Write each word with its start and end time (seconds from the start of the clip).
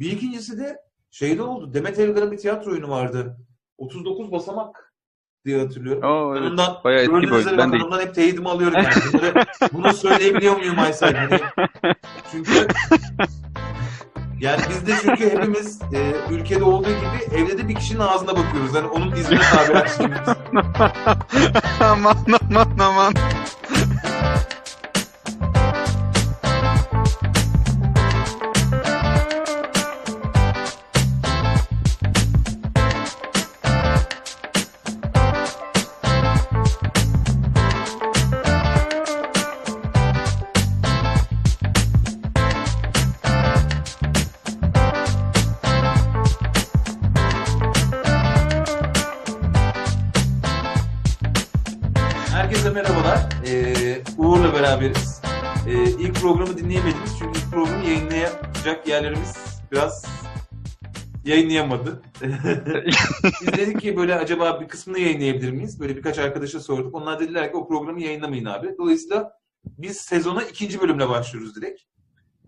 Bir 0.00 0.12
ikincisi 0.12 0.58
de 0.58 0.78
şeyde 1.10 1.42
oldu. 1.42 1.74
Demet 1.74 1.98
Evgar'ın 1.98 2.32
bir 2.32 2.36
tiyatro 2.36 2.70
oyunu 2.70 2.90
vardı. 2.90 3.36
39 3.78 4.32
basamak 4.32 4.94
diye 5.44 5.60
hatırlıyorum. 5.60 6.02
Oo, 6.02 6.36
evet. 6.36 6.50
Ondan 6.50 6.76
Bayağı 6.84 7.02
eski 7.02 7.34
üzere 7.34 7.58
Ben 7.58 7.72
de 7.72 7.84
ondan 7.84 8.00
hep 8.00 8.14
teyidimi 8.14 8.48
alıyorum 8.48 8.76
yani. 8.76 8.88
Bunları, 9.12 9.44
bunu 9.72 9.92
söyleyebiliyor 9.92 10.56
muyum 10.56 10.78
Aysel? 10.78 11.14
Hani, 11.14 11.40
çünkü 12.32 12.66
yani 14.40 14.60
biz 14.70 14.86
de 14.86 14.92
çünkü 15.02 15.30
hepimiz 15.30 15.80
e, 15.92 16.14
ülkede 16.30 16.64
olduğu 16.64 16.88
gibi 16.88 17.36
evde 17.36 17.58
de 17.58 17.68
bir 17.68 17.74
kişinin 17.74 18.00
ağzına 18.00 18.36
bakıyoruz. 18.36 18.74
Yani 18.74 18.88
onun 18.88 19.12
iznine 19.12 19.40
tabi 19.40 19.78
her 19.78 19.86
şeyimiz. 19.86 20.20
aman 21.80 22.16
aman 22.50 22.78
aman. 22.78 23.14
Yayınlayamadı. 61.30 62.02
Biz 63.42 63.52
dedik 63.52 63.80
ki 63.80 63.96
böyle 63.96 64.14
acaba 64.14 64.60
bir 64.60 64.68
kısmını 64.68 64.98
yayınlayabilir 64.98 65.50
miyiz? 65.50 65.80
Böyle 65.80 65.96
birkaç 65.96 66.18
arkadaşa 66.18 66.60
sorduk. 66.60 66.94
Onlar 66.94 67.20
dediler 67.20 67.50
ki 67.50 67.56
o 67.56 67.68
programı 67.68 68.02
yayınlamayın 68.02 68.44
abi. 68.44 68.74
Dolayısıyla 68.78 69.32
biz 69.64 69.96
sezona 69.96 70.42
ikinci 70.42 70.80
bölümle 70.80 71.08
başlıyoruz 71.08 71.56
direkt. 71.56 71.82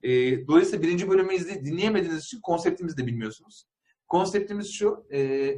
Ee, 0.02 0.46
dolayısıyla 0.46 0.82
birinci 0.82 1.10
bölümü 1.10 1.34
izle, 1.34 1.64
dinleyemediğiniz 1.64 2.24
için 2.24 2.40
konseptimizi 2.40 2.96
de 2.96 3.06
bilmiyorsunuz. 3.06 3.64
Konseptimiz 4.08 4.72
şu. 4.72 5.06
e, 5.12 5.50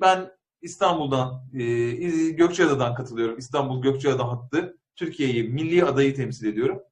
ben 0.00 0.30
İstanbul'dan, 0.62 1.48
e, 1.54 2.30
Gökçeada'dan 2.30 2.94
katılıyorum. 2.94 3.38
İstanbul 3.38 3.82
Gökçeada 3.82 4.28
hattı. 4.28 4.78
Türkiye'yi, 4.96 5.44
milli 5.44 5.84
adayı 5.84 6.14
temsil 6.14 6.46
ediyorum. 6.46 6.82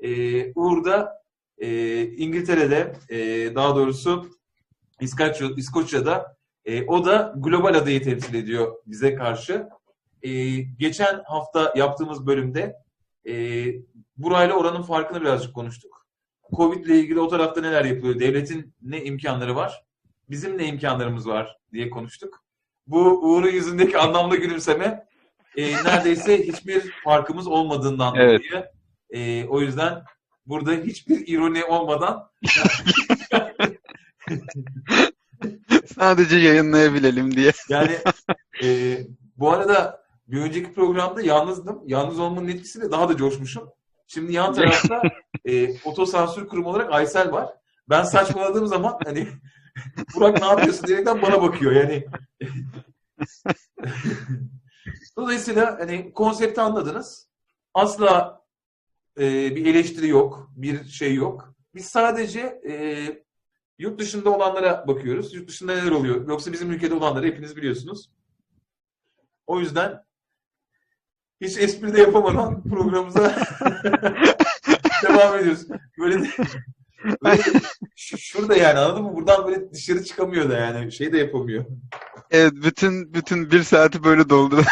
E, 0.00 0.52
Uğur 0.52 0.84
da 0.84 1.22
e, 1.58 2.02
İngiltere'de, 2.06 2.92
e, 3.10 3.18
daha 3.54 3.76
doğrusu 3.76 4.37
İskoçya, 5.00 5.48
İskoçya'da, 5.56 6.36
e, 6.64 6.86
o 6.86 7.04
da 7.04 7.34
global 7.36 7.74
adayı 7.74 8.02
temsil 8.02 8.34
ediyor 8.34 8.76
bize 8.86 9.14
karşı. 9.14 9.68
E, 10.22 10.30
geçen 10.60 11.22
hafta 11.24 11.72
yaptığımız 11.76 12.26
bölümde 12.26 12.76
e, 13.28 13.64
burayla 14.16 14.54
oranın 14.54 14.82
farkını 14.82 15.20
birazcık 15.20 15.54
konuştuk. 15.54 16.06
Covid 16.56 16.84
ile 16.84 16.98
ilgili 17.00 17.20
o 17.20 17.28
tarafta 17.28 17.60
neler 17.60 17.84
yapılıyor, 17.84 18.20
devletin 18.20 18.74
ne 18.82 19.04
imkanları 19.04 19.56
var, 19.56 19.84
bizim 20.30 20.58
ne 20.58 20.66
imkanlarımız 20.66 21.28
var 21.28 21.58
diye 21.72 21.90
konuştuk 21.90 22.44
bu 22.88 22.98
Uğur'un 23.22 23.50
yüzündeki 23.50 23.98
anlamlı 23.98 24.36
gülümseme 24.36 25.06
e, 25.56 25.72
neredeyse 25.72 26.46
hiçbir 26.46 26.92
farkımız 27.04 27.46
olmadığından 27.46 28.14
Evet. 28.16 28.42
dolayı. 28.50 28.66
E, 29.10 29.44
o 29.48 29.60
yüzden 29.60 30.02
burada 30.46 30.72
hiçbir 30.72 31.28
ironi 31.28 31.64
olmadan 31.64 32.30
Sadece 35.94 36.36
yayınlayabilelim 36.36 37.36
diye. 37.36 37.52
yani 37.68 37.98
e, 38.62 38.98
bu 39.36 39.52
arada 39.52 40.04
bir 40.28 40.40
önceki 40.40 40.74
programda 40.74 41.22
yalnızdım. 41.22 41.82
Yalnız 41.86 42.18
olmanın 42.18 42.48
etkisiyle 42.48 42.90
daha 42.90 43.08
da 43.08 43.16
coşmuşum. 43.16 43.68
Şimdi 44.06 44.32
yan 44.32 44.54
tarafta 44.54 45.02
e, 45.44 45.80
otosansür 45.84 46.46
kurumu 46.46 46.68
olarak 46.68 46.92
Aysel 46.92 47.32
var. 47.32 47.48
Ben 47.88 48.02
saçmaladığım 48.02 48.66
zaman 48.66 48.98
hani 49.04 49.28
Burak 50.14 50.40
ne 50.40 50.46
yapıyorsun 50.46 50.86
diyerekten 50.86 51.22
bana 51.22 51.42
bakıyor. 51.42 51.72
Yani 51.72 52.04
Dolayısıyla 55.16 55.78
hani 55.80 56.12
konsepti 56.12 56.60
anladınız. 56.60 57.28
Asla 57.74 58.42
e, 59.18 59.56
bir 59.56 59.66
eleştiri 59.66 60.08
yok, 60.08 60.50
bir 60.56 60.84
şey 60.84 61.14
yok. 61.14 61.54
Biz 61.74 61.86
sadece 61.86 62.40
e, 62.68 62.74
yurt 63.78 64.00
dışında 64.00 64.30
olanlara 64.30 64.84
bakıyoruz. 64.88 65.34
Yurt 65.34 65.48
dışında 65.48 65.74
neler 65.74 65.90
oluyor? 65.90 66.28
Yoksa 66.28 66.52
bizim 66.52 66.70
ülkede 66.70 66.94
olanları 66.94 67.26
hepiniz 67.26 67.56
biliyorsunuz. 67.56 68.10
O 69.46 69.60
yüzden 69.60 70.04
hiç 71.40 71.58
espri 71.58 71.94
de 71.94 72.00
yapamadan 72.00 72.62
programımıza 72.68 73.36
devam 75.02 75.38
ediyoruz. 75.38 75.66
Böyle, 75.98 76.22
de, 76.22 76.28
böyle 77.24 77.42
şurada 77.96 78.56
yani 78.56 78.78
anladın 78.78 79.02
mı? 79.02 79.16
Buradan 79.16 79.46
böyle 79.46 79.72
dışarı 79.72 80.04
çıkamıyor 80.04 80.50
da 80.50 80.58
yani. 80.58 80.92
Şey 80.92 81.12
de 81.12 81.18
yapamıyor. 81.18 81.64
Evet 82.30 82.52
bütün 82.52 83.14
bütün 83.14 83.50
bir 83.50 83.62
saati 83.62 84.04
böyle 84.04 84.30
doldu. 84.30 84.60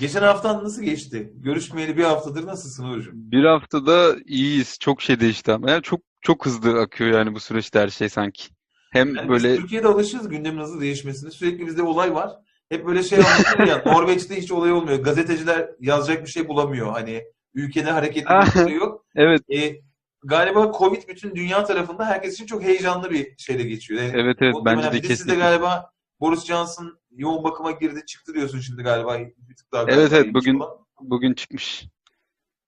Geçen 0.00 0.22
haftan 0.22 0.64
nasıl 0.64 0.82
geçti? 0.82 1.32
Görüşmeyeli 1.34 1.96
bir 1.96 2.04
haftadır 2.04 2.46
nasılsın 2.46 2.84
Uğur'cum? 2.84 3.12
Bir 3.14 3.44
haftada 3.44 4.16
iyiyiz. 4.26 4.76
Çok 4.80 5.02
şey 5.02 5.20
değişti 5.20 5.52
ama. 5.52 5.70
Yani 5.70 5.82
çok 5.82 6.00
çok 6.20 6.46
hızlı 6.46 6.80
akıyor 6.80 7.10
yani 7.10 7.34
bu 7.34 7.40
süreçte 7.40 7.80
her 7.80 7.88
şey 7.88 8.08
sanki. 8.08 8.44
Hem 8.92 9.14
Yani 9.14 9.28
böyle 9.28 9.52
Biz 9.52 9.60
Türkiye'de 9.60 9.86
alışırız 9.88 10.28
gündemin 10.28 10.60
hızlı 10.60 10.80
değişmesine. 10.80 11.30
Sürekli 11.30 11.66
bizde 11.66 11.82
olay 11.82 12.14
var. 12.14 12.32
Hep 12.68 12.86
böyle 12.86 13.02
şey 13.02 13.18
anlatılır 13.18 13.66
ya. 13.66 13.82
Norveç'te 13.86 14.36
hiç 14.36 14.52
olay 14.52 14.72
olmuyor. 14.72 14.98
Gazeteciler 14.98 15.70
yazacak 15.80 16.22
bir 16.24 16.30
şey 16.30 16.48
bulamıyor. 16.48 16.92
Hani 16.92 17.24
ülkede 17.54 17.90
hareketli 17.90 18.28
bir 18.56 18.68
şey 18.68 18.76
yok. 18.76 19.04
evet 19.16 19.40
E, 19.50 19.76
galiba 20.24 20.72
Covid 20.78 21.08
bütün 21.08 21.34
dünya 21.34 21.64
tarafında 21.64 22.06
herkes 22.06 22.34
için 22.34 22.46
çok 22.46 22.62
heyecanlı 22.62 23.10
bir 23.10 23.34
şeyle 23.38 23.62
geçiyor. 23.62 24.02
Yani 24.02 24.12
evet 24.16 24.36
evet 24.40 24.54
bence 24.64 24.82
de 24.82 24.92
bir 24.92 24.92
de 24.92 24.96
sizde 24.96 25.08
kesinlikle. 25.08 25.38
galiba 25.38 25.90
Boris 26.20 26.44
Johnson 26.44 26.98
yoğun 27.10 27.44
bakıma 27.44 27.70
girdi 27.70 28.06
çıktı 28.06 28.34
diyorsun 28.34 28.60
şimdi 28.60 28.82
galiba. 28.82 29.18
Bir 29.18 29.56
tık 29.56 29.72
daha 29.72 29.82
Evet, 29.88 30.12
evet, 30.12 30.34
bugün- 30.34 30.58
falan. 30.58 30.78
Bugün 31.00 31.34
çıkmış. 31.34 31.86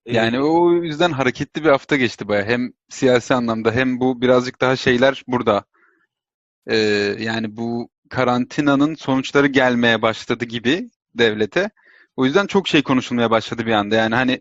E, 0.06 0.12
Yani 0.16 0.40
o 0.40 0.72
yüzden 0.72 1.10
hareketli 1.12 1.64
bir 1.64 1.68
hafta 1.68 1.96
geçti 1.96 2.28
baya. 2.28 2.44
Hem 2.44 2.72
siyasi 2.88 3.34
anlamda 3.34 3.72
hem 3.72 4.00
bu 4.00 4.20
birazcık 4.20 4.60
daha 4.60 4.76
şeyler 4.76 5.22
burada. 5.26 5.64
Ee, 6.66 6.76
yani 7.20 7.56
bu 7.56 7.88
karantinanın 8.10 8.94
sonuçları 8.94 9.46
gelmeye 9.46 10.02
başladı 10.02 10.44
gibi 10.44 10.90
devlete. 11.14 11.70
O 12.16 12.24
yüzden 12.24 12.46
çok 12.46 12.68
şey 12.68 12.82
konuşulmaya 12.82 13.30
başladı 13.30 13.66
bir 13.66 13.72
anda. 13.72 13.94
Yani 13.96 14.14
hani 14.14 14.40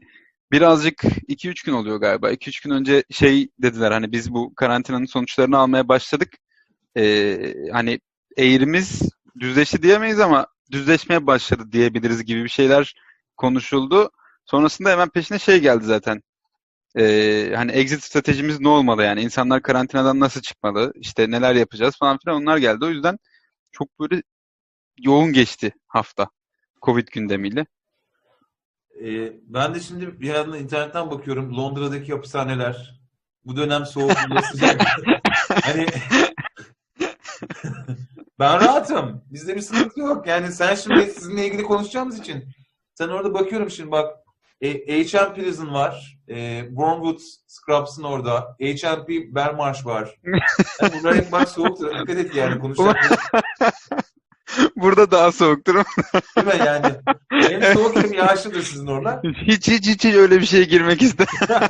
birazcık 0.52 1.03
2-3 1.28 1.64
gün 1.66 1.74
oluyor 1.74 1.98
galiba. 1.98 2.31
2-3 2.31 2.64
gün 2.64 2.72
önce 2.72 3.03
şey 3.12 3.50
dediler 3.62 3.92
hani 3.92 4.12
biz 4.12 4.34
bu 4.34 4.53
karantinanın 4.56 5.06
sonuçlarını 5.06 5.58
almaya 5.58 5.88
başladık. 5.88 6.30
Ee, 6.98 7.56
hani 7.74 8.00
eğrimiz 8.38 9.02
düzleşti 9.40 9.84
diyemeyiz 9.84 10.19
ama 10.19 10.48
düzleşmeye 10.72 11.28
başladı 11.28 11.72
diyebiliriz 11.72 12.25
gibi 12.25 12.44
bir 12.44 12.50
şeyler 12.50 12.96
konuşuldu. 13.38 14.12
Sonrasında 14.52 14.90
hemen 14.92 15.10
peşine 15.10 15.40
şey 15.40 15.60
geldi 15.60 15.86
zaten. 15.86 16.22
Ee, 16.98 17.54
hani 17.56 17.72
exit 17.72 18.04
stratejimiz 18.04 18.60
ne 18.60 18.70
olmalı 18.70 19.04
yani? 19.04 19.22
İnsanlar 19.22 19.62
karantinadan 19.62 20.20
nasıl 20.20 20.42
çıkmalı? 20.42 20.94
İşte 20.96 21.32
neler 21.32 21.56
yapacağız 21.56 21.96
falan 22.00 22.18
filan 22.18 22.42
onlar 22.42 22.58
geldi. 22.58 22.86
O 22.86 22.90
yüzden 22.90 23.18
çok 23.72 24.00
böyle 24.00 24.24
yoğun 24.98 25.34
geçti 25.34 25.72
hafta 25.88 26.30
Covid 26.82 27.08
gündemiyle. 27.08 27.66
e, 29.04 29.34
ben 29.44 29.76
de 29.76 29.80
şimdi 29.80 30.22
bir 30.22 30.34
yandan 30.34 30.60
internetten 30.60 31.12
bakıyorum. 31.12 31.58
Londra'daki 31.58 32.14
hapishaneler. 32.14 33.02
Bu 33.46 33.58
dönem 33.58 33.86
soğukluğunda 33.86 34.42
sıcak. 34.42 34.81
hani 35.64 35.86
ben 38.40 38.62
rahatım. 38.62 39.24
Bizde 39.31 39.56
bir 39.56 39.62
sıkıntı 39.62 40.00
yok. 40.00 40.28
Yani 40.28 40.51
sen 40.51 40.75
şimdi 40.75 41.01
sizinle 41.12 41.48
ilgili 41.48 41.63
konuşacağımız 41.63 42.19
için 42.19 42.46
sen 42.94 43.10
orada 43.10 43.34
bakıyorum 43.34 43.69
şimdi 43.69 43.92
bak 43.92 44.29
e, 44.62 45.04
H.M. 45.04 45.34
Prison 45.34 45.74
var. 45.74 46.20
E, 46.30 46.66
Bournemouth 46.76 47.22
Scrubs'ın 47.48 48.04
orada. 48.04 48.56
H.M.P. 48.62 49.36
Belmarsh 49.36 49.86
var. 49.86 50.16
Yani 50.82 50.94
bunlar 51.00 51.16
hep 51.16 51.32
bak 51.32 51.50
soğuktur. 51.50 52.00
Dikkat 52.00 52.18
et 52.18 52.36
yani 52.36 52.60
konuşacağımız. 52.60 53.18
Burada 54.76 55.12
daha 55.12 55.32
soğuktur. 55.32 55.74
Değil 55.76 56.48
mi 56.48 56.54
yani? 56.66 56.86
Hem 57.30 57.74
soğuk 57.74 57.96
hem 57.96 58.14
yağışlıdır 58.14 58.62
sizin 58.62 58.88
orada. 58.88 59.22
hiç 59.46 59.68
hiç 59.68 59.88
hiç 59.88 60.06
hiç 60.06 60.16
öyle 60.16 60.40
bir 60.40 60.46
şeye 60.46 60.64
girmek 60.64 61.02
istemem. 61.02 61.30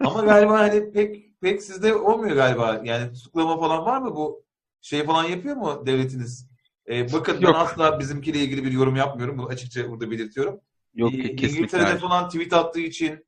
Ama 0.00 0.20
galiba 0.20 0.58
hani 0.58 0.92
pek 0.92 1.40
pek 1.40 1.62
sizde 1.62 1.94
olmuyor 1.94 2.36
galiba. 2.36 2.80
Yani 2.84 3.12
tutuklama 3.12 3.60
falan 3.60 3.84
var 3.84 3.98
mı 3.98 4.16
bu? 4.16 4.44
Şey 4.80 5.04
falan 5.04 5.24
yapıyor 5.24 5.56
mu 5.56 5.82
devletiniz? 5.86 6.48
Ee, 6.88 7.12
bakın 7.12 7.36
ben 7.42 7.46
Yok. 7.46 7.56
asla 7.56 7.98
bizimkiyle 7.98 8.38
ilgili 8.38 8.64
bir 8.64 8.72
yorum 8.72 8.96
yapmıyorum. 8.96 9.38
Bunu 9.38 9.46
açıkça 9.48 9.90
burada 9.90 10.10
belirtiyorum. 10.10 10.60
Yok 10.94 11.10
kesinlikle. 11.10 11.46
İngiltere'de 11.46 11.86
hayır. 11.86 12.00
falan 12.00 12.28
tweet 12.28 12.52
attığı 12.52 12.80
için 12.80 13.26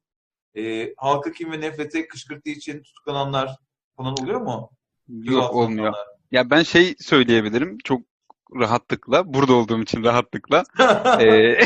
e, 0.57 0.95
halka 0.97 1.33
kim 1.33 1.53
ve 1.53 1.61
nefrete 1.61 2.09
kışkırttığı 2.09 2.51
için 2.51 2.83
tutuklananlar 2.83 3.57
falan 3.97 4.15
oluyor 4.23 4.41
mu? 4.41 4.71
Yok 5.09 5.55
olmuyor. 5.55 5.87
alınanlar. 5.87 6.07
Ya 6.31 6.51
ben 6.51 6.63
şey 6.63 6.95
söyleyebilirim 6.99 7.79
çok 7.85 8.03
rahatlıkla 8.55 9.35
burada 9.35 9.53
olduğum 9.53 9.83
için 9.83 10.05
rahatlıkla. 10.05 10.65
Ee. 11.21 11.59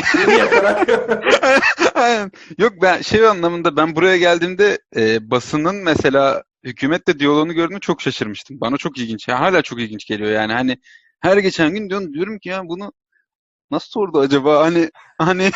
Yok 2.57 2.73
ben 2.81 3.01
şey 3.01 3.27
anlamında 3.27 3.77
ben 3.77 3.95
buraya 3.95 4.17
geldiğimde 4.17 4.79
e, 4.95 5.31
basının 5.31 5.75
mesela 5.75 6.43
hükümetle 6.63 7.19
diyaloğunu 7.19 7.53
gördüğümde 7.53 7.79
çok 7.79 8.01
şaşırmıştım. 8.01 8.61
Bana 8.61 8.77
çok 8.77 8.97
ilginç. 8.97 9.27
Ya 9.27 9.39
hala 9.39 9.61
çok 9.61 9.81
ilginç 9.81 10.05
geliyor 10.05 10.31
yani 10.31 10.53
hani 10.53 10.77
her 11.19 11.37
geçen 11.37 11.73
gün 11.73 11.89
diyorum, 11.89 12.13
diyorum 12.13 12.39
ki 12.39 12.49
ya 12.49 12.61
bunu 12.67 12.91
nasıl 13.71 13.89
sordu 13.89 14.19
acaba 14.19 14.63
hani 14.63 14.89
hani 15.17 15.51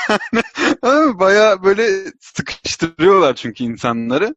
bayağı 1.19 1.63
böyle 1.63 1.87
sıkıştırıyorlar 2.19 3.35
çünkü 3.35 3.63
insanları. 3.63 4.35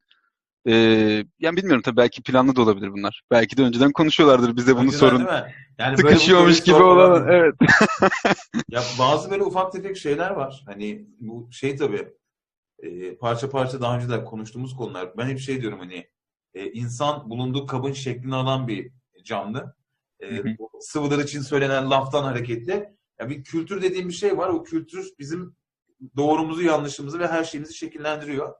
Ee, 0.66 1.24
yani 1.38 1.56
bilmiyorum 1.56 1.82
tabii 1.82 1.96
belki 1.96 2.22
planlı 2.22 2.56
da 2.56 2.62
olabilir 2.62 2.92
bunlar. 2.92 3.22
Belki 3.30 3.56
de 3.56 3.62
önceden 3.62 3.92
konuşuyorlardır 3.92 4.56
bize 4.56 4.72
bunu 4.72 4.82
Önceden 4.82 4.98
sorun. 4.98 5.18
değil 5.18 5.42
mi? 5.42 5.54
Yani 5.78 5.96
Sıkışıyormuş 5.96 6.62
gibi 6.62 6.82
olan 6.82 7.28
evet. 7.28 7.54
Ya 8.68 8.82
bazı 8.98 9.30
böyle 9.30 9.42
ufak 9.42 9.72
tefek 9.72 9.96
şeyler 9.96 10.30
var. 10.30 10.62
Hani 10.66 11.06
bu 11.20 11.48
şey 11.52 11.76
tabii 11.76 12.08
e, 12.78 13.16
parça 13.16 13.50
parça 13.50 13.80
daha 13.80 13.96
önce 13.96 14.08
de 14.08 14.24
konuştuğumuz 14.24 14.76
konular. 14.76 15.16
Ben 15.16 15.26
hep 15.26 15.38
şey 15.38 15.60
diyorum 15.60 15.78
hani 15.78 16.08
e, 16.54 16.70
insan 16.72 17.30
bulunduğu 17.30 17.66
kabın 17.66 17.92
şeklini 17.92 18.34
alan 18.34 18.68
bir 18.68 18.92
canlı. 19.24 19.74
E, 20.22 20.42
sıvılar 20.80 21.18
için 21.18 21.40
söylenen 21.40 21.90
laftan 21.90 22.24
hareketle 22.24 22.97
ya 23.20 23.30
bir 23.30 23.44
kültür 23.44 23.82
dediğim 23.82 24.08
bir 24.08 24.14
şey 24.14 24.38
var. 24.38 24.48
O 24.48 24.64
kültür 24.64 25.12
bizim 25.18 25.56
doğrumuzu, 26.16 26.62
yanlışımızı 26.62 27.18
ve 27.18 27.26
her 27.26 27.44
şeyimizi 27.44 27.74
şekillendiriyor. 27.74 28.54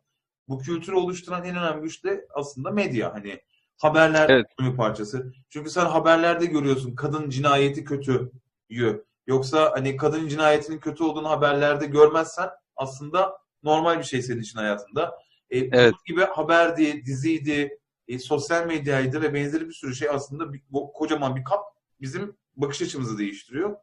Bu 0.49 0.59
kültürü 0.59 0.97
oluşturan 0.97 1.45
en 1.45 1.57
önemli 1.57 1.83
güç 1.83 2.05
de 2.05 2.27
aslında 2.35 2.71
medya. 2.71 3.15
Hani 3.15 3.41
haberler 3.77 4.31
Evet. 4.31 4.47
bir 4.61 4.77
parçası. 4.77 5.33
Çünkü 5.51 5.71
sen 5.71 5.87
haberlerde 5.87 6.47
görüyorsun 6.47 6.95
kadın 6.95 7.31
cinayeti 7.31 7.85
kötüyü. 7.85 9.05
Yoksa 9.27 9.73
hani 9.75 9.97
kadın 9.97 10.29
cinayetinin 10.29 10.79
kötü 10.79 11.05
olduğunu 11.05 11.31
haberlerde 11.31 11.87
görmezsen 11.87 12.49
aslında 12.77 13.39
normal 13.63 13.99
bir 13.99 14.05
şey 14.05 14.23
senin 14.23 14.41
için 14.41 14.59
hayatında. 14.59 15.19
E, 15.51 15.59
Evet. 15.59 15.73
Bunun 15.73 16.05
gibi 16.07 16.21
haberdi, 16.21 17.05
diziydi, 17.05 17.79
e, 18.09 18.19
sosyal 18.19 18.67
medyaydı 18.67 19.23
ve 19.23 19.35
benzeri 19.35 19.69
bir 19.69 19.73
sürü 19.73 19.95
şey 19.95 20.09
aslında 20.09 20.53
bir, 20.53 20.63
kocaman 20.95 21.37
bir 21.37 21.45
kap 21.45 21.61
bizim 22.01 22.37
bakış 22.57 22.83
açımızı 22.83 23.19
değiştiriyor. 23.19 23.77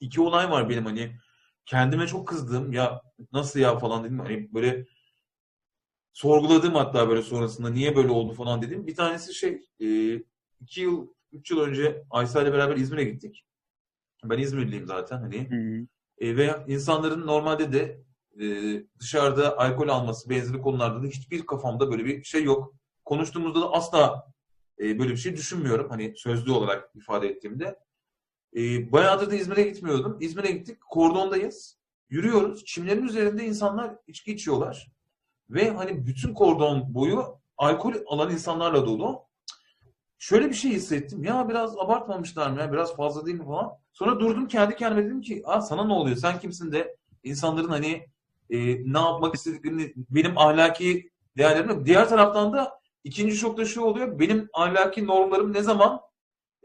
İki 0.00 0.20
olay 0.20 0.50
var 0.50 0.68
benim 0.68 0.84
hani 0.84 1.16
kendime 1.66 2.06
çok 2.06 2.28
kızdığım 2.28 2.72
ya 2.72 3.02
nasıl 3.32 3.60
ya 3.60 3.78
falan 3.78 4.04
dedim 4.04 4.18
hani 4.18 4.54
böyle 4.54 4.86
sorguladım 6.12 6.74
hatta 6.74 7.08
böyle 7.08 7.22
sonrasında 7.22 7.70
niye 7.70 7.96
böyle 7.96 8.10
oldu 8.10 8.34
falan 8.34 8.62
dedim. 8.62 8.86
Bir 8.86 8.94
tanesi 8.94 9.34
şey 9.34 9.62
e, 9.80 10.14
iki 10.60 10.80
yıl, 10.80 11.08
üç 11.32 11.50
yıl 11.50 11.60
önce 11.60 12.04
Aysel 12.10 12.42
ile 12.42 12.52
beraber 12.52 12.76
İzmir'e 12.76 13.04
gittik. 13.04 13.44
Ben 14.24 14.38
İzmirliyim 14.38 14.86
zaten 14.86 15.18
hani. 15.18 15.50
Hı. 15.50 15.86
E, 16.18 16.36
ve 16.36 16.64
insanların 16.66 17.26
normalde 17.26 17.72
de 17.72 18.04
e, 18.40 18.46
dışarıda 18.98 19.58
alkol 19.58 19.88
alması 19.88 20.30
benzeri 20.30 20.58
konularda 20.58 21.02
da 21.02 21.06
hiçbir 21.06 21.46
kafamda 21.46 21.90
böyle 21.90 22.04
bir 22.04 22.24
şey 22.24 22.44
yok. 22.44 22.74
Konuştuğumuzda 23.04 23.60
da 23.60 23.72
asla 23.72 24.32
e, 24.80 24.98
böyle 24.98 25.10
bir 25.10 25.16
şey 25.16 25.36
düşünmüyorum. 25.36 25.90
Hani 25.90 26.14
sözlü 26.16 26.52
olarak 26.52 26.90
ifade 26.94 27.28
ettiğimde. 27.28 27.76
E, 28.56 28.92
bayağıdır 28.92 29.30
da 29.30 29.34
İzmir'e 29.34 29.62
gitmiyordum. 29.62 30.16
İzmir'e 30.20 30.50
gittik. 30.50 30.80
Kordondayız. 30.80 31.78
Yürüyoruz. 32.10 32.64
Çimlerin 32.64 33.02
üzerinde 33.02 33.44
insanlar 33.44 33.96
içki 34.06 34.32
içiyorlar. 34.32 34.90
Ve 35.50 35.70
hani 35.70 36.06
bütün 36.06 36.34
kordon 36.34 36.94
boyu 36.94 37.40
alkol 37.58 37.94
alan 38.06 38.32
insanlarla 38.32 38.86
dolu. 38.86 39.22
Şöyle 40.18 40.48
bir 40.48 40.54
şey 40.54 40.70
hissettim. 40.70 41.24
Ya 41.24 41.48
biraz 41.48 41.78
abartmamışlar 41.78 42.50
mı 42.50 42.60
ya? 42.60 42.72
Biraz 42.72 42.96
fazla 42.96 43.26
değil 43.26 43.38
mi 43.38 43.44
falan. 43.44 43.72
Sonra 43.92 44.20
durdum 44.20 44.48
kendi 44.48 44.76
kendime 44.76 45.06
dedim 45.06 45.20
ki 45.20 45.42
Aa, 45.44 45.60
sana 45.60 45.84
ne 45.84 45.92
oluyor? 45.92 46.16
Sen 46.16 46.38
kimsin 46.38 46.72
de 46.72 46.96
insanların 47.22 47.68
hani 47.68 48.06
e, 48.50 48.58
ne 48.92 48.98
yapmak 48.98 49.34
istediklerini 49.34 49.92
benim 49.96 50.38
ahlaki 50.38 51.10
değerlerim. 51.36 51.86
Diğer 51.86 52.08
taraftan 52.08 52.52
da 52.52 52.80
ikinci 53.04 53.36
şokta 53.36 53.64
şu 53.64 53.80
oluyor. 53.80 54.18
Benim 54.18 54.48
ahlaki 54.52 55.06
normlarım 55.06 55.52
ne 55.52 55.62
zaman 55.62 56.00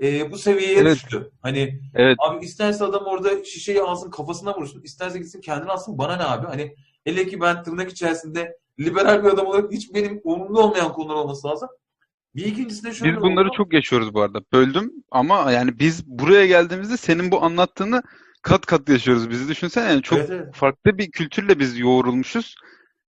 e, 0.01 0.31
bu 0.31 0.37
seviyeye 0.37 0.77
Evet. 0.79 0.95
düştü? 0.95 1.31
Hani 1.41 1.79
Evet. 1.95 2.17
Abi 2.19 2.45
isterse 2.45 2.85
adam 2.85 3.03
orada 3.05 3.43
şişeyi 3.43 3.81
alsın 3.81 4.11
kafasına 4.11 4.55
vursun. 4.57 4.81
isterse 4.83 5.19
gitsin 5.19 5.41
kendini 5.41 5.71
alsın. 5.71 5.97
Bana 5.97 6.15
ne 6.17 6.23
abi? 6.23 6.47
Hani 6.47 6.75
hele 7.03 7.27
ki 7.27 7.41
ben 7.41 7.63
tırnak 7.63 7.91
içerisinde 7.91 8.57
liberal 8.79 9.23
bir 9.23 9.29
adam 9.29 9.45
olarak 9.47 9.71
hiç 9.71 9.93
benim 9.93 10.21
umurumda 10.23 10.59
olmayan 10.59 10.93
konular 10.93 11.15
olması 11.15 11.47
lazım. 11.47 11.69
Bir 12.35 12.45
ikincisi 12.45 12.83
de 12.83 12.93
şöyle 12.93 13.15
Biz 13.15 13.21
bunları 13.21 13.47
oldu. 13.47 13.57
çok 13.57 13.73
yaşıyoruz 13.73 14.13
bu 14.13 14.21
arada. 14.21 14.39
Böldüm 14.53 14.91
ama 15.11 15.51
yani 15.51 15.79
biz 15.79 16.07
buraya 16.07 16.45
geldiğimizde 16.45 16.97
senin 16.97 17.31
bu 17.31 17.43
anlattığını 17.43 18.03
kat 18.41 18.65
kat 18.65 18.89
yaşıyoruz. 18.89 19.29
Bizi 19.29 19.47
düşünsene 19.49 19.89
yani 19.91 20.01
çok 20.01 20.19
Evet, 20.19 20.29
evet. 20.31 20.55
farklı 20.55 20.97
bir 20.97 21.11
kültürle 21.11 21.59
biz 21.59 21.79
yoğrulmuşuz. 21.79 22.55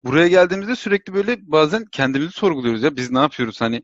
Buraya 0.04 0.28
geldiğimizde 0.28 0.76
sürekli 0.76 1.14
böyle 1.14 1.38
bazen 1.42 1.86
kendimizi 1.92 2.32
sorguluyoruz 2.32 2.84
ya 2.84 2.96
biz 2.96 3.12
ne 3.12 3.20
yapıyoruz 3.20 3.62
hani 3.62 3.84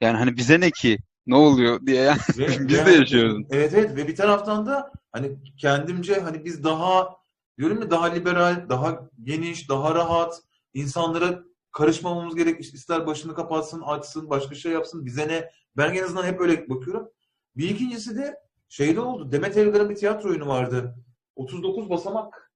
yani 0.00 0.16
hani 0.18 0.36
bize 0.36 0.60
ne 0.60 0.70
ki 0.70 0.98
ne 1.26 1.36
oluyor 1.36 1.86
diye 1.86 2.02
yani 2.02 2.18
Ve- 2.38 2.68
biz 2.68 2.78
ve- 2.78 2.86
de 2.86 2.90
yaşıyoruz. 2.92 3.46
Evet 3.50 3.74
evet 3.74 3.96
ve 3.96 4.08
bir 4.08 4.16
taraftan 4.16 4.66
da 4.66 4.92
hani 5.12 5.36
kendimce 5.56 6.20
hani 6.20 6.44
biz 6.44 6.64
daha 6.64 7.16
diyorum 7.58 7.82
ya 7.82 7.90
daha 7.90 8.06
liberal, 8.06 8.68
daha 8.68 9.08
geniş, 9.22 9.68
daha 9.68 9.94
rahat 9.94 10.40
insanlara 10.74 11.42
karışmamamız 11.72 12.34
gerek. 12.34 12.60
İster 12.60 13.06
başını 13.06 13.34
kapatsın, 13.34 13.80
açsın, 13.82 14.30
başka 14.30 14.54
şey 14.54 14.72
yapsın. 14.72 15.06
Bize 15.06 15.28
ne? 15.28 15.50
Ben 15.76 15.94
en 15.94 16.02
azından 16.04 16.24
hep 16.24 16.40
öyle 16.40 16.68
bakıyorum. 16.68 17.08
Bir 17.56 17.68
ikincisi 17.70 18.16
de 18.16 18.36
şeyde 18.68 19.00
oldu. 19.00 19.32
Demet 19.32 19.56
Evgar'ın 19.56 19.90
bir 19.90 19.94
tiyatro 19.96 20.28
oyunu 20.28 20.48
vardı. 20.48 20.94
39 21.36 21.90
basamak 21.90 22.52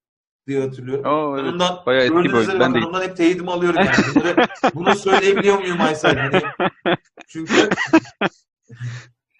diye 0.46 0.60
hatırlıyorum. 0.60 1.04
Oo, 1.04 1.38
evet. 1.40 1.52
ondan 1.52 1.78
Bayağı 1.86 2.14
oyun. 2.14 2.34
üzere 2.34 2.60
Ben 2.60 2.74
de 2.74 2.78
bakın 2.78 2.88
ondan 2.88 3.02
hep 3.02 3.16
teyidimi 3.16 3.50
alıyorum 3.50 3.78
yani. 3.80 4.14
Bunları, 4.14 4.46
bunu 4.74 4.94
söyleyebiliyor 4.94 5.58
muyum 5.58 5.80
Aysel? 5.80 6.16
Hani, 6.18 6.42
çünkü 7.28 7.70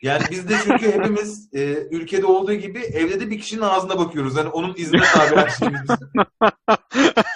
yani 0.02 0.22
biz 0.30 0.48
de 0.48 0.54
çünkü 0.64 0.92
hepimiz 0.92 1.48
e, 1.54 1.88
ülkede 1.90 2.26
olduğu 2.26 2.54
gibi 2.54 2.78
evde 2.78 3.20
de 3.20 3.30
bir 3.30 3.40
kişinin 3.40 3.60
ağzına 3.60 3.98
bakıyoruz. 3.98 4.36
Hani 4.36 4.48
onun 4.48 4.74
iznine 4.76 5.04
tabi 5.04 5.36
her 5.36 5.48
şeyimiz 5.48 5.80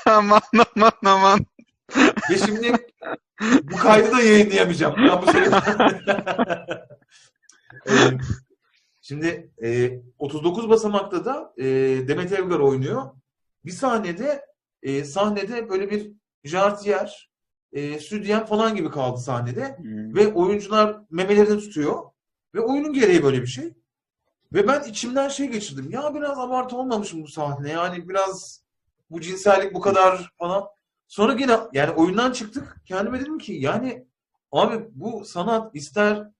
aman 0.06 0.40
aman 0.76 0.92
aman. 1.04 1.46
Ve 2.30 2.38
şimdi 2.46 2.72
bu 3.62 3.76
kaydı 3.76 4.12
da 4.12 4.20
yayınlayamayacağım. 4.20 4.94
Ben 4.96 5.22
bu. 5.22 5.26
Ee, 7.86 7.92
Şimdi 9.10 9.50
e, 9.62 10.00
39 10.18 10.68
basamakta 10.68 11.24
da 11.24 11.54
e, 11.58 11.64
Demet 12.08 12.32
Evgar 12.32 12.58
oynuyor. 12.58 13.02
Bir 13.64 13.70
sahnede 13.70 14.46
e, 14.82 15.04
sahnede 15.04 15.68
böyle 15.68 15.90
bir 15.90 16.12
jartiyer, 16.44 17.29
e, 17.72 17.98
sütyen 17.98 18.46
falan 18.46 18.76
gibi 18.76 18.90
kaldı 18.90 19.20
sahnede. 19.20 19.76
Hmm. 19.78 20.14
Ve 20.14 20.32
oyuncular 20.32 21.00
memelerini 21.10 21.60
tutuyor. 21.60 22.02
Ve 22.54 22.60
oyunun 22.60 22.92
gereği 22.92 23.22
böyle 23.22 23.42
bir 23.42 23.46
şey. 23.46 23.72
Ve 24.52 24.68
ben 24.68 24.82
içimden 24.82 25.28
şey 25.28 25.46
geçirdim. 25.46 25.90
Ya 25.90 26.14
biraz 26.14 26.38
abartı 26.38 26.76
olmamış 26.76 27.14
mı 27.14 27.22
bu 27.22 27.28
sahne? 27.28 27.70
Yani 27.70 28.08
biraz 28.08 28.62
bu 29.10 29.20
cinsellik 29.20 29.74
bu 29.74 29.80
kadar 29.80 30.32
falan. 30.38 30.64
Sonra 31.08 31.32
yine 31.32 31.56
yani 31.72 31.90
oyundan 31.90 32.32
çıktık. 32.32 32.76
Kendime 32.86 33.20
dedim 33.20 33.38
ki 33.38 33.52
yani 33.52 34.06
abi 34.52 34.84
bu 34.92 35.24
sanat 35.24 35.74
ister 35.74 36.30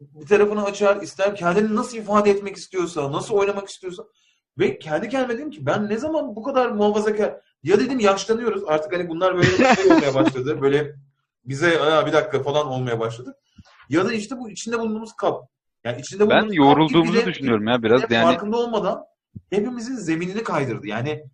bir 0.00 0.26
tarafını 0.26 0.64
açar, 0.64 1.02
ister 1.02 1.36
kendini 1.36 1.76
nasıl 1.76 1.98
ifade 1.98 2.30
etmek 2.30 2.56
istiyorsa, 2.56 3.12
nasıl 3.12 3.34
oynamak 3.34 3.68
istiyorsa. 3.68 4.04
Ve 4.58 4.78
kendi 4.78 5.08
kendime 5.08 5.38
dedim 5.38 5.50
ki 5.50 5.66
ben 5.66 5.88
ne 5.88 5.96
zaman 5.96 6.36
bu 6.36 6.42
kadar 6.42 6.70
muhafazakar 6.70 7.40
ya 7.62 7.80
dedim 7.80 7.98
yaşlanıyoruz 7.98 8.62
artık 8.66 8.92
hani 8.92 9.08
bunlar 9.08 9.36
böyle 9.36 9.74
şey 9.74 9.84
olmaya 9.92 10.14
başladı. 10.14 10.60
Böyle 10.60 10.94
bize 11.44 11.80
Aa, 11.80 12.06
bir 12.06 12.12
dakika 12.12 12.42
falan 12.42 12.66
olmaya 12.66 13.00
başladı. 13.00 13.34
Ya 13.88 14.04
da 14.04 14.12
işte 14.12 14.38
bu 14.38 14.50
içinde 14.50 14.78
bulunduğumuz 14.78 15.12
kap. 15.16 15.48
Yani 15.84 16.00
içinde 16.00 16.30
Ben 16.30 16.42
bulunduğumuz 16.42 16.56
yorulduğumuzu 16.56 17.12
gitgide- 17.12 17.26
düşünüyorum 17.26 17.66
ya 17.66 17.82
biraz 17.82 18.02
yani 18.10 18.24
farkında 18.24 18.56
olmadan 18.56 19.04
hepimizin 19.50 19.96
zeminini 19.96 20.42
kaydırdı. 20.42 20.86
Yani 20.86 21.24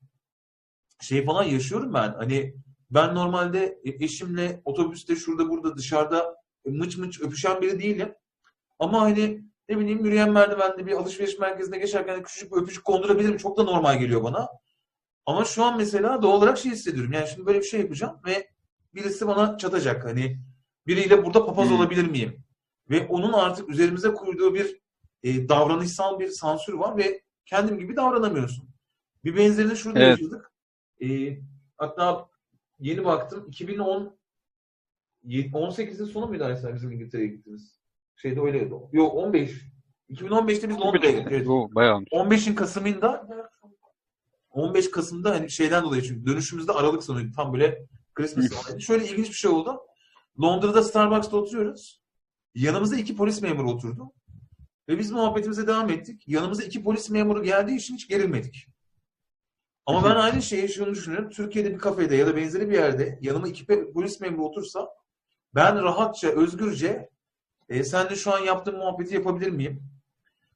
şey 1.00 1.25
falan 1.25 1.42
yaşıyorum 1.45 1.95
ben. 1.95 2.12
Hani 2.12 2.54
ben 2.90 3.14
normalde 3.14 3.78
eşimle 3.85 4.61
otobüste 4.64 5.16
şurada 5.16 5.49
burada 5.49 5.76
dışarıda 5.76 6.37
mıç 6.66 6.97
mıç 6.97 7.21
öpüşen 7.21 7.62
biri 7.62 7.80
değilim. 7.80 8.14
Ama 8.78 9.00
hani 9.00 9.42
ne 9.68 9.78
bileyim 9.78 10.04
yürüyen 10.04 10.33
merdivende 10.33 10.87
bir 10.87 10.92
alışveriş 10.92 11.38
merkezine 11.38 11.78
geçerken 11.78 12.23
küçücük 12.23 12.52
bir 12.52 12.56
öpücük 12.56 12.85
kondurabilirim. 12.85 13.37
Çok 13.37 13.59
da 13.59 13.62
normal 13.62 13.99
geliyor 13.99 14.23
bana. 14.25 14.49
Ama 15.26 15.45
şu 15.45 15.64
an 15.64 15.76
mesela 15.76 16.23
doğal 16.23 16.37
olarak 16.38 16.59
şey 16.59 16.73
hissediyorum. 16.73 17.12
Yani 17.12 17.28
şimdi 17.28 17.47
böyle 17.47 17.59
bir 17.59 17.64
şey 17.64 17.80
yapacağım 17.80 18.21
ve 18.26 18.50
birisi 18.95 19.26
bana 19.26 19.59
çatacak. 19.59 20.04
Hani 20.04 20.38
biriyle 20.87 21.25
burada 21.25 21.47
papaz 21.47 21.68
Hmm. 21.68 21.76
olabilir 21.76 22.06
miyim? 22.11 22.45
Ve 22.90 23.06
onun 23.06 23.33
artık 23.33 23.68
üzerimize 23.68 24.14
kurduğu 24.14 24.54
bir 24.54 24.80
e, 25.23 25.49
davranışsal 25.49 26.18
bir 26.21 26.28
sansür 26.28 26.73
var 26.73 26.97
ve 26.97 27.23
kendim 27.47 27.78
gibi 27.78 27.97
davranamıyorsun. 27.97 28.68
Bir 29.25 29.37
benzerini 29.37 29.76
şurada 29.76 30.00
Evet. 30.00 30.18
yaşadık. 30.21 30.52
E, 31.02 31.38
hatta 31.76 32.28
yeni 32.78 33.04
baktım 33.04 33.45
2010 33.49 34.16
18'in 35.25 36.04
sonu 36.04 36.26
muydu 36.26 36.45
Aysel 36.45 36.75
bizim 36.75 36.92
İngiltere'ye 36.92 37.28
gittiğimiz? 37.28 37.78
Şeyde 38.16 38.40
öyleydi. 38.40 38.75
Yok 38.92 39.14
15. 39.14 39.50
2015'te 40.11 40.68
biz 40.68 40.80
Londra'ya 40.80 41.12
gittik. 41.12 41.26
Evet. 41.30 41.49
Oo, 41.49 41.68
bayağı 41.75 41.95
olmuş. 41.95 42.09
15'in 42.12 42.54
Kasım'ında 42.54 43.28
15 44.56 44.90
Kasım'da 44.90 45.30
hani 45.30 45.50
şeyden 45.50 45.84
dolayı 45.84 46.02
çünkü 46.02 46.26
dönüşümüzde 46.26 46.72
Aralık 46.72 47.04
sonuydu. 47.04 47.32
Tam 47.36 47.52
böyle 47.52 47.86
Christmas 48.14 48.48
sonuydu. 48.48 48.80
Şöyle 48.80 49.08
ilginç 49.08 49.28
bir 49.28 49.34
şey 49.34 49.50
oldu. 49.50 49.80
Londra'da 50.42 50.82
Starbucks'ta 50.82 51.36
oturuyoruz. 51.36 52.00
Yanımızda 52.54 52.96
iki 52.96 53.16
polis 53.16 53.42
memuru 53.42 53.70
oturdu. 53.70 54.12
Ve 54.88 54.98
biz 54.98 55.10
muhabbetimize 55.10 55.66
devam 55.66 55.90
ettik. 55.90 56.22
Yanımıza 56.26 56.62
iki 56.62 56.82
polis 56.82 57.10
memuru 57.10 57.42
geldiği 57.42 57.76
için 57.76 57.94
hiç 57.94 58.08
gerilmedik. 58.08 58.66
Ama 59.86 60.04
ben 60.04 60.16
aynı 60.16 60.42
şeyi 60.42 60.68
şunu 60.68 60.90
düşünüyorum. 60.90 61.30
Türkiye'de 61.30 61.75
bir 61.75 61.78
kafede 61.78 62.16
ya 62.16 62.26
da 62.26 62.36
benzeri 62.36 62.68
bir 62.68 62.75
yerde 62.75 63.18
yanıma 63.22 63.48
iki 63.48 63.66
polis 63.66 64.20
memuru 64.20 64.44
otursa 64.44 64.88
ben 65.54 65.82
rahatça, 65.82 66.28
özgürce 66.28 67.10
e, 67.68 67.84
sen 67.84 68.10
de 68.10 68.16
şu 68.16 68.34
an 68.34 68.38
yaptığın 68.38 68.78
muhabbeti 68.78 69.14
yapabilir 69.14 69.50
miyim? 69.50 69.82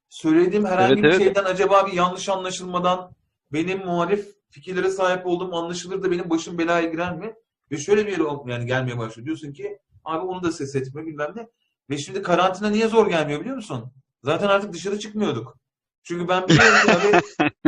Söylediğim 0.08 0.64
herhangi 0.64 0.92
Evet, 0.92 1.02
bir 1.02 1.08
evet. 1.08 1.22
şeyden 1.22 1.44
acaba 1.44 1.86
bir 1.86 1.92
yanlış 1.92 2.28
anlaşılmadan 2.28 3.14
benim 3.52 3.78
muhalif 3.78 4.28
fikirlere 4.50 4.90
sahip 4.90 5.26
olduğum 5.26 5.54
anlaşılır 5.54 6.02
da 6.02 6.10
benim 6.10 6.30
başım 6.30 6.58
belaya 6.58 6.88
girer 6.88 7.16
mi? 7.16 7.34
Ve 7.70 7.78
şöyle 7.78 8.06
bir 8.06 8.12
yere 8.12 8.22
yani 8.46 8.66
gelmeye 8.66 8.98
başlıyor. 8.98 9.26
Diyorsun 9.26 9.52
ki 9.52 9.78
abi 10.04 10.26
onu 10.26 10.42
da 10.42 10.52
ses 10.52 10.74
etme 10.74 11.06
bilmem 11.06 11.32
ne. 11.36 11.48
Ve 11.90 11.98
şimdi 11.98 12.22
karantina 12.22 12.70
niye 12.70 12.88
zor 12.88 13.08
gelmiyor 13.08 13.40
biliyor 13.40 13.56
musun? 13.56 13.92
Zaten 14.24 14.48
artık 14.48 14.72
dışarı 14.72 14.98
çıkmıyorduk. 14.98 15.58
Çünkü 16.02 16.28
ben 16.28 16.48
biliyorum 16.48 16.74
ki 16.86 16.92
abi 16.92 17.16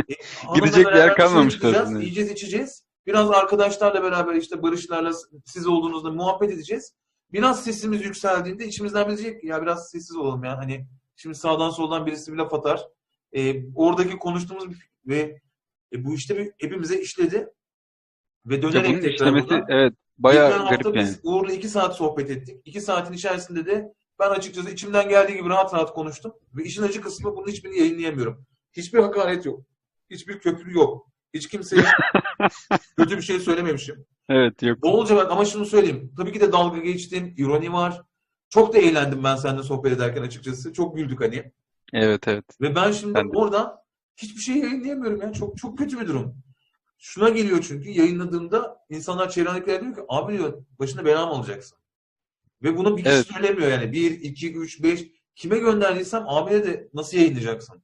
e, 0.09 0.15
Gidecek 0.55 0.87
bir 0.87 0.95
yer 0.95 1.17
kalmamış 1.17 1.59
zaten. 1.61 1.97
Yiyeceğiz 1.97 2.31
içeceğiz. 2.31 2.85
Biraz 3.07 3.31
arkadaşlarla 3.31 4.03
beraber 4.03 4.35
işte 4.35 4.63
Barışlarla 4.63 5.13
siz 5.45 5.67
olduğunuzda 5.67 6.11
muhabbet 6.11 6.51
edeceğiz. 6.51 6.95
Biraz 7.33 7.65
sesimiz 7.65 8.05
yükseldiğinde 8.05 8.67
içimizden 8.67 9.09
biri 9.09 9.19
diyecek 9.19 9.41
ki 9.41 9.47
ya 9.47 9.63
biraz 9.63 9.91
sessiz 9.91 10.17
olalım 10.17 10.45
ya. 10.45 10.59
Hani 10.59 10.87
şimdi 11.17 11.35
sağdan 11.35 11.71
soldan 11.71 12.07
birisi 12.07 12.33
bir 12.33 12.37
laf 12.37 12.55
atar. 12.55 12.81
E, 13.33 13.73
oradaki 13.75 14.19
konuştuğumuz 14.19 14.65
ve 15.07 15.41
e, 15.93 16.05
bu 16.05 16.15
işte 16.15 16.53
hepimize 16.59 17.01
işledi. 17.01 17.49
Ve 18.47 18.63
dönerek 18.63 18.91
bunun 18.91 19.01
tekrar 19.01 19.13
işlemesi 19.13 19.49
buradan 19.49 19.67
evet 19.69 19.95
bayağı 20.19 20.69
garip 20.69 20.85
yani. 20.85 20.97
biz 20.97 21.21
Uğur'la 21.23 21.53
iki 21.53 21.69
saat 21.69 21.97
sohbet 21.97 22.31
ettik. 22.31 22.61
İki 22.65 22.81
saatin 22.81 23.13
içerisinde 23.13 23.67
de 23.67 23.93
ben 24.19 24.31
açıkçası 24.31 24.71
içimden 24.71 25.09
geldiği 25.09 25.37
gibi 25.37 25.49
rahat 25.49 25.75
rahat 25.75 25.93
konuştum. 25.93 26.35
Ve 26.55 26.65
işin 26.65 26.83
acı 26.83 27.01
kısmı 27.01 27.37
bunun 27.37 27.49
hiçbirini 27.49 27.79
yayınlayamıyorum. 27.79 28.47
Hiçbir 28.73 28.99
hakaret 28.99 29.47
yok. 29.47 29.61
Hiçbir 30.11 30.39
köprü 30.39 30.75
yok. 30.75 31.07
Hiç 31.35 31.49
kimseye 31.49 31.85
kötü 32.97 33.17
bir 33.17 33.23
şey 33.23 33.41
söylememişim. 33.41 34.07
Evet 34.29 34.63
yok. 34.63 34.83
Bolca 34.83 35.17
bak 35.17 35.31
ama 35.31 35.45
şunu 35.45 35.67
söyleyeyim. 35.67 36.13
Tabii 36.17 36.33
ki 36.33 36.41
de 36.41 36.53
dalga 36.53 36.79
geçtim. 36.79 37.35
ironi 37.37 37.73
var. 37.73 38.03
Çok 38.49 38.75
da 38.75 38.79
eğlendim 38.79 39.25
ben 39.25 39.37
seninle 39.37 39.63
sohbet 39.63 39.93
ederken 39.93 40.23
açıkçası. 40.23 40.73
Çok 40.73 40.97
güldük 40.97 41.21
hani. 41.21 41.53
Evet 41.93 42.29
evet. 42.29 42.45
Ve 42.61 42.75
ben 42.75 42.93
şimdi 42.93 43.15
Ben 43.15 43.31
oradan 43.35 43.82
hiçbir 44.17 44.41
şey 44.41 44.57
yayınlayamıyorum 44.57 45.21
ya. 45.23 45.33
Çok 45.33 45.59
çok 45.59 45.79
kötü 45.79 46.01
bir 46.01 46.07
durum. 46.07 46.37
Şuna 46.99 47.29
geliyor 47.29 47.65
çünkü 47.69 47.91
yayınladığımda 47.91 48.85
insanlar 48.91 49.31
çevrendekiler 49.31 49.81
diyor 49.81 49.95
ki 49.95 50.01
abi 50.09 50.33
diyor 50.33 50.65
başına 50.79 51.05
bela 51.05 51.27
mı 51.27 51.33
olacaksın? 51.33 51.79
Ve 52.63 52.77
bunu 52.77 52.97
bir 52.97 53.05
kişi 53.05 53.15
Evet. 53.15 53.27
söylemiyor 53.27 53.71
yani. 53.71 53.93
1, 53.93 54.21
2, 54.21 54.53
3, 54.53 54.83
5 54.83 55.09
kime 55.35 55.59
gönderdiysem 55.59 56.25
abine 56.27 56.65
de 56.65 56.89
nasıl 56.95 57.17
yayınlayacaksın? 57.17 57.83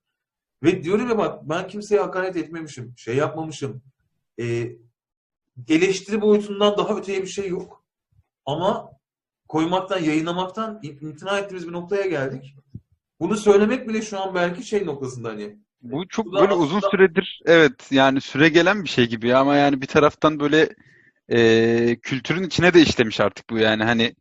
Ve 0.62 0.84
diyorum 0.84 1.08
ya 1.08 1.18
bak 1.18 1.48
ben 1.48 1.68
kimseye 1.68 2.00
hakaret 2.00 2.36
etmemişim. 2.36 2.94
Şey 2.96 3.16
yapmamışım. 3.16 3.82
Ee, 4.40 4.72
eleştiri 5.68 6.20
boyutundan 6.20 6.76
daha 6.78 6.96
öteye 6.96 7.22
bir 7.22 7.26
şey 7.26 7.48
yok. 7.48 7.84
Ama 8.46 8.90
koymaktan, 9.48 9.98
yayınlamaktan 9.98 10.80
imtina 10.82 11.38
ettiğimiz 11.38 11.68
bir 11.68 11.72
noktaya 11.72 12.06
geldik. 12.06 12.54
Bunu 13.20 13.36
söylemek 13.36 13.88
bile 13.88 14.02
şu 14.02 14.20
an 14.20 14.34
belki 14.34 14.62
şey 14.62 14.86
noktasında 14.86 15.28
hani 15.28 15.58
Bu 15.82 16.08
çok 16.08 16.32
böyle 16.32 16.52
uzun 16.52 16.80
süredir 16.80 17.40
evet 17.46 17.92
yani 17.92 18.20
süre 18.20 18.48
gelen 18.48 18.84
bir 18.84 18.88
şey 18.88 19.06
gibi 19.06 19.36
ama 19.36 19.56
yani 19.56 19.80
bir 19.82 19.86
taraftan 19.86 20.40
böyle 20.40 20.68
e, 21.28 21.96
kültürün 22.02 22.42
içine 22.42 22.74
de 22.74 22.82
işlemiş 22.82 23.20
artık 23.20 23.50
bu 23.50 23.58
yani 23.58 23.84
hani 23.84 24.14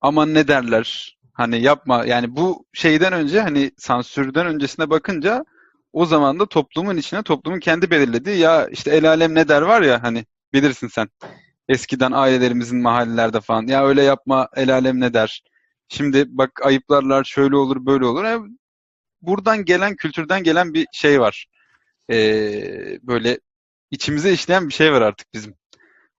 aman 0.00 0.34
ne 0.34 0.48
derler 0.48 1.18
hani 1.32 1.62
yapma 1.62 2.04
yani 2.06 2.36
bu 2.36 2.66
şeyden 2.72 3.12
önce 3.12 3.40
hani 3.40 3.70
sansürden 3.78 4.46
öncesine 4.46 4.90
bakınca 4.90 5.44
o 5.92 6.06
zaman 6.06 6.40
da 6.40 6.46
toplumun 6.46 6.96
içine 6.96 7.22
toplumun 7.22 7.60
kendi 7.60 7.90
belirlediği 7.90 8.38
ya 8.38 8.68
işte 8.68 8.90
el 8.90 9.08
alem 9.08 9.34
ne 9.34 9.48
der 9.48 9.62
var 9.62 9.82
ya 9.82 10.02
hani 10.02 10.26
bilirsin 10.52 10.88
sen 10.88 11.08
eskiden 11.68 12.12
ailelerimizin 12.12 12.82
mahallelerde 12.82 13.40
falan 13.40 13.66
ya 13.66 13.86
öyle 13.86 14.02
yapma 14.02 14.48
el 14.56 14.74
alem 14.74 15.00
ne 15.00 15.14
der 15.14 15.42
şimdi 15.88 16.24
bak 16.28 16.50
ayıplarlar 16.66 17.24
şöyle 17.24 17.56
olur 17.56 17.86
böyle 17.86 18.04
olur. 18.06 18.24
Yani 18.24 18.48
buradan 19.22 19.64
gelen 19.64 19.96
kültürden 19.96 20.42
gelen 20.42 20.74
bir 20.74 20.86
şey 20.92 21.20
var 21.20 21.46
Ee, 22.10 22.98
böyle 23.02 23.40
içimize 23.90 24.32
işleyen 24.32 24.68
bir 24.68 24.74
şey 24.74 24.92
var 24.92 25.02
artık 25.02 25.34
bizim 25.34 25.54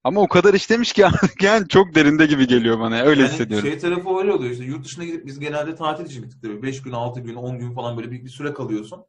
ama 0.04 0.22
o 0.22 0.28
kadar 0.28 0.54
işlemiş 0.54 0.94
ki 0.94 1.06
artık 1.06 1.44
yani 1.44 1.68
çok 1.68 1.96
derinde 1.96 2.26
gibi 2.26 2.48
geliyor 2.48 2.80
bana 2.80 3.02
öyle 3.02 3.22
Yani 3.22 3.32
hissediyorum. 3.32 3.70
şey 3.70 3.80
tarafı 3.80 4.18
öyle 4.18 4.32
oluyor 4.34 4.52
işte 4.52 4.64
yurt 4.64 4.86
dışına 4.86 5.06
gidip 5.06 5.26
biz 5.26 5.40
genelde 5.40 5.76
tatil 5.76 6.06
için 6.06 6.24
gittik 6.24 6.42
tabii. 6.42 6.64
5 6.64 6.82
gün, 6.82 6.92
6 6.92 7.20
gün, 7.20 7.36
10 7.36 7.60
gün 7.60 7.74
falan 7.74 7.98
böyle 7.98 8.12
bir, 8.12 8.24
bir 8.26 8.30
süre 8.30 8.54
kalıyorsun. 8.54 9.06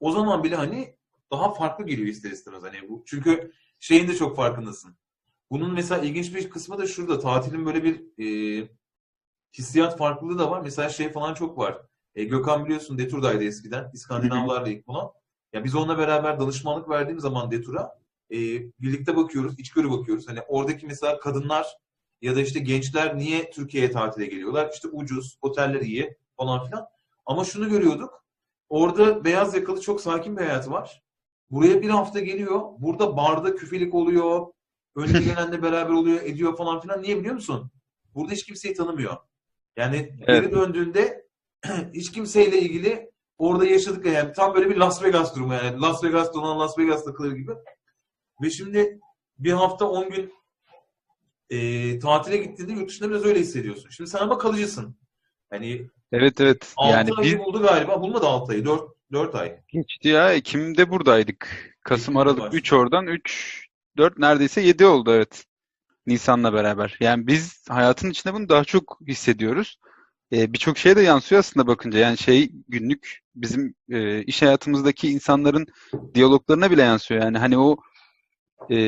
O 0.00 0.10
zaman 0.12 0.44
bile 0.44 0.56
hani 0.56 0.96
daha 1.32 1.54
farklı 1.54 1.86
geliyor 1.86 2.08
ister 2.08 2.30
istemez 2.30 2.62
hani 2.62 2.88
bu. 2.88 3.02
Çünkü 3.06 3.52
şeyin 3.80 4.08
de 4.08 4.16
çok 4.16 4.36
farkındasın. 4.36 4.96
Bunun 5.50 5.74
mesela 5.74 6.02
ilginç 6.02 6.34
bir 6.34 6.50
kısmı 6.50 6.78
da 6.78 6.86
şurada. 6.86 7.18
Tatilin 7.18 7.66
böyle 7.66 7.84
bir 7.84 8.02
e, 8.24 8.68
hissiyat 9.58 9.98
farklılığı 9.98 10.38
da 10.38 10.50
var. 10.50 10.60
Mesela 10.60 10.88
şey 10.88 11.12
falan 11.12 11.34
çok 11.34 11.58
var. 11.58 11.82
E, 12.14 12.24
Gökhan 12.24 12.64
biliyorsun 12.64 12.98
Detur'daydı 12.98 13.44
eskiden. 13.44 13.90
İskandinavlarla 13.94 14.68
ilk 14.68 14.86
buna. 14.86 15.10
Ya 15.52 15.64
biz 15.64 15.74
onunla 15.74 15.98
beraber 15.98 16.40
danışmanlık 16.40 16.88
verdiğim 16.88 17.20
zaman 17.20 17.50
Detur'a 17.50 17.98
e, 18.30 18.36
birlikte 18.80 19.16
bakıyoruz, 19.16 19.58
içgörü 19.58 19.90
bakıyoruz. 19.90 20.28
Hani 20.28 20.40
oradaki 20.48 20.86
mesela 20.86 21.18
kadınlar 21.18 21.66
ya 22.22 22.36
da 22.36 22.40
işte 22.40 22.60
gençler 22.60 23.18
niye 23.18 23.50
Türkiye'ye 23.50 23.90
tatile 23.90 24.26
geliyorlar? 24.26 24.70
İşte 24.74 24.88
ucuz, 24.88 25.38
oteller 25.42 25.80
iyi 25.80 26.16
falan 26.36 26.64
filan. 26.66 26.86
Ama 27.26 27.44
şunu 27.44 27.68
görüyorduk. 27.68 28.24
Orada 28.68 29.24
beyaz 29.24 29.54
yakalı 29.54 29.80
çok 29.80 30.00
sakin 30.00 30.36
bir 30.36 30.42
hayatı 30.42 30.70
var. 30.70 31.02
Buraya 31.50 31.82
bir 31.82 31.88
hafta 31.88 32.20
geliyor. 32.20 32.60
Burada 32.78 33.16
barda 33.16 33.54
küfelik 33.54 33.94
oluyor. 33.94 34.46
Önüne 34.96 35.22
gelenle 35.22 35.62
beraber 35.62 35.92
oluyor, 35.92 36.22
ediyor 36.22 36.56
falan 36.56 36.80
filan. 36.80 37.02
Niye 37.02 37.18
biliyor 37.18 37.34
musun? 37.34 37.70
Burada 38.14 38.32
hiç 38.32 38.44
kimseyi 38.46 38.74
tanımıyor. 38.74 39.16
Yani 39.76 39.96
geri 40.18 40.36
Evet. 40.36 40.52
döndüğünde 40.52 41.23
hiç 41.94 42.12
kimseyle 42.12 42.58
ilgili 42.60 43.10
orada 43.38 43.66
yaşadık 43.66 44.06
yani 44.06 44.32
tam 44.32 44.54
böyle 44.54 44.70
bir 44.70 44.76
Las 44.76 45.02
Vegas 45.02 45.36
durumu 45.36 45.54
yani. 45.54 45.80
Las 45.80 46.04
Vegas'ta 46.04 46.40
olan 46.40 46.58
Las 46.58 46.78
Vegas 46.78 47.04
takılır 47.04 47.32
gibi. 47.32 47.52
Ve 48.42 48.50
şimdi 48.50 49.00
bir 49.38 49.52
hafta 49.52 49.88
10 49.88 50.10
gün 50.10 50.32
e, 51.50 51.98
tatile 51.98 52.36
gittiğinde 52.36 52.72
yurt 52.72 52.88
dışında 52.88 53.10
biraz 53.10 53.24
öyle 53.24 53.40
hissediyorsun. 53.40 53.90
Şimdi 53.90 54.10
sen 54.10 54.18
ama 54.18 54.38
kalıcısın. 54.38 54.96
Hani 55.50 55.88
Evet 56.12 56.40
evet 56.40 56.72
6 56.76 56.92
yani 56.92 57.10
ayı 57.12 57.32
biz 57.32 57.38
buldu 57.38 57.62
galiba. 57.62 58.00
Bulmadı 58.00 58.26
6 58.26 58.52
ayı. 58.52 58.64
4, 58.64 58.82
4 59.12 59.34
ay. 59.34 59.60
geçti 59.68 60.08
ya 60.08 60.32
Ekim'de 60.32 60.90
buradaydık. 60.90 61.74
Kasım 61.84 62.02
Ekim'de 62.04 62.18
Aralık 62.20 62.38
başladı. 62.38 62.56
3 62.56 62.72
oradan 62.72 63.06
3 63.06 63.66
4 63.96 64.18
neredeyse 64.18 64.60
7 64.60 64.86
oldu 64.86 65.12
evet. 65.14 65.44
Nisan'la 66.06 66.52
beraber. 66.52 66.96
Yani 67.00 67.26
biz 67.26 67.64
hayatın 67.68 68.10
içinde 68.10 68.34
bunu 68.34 68.48
daha 68.48 68.64
çok 68.64 68.98
hissediyoruz. 69.08 69.78
Ee, 70.34 70.52
birçok 70.52 70.78
şeye 70.78 70.96
de 70.96 71.02
yansıyor 71.02 71.38
aslında 71.38 71.66
bakınca. 71.66 71.98
Yani 71.98 72.18
şey 72.18 72.50
günlük 72.68 73.20
bizim 73.34 73.74
e, 73.90 74.22
iş 74.22 74.42
hayatımızdaki 74.42 75.08
insanların 75.08 75.66
diyaloglarına 76.14 76.70
bile 76.70 76.82
yansıyor. 76.82 77.22
Yani 77.22 77.38
hani 77.38 77.58
o 77.58 77.76
e, 78.70 78.78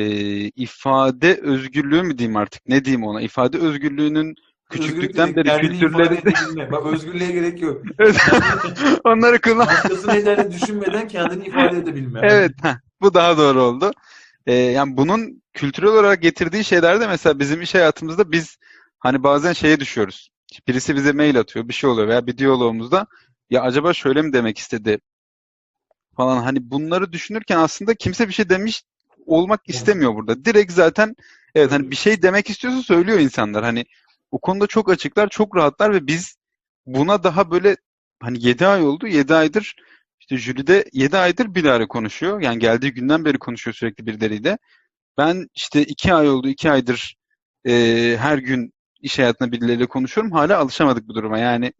ifade 0.47 1.39
özgürlüğü 1.41 2.03
mü 2.03 2.17
diyeyim 2.17 2.37
artık? 2.37 2.67
Ne 2.67 2.85
diyeyim 2.85 3.03
ona? 3.03 3.21
İfade 3.21 3.57
özgürlüğünün 3.57 4.35
küçüklükten 4.69 5.29
Özgürlük 5.29 5.45
beri 5.45 5.45
dedik, 5.45 5.79
kendini 5.79 5.87
ifade 5.87 6.15
kültürleri 6.15 6.37
edebilme. 6.37 6.71
Bak 6.71 6.85
özgürlüğe 6.85 7.31
gerek 7.31 7.61
yok. 7.61 7.81
onları 9.03 9.41
kullan. 9.41 9.67
Başkası 9.67 10.07
ne 10.07 10.25
der 10.25 10.51
düşünmeden 10.51 11.07
kendini 11.07 11.47
ifade 11.47 11.77
edebilme. 11.77 12.19
Evet, 12.23 12.51
heh, 12.61 12.75
bu 13.01 13.13
daha 13.13 13.37
doğru 13.37 13.61
oldu. 13.61 13.91
Ee, 14.47 14.53
yani 14.53 14.97
bunun 14.97 15.41
kültürel 15.53 15.89
olarak 15.89 16.21
getirdiği 16.21 16.63
şeyler 16.63 17.01
de 17.01 17.07
mesela 17.07 17.39
bizim 17.39 17.61
iş 17.61 17.75
hayatımızda 17.75 18.31
biz 18.31 18.57
hani 18.99 19.23
bazen 19.23 19.53
şeye 19.53 19.79
düşüyoruz. 19.79 20.29
Birisi 20.67 20.95
bize 20.95 21.11
mail 21.11 21.39
atıyor, 21.39 21.67
bir 21.67 21.73
şey 21.73 21.89
oluyor 21.89 22.07
veya 22.07 22.27
bir 22.27 22.37
diyalogumuzda 22.37 23.07
ya 23.49 23.61
acaba 23.61 23.93
şöyle 23.93 24.21
mi 24.21 24.33
demek 24.33 24.57
istedi 24.57 24.99
falan 26.17 26.43
hani 26.43 26.71
bunları 26.71 27.13
düşünürken 27.13 27.57
aslında 27.57 27.95
kimse 27.95 28.27
bir 28.27 28.33
şey 28.33 28.49
demiş 28.49 28.83
olmak 29.25 29.61
istemiyor 29.67 30.15
burada. 30.15 30.45
Direkt 30.45 30.71
zaten 30.71 31.15
evet 31.55 31.71
hani 31.71 31.91
bir 31.91 31.95
şey 31.95 32.21
demek 32.21 32.49
istiyorsa 32.49 32.81
söylüyor 32.81 33.19
insanlar. 33.19 33.63
Hani 33.63 33.85
o 34.31 34.39
konuda 34.39 34.67
çok 34.67 34.89
açıklar, 34.89 35.29
çok 35.29 35.55
rahatlar 35.55 35.93
ve 35.93 36.07
biz 36.07 36.37
buna 36.85 37.23
daha 37.23 37.51
böyle 37.51 37.77
hani 38.21 38.45
7 38.47 38.67
ay 38.67 38.83
oldu. 38.83 39.07
7 39.07 39.33
aydır 39.33 39.75
işte 40.19 40.37
jüride 40.37 40.85
7 40.93 41.17
aydır 41.17 41.55
Bilal'e 41.55 41.87
konuşuyor. 41.87 42.41
Yani 42.41 42.59
geldiği 42.59 42.93
günden 42.93 43.25
beri 43.25 43.39
konuşuyor 43.39 43.75
sürekli 43.75 44.05
birileriyle. 44.05 44.57
Ben 45.17 45.47
işte 45.55 45.83
iki 45.83 46.13
ay 46.13 46.29
oldu, 46.29 46.47
iki 46.47 46.71
aydır 46.71 47.15
e, 47.67 47.71
her 48.19 48.37
gün 48.37 48.73
iş 49.01 49.19
hayatında 49.19 49.51
birileriyle 49.51 49.85
konuşuyorum. 49.85 50.31
Hala 50.31 50.57
alışamadık 50.57 51.07
bu 51.07 51.15
duruma. 51.15 51.37
Yani 51.39 51.73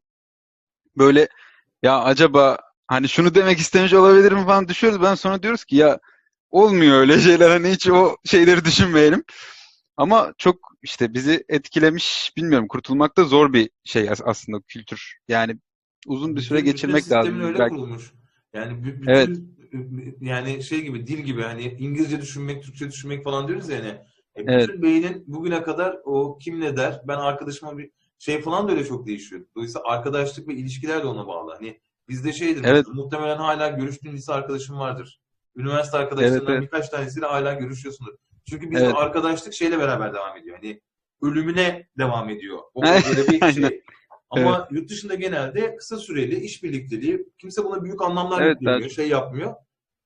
böyle 0.97 1.27
ya 1.83 1.99
acaba 2.01 2.57
hani 2.87 3.09
şunu 3.09 3.35
demek 3.35 3.57
istemiş 3.59 3.93
olabilir 3.93 4.31
mi 4.31 4.45
falan 4.45 4.67
düşüyoruz. 4.67 5.01
Ben 5.01 5.15
sonra 5.15 5.43
diyoruz 5.43 5.65
ki 5.65 5.75
ya 5.75 5.99
olmuyor 6.49 6.99
öyle 6.99 7.19
şeyler. 7.19 7.49
Hani 7.49 7.69
hiç 7.71 7.89
o 7.89 8.15
şeyleri 8.25 8.65
düşünmeyelim. 8.65 9.23
Ama 9.97 10.33
çok 10.37 10.57
işte 10.81 11.13
bizi 11.13 11.43
etkilemiş 11.49 12.31
bilmiyorum. 12.37 12.67
Kurtulmak 12.67 13.17
da 13.17 13.23
zor 13.23 13.53
bir 13.53 13.69
şey 13.85 14.09
aslında 14.25 14.61
kültür. 14.67 15.17
Yani 15.27 15.57
uzun 16.07 16.35
bir 16.35 16.41
süre 16.41 16.57
Bütün- 16.57 16.71
geçirmek 16.71 17.11
lazım. 17.11 17.41
öyle 17.41 17.59
Belki- 17.59 17.75
kurulmuş. 17.75 18.11
Yani 18.53 18.73
bü- 18.73 19.01
bütün 19.01 19.11
Evet. 19.11 19.29
yani 20.21 20.63
şey 20.63 20.81
gibi 20.81 21.07
dil 21.07 21.17
gibi 21.19 21.41
hani 21.41 21.63
İngilizce 21.63 22.21
düşünmek, 22.21 22.63
Türkçe 22.63 22.91
düşünmek 22.91 23.23
falan 23.23 23.47
diyoruz 23.47 23.69
ya 23.69 23.79
hani. 23.79 23.97
E, 24.37 24.39
bütün 24.39 24.49
Evet. 24.49 24.83
beynin 24.83 25.23
bugüne 25.27 25.63
kadar 25.63 25.97
o 26.03 26.37
kim 26.37 26.61
ne 26.61 26.77
der, 26.77 27.01
ben 27.07 27.17
arkadaşıma 27.17 27.77
bir 27.77 27.91
şey 28.19 28.41
falan 28.41 28.67
da 28.67 28.71
öyle 28.71 28.85
çok 28.85 29.07
değişiyor. 29.07 29.45
Dolayısıyla 29.55 29.87
arkadaşlık 29.87 30.47
ve 30.47 30.53
ilişkiler 30.53 31.03
de 31.03 31.07
ona 31.07 31.27
bağlı. 31.27 31.53
Hani 31.53 31.79
bizde 32.09 32.33
şeydir 32.33 32.63
Evet. 32.63 32.85
mesela, 32.87 33.03
muhtemelen 33.03 33.37
hala 33.37 33.69
görüştüğün 33.69 34.13
lise 34.13 34.33
arkadaşım 34.33 34.79
vardır. 34.79 35.21
Üniversite 35.55 35.97
arkadaşlarından 35.97 36.45
Evet, 36.45 36.49
evet. 36.49 36.61
birkaç 36.61 36.89
tanesiyle 36.89 37.25
hala 37.25 37.53
görüşüyorsundur. 37.53 38.13
Çünkü 38.49 38.71
bizde 38.71 38.85
Evet. 38.85 38.95
arkadaşlık 38.97 39.53
şeyle 39.53 39.79
beraber 39.79 40.13
devam 40.13 40.37
ediyor. 40.37 40.55
Hani 40.61 40.81
ölümüne 41.21 41.87
devam 41.97 42.29
ediyor. 42.29 42.59
O 42.73 42.81
böyle 42.83 43.27
bir 43.27 43.51
şey. 43.53 43.81
Ama 44.29 44.67
yurt 44.71 44.89
dışında 44.89 45.15
genelde 45.15 45.75
kısa 45.75 45.97
süreli 45.97 46.39
iş 46.39 46.63
birlikteliği 46.63 47.29
kimse 47.37 47.63
buna 47.63 47.83
büyük 47.83 48.01
anlamlar 48.01 48.41
Evet, 48.41 48.55
yüklemiyor, 48.55 48.81
evet. 48.81 48.91
şey 48.91 49.09
yapmıyor. 49.09 49.55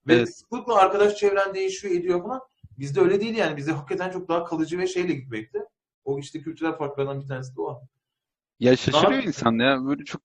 Ve 0.08 0.14
Evet. 0.14 0.36
sıklıkla 0.38 0.76
arkadaş 0.76 1.16
çevren 1.16 1.54
değişiyor, 1.54 1.96
ediyor 1.96 2.24
falan. 2.24 2.42
Bizde 2.82 3.02
öyle 3.02 3.22
değil 3.22 3.36
yani. 3.36 3.58
Bizde 3.58 3.72
hakikaten 3.72 4.12
çok 4.12 4.30
daha 4.30 4.44
kalıcı 4.44 4.80
ve 4.80 4.88
şeyle 4.88 5.14
gitmekte. 5.14 5.60
O 6.04 6.20
işte 6.20 6.42
kültürel 6.42 6.78
farklardan 6.78 7.22
bir 7.22 7.28
tanesi 7.28 7.56
de 7.56 7.62
o. 7.62 7.82
Ya 8.60 8.78
şaşırıyor 8.78 9.24
insan 9.24 9.60
ya. 9.60 9.86
Böyle 9.86 10.04
çok 10.06 10.22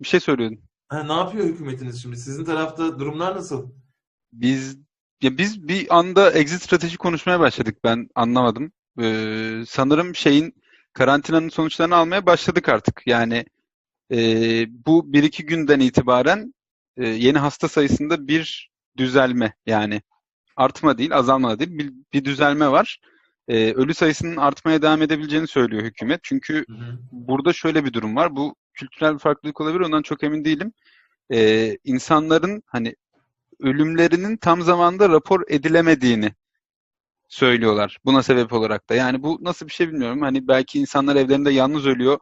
bir 0.00 0.06
şey 0.06 0.20
söylüyordun. 0.20 0.58
Ha, 0.88 1.02
ne 1.02 1.12
yapıyor 1.12 1.44
hükümetiniz 1.44 2.02
şimdi? 2.02 2.16
Sizin 2.16 2.44
tarafta 2.44 2.98
durumlar 2.98 3.36
nasıl? 3.36 3.70
Biz 4.32 4.78
ya 5.22 5.38
biz 5.38 5.68
bir 5.68 5.98
anda 5.98 6.32
exit 6.32 6.62
strateji 6.62 6.96
konuşmaya 6.96 7.40
başladık. 7.40 7.78
Ben 7.84 8.08
anlamadım. 8.14 8.72
Ee, 9.00 9.64
sanırım 9.68 10.14
şeyin 10.14 10.54
karantinanın 10.92 11.48
sonuçlarını 11.48 11.96
almaya 11.96 12.26
başladık 12.26 12.68
artık. 12.68 13.02
Yani 13.06 13.44
e, 14.12 14.16
bu 14.86 15.12
bir 15.12 15.22
iki 15.22 15.46
günden 15.46 15.80
itibaren 15.80 16.54
e, 16.96 17.08
yeni 17.08 17.38
hasta 17.38 17.68
sayısında 17.68 18.28
bir 18.28 18.70
düzelme 18.96 19.54
yani 19.66 20.02
artma 20.56 20.98
değil, 20.98 21.16
azalma 21.16 21.58
değil, 21.58 21.78
bir, 21.78 21.92
bir 22.12 22.24
düzelme 22.24 22.70
var. 22.70 23.00
E, 23.48 23.72
ölü 23.72 23.94
sayısının 23.94 24.36
artmaya 24.36 24.82
devam 24.82 25.02
edebileceğini 25.02 25.46
söylüyor 25.46 25.82
hükümet. 25.82 26.20
Çünkü 26.22 26.64
Hı 26.68 26.72
hı. 26.72 26.98
burada 27.12 27.52
şöyle 27.52 27.84
bir 27.84 27.92
durum 27.92 28.16
var. 28.16 28.36
Bu 28.36 28.54
kültürel 28.74 29.14
bir 29.14 29.18
farklılık 29.18 29.60
olabilir. 29.60 29.80
Ondan 29.80 30.02
çok 30.02 30.24
emin 30.24 30.44
değilim. 30.44 30.72
Ee, 31.32 31.78
insanların 31.84 32.62
hani 32.66 32.94
ölümlerinin 33.60 34.36
tam 34.36 34.62
zamanda 34.62 35.08
rapor 35.08 35.42
edilemediğini 35.48 36.32
söylüyorlar. 37.28 37.98
Buna 38.04 38.22
sebep 38.22 38.52
olarak 38.52 38.88
da. 38.90 38.94
Yani 38.94 39.22
bu 39.22 39.38
nasıl 39.42 39.66
bir 39.66 39.72
şey 39.72 39.88
bilmiyorum. 39.88 40.22
Hani 40.22 40.48
belki 40.48 40.80
insanlar 40.80 41.16
evlerinde 41.16 41.50
yalnız 41.50 41.86
ölüyor. 41.86 42.18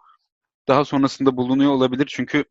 Daha 0.68 0.84
sonrasında 0.84 1.36
bulunuyor 1.36 1.70
olabilir. 1.72 2.06
Çünkü 2.10 2.44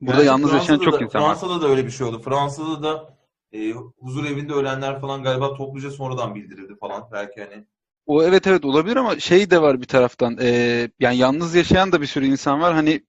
burada 0.00 0.18
Yani 0.18 0.26
yalnız 0.26 0.52
yaşayan 0.52 0.66
Fransa'da 0.66 0.84
çok 0.84 1.00
da, 1.00 1.04
insan 1.04 1.22
var. 1.22 1.28
Fransa'da 1.28 1.62
da 1.62 1.68
öyle 1.68 1.86
bir 1.86 1.90
şey 1.90 2.06
oldu. 2.06 2.22
Fransa'da 2.22 2.82
da 2.82 3.17
e, 3.52 3.72
huzur 3.72 4.24
evinde 4.24 4.52
ölenler 4.52 5.00
falan 5.00 5.22
galiba 5.22 5.54
topluca 5.54 5.90
sonradan 5.90 6.34
bildirildi 6.34 6.76
falan. 6.80 7.08
Belki 7.12 7.40
hani 7.44 7.66
O 8.06 8.22
evet 8.22 8.46
evet 8.46 8.64
olabilir 8.64 8.96
ama 8.96 9.18
şey 9.18 9.50
de 9.50 9.62
var 9.62 9.80
bir 9.80 9.86
taraftan. 9.86 10.38
Ee, 10.40 10.90
yani 11.00 11.16
yalnız 11.16 11.54
yaşayan 11.54 11.92
da 11.92 12.00
bir 12.00 12.06
sürü 12.06 12.26
insan 12.26 12.60
var. 12.60 12.74
Hani 12.74 13.02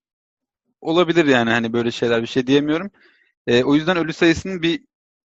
olabilir 0.82 1.26
yani 1.26 1.50
hani 1.50 1.74
böyle 1.74 1.92
şeyler 1.92 2.22
bir 2.22 2.28
şey 2.28 2.48
diyemiyorum. 2.48 2.92
Ee, 3.48 3.64
o 3.64 3.76
yüzden 3.76 3.98
ölü 3.98 4.14
sayısının 4.14 4.62
bir 4.62 4.84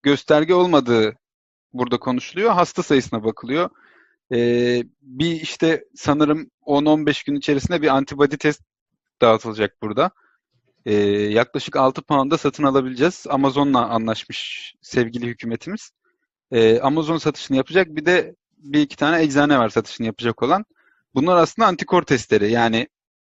gösterge 0.04 0.54
olmadığı 0.54 1.16
burada 1.74 2.00
konuşuluyor. 2.00 2.52
Hasta 2.52 2.84
sayısına 2.84 3.24
bakılıyor. 3.24 3.70
Ee, 4.34 4.84
bir 5.02 5.32
işte 5.42 5.86
sanırım 5.96 6.52
10-15 6.66 7.26
gün 7.26 7.36
içerisinde 7.36 7.82
bir 7.82 7.88
antibody 7.88 8.38
test 8.38 8.62
dağıtılacak 9.22 9.82
burada. 9.82 10.12
Ee, 10.86 10.94
yaklaşık 11.30 11.76
6 11.76 12.02
pound'a 12.02 12.38
satın 12.38 12.64
alabileceğiz. 12.64 13.26
Amazon'la 13.30 13.90
anlaşmış 13.90 14.74
sevgili 14.82 15.28
hükümetimiz. 15.28 15.92
Ee, 16.52 16.80
Amazon 16.80 17.18
satışını 17.18 17.58
yapacak. 17.58 17.88
Bir 17.88 18.06
de 18.06 18.36
bir 18.58 18.82
iki 18.82 18.96
tane 18.96 19.24
eczane 19.24 19.60
var 19.60 19.70
satışını 19.70 20.08
yapacak 20.08 20.44
olan. 20.44 20.66
Bunlar 21.16 21.38
aslında 21.38 21.68
antikor 21.68 22.02
testleri. 22.04 22.52
Yani 22.52 22.88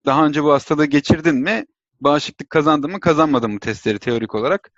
daha 0.06 0.26
önce 0.26 0.44
bu 0.44 0.52
hastalığı 0.52 0.86
geçirdin 0.86 1.34
mi, 1.36 1.66
bağışıklık 2.00 2.50
kazandın 2.50 2.90
mı, 2.90 3.00
kazanmadın 3.00 3.50
mı 3.50 3.60
testleri 3.60 3.98
teorik 3.98 4.34
olarak. 4.34 4.70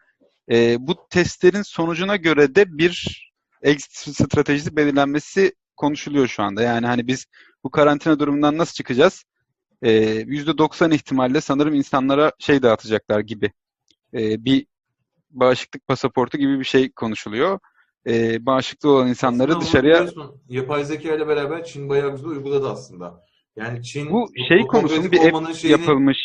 Ee, 0.51 0.77
bu 0.81 1.09
testlerin 1.11 1.63
sonucuna 1.63 2.17
göre 2.17 2.55
de 2.55 2.79
bir 2.79 3.27
exit 3.63 4.17
stratejisi 4.17 4.77
belirlenmesi 4.77 5.53
konuşuluyor 5.77 6.27
şu 6.27 6.43
anda. 6.43 6.63
Yani 6.63 6.87
hani 6.87 7.07
biz 7.07 7.27
bu 7.65 7.71
karantina 7.71 8.19
durumundan 8.19 8.59
nasıl 8.59 8.75
çıkacağız? 8.75 9.25
Ee, 9.83 9.91
%90 10.27 10.91
ihtimalle 10.91 11.41
sanırım 11.41 11.75
insanlara 11.75 12.33
şey 12.39 12.63
dağıtacaklar 12.63 13.21
gibi. 13.21 13.53
Ee, 14.15 14.45
bir 14.45 14.67
bağışıklık 15.31 15.87
pasaportu 15.87 16.39
gibi 16.39 16.59
bir 16.59 16.65
şey 16.65 16.93
konuşuluyor. 16.93 17.59
Ee, 18.07 18.47
bağışıklığı 18.47 18.91
olan 18.91 19.09
insanları 19.09 19.51
Aslında 19.51 19.65
dışarıya 19.67 20.07
yapay 20.49 20.85
zeka 20.85 21.15
ile 21.15 21.29
beraber 21.29 21.65
Çin 21.65 21.89
bayağı 21.89 22.11
güzel 22.11 22.29
uyguladı 22.29 22.69
aslında. 22.71 23.25
Yani 23.57 23.83
Çin 23.83 24.11
bu 24.11 24.29
şey 24.49 24.67
konusunda 24.67 25.13
bir 25.13 25.19
app 25.35 25.57
şeyini- 25.57 25.81
yapılmış. 25.81 26.19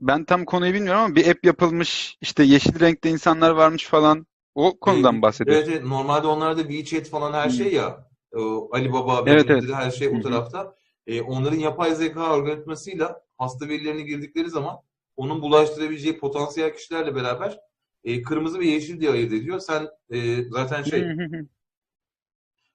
Ben 0.00 0.24
tam 0.24 0.44
konuyu 0.44 0.74
bilmiyorum 0.74 1.00
ama 1.00 1.14
bir 1.16 1.26
app 1.28 1.44
yapılmış. 1.46 2.16
İşte 2.20 2.42
yeşil 2.44 2.80
renkte 2.80 3.10
insanlar 3.10 3.50
varmış 3.50 3.84
falan. 3.86 4.26
O 4.54 4.78
konudan 4.80 5.12
Evet, 5.14 5.22
bahsediyorsun. 5.22 5.70
Evet, 5.70 5.76
evet. 5.78 5.88
Normalde 5.88 6.26
onlarda 6.26 6.62
WeChat 6.68 7.08
falan 7.08 7.32
her 7.32 7.46
Hı. 7.48 7.52
şey 7.52 7.72
ya. 7.72 8.10
O 8.36 8.68
Alibaba, 8.72 9.22
Evet, 9.26 9.50
evet. 9.50 9.64
her 9.72 9.90
şey 9.90 10.08
o 10.08 10.20
tarafta. 10.20 10.74
E, 11.10 11.22
onların 11.22 11.58
yapay 11.58 11.94
zeka 11.94 12.22
algoritmasıyla 12.22 13.22
hasta 13.38 13.68
verilerini 13.68 14.04
girdikleri 14.04 14.50
zaman 14.50 14.76
onun 15.16 15.42
bulaştırabileceği 15.42 16.18
potansiyel 16.18 16.74
kişilerle 16.74 17.14
beraber 17.14 17.58
e, 18.04 18.22
kırmızı 18.22 18.58
ve 18.58 18.66
yeşil 18.66 19.00
diye 19.00 19.10
ayırt 19.10 19.32
ediyor. 19.32 19.60
Sen 19.60 19.88
e, 20.10 20.44
zaten 20.44 20.82
şey 20.82 21.04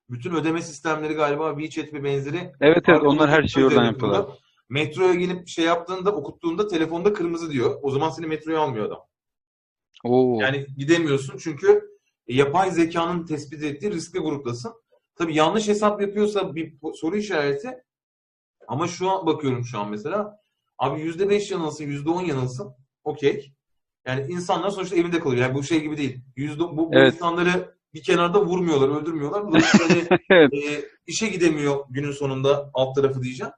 bütün 0.10 0.36
ödeme 0.36 0.62
sistemleri 0.62 1.14
galiba 1.14 1.60
WeChat 1.60 1.94
ve 1.94 2.04
benzeri 2.04 2.52
Evet 2.62 2.84
evet 2.88 3.04
onlar 3.04 3.30
her 3.30 3.48
şeyi 3.48 3.66
oradan 3.66 3.86
yapıyorlar. 3.86 4.26
Metroya 4.70 5.14
gelip 5.14 5.48
şey 5.48 5.66
yaptığında, 5.66 6.16
okuttuğunda 6.16 6.68
telefonda 6.68 7.14
kırmızı 7.14 7.52
diyor. 7.52 7.80
O 7.82 7.92
zaman 7.92 8.10
seni 8.10 8.28
metroya 8.28 8.60
almıyor 8.60 8.86
adam. 8.86 9.02
Oo. 10.04 10.38
Yani 10.42 10.66
gidemiyorsun 10.78 11.38
çünkü 11.38 11.90
e, 12.28 12.36
yapay 12.36 12.72
zekanın 12.72 13.26
tespit 13.26 13.64
ettiği 13.64 13.92
riskli 13.92 14.20
gruptasın. 14.20 14.74
Tabii 15.16 15.36
yanlış 15.36 15.68
hesap 15.68 16.02
yapıyorsa 16.02 16.56
bir 16.56 16.74
soru 16.96 17.18
işareti. 17.18 17.86
Ama 18.68 18.88
şu 18.88 19.10
an 19.10 19.26
bakıyorum 19.26 19.66
şu 19.66 19.80
an 19.80 19.90
mesela. 19.90 20.40
Abi 20.78 21.02
%5 21.02 21.52
yanılsın, 21.54 21.86
%10 21.86 22.26
yanılsın. 22.26 22.74
Okey. 23.04 23.52
Yani 24.08 24.32
insanlar 24.32 24.70
sonuçta 24.70 24.96
evinde 24.96 25.20
kalıyor. 25.20 25.42
Yani 25.42 25.54
bu 25.56 25.64
şey 25.64 25.82
gibi 25.82 25.98
değil. 25.98 26.22
Yüzde, 26.36 26.60
bu, 26.64 26.78
bu 26.78 26.90
Evet. 26.94 27.14
insanları 27.14 27.76
bir 27.94 28.04
kenarda 28.04 28.46
vurmuyorlar, 28.46 28.90
öldürmüyorlar. 29.02 29.48
Dolayısıyla 29.48 29.88
hani, 29.90 30.20
Evet. 30.30 30.54
e, 30.54 30.86
işe 31.08 31.28
gidemiyor 31.28 31.86
günün 31.90 32.12
sonunda 32.12 32.70
alt 32.74 32.96
tarafı 32.96 33.22
diyeceğim. 33.24 33.54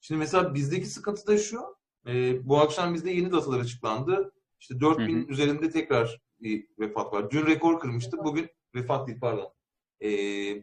Şimdi 0.00 0.18
mesela 0.18 0.54
bizdeki 0.54 0.86
sıkıntı 0.86 1.26
da 1.26 1.38
şu. 1.38 1.60
e, 2.06 2.12
bu 2.48 2.60
akşam 2.60 2.94
bizde 2.94 3.10
yeni 3.10 3.32
datalar 3.32 3.60
açıklandı. 3.60 4.32
İşte 4.60 4.80
4000 4.80 5.22
Hı 5.22 5.32
üzerinde 5.32 5.70
tekrar 5.70 6.20
bir 6.40 6.66
vefat 6.78 7.12
var. 7.12 7.30
Dün 7.30 7.46
rekor 7.46 7.80
kırmıştı. 7.80 8.16
Bugün 8.24 8.48
vefat 8.74 9.06
değil 9.08 9.20
pardon. 9.20 9.52
E, 10.00 10.08
Şey 10.08 10.62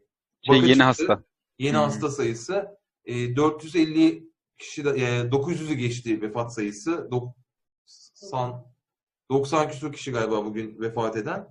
yeni 0.55 0.67
çıktı. 0.67 0.83
hasta. 0.83 1.23
Yeni 1.59 1.75
Hı. 1.75 1.81
hasta 1.81 2.09
sayısı 2.09 2.76
e, 3.07 3.35
450 3.35 4.29
kişi 4.57 4.85
de, 4.85 4.89
e, 4.89 5.31
900'ü 5.31 5.73
geçti 5.73 6.21
vefat 6.21 6.53
sayısı. 6.53 7.11
90 7.11 8.65
90 9.29 9.69
küsur 9.69 9.93
kişi 9.93 10.11
galiba 10.11 10.45
bugün 10.45 10.79
vefat 10.79 11.17
eden. 11.17 11.47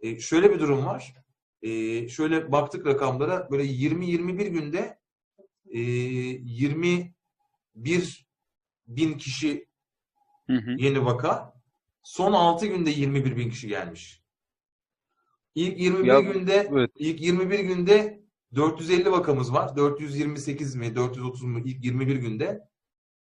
E, 0.00 0.20
şöyle 0.20 0.50
bir 0.50 0.60
durum 0.60 0.86
var. 0.86 1.14
E, 1.62 2.08
şöyle 2.08 2.52
baktık 2.52 2.86
rakamlara 2.86 3.50
böyle 3.50 3.64
20-21 3.64 4.48
günde 4.48 4.98
e, 5.70 5.80
21 5.80 8.26
bin 8.86 9.18
kişi 9.18 9.68
Hı 10.46 10.56
hı. 10.56 10.70
yeni 10.78 11.04
vaka. 11.04 11.54
Son 12.02 12.32
6 12.32 12.66
günde 12.66 12.90
21 12.90 13.36
bin 13.36 13.50
kişi 13.50 13.68
gelmiş. 13.68 14.22
İlk 15.54 15.80
21 15.80 16.06
Ya, 16.06 16.20
günde 16.20 16.68
evet. 16.70 16.90
ilk 16.96 17.20
21 17.20 17.58
günde 17.58 18.23
450 18.56 19.12
vakamız 19.12 19.52
var. 19.52 19.76
428 19.76 20.74
mi 20.74 20.94
430 20.94 21.42
mu 21.42 21.60
ilk 21.64 21.84
21 21.84 22.16
günde. 22.16 22.60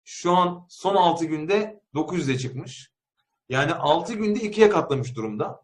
Şu 0.05 0.33
an 0.33 0.67
son 0.69 0.95
6 0.95 1.25
günde 1.25 1.81
900'e 1.95 2.39
çıkmış. 2.39 2.93
Yani 3.49 3.75
6 3.75 4.15
günde 4.15 4.41
ikiye 4.41 4.69
katlamış 4.69 5.17
durumda. 5.17 5.61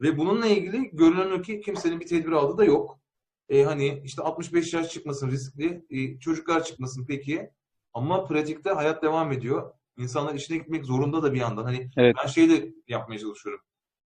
Ve 0.00 0.18
bununla 0.18 0.46
ilgili 0.46 0.90
görünen 0.92 1.30
o 1.30 1.42
ki 1.42 1.60
kimsenin 1.60 2.00
bir 2.00 2.06
tedbir 2.06 2.32
aldığı 2.32 2.58
da 2.58 2.64
yok. 2.64 2.98
E, 3.48 3.62
hani 3.64 4.02
işte 4.04 4.22
65 4.22 4.74
yaş 4.74 4.90
çıkmasın 4.90 5.30
riskli, 5.30 5.84
e, 5.90 6.18
çocuklar 6.18 6.64
çıkmasın 6.64 7.06
peki. 7.08 7.50
Ama 7.92 8.24
pratikte 8.24 8.70
hayat 8.70 9.02
devam 9.02 9.32
ediyor. 9.32 9.74
İnsanlar 9.98 10.34
işine 10.34 10.58
gitmek 10.58 10.84
zorunda 10.84 11.22
da 11.22 11.32
bir 11.34 11.40
yandan. 11.40 11.64
Hani 11.64 11.90
Evet. 11.96 12.16
ben 12.22 12.28
şey 12.28 12.50
de 12.50 12.74
yapmaya 12.88 13.18
çalışıyorum. 13.18 13.60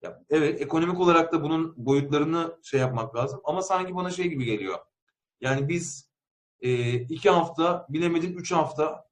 Ya, 0.03 0.23
evet 0.31 0.61
ekonomik 0.61 1.01
olarak 1.01 1.33
da 1.33 1.43
bunun 1.43 1.75
boyutlarını 1.77 2.59
şey 2.63 2.81
yapmak 2.81 3.17
lazım. 3.17 3.41
Ama 3.45 3.63
sanki 3.63 3.95
bana 3.95 4.11
şey 4.11 4.27
gibi 4.27 4.45
geliyor. 4.45 4.79
Yani 5.41 5.69
biz 5.69 6.09
e, 6.61 6.95
iki 6.95 7.31
hafta, 7.31 7.87
bilemedin 7.89 8.33
üç 8.33 8.53
hafta 8.53 9.05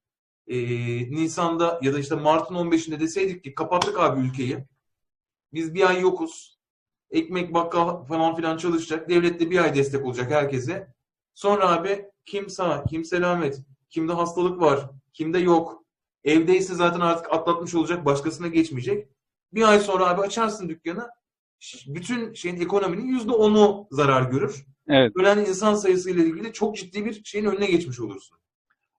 e, 0.46 0.56
Nisan'da 1.10 1.80
ya 1.82 1.92
da 1.94 1.98
işte 1.98 2.14
Mart'ın 2.14 2.54
15'inde 2.54 3.00
deseydik 3.00 3.44
ki 3.44 3.54
kapattık 3.54 4.00
abi 4.00 4.20
ülkeyi. 4.20 4.64
Biz 5.52 5.74
bir 5.74 5.88
ay 5.88 6.00
yokuz. 6.00 6.60
Ekmek 7.10 7.54
bakkal 7.54 8.04
falan 8.04 8.36
filan 8.36 8.56
çalışacak. 8.56 9.08
Devlet 9.08 9.40
de 9.40 9.50
bir 9.50 9.58
ay 9.58 9.74
destek 9.74 10.04
olacak 10.06 10.30
herkese. 10.30 10.94
Sonra 11.34 11.72
abi 11.72 12.04
kim 12.24 12.50
sağ, 12.50 12.84
kim 12.84 13.04
selamet, 13.04 13.62
kimde 13.90 14.12
hastalık 14.12 14.60
var, 14.60 14.90
kimde 15.12 15.38
yok. 15.38 15.84
Evdeyse 16.24 16.74
zaten 16.74 17.00
artık 17.00 17.32
atlatmış 17.32 17.74
olacak, 17.74 18.04
başkasına 18.04 18.48
geçmeyecek. 18.48 19.08
Bir 19.52 19.62
ay 19.62 19.80
sonra 19.80 20.08
abi 20.08 20.20
açarsın 20.20 20.68
dükkanı. 20.68 21.08
Bütün 21.86 22.34
şeyin 22.34 22.60
ekonominin 22.60 23.06
yüzde 23.06 23.32
onu 23.32 23.88
zarar 23.90 24.30
görür. 24.30 24.66
Evet. 24.88 25.12
Ölen 25.16 25.38
insan 25.38 25.74
sayısı 25.74 26.10
ile 26.10 26.24
ilgili 26.24 26.52
çok 26.52 26.76
ciddi 26.76 27.04
bir 27.04 27.24
şeyin 27.24 27.44
önüne 27.44 27.66
geçmiş 27.66 28.00
olursun. 28.00 28.38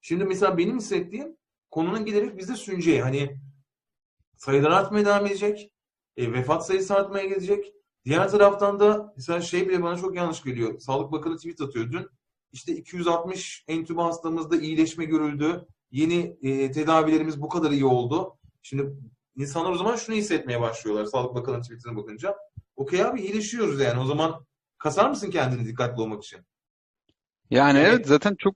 Şimdi 0.02 0.24
mesela 0.24 0.58
benim 0.58 0.78
hissettiğim 0.78 1.38
konunun 1.72 2.06
giderek 2.06 2.38
bizde 2.38 2.56
sünceği. 2.56 3.02
Hani 3.02 3.38
sayılar 4.38 4.72
artmaya 4.72 5.06
devam 5.06 5.26
edecek. 5.26 5.72
E, 6.18 6.34
vefat 6.34 6.66
sayısı 6.66 6.96
artmaya 6.96 7.26
gidecek. 7.26 7.74
Diğer 8.06 8.32
taraftan 8.32 8.80
da 8.80 9.14
mesela 9.18 9.42
şey 9.42 9.70
bile 9.70 9.84
bana 9.84 9.98
çok 9.98 10.16
yanlış 10.16 10.44
geliyor. 10.44 10.80
Sağlık 10.80 11.12
Bakanı 11.12 11.38
tweet 11.38 11.62
atıyor 11.62 11.92
dün. 11.92 12.08
İşte 12.52 12.76
260 12.76 13.66
entübe 13.68 14.02
hastamızda 14.02 14.58
iyileşme 14.58 15.06
görüldü. 15.06 15.68
Yeni 15.92 16.38
e, 16.42 16.72
tedavilerimiz 16.72 17.42
bu 17.42 17.50
kadar 17.50 17.72
iyi 17.72 17.86
oldu. 17.86 18.38
Şimdi 18.62 18.94
insanlar 19.36 19.72
o 19.72 19.78
zaman 19.78 19.96
şunu 19.96 20.16
hissetmeye 20.16 20.62
başlıyorlar 20.62 21.06
Sağlık 21.06 21.36
Bakanı 21.36 21.62
tweetine 21.62 21.96
bakınca. 21.96 22.36
Okey 22.76 23.04
abi 23.04 23.22
iyileşiyoruz 23.22 23.80
yani. 23.82 24.00
O 24.00 24.06
zaman 24.06 24.46
kasar 24.78 25.10
mısın 25.10 25.32
kendini 25.32 25.68
dikkatli 25.68 26.02
olmak 26.02 26.24
için? 26.24 26.40
Yani 27.50 27.80
Evet. 27.80 27.94
evet 27.94 28.08
zaten 28.08 28.36
çok 28.36 28.56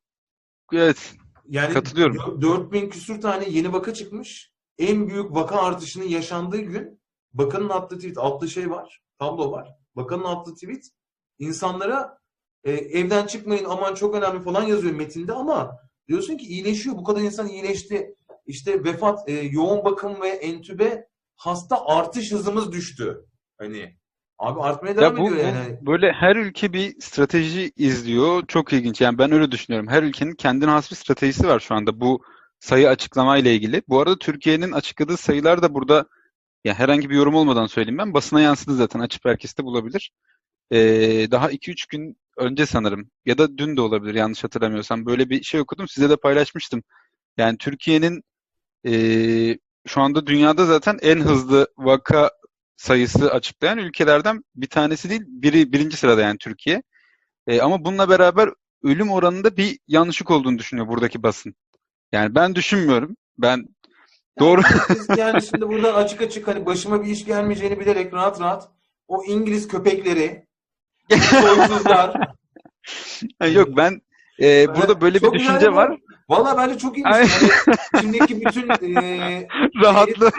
evet 0.74 1.16
Yani 1.50 1.74
Katılıyorum. 1.74 2.16
dö- 2.16 2.42
4000 2.42 2.90
küsür 2.90 3.22
tane 3.22 3.50
yeni 3.50 3.74
vaka 3.74 3.94
çıkmış. 3.94 4.52
En 4.78 5.08
büyük 5.08 5.32
vaka 5.36 5.62
artışının 5.62 6.06
yaşandığı 6.06 6.58
gün 6.58 7.02
bakanın 7.34 7.70
attığı 7.70 7.96
tweet, 7.98 8.18
attığı 8.18 8.50
şey 8.50 8.70
var, 8.72 9.02
tablo 9.20 9.52
var. 9.52 9.70
Bakanın 9.96 10.24
attığı 10.24 10.54
tweet 10.54 10.86
insanlara 11.40 12.18
e, 12.64 12.72
evden 12.72 13.26
çıkmayın 13.28 13.66
aman 13.66 13.94
çok 13.96 14.16
önemli 14.16 14.44
falan 14.44 14.64
yazıyor 14.64 14.94
metinde 14.96 15.34
ama 15.34 15.78
diyorsun 16.08 16.38
ki 16.38 16.46
iyileşiyor. 16.46 16.96
Bu 16.96 17.04
kadar 17.04 17.22
insan 17.22 17.48
iyileşti. 17.48 18.16
İşte 18.46 18.84
vefat, 18.84 19.30
e, 19.30 19.34
yoğun 19.34 19.86
bakım 19.86 20.22
ve 20.22 20.28
entübe 20.28 21.08
hasta 21.36 21.86
artış 21.86 22.32
hızımız 22.32 22.72
düştü. 22.72 23.26
Hani 23.58 23.96
abi 24.40 24.62
artmaya 24.62 24.96
devam 24.96 25.18
Ya 25.18 25.24
bu, 25.24 25.28
ediyor 25.28 25.48
yani. 25.48 25.78
Böyle 25.82 26.12
her 26.12 26.36
ülke 26.36 26.74
bir 26.74 26.96
strateji 27.00 27.72
izliyor. 27.78 28.48
Çok 28.48 28.74
ilginç. 28.74 29.02
Yani 29.02 29.18
ben 29.18 29.32
öyle 29.32 29.52
düşünüyorum. 29.52 29.90
Her 29.90 30.04
ülkenin 30.04 30.36
kendine 30.36 30.70
has 30.70 30.92
bir 30.92 30.96
stratejisi 30.96 31.48
var 31.48 31.60
şu 31.60 31.76
anda 31.76 32.00
bu 32.00 32.24
sayı 32.60 32.90
açıklama 32.90 33.38
ile 33.38 33.56
ilgili. 33.56 33.82
Bu 33.88 34.00
arada 34.00 34.18
Türkiye'nin 34.18 34.72
açıkladığı 34.72 35.18
sayılar 35.18 35.62
da 35.62 35.74
burada 35.74 36.06
ya 36.64 36.74
herhangi 36.74 37.10
bir 37.10 37.16
yorum 37.16 37.36
olmadan 37.36 37.68
söyleyeyim 37.68 37.98
ben. 37.98 38.14
Basına 38.14 38.42
yansıdı 38.42 38.76
zaten. 38.76 39.00
Açıp 39.00 39.26
herkes 39.26 39.58
de 39.58 39.64
bulabilir. 39.64 40.12
Ee, 40.72 40.78
daha 41.32 41.52
2-3 41.52 41.86
gün 41.90 42.18
önce 42.38 42.66
sanırım 42.66 43.12
ya 43.26 43.38
da 43.38 43.58
dün 43.58 43.78
de 43.78 43.82
olabilir 43.82 44.16
yanlış 44.16 44.44
hatırlamıyorsam 44.44 45.06
böyle 45.06 45.30
bir 45.30 45.44
şey 45.44 45.60
okudum. 45.60 45.88
Size 45.88 46.10
de 46.10 46.16
paylaşmıştım. 46.16 46.84
Yani 47.38 47.58
Türkiye'nin 47.58 48.24
ee, 48.86 49.58
şu 49.88 50.02
anda 50.02 50.28
dünyada 50.28 50.65
zaten 50.65 51.00
en 51.02 51.19
hızlı 51.19 51.67
vaka 51.78 52.32
sayısı 52.78 53.32
açıklayan 53.32 53.78
ülkelerden 53.78 54.43
bir 54.56 54.67
tanesi 54.67 55.10
değil, 55.10 55.21
biri 55.28 55.71
birinci 55.74 55.98
sırada 55.98 56.21
yani 56.21 56.38
Türkiye. 56.38 56.84
E, 57.48 57.62
ama 57.62 57.86
bununla 57.86 58.10
beraber 58.10 58.50
ölüm 58.84 59.12
oranında 59.12 59.58
bir 59.58 59.80
yanlışlık 59.88 60.32
olduğunu 60.32 60.58
düşünüyor 60.58 60.88
buradaki 60.88 61.24
basın. 61.24 61.56
Yani 62.12 62.36
ben 62.36 62.56
düşünmüyorum. 62.56 63.15
Ben 63.38 63.65
doğru. 64.39 64.62
Yani 65.17 65.41
şimdi 65.41 65.67
buradan 65.67 65.93
açık 65.93 66.21
açık 66.21 66.48
hani 66.48 66.65
başıma 66.65 67.04
bir 67.04 67.10
iş 67.10 67.26
gelmeyeceğini 67.26 67.80
bilerek 67.80 68.13
rahat 68.13 68.41
rahat 68.41 68.69
o 69.08 69.24
İngiliz 69.24 69.67
köpekleri, 69.67 70.48
soysuzlar. 71.30 72.36
Yok 73.52 73.69
ben 73.78 74.02
e, 74.39 74.67
burada 74.76 75.02
böyle 75.02 75.15
bir 75.15 75.19
Çok 75.19 75.34
güzel 75.34 75.48
düşünce 75.48 75.74
var. 75.74 75.98
Valla 76.30 76.58
bence 76.58 76.78
çok 76.78 76.98
iyi. 76.98 77.06
Ay. 77.06 77.28
Hani 77.92 78.18
içimdeki 78.18 78.46
bütün 78.46 78.70
e, 78.96 79.48
Rahatlı. 79.84 80.32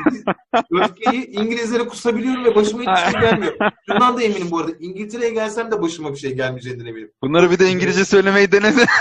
öfkeyi 0.73 1.27
İngilizlere 1.27 1.87
kusabiliyorum 1.87 2.45
ve 2.45 2.55
başıma 2.55 2.81
hiçbir 2.97 3.11
şey 3.13 3.21
gelmiyor. 3.21 3.53
Şundan 3.91 4.17
da 4.17 4.23
eminim 4.23 4.51
bu 4.51 4.59
arada. 4.59 4.73
İngiltere'ye 4.81 5.31
gelsem 5.31 5.71
de 5.71 5.83
başıma 5.83 6.13
bir 6.13 6.17
şey 6.19 6.35
gelmeyeceğinden 6.35 6.87
eminim. 6.87 7.11
Bunları 7.23 7.51
bir 7.51 7.59
de 7.59 7.69
İngilizce 7.71 8.05
söylemeyi 8.05 8.53
denese. 8.53 8.87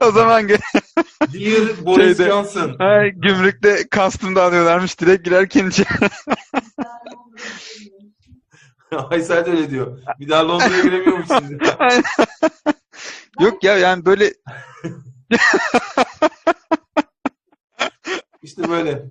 O 0.00 0.10
zaman 0.10 0.48
Dear 0.48 0.58
Boris 1.84 2.18
Şeyde- 2.18 2.30
Johnson. 2.30 2.76
Ay, 2.78 3.10
gümrükte 3.10 3.88
kastım 3.90 4.36
da 4.36 4.42
alıyorlarmış 4.42 5.00
direkt 5.00 5.24
girerken 5.24 5.66
içeri. 5.68 5.86
Aysel 9.10 9.46
de 9.46 9.50
öyle 9.50 9.70
diyor. 9.70 9.98
Bir 10.20 10.28
daha 10.28 10.48
Londra'ya 10.48 10.82
giremiyormuş 10.82 11.26
şimdi. 11.38 11.64
Yok 13.40 13.64
ya 13.64 13.78
yani 13.78 14.04
böyle 14.04 14.32
İşte 18.42 18.68
böyle. 18.68 19.10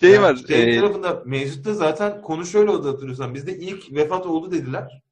şey 0.00 0.10
Yani 0.10 0.22
var. 0.22 0.36
Şey 0.48 0.76
e, 0.76 0.80
tarafında 0.80 1.22
mevcutta 1.26 1.74
zaten 1.74 2.22
konu 2.22 2.46
şöyle 2.46 2.70
oldu 2.70 2.88
hatırlıyorsan. 2.88 3.34
Bizde 3.34 3.58
ilk 3.58 3.92
vefat 3.92 4.26
oldu 4.26 4.50
dediler. 4.50 5.02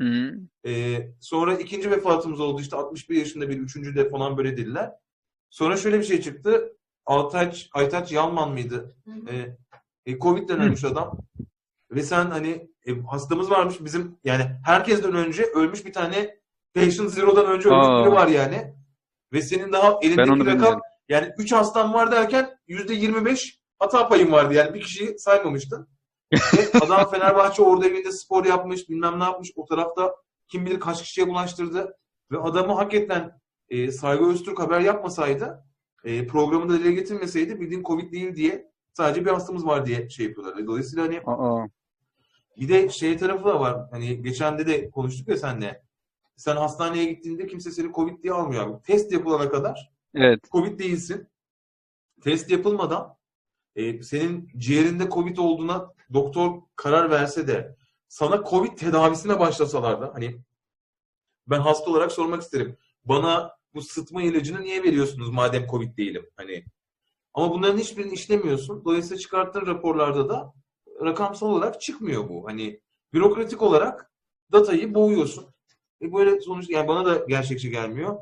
hı, 0.00 0.38
Ee, 0.66 1.10
sonra 1.20 1.54
ikinci 1.54 1.90
vefatımız 1.90 2.40
oldu. 2.40 2.60
İşte 2.60 2.76
61 2.76 3.16
yaşında 3.16 3.48
bir 3.48 3.58
üçüncü 3.58 3.96
de 3.96 4.10
falan 4.10 4.36
böyle 4.38 4.56
dediler. 4.56 4.92
Sonra 5.50 5.76
şöyle 5.76 5.98
bir 5.98 6.04
şey 6.04 6.20
çıktı. 6.20 6.72
Aytaç, 7.06 7.68
Aytaç 7.72 8.12
Yalman 8.12 8.52
mıydı? 8.52 8.96
Ee, 9.28 9.56
e, 10.06 10.18
Covid'den 10.18 10.60
ölmüş 10.60 10.84
adam. 10.84 11.18
Ve 11.90 12.02
sen 12.02 12.26
hani 12.26 12.70
e, 12.86 13.00
hastamız 13.00 13.50
varmış 13.50 13.76
bizim 13.84 14.18
yani 14.24 14.46
herkesten 14.64 15.14
önce 15.14 15.42
ölmüş 15.42 15.86
bir 15.86 15.92
tane 15.92 16.36
Patient 16.76 17.10
Zero'dan 17.10 17.46
önce 17.46 17.68
ölmüş 17.68 17.86
Aa. 17.86 18.04
biri 18.04 18.12
var 18.12 18.28
yani. 18.28 18.74
Ve 19.32 19.42
senin 19.42 19.72
daha 19.72 19.98
elindeki 20.02 20.46
rakam 20.46 20.80
yani 21.08 21.32
3 21.38 21.52
hastan 21.52 21.94
var 21.94 22.12
derken 22.12 22.50
%25 22.68 23.58
hata 23.78 24.08
payın 24.08 24.32
vardı 24.32 24.54
yani 24.54 24.74
bir 24.74 24.80
kişiyi 24.80 25.18
saymamıştın. 25.18 25.88
Ve 26.32 26.78
adam 26.84 27.10
Fenerbahçe 27.10 27.62
orada 27.62 27.86
evinde 27.86 28.12
spor 28.12 28.44
yapmış, 28.44 28.88
bilmem 28.88 29.20
ne 29.20 29.24
yapmış. 29.24 29.52
O 29.56 29.64
tarafta 29.64 30.14
kim 30.48 30.66
bilir 30.66 30.80
kaç 30.80 31.02
kişiye 31.02 31.28
bulaştırdı. 31.28 31.96
Ve 32.32 32.38
adamı 32.38 32.72
hakikaten 32.72 33.40
e, 33.68 33.90
Saygı 33.90 34.30
Öztürk 34.30 34.58
haber 34.58 34.80
yapmasaydı, 34.80 35.64
e, 36.04 36.26
programında 36.26 36.78
dile 36.78 36.92
getirmeseydi 36.92 37.60
bildiğin 37.60 37.82
Covid 37.82 38.12
değil 38.12 38.36
diye 38.36 38.70
sadece 38.92 39.24
bir 39.24 39.30
hastamız 39.30 39.66
var 39.66 39.86
diye 39.86 40.08
şey 40.08 40.26
yapıyorlar. 40.26 40.66
Dolayısıyla 40.66 41.04
hani 41.04 41.20
Aa, 41.26 41.66
bir 42.56 42.68
de 42.68 42.88
şey 42.88 43.16
tarafı 43.16 43.44
da 43.44 43.60
var. 43.60 43.88
Hani 43.90 44.22
geçen 44.22 44.58
de 44.58 44.66
de 44.66 44.90
konuştuk 44.90 45.28
ya 45.28 45.36
seninle. 45.36 45.85
Sen 46.36 46.56
hastaneye 46.56 47.04
gittiğinde 47.04 47.46
kimse 47.46 47.70
seni 47.70 47.92
Covid 47.92 48.22
diye 48.22 48.32
almıyor 48.32 48.66
abi. 48.66 48.82
Test 48.82 49.12
yapılana 49.12 49.50
kadar 49.50 49.92
evet. 50.14 50.50
Covid 50.52 50.78
değilsin. 50.78 51.28
Test 52.22 52.50
yapılmadan 52.50 53.16
e, 53.76 54.02
senin 54.02 54.50
ciğerinde 54.56 55.10
Covid 55.10 55.36
olduğuna 55.36 55.92
doktor 56.12 56.62
karar 56.76 57.10
verse 57.10 57.48
de 57.48 57.76
sana 58.08 58.44
Covid 58.50 58.78
tedavisine 58.78 59.40
başlasalar 59.40 60.00
da 60.00 60.10
hani 60.14 60.40
ben 61.46 61.60
hasta 61.60 61.90
olarak 61.90 62.12
sormak 62.12 62.42
isterim. 62.42 62.76
Bana 63.04 63.56
bu 63.74 63.82
sıtma 63.82 64.22
ilacını 64.22 64.60
niye 64.60 64.82
veriyorsunuz 64.82 65.30
madem 65.30 65.66
Covid 65.66 65.96
değilim? 65.96 66.30
Hani 66.36 66.64
ama 67.34 67.50
bunların 67.50 67.78
hiçbirini 67.78 68.12
işlemiyorsun. 68.12 68.84
Dolayısıyla 68.84 69.18
çıkarttığın 69.18 69.66
raporlarda 69.66 70.28
da 70.28 70.54
rakamsal 71.04 71.46
olarak 71.46 71.80
çıkmıyor 71.80 72.28
bu. 72.28 72.46
Hani 72.48 72.80
bürokratik 73.12 73.62
olarak 73.62 74.12
datayı 74.52 74.94
boğuyorsun. 74.94 75.46
E 76.02 76.12
böyle 76.12 76.40
sonuç 76.40 76.70
yani 76.70 76.88
bana 76.88 77.06
da 77.06 77.24
gerçekçi 77.28 77.70
gelmiyor. 77.70 78.16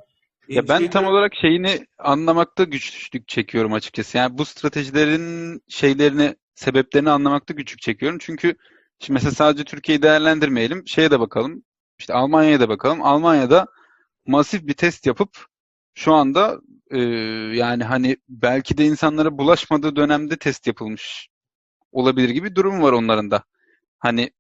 E, 0.49 0.55
Ya 0.55 0.69
ben 0.69 0.79
şey 0.79 0.91
tam 0.91 1.07
olarak 1.07 1.35
şeyini 1.35 1.87
anlamakta 1.99 2.65
güçlük 2.65 3.29
çekiyorum 3.29 3.73
açıkçası. 3.73 4.19
Yani 4.19 4.39
bu 4.39 4.45
stratejilerin 4.45 5.61
şeylerini, 5.69 6.37
sebeplerini 6.55 7.11
anlamakta 7.11 7.55
güçlük 7.55 7.81
çekiyorum. 7.81 8.19
Çünkü 8.21 8.55
şimdi 8.99 9.13
mesela 9.15 9.31
sadece 9.33 9.65
Türkiye'yi 9.65 10.03
değerlendirmeyelim. 10.03 10.83
Şeye 10.87 11.11
de 11.11 11.21
bakalım. 11.21 11.63
İşte 11.99 12.15
Almanya'ya 12.15 12.61
da 12.61 12.69
bakalım. 12.69 13.03
Almanya'da 13.03 13.67
masif 14.27 14.67
bir 14.67 14.75
test 14.75 15.07
yapıp 15.07 15.47
şu 15.95 16.13
anda 16.15 16.61
e, 16.91 16.99
yani 17.57 17.85
hani 17.85 18.17
belki 18.29 18.79
de 18.79 18.85
insanlara 18.87 19.39
bulaşmadığı 19.39 19.97
dönemde 19.97 20.37
test 20.37 20.67
yapılmış 20.67 21.29
olabilir 21.93 22.29
gibi 22.29 22.51
bir 22.51 22.55
durum 22.55 22.83
var 22.83 22.93
onların 22.93 23.31
da. 23.31 23.45
Hani 23.99 24.31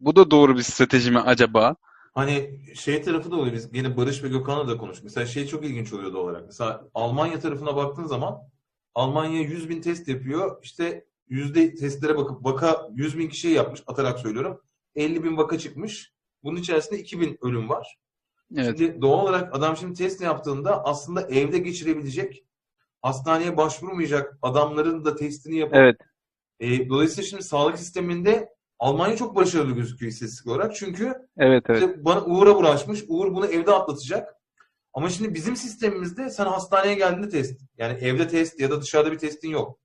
bu 0.00 0.16
da 0.16 0.30
doğru 0.30 0.56
bir 0.56 0.62
strateji 0.62 1.10
mi 1.10 1.20
acaba? 1.20 1.76
Hani 2.14 2.60
şey 2.74 3.02
tarafı 3.02 3.30
da 3.30 3.36
oluyor. 3.36 3.54
Biz 3.54 3.68
yine 3.72 3.96
Barış 3.96 4.22
ve 4.22 4.28
Gökhan'la 4.28 4.68
da 4.68 4.76
konuştuk. 4.76 5.04
Mesela 5.04 5.26
şey 5.26 5.46
çok 5.46 5.64
ilginç 5.64 5.92
oluyor 5.92 6.12
doğal 6.12 6.24
olarak. 6.24 6.46
Mesela 6.46 6.88
Almanya 6.94 7.40
tarafına 7.40 7.76
baktığın 7.76 8.06
zaman 8.06 8.38
Almanya 8.94 9.40
100 9.40 9.68
bin 9.68 9.80
test 9.80 10.08
yapıyor. 10.08 10.58
İşte 10.62 11.06
yüzde 11.28 11.74
testlere 11.74 12.16
bakıp 12.16 12.44
vaka 12.44 12.88
100 12.94 13.18
bin 13.18 13.28
kişiye 13.28 13.54
yapmış 13.54 13.82
atarak 13.86 14.18
söylüyorum. 14.18 14.60
50 14.94 15.24
bin 15.24 15.36
vaka 15.36 15.58
çıkmış. 15.58 16.12
Bunun 16.42 16.56
içerisinde 16.56 16.98
2000 16.98 17.38
ölüm 17.42 17.68
var. 17.68 17.98
Evet. 18.56 18.78
Şimdi 18.78 19.02
doğal 19.02 19.22
olarak 19.22 19.56
adam 19.56 19.76
şimdi 19.76 19.94
test 19.94 20.20
yaptığında 20.20 20.84
aslında 20.84 21.22
evde 21.22 21.58
geçirebilecek, 21.58 22.44
hastaneye 23.02 23.56
başvurmayacak 23.56 24.38
adamların 24.42 25.04
da 25.04 25.16
testini 25.16 25.56
yapıp 25.56 25.74
Evet. 25.76 25.96
e, 26.60 26.88
dolayısıyla 26.88 27.28
şimdi 27.28 27.42
sağlık 27.42 27.78
sisteminde 27.78 28.48
Almanya 28.84 29.16
çok 29.16 29.36
başarılı 29.36 29.72
gözüküyor 29.72 30.12
istatistik 30.12 30.46
olarak. 30.46 30.76
Çünkü 30.76 31.28
Evet, 31.36 31.64
evet. 31.68 31.82
işte 31.82 32.04
bana 32.04 32.24
Uğur'a 32.24 32.56
bulaşmış. 32.56 33.04
Uğur 33.08 33.34
bunu 33.34 33.46
evde 33.46 33.72
atlatacak. 33.72 34.34
Ama 34.92 35.10
şimdi 35.10 35.34
bizim 35.34 35.56
sistemimizde 35.56 36.30
sen 36.30 36.46
hastaneye 36.46 36.94
geldiğinde 36.94 37.28
test. 37.28 37.60
Yani 37.78 37.98
evde 37.98 38.28
test 38.28 38.60
ya 38.60 38.70
da 38.70 38.82
dışarıda 38.82 39.12
bir 39.12 39.18
testin 39.18 39.48
yok. 39.50 39.78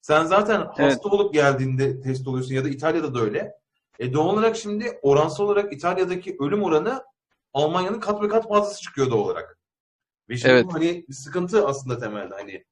Sen 0.00 0.24
zaten 0.24 0.60
hasta 0.60 0.82
Evet. 0.84 1.06
olup 1.06 1.34
geldiğinde 1.34 2.00
test 2.00 2.28
oluyorsun 2.28 2.54
ya 2.54 2.64
da 2.64 2.68
İtalya'da 2.68 3.14
da 3.14 3.20
öyle. 3.20 3.52
E 3.98 4.12
doğal 4.12 4.28
olarak 4.28 4.56
şimdi 4.56 4.98
oransal 5.02 5.44
olarak 5.44 5.72
İtalya'daki 5.72 6.36
ölüm 6.40 6.62
oranı 6.62 7.04
Almanya'nın 7.52 8.00
kat 8.00 8.22
ve 8.22 8.28
kat 8.28 8.48
fazlası 8.48 8.82
çıkıyor 8.82 9.10
doğal 9.10 9.18
olarak. 9.18 9.58
Ve 10.28 10.36
şimdi 10.36 10.52
Evet. 10.52 10.66
hani 10.72 11.04
bir 11.08 11.14
sıkıntı 11.14 11.66
aslında 11.66 11.98
temelde 11.98 12.34
hani. 12.34 12.64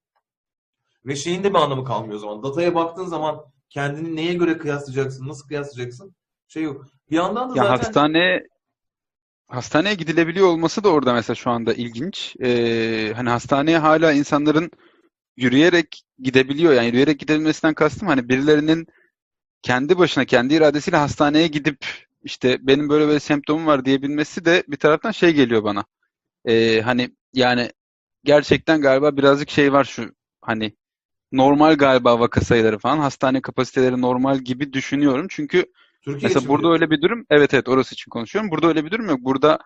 Ve 1.07 1.16
şeyin 1.16 1.45
de 1.45 1.51
bir 1.51 1.59
anlamı 1.59 1.85
kalmıyor 1.85 2.14
o 2.14 2.18
zaman. 2.18 2.42
Dataya 2.42 2.75
baktığın 2.75 3.07
zaman 3.07 3.53
kendini 3.73 4.17
neye 4.17 4.35
göre 4.35 4.59
kıyaslayacaksın, 4.59 5.29
nasıl 5.29 5.49
kıyaslayacaksın? 5.49 6.15
Şey 6.49 6.63
yok. 6.63 6.87
Bir 7.11 7.17
yandan 7.17 7.51
da 7.51 7.59
Ya 7.59 7.65
zaten 7.65 7.77
hastane 7.77 8.43
hastaneye 9.49 9.95
gidilebiliyor 9.95 10.47
olması 10.47 10.85
da 10.85 10.89
orada 10.89 11.13
mesela 11.13 11.35
şu 11.35 11.51
anda 11.51 11.75
ilginç. 11.75 12.37
Ee, 12.41 13.13
hani 13.17 13.29
hastaneye 13.29 13.79
hala 13.79 14.13
insanların 14.13 14.71
yürüyerek 15.37 16.03
gidebiliyor. 16.19 16.73
Yani 16.73 16.87
yürüyerek 16.87 17.21
gidebilmesinden 17.21 17.75
kastım 17.75 18.09
hani 18.09 18.29
birilerinin 18.29 18.87
kendi 19.63 19.99
başına 19.99 20.25
kendi 20.25 20.55
iradesiyle 20.55 20.97
hastaneye 20.97 21.47
gidip 21.47 21.79
işte 22.23 22.67
benim 22.67 22.89
böyle 22.89 23.07
böyle 23.07 23.21
semptomum 23.21 23.67
var 23.67 23.85
diyebilmesi 23.85 24.45
de 24.45 24.65
bir 24.69 24.77
taraftan 24.77 25.11
şey 25.11 25.33
geliyor 25.35 25.65
bana. 25.65 25.85
Ee, 26.45 26.81
hani 26.81 27.17
yani 27.35 27.71
gerçekten 28.25 28.81
galiba 28.81 29.17
birazcık 29.17 29.51
şey 29.51 29.73
var 29.73 29.85
şu 29.85 30.15
hani 30.41 30.77
normal 31.33 31.77
galiba 31.77 32.21
vaka 32.21 32.40
sayıları 32.40 32.79
falan 32.79 32.99
hastane 32.99 33.42
kapasiteleri 33.42 34.01
normal 34.01 34.38
gibi 34.38 34.73
düşünüyorum. 34.73 35.27
Çünkü 35.31 35.66
Türkiye 36.03 36.29
Mesela 36.29 36.49
burada 36.49 36.73
öyle 36.73 36.90
bir 36.90 37.03
durum, 37.03 37.27
evet 37.31 37.55
evet 37.55 37.68
orası 37.68 37.95
için 37.95 38.11
konuşuyorum. 38.11 38.51
Burada 38.51 38.66
öyle 38.66 38.85
bir 38.85 38.90
durum 38.90 39.09
yok. 39.09 39.21
Burada 39.21 39.59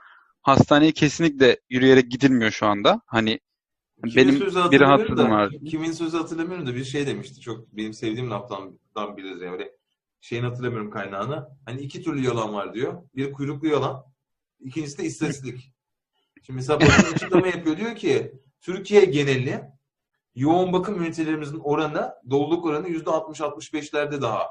hastaneye 0.43 0.93
kesinlikle 0.93 1.61
yürüyerek 1.71 2.11
gidilmiyor 2.11 2.51
şu 2.51 2.67
anda. 2.67 3.01
Hani 3.07 3.41
Kimin 4.09 4.17
benim 4.17 4.41
bir 4.71 4.81
rahatsızlığım 4.81 5.31
var. 5.31 5.53
Kimin 5.71 5.93
sözü 5.93 6.17
hatırlamıyorum 6.17 6.67
da 6.67 6.75
bir 6.75 6.85
şey 6.85 7.07
demişti. 7.07 7.41
Çok 7.41 7.77
benim 7.77 7.93
sevdiğim 7.93 8.31
laftan 8.31 8.79
biliriz 9.17 9.43
yani. 9.43 9.53
Böyle 9.53 9.73
şeyini 10.21 10.47
hatırlamıyorum 10.47 10.91
kaynağını. 10.91 11.49
Hani 11.65 11.81
iki 11.81 12.03
türlü 12.03 12.25
yalan 12.25 12.55
var 12.55 12.75
diyor. 12.75 13.03
Bir 13.15 13.33
kuyruklu 13.33 13.69
yalan. 13.69 14.05
İkincisi 14.61 14.99
de 14.99 15.05
istatistik. 15.05 15.73
Şimdi 16.43 16.57
mesela 16.57 16.81
bakın 16.81 17.15
açıklama 17.15 17.47
yapıyor. 17.47 17.77
Diyor 17.77 17.97
ki 17.97 18.33
Türkiye 18.61 19.05
geneli 19.05 19.63
yoğun 20.37 20.73
bakım 20.73 21.03
ünitelerimizin 21.03 21.61
oranı, 21.61 22.15
doluluk 22.31 22.65
oranı 22.65 22.89
%60-65'lerde 22.89 24.23
daha. 24.23 24.47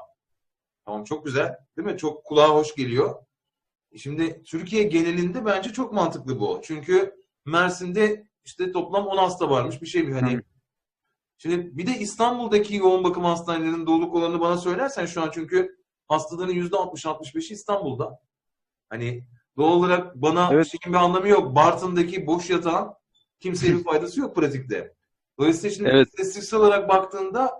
Tamam 0.84 1.04
çok 1.04 1.24
güzel. 1.24 1.56
Değil 1.76 1.88
mi? 1.88 1.98
Çok 1.98 2.24
kulağa 2.24 2.48
hoş 2.48 2.74
geliyor. 2.74 3.14
Şimdi 3.96 4.42
Türkiye 4.42 4.82
genelinde 4.82 5.44
bence 5.44 5.72
çok 5.72 5.92
mantıklı 5.92 6.40
bu. 6.40 6.60
Çünkü 6.64 7.14
Mersin'de 7.44 8.26
işte 8.44 8.72
toplam 8.72 9.06
10 9.06 9.16
hasta 9.16 9.50
varmış 9.50 9.82
bir 9.82 9.86
şey 9.86 10.02
mi 10.02 10.14
hani. 10.14 10.36
Hı. 10.36 10.42
Şimdi 11.38 11.78
bir 11.78 11.86
de 11.86 11.98
İstanbul'daki 11.98 12.76
yoğun 12.76 13.04
bakım 13.04 13.24
hastanelerinin 13.24 13.86
doluluk 13.86 14.14
oranını 14.14 14.40
bana 14.40 14.58
söylersen 14.58 15.06
şu 15.06 15.22
an 15.22 15.30
çünkü 15.34 15.76
hastaların 16.08 16.54
%60-65'i 16.54 17.52
İstanbul'da. 17.52 18.20
Hani 18.88 19.24
doğal 19.56 19.72
olarak 19.72 20.14
bana 20.14 20.48
Evet. 20.52 20.66
şeyin 20.66 20.94
bir 20.94 21.04
anlamı 21.04 21.28
yok. 21.28 21.54
Bartın'daki 21.54 22.26
boş 22.26 22.50
yatağın 22.50 22.92
kimseye 23.40 23.74
bir 23.74 23.84
faydası 23.84 24.20
yok 24.20 24.36
pratikte. 24.36 24.94
Dolayısıyla 25.38 25.76
şimdi 25.76 25.88
Evet. 25.88 26.08
istatistiksel 26.08 26.60
olarak 26.60 26.88
baktığında 26.88 27.50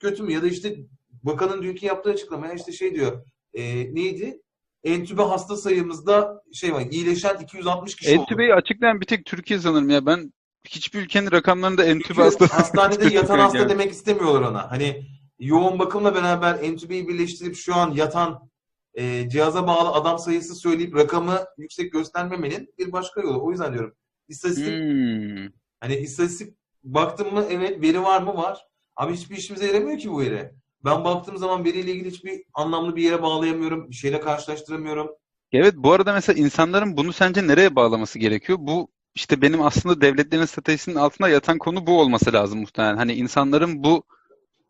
kötü 0.00 0.22
mü? 0.22 0.32
Ya 0.32 0.42
da 0.42 0.46
işte 0.46 0.76
bakanın 1.22 1.62
dünkü 1.62 1.86
yaptığı 1.86 2.10
açıklamaya 2.10 2.54
işte 2.54 2.72
şey 2.72 2.94
diyor. 2.94 3.24
E, 3.54 3.94
neydi? 3.94 4.42
Entübe 4.84 5.22
hasta 5.22 5.56
sayımızda 5.56 6.42
şey 6.52 6.72
var. 6.74 6.84
iyileşen 6.90 7.36
260 7.36 7.94
kişi 7.96 8.10
oldu. 8.10 8.20
Entübeyi 8.20 8.54
açıklayan 8.54 9.00
bir 9.00 9.06
tek 9.06 9.24
Türkiye 9.26 9.58
sanırım 9.58 9.90
ya. 9.90 10.06
Ben 10.06 10.32
hiçbir 10.68 11.00
ülkenin 11.00 11.32
rakamlarında 11.32 11.84
entübe 11.84 12.22
hastası 12.22 12.54
hastanede 12.54 13.04
yatan 13.14 13.38
hasta 13.38 13.58
yani. 13.58 13.68
demek 13.68 13.92
istemiyorlar 13.92 14.40
ona. 14.40 14.70
Hani 14.70 15.06
yoğun 15.38 15.78
bakımla 15.78 16.14
beraber 16.14 16.58
entübeyi 16.62 17.08
birleştirip 17.08 17.56
şu 17.56 17.74
an 17.74 17.90
yatan 17.92 18.50
e, 18.94 19.28
cihaza 19.28 19.66
bağlı 19.66 19.88
adam 19.88 20.18
sayısı 20.18 20.54
söyleyip 20.54 20.96
rakamı 20.96 21.44
yüksek 21.58 21.92
göstermemenin 21.92 22.74
bir 22.78 22.92
başka 22.92 23.20
yolu. 23.20 23.44
O 23.44 23.50
yüzden 23.50 23.72
diyorum. 23.72 23.94
İstatistik 24.28 24.74
Hmm. 24.74 25.48
Hani 25.80 25.96
istatistik 25.96 26.56
baktım 26.84 27.34
mı 27.34 27.44
evet 27.50 27.82
veri 27.82 28.02
var 28.02 28.22
mı 28.22 28.36
var. 28.36 28.66
Abi 28.96 29.12
hiçbir 29.12 29.36
işimize 29.36 29.66
yaramıyor 29.66 29.98
ki 29.98 30.10
bu 30.10 30.20
veri. 30.20 30.52
Ben 30.84 31.04
baktığım 31.04 31.36
zaman 31.36 31.64
veriyle 31.64 31.90
ilgili 31.90 32.10
hiçbir 32.10 32.42
anlamlı 32.54 32.96
bir 32.96 33.02
yere 33.02 33.22
bağlayamıyorum. 33.22 33.90
Bir 33.90 33.94
şeyle 33.94 34.20
karşılaştıramıyorum. 34.20 35.10
Evet 35.52 35.74
bu 35.76 35.92
arada 35.92 36.12
mesela 36.12 36.38
insanların 36.38 36.96
bunu 36.96 37.12
sence 37.12 37.46
nereye 37.46 37.76
bağlaması 37.76 38.18
gerekiyor? 38.18 38.58
Bu 38.60 38.88
işte 39.14 39.42
benim 39.42 39.62
aslında 39.62 40.00
devletlerin 40.00 40.44
stratejisinin 40.44 40.96
altında 40.96 41.28
yatan 41.28 41.58
konu 41.58 41.86
bu 41.86 42.00
olması 42.00 42.32
lazım 42.32 42.60
muhtemelen. 42.60 42.96
Hani 42.96 43.12
insanların 43.12 43.84
bu 43.84 44.04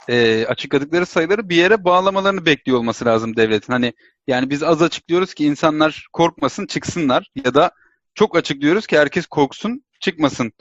e, 0.09 0.47
açıkladıkları 0.47 1.07
sayıları 1.07 1.49
bir 1.49 1.57
yere 1.57 1.85
bağlamalarını 1.85 2.47
bekliyor 2.47 2.79
olması 2.79 3.05
lazım 3.05 3.37
devletin. 3.37 3.73
Hani 3.73 3.93
yani 4.27 4.51
biz 4.51 4.63
az 4.63 4.83
açıklıyoruz 4.83 5.35
ki 5.35 5.45
insanlar 5.45 6.07
korkmasın 6.13 6.67
çıksınlar 6.67 7.31
ya 7.45 7.55
da 7.55 7.71
çok 8.15 8.37
açıklıyoruz 8.37 8.87
ki 8.87 8.99
herkes 8.99 9.27
korksun 9.27 9.85
çıkmasın 10.01 10.53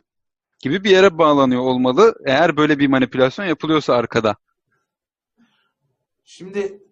gibi 0.60 0.84
bir 0.84 0.90
yere 0.90 1.18
bağlanıyor 1.18 1.62
olmalı. 1.62 2.16
Eğer 2.26 2.58
böyle 2.58 2.80
bir 2.80 2.88
manipülasyon 2.88 3.46
yapılıyorsa 3.46 3.94
arkada. 3.94 4.36
Şimdi 6.24 6.84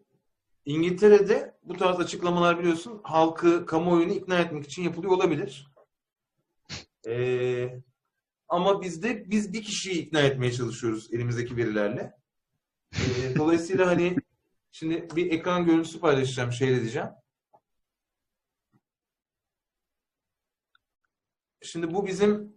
İngiltere'de 0.66 1.58
bu 1.64 1.78
tarz 1.78 2.00
açıklamalar 2.00 2.60
biliyorsun 2.60 3.02
halkı, 3.04 3.66
kamuoyunu 3.66 4.12
ikna 4.12 4.40
etmek 4.40 4.66
için 4.66 4.84
yapılıyor 4.84 5.14
olabilir. 5.14 5.68
Ee, 7.08 7.82
ama 8.48 8.82
bizde 8.82 9.30
biz 9.30 9.54
bir 9.54 9.64
kişiyi 9.64 9.94
ikna 9.94 10.22
etmeye 10.22 10.52
çalışıyoruz 10.52 11.14
elimizdeki 11.14 11.58
verilerle. 11.58 12.14
Ee, 12.94 13.36
dolayısıyla 13.36 13.88
hani 13.88 14.16
şimdi 14.72 15.08
bir 15.16 15.32
ekran 15.32 15.66
görüntüsü 15.66 16.00
paylaşacağım, 16.00 16.52
seyredeceğim. 16.52 17.10
Şimdi 21.62 21.94
bu 21.94 22.08
bizim 22.08 22.55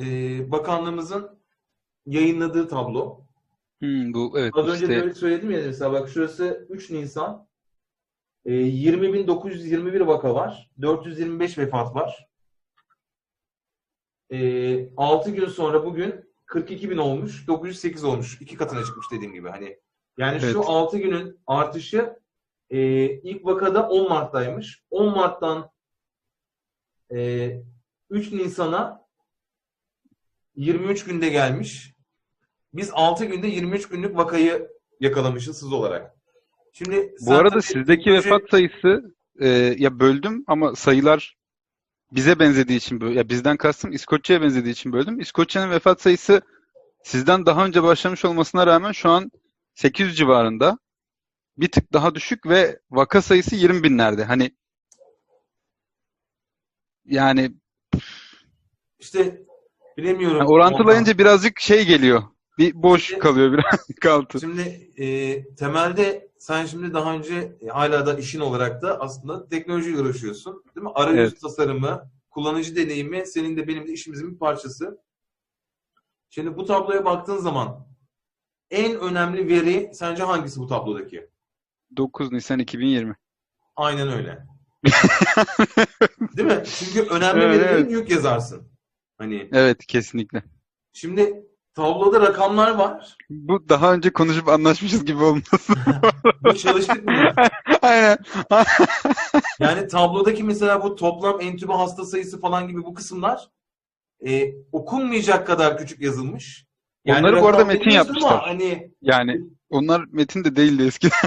e, 0.00 0.50
bakanlığımızın 0.50 1.38
yayınladığı 2.06 2.68
tablo. 2.68 3.20
Hmm, 3.78 4.14
bu 4.14 4.38
evet 4.38 4.56
Az 4.56 4.68
önce 4.68 4.84
işte 4.84 5.06
de 5.06 5.14
söyledim 5.14 5.50
ya 5.50 5.62
mesela 5.66 5.92
bak 5.92 6.08
şurası 6.08 6.66
3 6.70 6.90
Nisan. 6.90 7.48
E, 8.44 8.52
20.921 8.52 10.06
vaka 10.06 10.34
var. 10.34 10.70
425 10.80 11.58
vefat 11.58 11.94
var. 11.94 12.28
E, 14.32 14.96
6 14.96 15.30
gün 15.30 15.46
sonra 15.46 15.84
bugün 15.84 16.28
42.000 16.46 16.98
olmuş. 17.00 17.48
908 17.48 18.04
olmuş. 18.04 18.40
İki 18.40 18.56
katına 18.56 18.84
çıkmış 18.84 19.06
dediğim 19.12 19.34
gibi. 19.34 19.48
Hani 19.48 19.78
yani 20.18 20.38
Evet. 20.42 20.52
şu 20.52 20.70
6 20.70 20.98
günün 20.98 21.40
artışı 21.46 22.18
e, 22.70 22.80
ilk 23.04 23.44
vakada 23.44 23.88
10 23.88 24.08
Mart'taymış. 24.08 24.82
10 24.90 25.14
Mart'tan 25.14 25.70
e, 27.12 27.50
3 28.10 28.32
Nisan'a 28.32 29.07
23 30.58 31.04
günde 31.04 31.28
gelmiş. 31.28 31.94
Biz 32.74 32.90
6 32.92 33.24
günde 33.24 33.46
23 33.46 33.88
günlük 33.88 34.16
vakayı 34.16 34.68
yakalamışız 35.00 35.62
hız 35.62 35.72
olarak. 35.72 36.14
Şimdi 36.72 37.14
Bu 37.20 37.34
arada 37.34 37.62
sizdeki 37.62 38.12
vefat 38.12 38.42
sayısı 38.50 39.14
e, 39.40 39.48
ya 39.78 40.00
böldüm 40.00 40.44
ama 40.46 40.74
sayılar 40.74 41.36
bize 42.12 42.38
benzediği 42.38 42.78
için 42.78 43.00
ya 43.00 43.28
bizden 43.28 43.56
kastım 43.56 43.92
İskoçya'ya 43.92 44.42
benzediği 44.42 44.72
için 44.72 44.92
böldüm. 44.92 45.20
İskoçya'nın 45.20 45.70
vefat 45.70 46.02
sayısı 46.02 46.42
sizden 47.02 47.46
daha 47.46 47.66
önce 47.66 47.82
başlamış 47.82 48.24
olmasına 48.24 48.66
rağmen 48.66 48.92
şu 48.92 49.08
an 49.08 49.30
800 49.74 50.16
civarında. 50.16 50.78
Bir 51.56 51.70
tık 51.70 51.92
daha 51.92 52.14
düşük 52.14 52.46
ve 52.46 52.80
vaka 52.90 53.22
sayısı 53.22 53.56
20 53.56 53.82
binlerde. 53.82 54.24
Hani 54.24 54.50
yani 57.04 57.52
işte 58.98 59.47
bilemiyorum. 59.98 60.36
yani 60.38 60.48
orantılayınca 60.50 61.18
birazcık 61.18 61.60
şey 61.60 61.86
geliyor. 61.86 62.22
Bir 62.58 62.82
boş 62.82 63.02
Şimdi- 63.04 63.20
kalıyor 63.20 63.52
birazcık 63.52 64.06
altı. 64.06 64.40
Şimdi 64.40 64.90
e, 64.96 65.06
temelde 65.54 66.28
sen 66.38 66.66
şimdi 66.66 66.94
daha 66.94 67.12
önce 67.14 67.56
e, 67.60 67.66
hala 67.66 68.06
da 68.06 68.18
işin 68.18 68.40
olarak 68.40 68.82
da 68.82 69.00
aslında 69.00 69.48
teknolojiyle 69.48 70.00
uğraşıyorsun. 70.00 70.64
Değil 70.76 70.84
mi? 70.84 70.92
Arayüz 70.94 71.18
Evet. 71.32 71.40
tasarımı, 71.40 72.10
kullanıcı 72.30 72.76
deneyimi 72.76 73.26
senin 73.26 73.56
de 73.56 73.68
benim 73.68 73.86
de 73.86 73.92
işimizin 73.92 74.32
bir 74.34 74.38
parçası. 74.38 74.98
Şimdi 76.30 76.56
bu 76.56 76.64
tabloya 76.64 77.04
baktığın 77.04 77.36
zaman 77.38 77.86
en 78.70 79.00
önemli 79.00 79.48
veri 79.48 79.90
sence 79.94 80.22
hangisi 80.22 80.60
bu 80.60 80.66
tablodaki? 80.66 81.28
9 81.96 82.32
Nisan 82.32 82.58
2020. 82.58 83.14
Aynen 83.76 84.08
öyle. 84.08 84.46
Değil 86.36 86.48
mi? 86.48 86.62
Çünkü 86.78 87.08
önemli 87.10 87.42
Evet, 87.42 87.60
verileri 87.60 87.92
evet. 87.92 88.10
yazarsın. 88.10 88.67
Hani 89.18 89.48
Evet 89.52 89.86
kesinlikle. 89.86 90.42
şimdi 90.92 91.44
tabloda 91.74 92.20
rakamlar 92.20 92.70
var. 92.74 93.16
Bu 93.30 93.68
daha 93.68 93.94
önce 93.94 94.12
konuşup 94.12 94.48
anlaşmışız 94.48 95.04
gibi 95.04 95.22
olmasın. 95.22 95.76
Bu 96.44 96.56
çalıştık 96.56 97.04
mı? 97.04 97.32
Aynen. 97.82 98.18
Yani 99.60 99.88
tablodaki 99.88 100.44
mesela 100.44 100.82
bu 100.82 100.94
toplam 100.96 101.40
entübe 101.40 101.72
hasta 101.72 102.04
sayısı 102.04 102.40
falan 102.40 102.68
gibi 102.68 102.84
bu 102.84 102.94
kısımlar 102.94 103.48
e, 104.26 104.52
okunmayacak 104.72 105.46
kadar 105.46 105.78
küçük 105.78 106.00
yazılmış. 106.00 106.66
Onları 107.08 107.40
bu 107.42 107.46
arada 107.46 107.52
rakam 107.52 107.66
metin 107.68 107.80
bilmiyorsun 107.86 108.14
ama 108.14 108.20
yapmışlar. 108.26 108.48
Hani 108.48 108.90
Yani 109.02 109.40
onlar 109.70 110.04
metin 110.12 110.44
de 110.44 110.56
değildi 110.56 110.82
eskiden. 110.82 111.18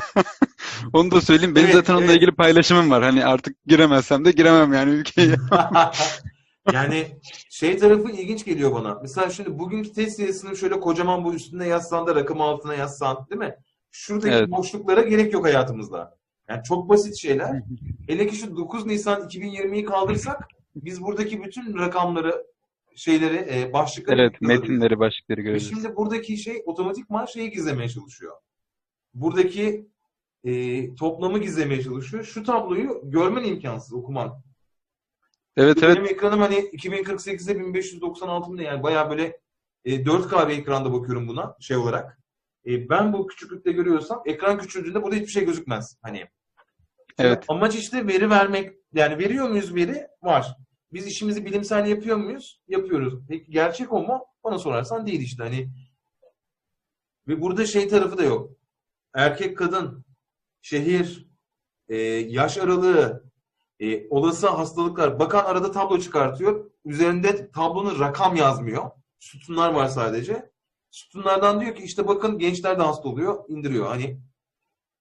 Onu 0.93 1.11
da 1.11 1.21
söyleyeyim. 1.21 1.55
Benim 1.55 1.65
Evet, 1.65 1.75
zaten 1.75 1.93
onunla 1.93 2.05
evet. 2.05 2.15
ilgili 2.15 2.31
paylaşımım 2.31 2.91
var. 2.91 3.03
Hani 3.03 3.25
artık 3.25 3.55
giremezsem 3.65 4.25
de 4.25 4.31
giremem 4.31 4.73
yani 4.73 4.89
ülkeye. 4.91 5.35
Yani 6.73 7.07
şey 7.49 7.77
tarafı 7.77 8.11
ilginç 8.11 8.45
geliyor 8.45 8.71
bana. 8.73 8.99
Mesela 9.01 9.29
şimdi 9.29 9.59
bugünkü 9.59 9.93
test 9.93 10.17
sayısını 10.17 10.55
şöyle 10.57 10.79
kocaman 10.79 11.23
bu 11.23 11.33
üstünde 11.33 11.65
yazsan 11.65 12.07
da 12.07 12.15
rakam 12.15 12.41
altına 12.41 12.75
yazsan 12.75 13.27
değil 13.29 13.39
mi? 13.39 13.55
Şuradaki 13.91 14.33
Evet. 14.35 14.51
boşluklara 14.51 15.01
gerek 15.01 15.33
yok 15.33 15.45
hayatımızda. 15.45 16.17
Yani 16.49 16.63
çok 16.63 16.89
basit 16.89 17.15
şeyler. 17.15 17.61
Hele 18.07 18.27
ki 18.27 18.35
şu 18.35 18.57
9 18.57 18.85
Nisan 18.85 19.21
2020'yi 19.21 19.85
kaldırsak 19.85 20.47
biz 20.75 21.01
buradaki 21.01 21.43
bütün 21.43 21.77
rakamları 21.77 22.45
şeyleri 22.95 23.35
e, 23.35 23.73
başlıkları 23.73 24.21
Evet, 24.21 24.41
metinleri, 24.41 24.99
başlıkları 24.99 25.41
göreceğiz. 25.41 25.75
şimdi 25.75 25.95
buradaki 25.95 26.37
şey 26.37 26.63
otomatikman 26.65 27.25
şeyi 27.25 27.51
gizlemeye 27.51 27.89
çalışıyor. 27.89 28.33
Buradaki 29.13 29.87
e, 30.43 30.95
toplamı 30.95 31.39
gizlemeye 31.39 31.81
çalışıyor. 31.83 32.23
Şu 32.23 32.43
tabloyu 32.43 33.01
görmen 33.03 33.43
imkansız 33.43 33.93
okuman. 33.93 34.41
Evet, 35.57 35.83
evet. 35.83 35.97
Benim 35.97 36.05
ekranım 36.05 36.39
hani 36.39 36.55
2048'e 36.55 37.59
1596 37.59 38.49
mı 38.49 38.57
ne 38.57 38.63
yani 38.63 38.83
bayağı 38.83 39.09
böyle 39.09 39.39
e, 39.85 40.03
4K 40.03 40.47
bir 40.47 40.57
ekranda 40.57 40.93
bakıyorum 40.93 41.27
buna 41.27 41.55
şey 41.59 41.77
olarak. 41.77 42.19
E, 42.65 42.89
ben 42.89 43.13
bu 43.13 43.27
küçüklükte 43.27 43.71
görüyorsam 43.71 44.21
ekran 44.25 44.57
küçüldüğünde 44.57 45.03
burada 45.03 45.15
hiçbir 45.15 45.31
şey 45.31 45.45
gözükmez. 45.45 45.97
Hani 46.01 46.27
Evet. 47.19 47.45
Amaç 47.47 47.75
işte 47.75 48.07
veri 48.07 48.29
vermek. 48.29 48.73
Yani 48.93 49.17
veriyor 49.17 49.49
muyuz 49.49 49.75
veri? 49.75 50.07
Var. 50.21 50.55
Biz 50.93 51.07
işimizi 51.07 51.45
bilimsel 51.45 51.87
yapıyor 51.87 52.17
muyuz? 52.17 52.61
Yapıyoruz. 52.67 53.13
Peki 53.29 53.51
gerçek 53.51 53.93
o 53.93 54.01
mu? 54.01 54.25
Bana 54.43 54.59
sorarsan 54.59 55.07
değil 55.07 55.21
işte. 55.21 55.43
Hani 55.43 55.69
ve 57.27 57.41
burada 57.41 57.65
şey 57.65 57.87
tarafı 57.87 58.17
da 58.17 58.23
yok. 58.23 58.51
Erkek, 59.13 59.57
kadın, 59.57 60.05
şehir, 60.61 61.27
e, 61.89 61.97
yaş 61.97 62.57
aralığı, 62.57 63.30
e, 63.81 64.07
olası 64.09 64.47
hastalıklar. 64.47 65.19
Bakan 65.19 65.45
arada 65.45 65.71
tablo 65.71 65.99
çıkartıyor. 65.99 66.71
Üzerinde 66.85 67.51
tablonun 67.51 67.99
rakam 67.99 68.35
yazmıyor. 68.35 68.91
Sütunlar 69.19 69.73
var 69.73 69.87
sadece. 69.87 70.51
Sütunlardan 70.91 71.61
diyor 71.61 71.75
ki 71.75 71.83
işte 71.83 72.07
bakın 72.07 72.39
gençler 72.39 72.79
de 72.79 72.83
hasta 72.83 73.09
oluyor. 73.09 73.43
indiriyor. 73.47 73.87
Hani 73.87 74.21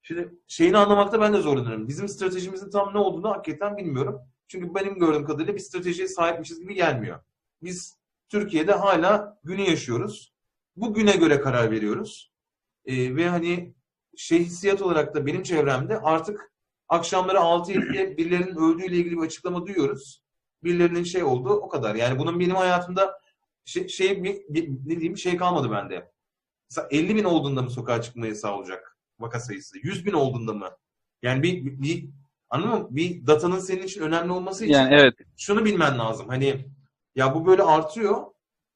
Şimdi 0.02 0.34
şeyini 0.46 0.78
anlamakta 0.78 1.20
ben 1.20 1.32
de 1.32 1.40
zorlanıyorum. 1.40 1.88
Bizim 1.88 2.08
stratejimizin 2.08 2.70
tam 2.70 2.94
ne 2.94 2.98
olduğunu 2.98 3.30
hakikaten 3.30 3.76
bilmiyorum. 3.76 4.20
Çünkü 4.48 4.74
benim 4.74 4.98
gördüğüm 4.98 5.24
kadarıyla 5.24 5.54
bir 5.54 5.60
stratejiye 5.60 6.08
sahipmişiz 6.08 6.60
gibi 6.60 6.74
gelmiyor. 6.74 7.20
Biz 7.62 7.98
Türkiye'de 8.28 8.72
hala 8.72 9.38
günü 9.44 9.60
yaşıyoruz. 9.60 10.34
Bu 10.76 10.94
güne 10.94 11.16
göre 11.16 11.40
karar 11.40 11.70
veriyoruz. 11.70 12.32
Ee, 12.84 13.16
ve 13.16 13.28
hani 13.28 13.74
şey 14.16 14.48
olarak 14.80 15.14
da 15.14 15.26
benim 15.26 15.42
çevremde 15.42 16.00
artık 16.00 16.52
akşamları 16.90 17.38
6-7'de 17.38 18.16
birilerinin 18.16 18.56
öldüğüyle 18.56 18.96
ilgili 18.96 19.16
bir 19.16 19.26
açıklama 19.26 19.66
duyuyoruz. 19.66 20.22
Birilerinin 20.64 21.04
şey 21.04 21.22
oldu 21.22 21.48
o 21.50 21.68
kadar. 21.68 21.94
Yani 21.94 22.18
bunun 22.18 22.40
benim 22.40 22.56
hayatımda 22.56 23.20
şey, 23.64 23.88
şey 23.88 24.24
bir, 24.24 24.42
bir, 24.48 24.68
ne 24.68 24.96
diyeyim 24.96 25.16
şey 25.16 25.36
kalmadı 25.36 25.70
bende. 25.70 26.12
Mesela 26.70 26.88
50 26.90 27.16
bin 27.16 27.24
olduğunda 27.24 27.62
mı 27.62 27.70
sokağa 27.70 28.02
çıkma 28.02 28.26
yasağı 28.26 28.56
olacak? 28.56 28.96
vaka 29.20 29.40
sayısı. 29.40 29.78
100 29.82 30.06
bin 30.06 30.12
olduğunda 30.12 30.52
mı? 30.52 30.70
Yani 31.22 31.42
bir, 31.42 31.64
bir, 31.64 31.82
bir 31.82 32.08
anladın 32.50 32.82
mı? 32.82 32.88
Bir 32.90 33.26
datanın 33.26 33.58
senin 33.58 33.82
için 33.82 34.00
önemli 34.00 34.32
olması 34.32 34.64
için 34.64 34.74
Yani 34.74 34.94
evet. 34.94 35.14
şunu 35.36 35.64
bilmen 35.64 35.98
lazım. 35.98 36.28
Hani 36.28 36.66
ya 37.14 37.34
bu 37.34 37.46
böyle 37.46 37.62
artıyor. 37.62 38.24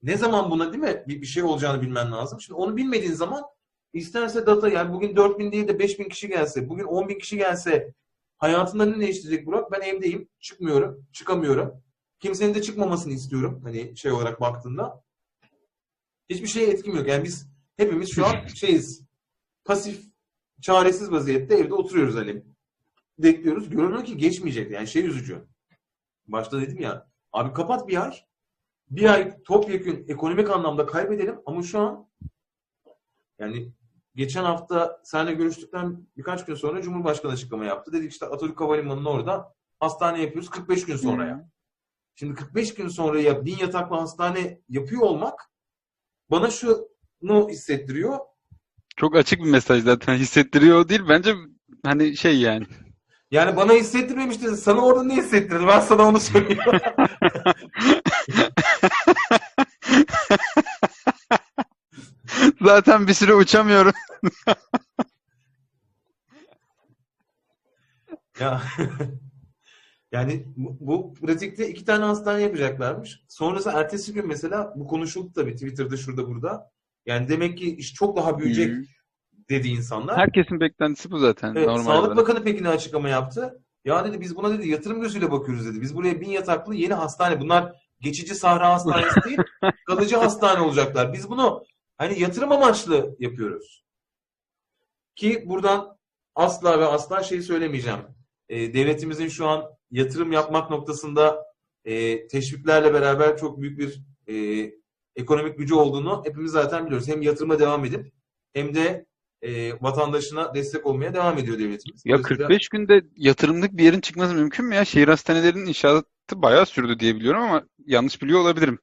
Ne 0.03 0.17
zaman 0.17 0.51
buna 0.51 0.73
değil 0.73 0.83
mi? 0.83 1.05
Bir, 1.09 1.21
bir 1.21 1.27
şey 1.27 1.43
olacağını 1.43 1.83
bilmen 1.83 2.13
lazım. 2.13 2.41
Şimdi 2.41 2.61
onu 2.61 2.77
bilmediğin 2.77 3.13
zaman 3.13 3.43
isterse 3.93 4.47
data 4.47 4.69
yani 4.69 4.93
bugün 4.93 5.17
4 5.17 5.39
bin 5.39 5.53
değil 5.53 5.69
de 5.69 5.79
5 5.79 5.99
bin 5.99 6.09
kişi 6.09 6.29
gelse, 6.29 6.69
bugün 6.69 6.85
10 6.85 7.09
bin 7.09 7.19
kişi 7.19 7.37
gelse 7.37 7.95
hayatında 8.39 8.87
ne 8.87 9.01
değiştirecek 9.01 9.47
Burak? 9.47 9.73
Ben 9.73 9.81
evdeyim. 9.81 10.29
Çıkmıyorum. 10.41 11.07
Çıkamıyorum. 11.13 11.83
Kimsenin 12.21 12.55
de 12.55 12.63
çıkmamasını 12.63 13.13
istiyorum. 13.13 13.61
Hani 13.65 13.97
şey 13.97 14.13
olarak 14.13 14.41
baktığında. 14.41 15.05
Hiçbir 16.31 16.47
şeye 16.47 16.71
etkim 16.71 16.97
yok. 16.97 17.09
Yani 17.09 17.25
biz 17.25 17.49
hepimiz 17.77 18.15
şu 18.15 18.27
an 18.27 18.47
şeyiz. 18.55 19.05
Pasif 19.65 20.05
çaresiz 20.61 21.11
vaziyette 21.11 21.55
evde 21.55 21.75
oturuyoruz 21.75 22.15
hani. 22.15 22.43
Bekliyoruz. 23.19 23.71
Görünüyor 23.71 24.05
ki 24.05 24.17
geçmeyecek. 24.17 24.71
Yani 24.71 24.87
şey 24.87 25.07
üzücü. 25.07 25.45
Başta 26.27 26.61
dedim 26.61 26.81
ya. 26.81 27.09
Abi 27.33 27.53
kapat 27.53 27.89
bir 27.89 28.05
ay. 28.05 28.13
Bir 28.91 29.05
ay 29.05 29.43
topyekün 29.43 30.05
ekonomik 30.09 30.51
anlamda 30.51 30.87
kaybedelim 30.87 31.41
ama 31.47 31.63
şu 31.63 31.79
an 31.79 32.09
yani 33.39 33.73
geçen 34.15 34.45
hafta 34.45 35.01
seninle 35.05 35.33
görüştükten 35.33 36.07
birkaç 36.17 36.45
gün 36.45 36.55
sonra 36.55 36.83
Cumhurbaşkanı 36.83 37.33
açıklama 37.33 37.65
yaptı. 37.65 37.93
Dedik 37.93 38.13
işte 38.13 38.27
Atatürk 38.27 38.61
Havalimanı'nın 38.61 39.05
orada 39.05 39.55
hastane 39.81 40.23
yapıyoruz 40.23 40.51
45 40.51 40.85
gün 40.85 40.97
sonraya. 40.97 41.49
Şimdi 42.15 42.35
45 42.35 42.75
gün 42.75 42.89
sonraya 42.89 43.45
bin 43.45 43.59
yataklı 43.59 43.97
hastane 43.97 44.61
yapıyor 44.69 45.03
olmak 45.03 45.51
bana 46.31 46.51
şunu 46.51 47.49
hissettiriyor. 47.49 48.19
Çok 48.97 49.17
açık 49.17 49.39
bir 49.39 49.51
mesaj 49.51 49.85
zaten. 49.85 50.15
Hissettiriyor 50.17 50.89
değil. 50.89 51.03
Bence 51.09 51.35
hani 51.85 52.17
şey 52.17 52.41
yani. 52.41 52.67
Yani 53.31 53.57
bana 53.57 53.73
hissettirmemişti. 53.73 54.57
Sana 54.57 54.81
orada 54.81 55.05
ne 55.05 55.17
hissettirdi? 55.17 55.67
Ben 55.67 55.81
sana 55.81 56.03
onu 56.03 56.21
söylüyorum. 56.21 56.81
Zaten 62.63 63.09
bir 63.09 63.15
süre 63.15 63.35
uçamıyorum. 63.35 63.93
ya 68.41 68.63
yani 70.13 70.45
bu, 70.57 70.77
bu 70.81 71.15
pratikte 71.15 71.69
iki 71.69 71.85
tane 71.85 72.05
hastane 72.05 72.43
yapacaklarmış. 72.43 73.21
Sonrası 73.29 73.71
ertesi 73.71 74.13
gün 74.13 74.29
mesela 74.29 74.73
bu 74.77 74.87
konuşuldu 74.87 75.33
tabii 75.35 75.53
Twitter'da 75.53 75.97
şurada 75.97 76.29
burada. 76.29 76.71
Yani 77.07 77.29
demek 77.29 77.59
ki 77.59 77.77
iş 77.77 77.95
çok 77.95 78.17
daha 78.17 78.39
büyüyecek 78.39 78.87
dedi 79.51 79.69
insanlar. 79.69 80.17
Herkesin 80.17 80.61
beklentisi 80.61 81.11
bu 81.11 81.19
zaten. 81.19 81.55
Evet, 81.55 81.67
normal 81.67 81.85
Sağlık. 81.85 82.17
Bakanı 82.17 82.45
peki 82.45 82.65
ne 82.65 82.69
açıklama 82.69 83.09
yaptı? 83.09 83.63
Ya 83.85 84.05
dedi 84.05 84.21
biz 84.21 84.37
buna 84.37 84.59
dedi 84.59 84.69
yatırım 84.69 85.01
gözüyle 85.01 85.31
bakıyoruz 85.31 85.67
dedi. 85.67 85.81
Biz 85.81 85.97
buraya 85.97 86.21
bin 86.21 86.31
yataklı 86.31 86.75
yeni 86.75 86.95
hastane. 86.95 87.41
Bunlar 87.41 87.73
geçici 88.01 88.35
sahra 88.35 88.73
hastanesi 88.73 89.25
değil, 89.25 89.39
kalıcı 89.87 90.17
hastane 90.17 90.61
olacaklar. 90.61 91.13
Biz 91.13 91.31
bunu 91.31 91.65
hani 91.99 92.21
yatırım 92.21 92.53
amaçlı 92.53 93.17
yapıyoruz. 93.19 93.85
Ki 95.17 95.43
buradan 95.47 95.99
asla 96.35 96.81
ve 96.81 96.85
asla 96.85 97.23
şeyi 97.23 97.43
söylemeyeceğim. 97.43 98.01
E, 98.49 98.75
devletimizin 98.75 99.29
şu 99.29 99.47
an 99.47 99.65
yatırım 99.91 100.33
yapmak 100.33 100.71
noktasında 100.71 101.45
e, 101.85 102.27
teşviklerle 102.27 102.95
beraber 102.95 103.37
çok 103.37 103.61
büyük 103.61 103.79
bir 103.79 104.01
e, 104.29 104.35
ekonomik 105.17 105.59
gücü 105.59 105.75
olduğunu 105.75 106.23
hepimiz 106.27 106.53
zaten 106.53 106.87
biliyoruz. 106.87 107.09
Hem 107.09 107.23
yatırıma 107.23 107.59
devam 107.59 107.85
edip 107.85 108.13
hem 108.53 108.75
de 108.75 109.07
e, 109.43 109.73
vatandaşına 109.83 110.55
destek 110.55 110.87
olmaya 110.87 111.15
devam 111.15 111.39
ediyor 111.39 111.59
devletimiz. 111.59 112.03
Ya 112.05 112.19
Dolayısıyla- 112.19 112.47
45 112.49 112.69
günde 112.69 113.03
yatırımlık 113.17 113.73
bir 113.73 113.85
yerin 113.85 114.01
çıkması 114.01 114.35
mümkün 114.35 114.67
mü 114.67 114.75
ya? 114.75 114.85
Şehir 114.85 115.09
hastanelerinin 115.09 115.67
inşaatı 115.67 116.07
bayağı 116.35 116.67
sürdü 116.67 116.99
diye 117.01 117.15
biliyorum 117.15 117.43
ama 117.43 117.65
yanlış 117.87 118.23
biliyor 118.23 118.41
olabilirim. 118.41 118.79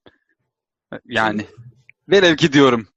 Yani 1.05 1.45
velev 2.09 2.35
ki 2.35 2.53
diyorum. 2.53 2.87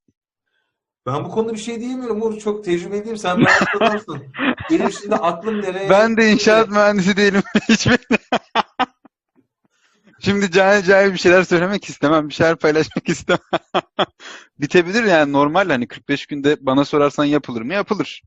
Ben 1.07 1.25
bu 1.25 1.31
konuda 1.31 1.53
bir 1.53 1.59
şey 1.59 1.81
diyemiyorum 1.81 2.23
Uğur. 2.23 2.39
Çok 2.39 2.65
tecrübeliyim. 2.65 3.17
Sen 3.17 3.41
bana 3.41 3.87
adamsın. 3.87 4.23
Benim 4.71 4.93
şimdi 4.93 5.15
aklım 5.15 5.63
nereye? 5.63 5.91
Ben 5.91 6.17
de 6.17 6.33
inşaat 6.33 6.69
mühendisi 6.69 7.17
değilim. 7.17 7.43
Hiç 7.69 7.87
ben- 7.87 8.19
Şimdi 10.21 10.51
cahil 10.51 10.83
cahil 10.83 11.13
bir 11.13 11.19
şeyler 11.19 11.43
söylemek 11.43 11.85
istemem. 11.85 12.29
Bir 12.29 12.35
şeyler 12.35 12.57
paylaşmak 12.57 13.09
istemem. 13.09 13.41
bitebilir 14.61 15.05
yani 15.05 15.33
normal 15.33 15.69
hani 15.71 15.89
45 15.89 16.27
günde 16.27 16.57
bana 16.61 16.85
sorarsan 16.85 17.25
yapılır 17.25 17.63
mı? 17.63 17.75
Yapılır. 17.75 18.23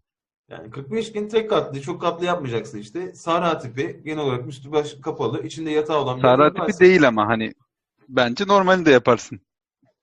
Yani 0.49 0.71
45 0.71 1.11
gün 1.11 1.29
tek 1.29 1.49
katlı, 1.49 1.81
çok 1.81 2.01
katlı 2.01 2.25
yapmayacaksın 2.25 2.77
işte. 2.77 3.15
Sahra 3.15 3.59
tipi, 3.59 4.01
genel 4.05 4.23
olarak 4.23 4.47
üstü 4.47 4.71
baş 4.71 4.93
kapalı, 5.03 5.43
içinde 5.43 5.71
yatağı 5.71 5.97
olan 5.97 6.17
bir 6.17 6.21
Sahra 6.21 6.53
tipi 6.53 6.79
değil 6.79 7.07
ama 7.07 7.27
hani 7.27 7.53
bence 8.09 8.47
normalini 8.47 8.85
de 8.85 8.91
yaparsın. 8.91 9.41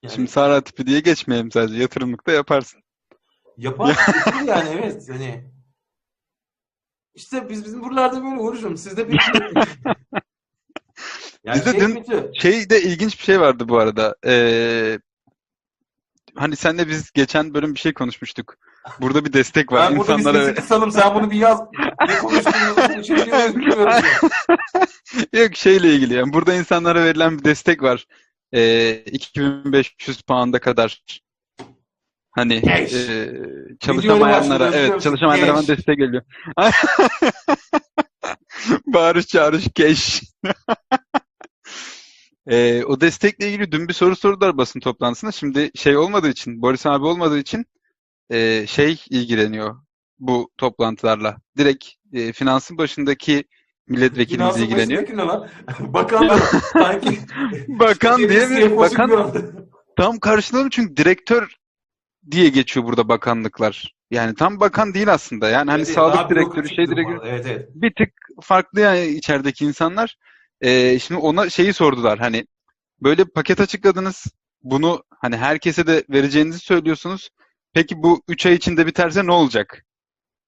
Yani 0.05 0.15
Şimdi 0.15 0.31
Sahra 0.31 0.61
tipi 0.61 0.87
diye 0.87 1.01
geçmeyelim 1.01 1.51
sadece 1.51 1.83
yatırımlık 1.83 2.27
da 2.27 2.33
yaparsın. 2.33 2.81
yaparsın 3.57 4.15
yani 4.47 4.69
evet. 4.73 5.09
Hani 5.09 5.45
işte 7.15 7.49
biz 7.49 7.65
bizim 7.65 7.83
buralarda 7.83 8.25
böyle 8.25 8.41
uğraşıyoruz. 8.41 8.83
Sizde 8.83 9.09
bir 9.09 9.21
yani 11.45 11.57
Bizde 11.57 11.71
şey 11.71 11.81
dün- 11.81 11.95
kötü. 11.95 12.31
Şey 12.35 12.71
de 12.71 12.83
ilginç 12.83 13.19
bir 13.19 13.25
şey 13.25 13.41
vardı 13.41 13.69
bu 13.69 13.79
arada. 13.79 14.17
Ee, 14.27 14.99
hani 16.35 16.57
senle 16.57 16.89
biz 16.89 17.11
geçen 17.13 17.55
bölüm 17.55 17.75
bir 17.75 17.81
şey 17.81 17.93
konuşmuştuk. 17.93 18.57
Burada 19.01 19.25
bir 19.25 19.33
destek 19.33 19.73
var. 19.73 19.91
Ben 19.91 19.99
burada 19.99 20.13
İnsanlara 20.13 20.57
biz 20.57 20.65
sanırım 20.65 20.93
sen 20.93 21.15
bunu 21.15 21.31
bir 21.31 21.37
yaz. 21.37 21.61
Ne 22.09 22.19
konuştuğumuzu 22.19 22.89
bilmiyoruz. 22.89 23.29
yani. 23.29 24.05
Yok 25.43 25.57
şeyle 25.57 25.95
ilgili 25.95 26.15
yani 26.15 26.33
burada 26.33 26.55
insanlara 26.55 27.05
verilen 27.05 27.39
bir 27.39 27.45
destek 27.45 27.83
var. 27.83 28.07
Ee, 28.55 29.05
2500 29.07 30.23
pound'a 30.23 30.61
kadar 30.61 31.03
hani 32.31 32.55
e, 32.55 32.89
çalışamayanlara 33.81 34.71
evet 34.75 35.03
çalışamayanlara 35.03 35.53
falan 35.53 35.67
destek 35.67 35.99
geliyor. 35.99 36.23
Bağırış 38.87 39.27
çağırış 39.27 39.65
cash. 39.75 40.23
Ee, 42.47 42.85
o 42.85 43.01
destekle 43.01 43.49
ilgili 43.49 43.73
dün 43.73 43.89
bir 43.89 43.93
soru 43.93 44.17
sordular 44.17 44.57
basın 44.57 44.81
toplantısında. 44.81 45.33
Şimdi 45.33 45.71
şey 45.75 45.97
olmadığı 45.97 46.29
için, 46.29 46.63
Boris 46.63 46.87
abi 46.87 47.05
olmadığı 47.05 47.39
için 47.39 47.65
e, 48.31 48.67
şey 48.67 49.01
ilgileniyor 49.11 49.77
bu 50.19 50.51
toplantılarla. 50.59 51.37
Direkt 51.59 51.89
e, 52.13 52.33
finansın 52.33 52.79
başındaki 52.79 53.45
milletvekilimiz 53.89 54.57
ilgileniyor. 54.57 55.03
başındaki 55.03 55.17
ne 55.17 55.23
lan? 55.23 55.49
Bakanlar 55.81 56.39
sanki 56.73 57.19
Bakan 57.69 58.19
diye 58.19 58.47
mi? 58.47 58.61
CFO'su 58.61 58.99
Bakan 58.99 59.43
tam 59.97 60.19
karşıladım 60.19 60.69
çünkü 60.69 60.97
direktör 60.97 61.57
diye 62.31 62.49
geçiyor 62.49 62.87
burada 62.87 63.09
bakanlıklar. 63.09 63.95
Yani 64.11 64.35
tam 64.35 64.61
bakan 64.61 64.95
değil 64.95 65.13
aslında. 65.13 65.49
Yani 65.49 65.71
hani 65.71 65.79
Evet, 65.79 65.87
evet, 65.89 65.95
sağlık 65.95 66.31
direktörü, 66.31 66.69
şey 66.69 66.85
bir 66.85 66.91
direktörü. 66.91 67.29
Evet 67.29 67.47
evet. 67.47 67.69
bir 67.75 67.95
tık 67.95 68.15
farklı 68.43 68.81
yani 68.81 69.07
içerideki 69.07 69.65
insanlar. 69.65 70.17
Ee, 70.61 70.99
şimdi 70.99 71.21
ona 71.21 71.51
şeyi 71.51 71.73
sordular 71.73 72.19
hani 72.19 72.47
böyle 73.03 73.27
bir 73.27 73.33
paket 73.33 73.61
açıkladınız. 73.61 74.27
Bunu 74.63 75.03
hani 75.21 75.37
herkese 75.37 75.87
de 75.87 76.05
vereceğinizi 76.11 76.59
söylüyorsunuz. 76.59 77.31
Peki 77.73 78.03
bu 78.03 78.23
3 78.29 78.47
ay 78.47 78.55
içinde 78.55 78.87
biterse 78.87 79.27
ne 79.27 79.33
olacak? 79.33 79.85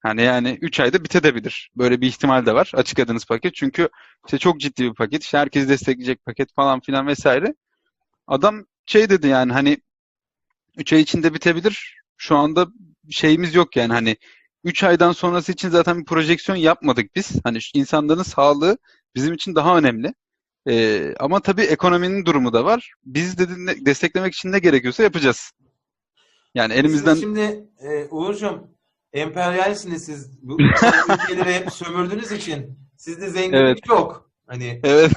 Hani 0.07 0.23
yani 0.23 0.59
3 0.61 0.81
ayda 0.81 1.05
bitebilir. 1.05 1.71
Böyle 1.77 2.01
bir 2.01 2.07
ihtimal 2.07 2.47
de 2.47 2.55
var 2.55 2.73
açıkladığınız 2.75 3.25
paket. 3.25 3.55
Çünkü 3.55 3.89
işte 4.27 4.39
çok 4.39 4.61
ciddi 4.61 4.85
bir 4.85 4.95
paket. 4.95 5.23
İşte 5.23 5.39
herkesi 5.39 5.69
destekleyecek 5.69 6.25
paket 6.25 6.55
falan 6.55 6.81
filan 6.81 7.07
vesaire. 7.07 7.55
Adam 8.27 8.65
şey 8.87 9.11
dedi 9.11 9.27
yani 9.27 9.53
hani 9.53 9.79
3 10.77 10.93
ay 10.93 11.01
içinde 11.01 11.35
bitebilir. 11.35 11.97
Şu 12.17 12.37
anda 12.37 12.67
şeyimiz 13.11 13.55
yok 13.55 13.77
yani 13.77 13.93
hani 13.93 14.17
3 14.65 14.85
aydan 14.85 15.13
sonrası 15.13 15.53
için 15.53 15.69
zaten 15.69 16.01
bir 16.01 16.05
projeksiyon 16.05 16.59
yapmadık 16.59 17.17
biz. 17.17 17.33
Hani 17.45 17.63
şu 17.63 17.71
insanların 17.75 18.23
sağlığı 18.23 18.79
bizim 19.15 19.35
için 19.35 19.55
daha 19.55 19.79
önemli. 19.79 20.15
Ee, 20.69 21.15
ama 21.19 21.41
tabii 21.41 21.63
ekonominin 21.63 22.25
durumu 22.25 22.53
da 22.53 22.65
var. 22.65 22.93
Biz 23.05 23.39
dedi 23.39 23.87
desteklemek 23.87 24.35
için 24.35 24.53
ne 24.53 24.59
gerekiyorsa 24.59 25.03
yapacağız. 25.03 25.53
Yani 26.55 26.73
elimizden 26.73 27.15
Siz 27.15 27.23
şimdi 27.23 27.69
e, 27.79 28.05
Uğur'cum 28.11 28.76
emperyalsiniz 29.21 30.05
siz. 30.05 30.43
Bu 30.43 30.57
ülkeleri 30.63 31.55
hep 31.55 31.73
sömürdüğünüz 31.73 32.33
için 32.33 32.79
sizde 32.97 33.31
zenginlik 33.31 33.55
Evet. 33.55 33.79
yok. 33.89 34.31
Hani 34.47 34.81
evet 34.85 35.13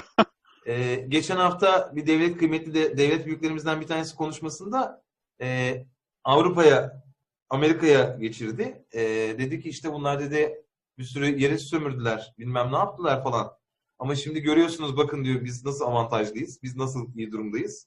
e, 0.66 0.94
geçen 1.08 1.36
hafta 1.36 1.92
bir 1.96 2.06
devlet 2.06 2.38
kıymetli 2.38 2.74
de, 2.74 2.98
devlet 2.98 3.26
büyüklerimizden 3.26 3.80
bir 3.80 3.86
tanesi 3.86 4.16
konuşmasında 4.16 5.02
e, 5.40 5.76
Avrupa'ya 6.24 7.02
Amerika'ya 7.50 8.16
geçirdi. 8.20 8.84
E, 8.92 9.00
dedi 9.38 9.60
ki 9.60 9.68
işte 9.68 9.92
bunlar 9.92 10.20
dedi 10.20 10.64
bir 10.98 11.04
sürü 11.04 11.40
yeri 11.40 11.58
sömürdüler. 11.58 12.34
Bilmem 12.38 12.72
ne 12.72 12.76
yaptılar 12.76 13.22
falan. 13.22 13.52
Ama 13.98 14.14
şimdi 14.14 14.40
görüyorsunuz 14.40 14.96
bakın 14.96 15.24
diyor 15.24 15.44
biz 15.44 15.64
nasıl 15.64 15.84
avantajlıyız. 15.84 16.62
Biz 16.62 16.76
nasıl 16.76 17.14
iyi 17.14 17.32
durumdayız. 17.32 17.86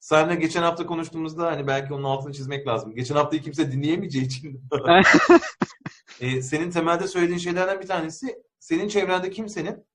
Seninle 0.00 0.34
geçen 0.34 0.62
hafta 0.62 0.86
konuştuğumuzda 0.86 1.46
hani 1.46 1.66
belki 1.66 1.94
onun 1.94 2.04
altını 2.04 2.32
çizmek 2.32 2.66
lazım. 2.66 2.94
Geçen 2.94 3.14
haftayı 3.14 3.42
kimse 3.42 3.72
dinleyemeyeceği 3.72 4.24
için. 4.26 4.62
E, 6.20 6.42
senin 6.42 6.70
temelde 6.70 7.08
söylediğin 7.08 7.38
şeylerden 7.38 7.80
bir 7.80 7.86
tanesi 7.86 8.42
senin 8.58 8.88
çevrende 8.88 9.30
kimsenin 9.30 9.86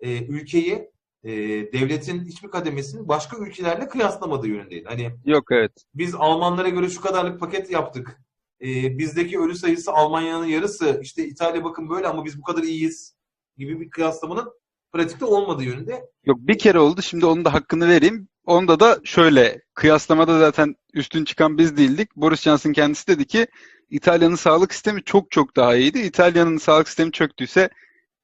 e, 0.00 0.26
ülkeyi 0.26 0.90
e, 1.24 1.30
devletin 1.72 2.24
hiçbir 2.24 2.48
kademesini 2.48 3.08
başka 3.08 3.36
ülkelerle 3.36 3.88
kıyaslamadığı 3.88 4.48
yönündeydi. 4.48 4.88
Hani 4.88 5.10
yok 5.24 5.44
evet. 5.52 5.72
biz 5.94 6.14
Almanlara 6.14 6.68
göre 6.68 6.88
şu 6.88 7.00
kadarlık 7.00 7.40
paket 7.40 7.70
yaptık. 7.70 8.20
E, 8.62 8.98
bizdeki 8.98 9.40
ölü 9.40 9.54
sayısı 9.54 9.92
Almanya'nın 9.92 10.46
yarısı. 10.46 11.00
İşte 11.02 11.26
İtalya 11.26 11.64
bakın 11.64 11.90
böyle 11.90 12.08
ama 12.08 12.24
biz 12.24 12.38
bu 12.38 12.42
kadar 12.42 12.62
iyiyiz 12.62 13.14
gibi 13.56 13.80
bir 13.80 13.90
kıyaslamanın 13.90 14.52
pratikte 14.92 15.24
olmadığı 15.24 15.64
yönünde. 15.64 16.10
Yok 16.24 16.38
bir 16.40 16.58
kere 16.58 16.78
oldu. 16.78 17.02
Şimdi 17.02 17.26
onun 17.26 17.44
da 17.44 17.54
hakkını 17.54 17.88
vereyim. 17.88 18.28
Onda 18.46 18.80
da 18.80 19.00
şöyle 19.04 19.62
kıyaslamada 19.74 20.38
zaten 20.38 20.76
üstün 20.94 21.24
çıkan 21.24 21.58
biz 21.58 21.76
değildik. 21.76 22.16
Boris 22.16 22.42
Johnson 22.42 22.72
kendisi 22.72 23.06
dedi 23.06 23.24
ki 23.26 23.46
İtalya'nın 23.90 24.34
sağlık 24.34 24.74
sistemi 24.74 25.04
çok 25.04 25.30
çok 25.30 25.56
daha 25.56 25.76
iyiydi. 25.76 25.98
İtalya'nın 25.98 26.56
sağlık 26.56 26.88
sistemi 26.88 27.12
çöktüyse 27.12 27.70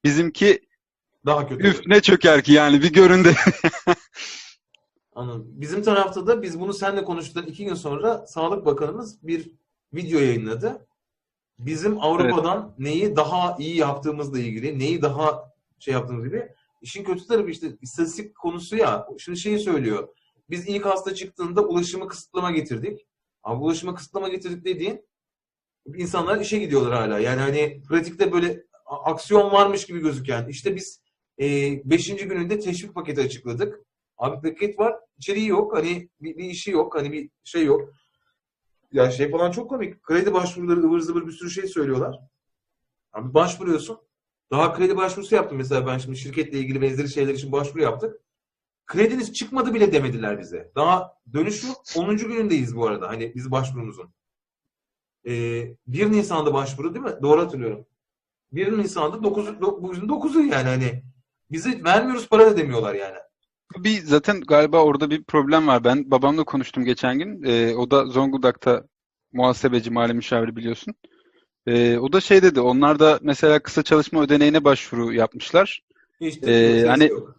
bizimki 0.04 0.60
Daha 1.26 1.48
kötü. 1.48 1.66
üf 1.66 1.86
ne 1.86 2.00
çöker 2.00 2.42
ki 2.42 2.52
yani 2.52 2.82
bir 2.82 2.92
görün 2.92 3.24
de. 3.24 3.34
Anladım. 5.14 5.46
Bizim 5.48 5.82
tarafta 5.82 6.26
da 6.26 6.42
biz 6.42 6.60
bunu 6.60 6.72
seninle 6.72 7.04
konuştuktan 7.04 7.46
iki 7.46 7.64
gün 7.64 7.74
sonra 7.74 8.26
Sağlık 8.26 8.66
Bakanımız 8.66 9.26
bir 9.26 9.50
video 9.94 10.20
yayınladı. 10.20 10.86
Bizim 11.58 11.98
Avrupa'dan 12.00 12.74
neyi 12.78 13.16
daha 13.16 13.56
iyi 13.58 13.76
yaptığımızla 13.76 14.38
ilgili, 14.38 14.78
neyi 14.78 15.02
daha 15.02 15.52
şey 15.78 15.94
yaptığımız 15.94 16.24
gibi. 16.24 16.48
İşin 16.82 17.04
kötü 17.04 17.26
tarafı 17.26 17.50
işte 17.50 17.76
istatistik 17.80 18.36
konusu 18.36 18.76
ya. 18.76 19.06
Şimdi 19.18 19.38
şeyi 19.38 19.58
söylüyor. 19.58 20.08
Biz 20.50 20.68
ilk 20.68 20.84
hasta 20.84 21.14
çıktığında 21.14 21.66
ulaşımı 21.66 22.08
kısıtlama 22.08 22.50
getirdik. 22.50 23.06
Ama 23.42 23.60
ulaşımı 23.60 23.94
kısıtlama 23.94 24.28
getirdik 24.28 24.64
dediğin 24.64 25.08
insanlar 25.96 26.40
işe 26.40 26.58
gidiyorlar 26.58 26.94
hala. 26.94 27.18
Yani 27.18 27.40
hani 27.40 27.82
pratikte 27.88 28.32
böyle 28.32 28.64
aksiyon 28.86 29.52
varmış 29.52 29.86
gibi 29.86 30.00
gözüken. 30.00 30.48
İşte 30.48 30.76
biz 30.76 31.02
5. 31.38 32.16
gününde 32.16 32.58
teşvik 32.58 32.94
paketi 32.94 33.20
açıkladık. 33.20 33.80
Abi 34.16 34.50
paket 34.50 34.78
var, 34.78 34.96
içeriği 35.18 35.48
yok. 35.48 35.76
Hani 35.76 36.08
bir, 36.20 36.36
bir 36.36 36.44
işi 36.44 36.70
yok, 36.70 36.96
hani 36.96 37.12
bir 37.12 37.30
şey 37.44 37.64
yok. 37.64 37.92
Ya 38.92 39.10
şey 39.10 39.30
falan 39.30 39.50
çok 39.50 39.70
komik. 39.70 40.02
Kredi 40.02 40.34
başvuruları 40.34 40.80
ıvır 40.80 41.00
zıvır 41.00 41.26
bir 41.26 41.32
sürü 41.32 41.50
şey 41.50 41.66
söylüyorlar. 41.66 42.18
Abi 43.12 43.34
başvuruyorsun. 43.34 43.98
Daha 44.50 44.74
kredi 44.74 44.96
başvurusu 44.96 45.34
yaptım 45.34 45.58
mesela 45.58 45.86
ben 45.86 45.98
şimdi 45.98 46.16
şirketle 46.16 46.58
ilgili 46.58 46.82
benzeri 46.82 47.08
şeyler 47.08 47.34
için 47.34 47.52
başvuru 47.52 47.82
yaptık. 47.82 48.20
Krediniz 48.86 49.32
çıkmadı 49.32 49.74
bile 49.74 49.92
demediler 49.92 50.40
bize. 50.40 50.72
Daha 50.76 51.14
dönüş 51.32 51.64
yok. 51.64 51.76
10. 51.96 52.16
günündeyiz 52.16 52.76
bu 52.76 52.86
arada. 52.86 53.08
Hani 53.08 53.34
biz 53.34 53.50
başvurumuzun. 53.50 54.10
Ee, 55.26 55.76
1 55.86 56.12
Nisan'da 56.12 56.54
başvuru 56.54 56.94
değil 56.94 57.04
mi? 57.04 57.22
Doğru 57.22 57.40
hatırlıyorum. 57.40 57.86
1 58.52 58.78
Nisan'da 58.78 59.22
9, 59.22 59.60
bugün 59.60 60.08
9'u 60.08 60.40
yani 60.40 60.68
hani 60.68 61.02
bize 61.50 61.84
vermiyoruz 61.84 62.28
para 62.28 62.46
da 62.46 62.56
demiyorlar 62.56 62.94
yani. 62.94 63.18
Bir 63.76 64.02
zaten 64.02 64.40
galiba 64.40 64.84
orada 64.84 65.10
bir 65.10 65.24
problem 65.24 65.66
var. 65.66 65.84
Ben 65.84 66.10
babamla 66.10 66.44
konuştum 66.44 66.84
geçen 66.84 67.18
gün. 67.18 67.42
Ee, 67.42 67.74
o 67.74 67.90
da 67.90 68.06
Zonguldak'ta 68.06 68.84
muhasebeci, 69.32 69.90
mali 69.90 70.14
müşaviri 70.14 70.56
biliyorsun. 70.56 70.94
Ee, 71.68 71.98
o 71.98 72.12
da 72.12 72.20
şey 72.20 72.42
dedi. 72.42 72.60
Onlar 72.60 72.98
da 72.98 73.18
mesela 73.22 73.58
kısa 73.58 73.82
çalışma 73.82 74.22
ödeneğine 74.22 74.64
başvuru 74.64 75.12
yapmışlar. 75.12 75.82
Hiç 76.20 76.42
Ee, 76.42 76.84
hani- 76.88 77.08
yok. 77.08 77.36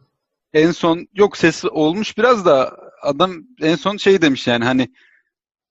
En 0.53 0.71
son 0.71 1.07
yok 1.15 1.37
ses 1.37 1.65
olmuş 1.65 2.17
biraz 2.17 2.45
da 2.45 2.77
adam 3.01 3.31
en 3.61 3.75
son 3.75 3.97
şey 3.97 4.21
demiş 4.21 4.47
yani 4.47 4.65
hani 4.65 4.87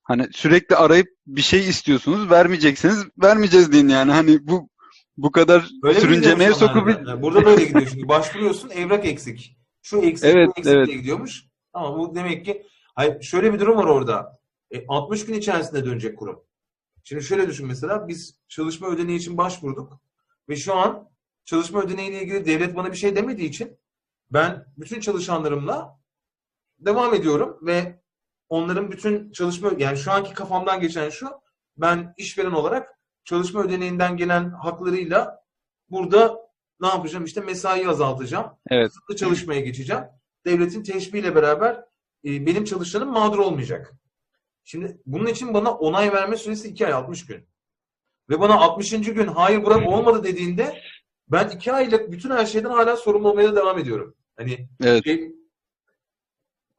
hani 0.03 0.27
sürekli 0.31 0.75
arayıp 0.75 1.07
bir 1.27 1.41
şey 1.41 1.69
istiyorsunuz 1.69 2.29
vermeyeceksiniz 2.31 3.05
vermeyeceğiz 3.23 3.71
deyin 3.71 3.87
yani 3.87 4.11
hani 4.11 4.47
bu 4.47 4.69
bu 5.17 5.31
kadar 5.31 5.69
Böyle 5.83 5.99
sürüncemeye 5.99 6.53
sokup? 6.53 6.89
Yani 7.07 7.21
burada 7.21 7.45
böyle 7.45 7.65
gidiyor 7.65 7.87
çünkü 7.91 8.07
başvuruyorsun 8.07 8.69
evrak 8.69 9.05
eksik. 9.05 9.57
Şu 9.81 9.97
eksik, 9.97 10.29
Evet, 10.29 10.47
bu 10.47 10.59
eksik 10.59 10.73
evet. 10.73 10.87
diye 10.87 10.97
gidiyormuş. 10.97 11.43
Ama 11.73 11.97
bu 11.97 12.15
demek 12.15 12.45
ki 12.45 12.65
hayır, 12.95 13.21
şöyle 13.21 13.53
bir 13.53 13.59
durum 13.59 13.77
var 13.77 13.85
orada. 13.85 14.39
E, 14.71 14.85
60 14.87 15.25
gün 15.25 15.33
içerisinde 15.33 15.85
dönecek 15.85 16.17
kurum. 16.17 16.39
Şimdi 17.03 17.23
şöyle 17.23 17.47
düşün 17.47 17.67
mesela 17.67 18.07
biz 18.07 18.39
çalışma 18.47 18.87
ödeneği 18.87 19.19
için 19.19 19.37
başvurduk 19.37 20.01
ve 20.49 20.55
şu 20.55 20.75
an 20.75 21.09
çalışma 21.45 21.81
ödeneğiyle 21.81 22.21
ilgili 22.21 22.45
devlet 22.45 22.75
bana 22.75 22.91
bir 22.91 22.97
şey 22.97 23.15
demediği 23.15 23.49
için 23.49 23.79
ben 24.31 24.65
bütün 24.77 24.99
çalışanlarımla 24.99 25.99
devam 26.79 27.13
ediyorum 27.13 27.59
ve 27.61 28.01
onların 28.49 28.91
bütün 28.91 29.31
çalışma 29.31 29.71
yani 29.77 29.97
şu 29.97 30.11
anki 30.11 30.33
kafamdan 30.33 30.81
geçen 30.81 31.09
şu 31.09 31.29
ben 31.77 32.13
işveren 32.17 32.51
olarak 32.51 32.99
çalışma 33.23 33.63
ödeneğinden 33.63 34.17
gelen 34.17 34.49
haklarıyla 34.49 35.43
burada 35.89 36.37
ne 36.81 36.87
yapacağım? 36.87 37.25
İşte 37.25 37.41
mesaiyi 37.41 37.89
azaltacağım. 37.89 38.51
Evet. 38.69 38.87
Kısıtlı 38.87 39.15
çalışmaya 39.15 39.61
geçeceğim. 39.61 40.03
Devletin 40.45 40.83
teşbihiyle 40.83 41.35
beraber 41.35 41.75
e, 42.25 42.45
benim 42.45 42.65
çalışanım 42.65 43.09
mağdur 43.09 43.39
olmayacak. 43.39 43.93
Şimdi 44.69 44.97
bunun 45.05 45.25
için 45.25 45.53
bana 45.53 45.71
onay 45.71 46.13
verme 46.13 46.37
süresi 46.37 46.67
2 46.67 46.85
ay 46.85 46.93
60 46.93 47.25
gün. 47.25 47.47
Ve 48.29 48.39
bana 48.39 48.59
60. 48.59 48.91
gün 48.91 49.27
hayır 49.27 49.63
Burak 49.63 49.87
olmadı 49.87 50.23
dediğinde 50.23 50.81
ben 51.27 51.49
2 51.49 51.73
aylık 51.73 52.11
bütün 52.11 52.29
her 52.29 52.45
şeyden 52.45 52.69
hala 52.69 52.95
sorumlu 52.95 53.29
olmaya 53.29 53.55
devam 53.55 53.79
ediyorum. 53.79 54.15
Hani 54.37 54.67
Evet. 54.83 55.03
şey, 55.03 55.31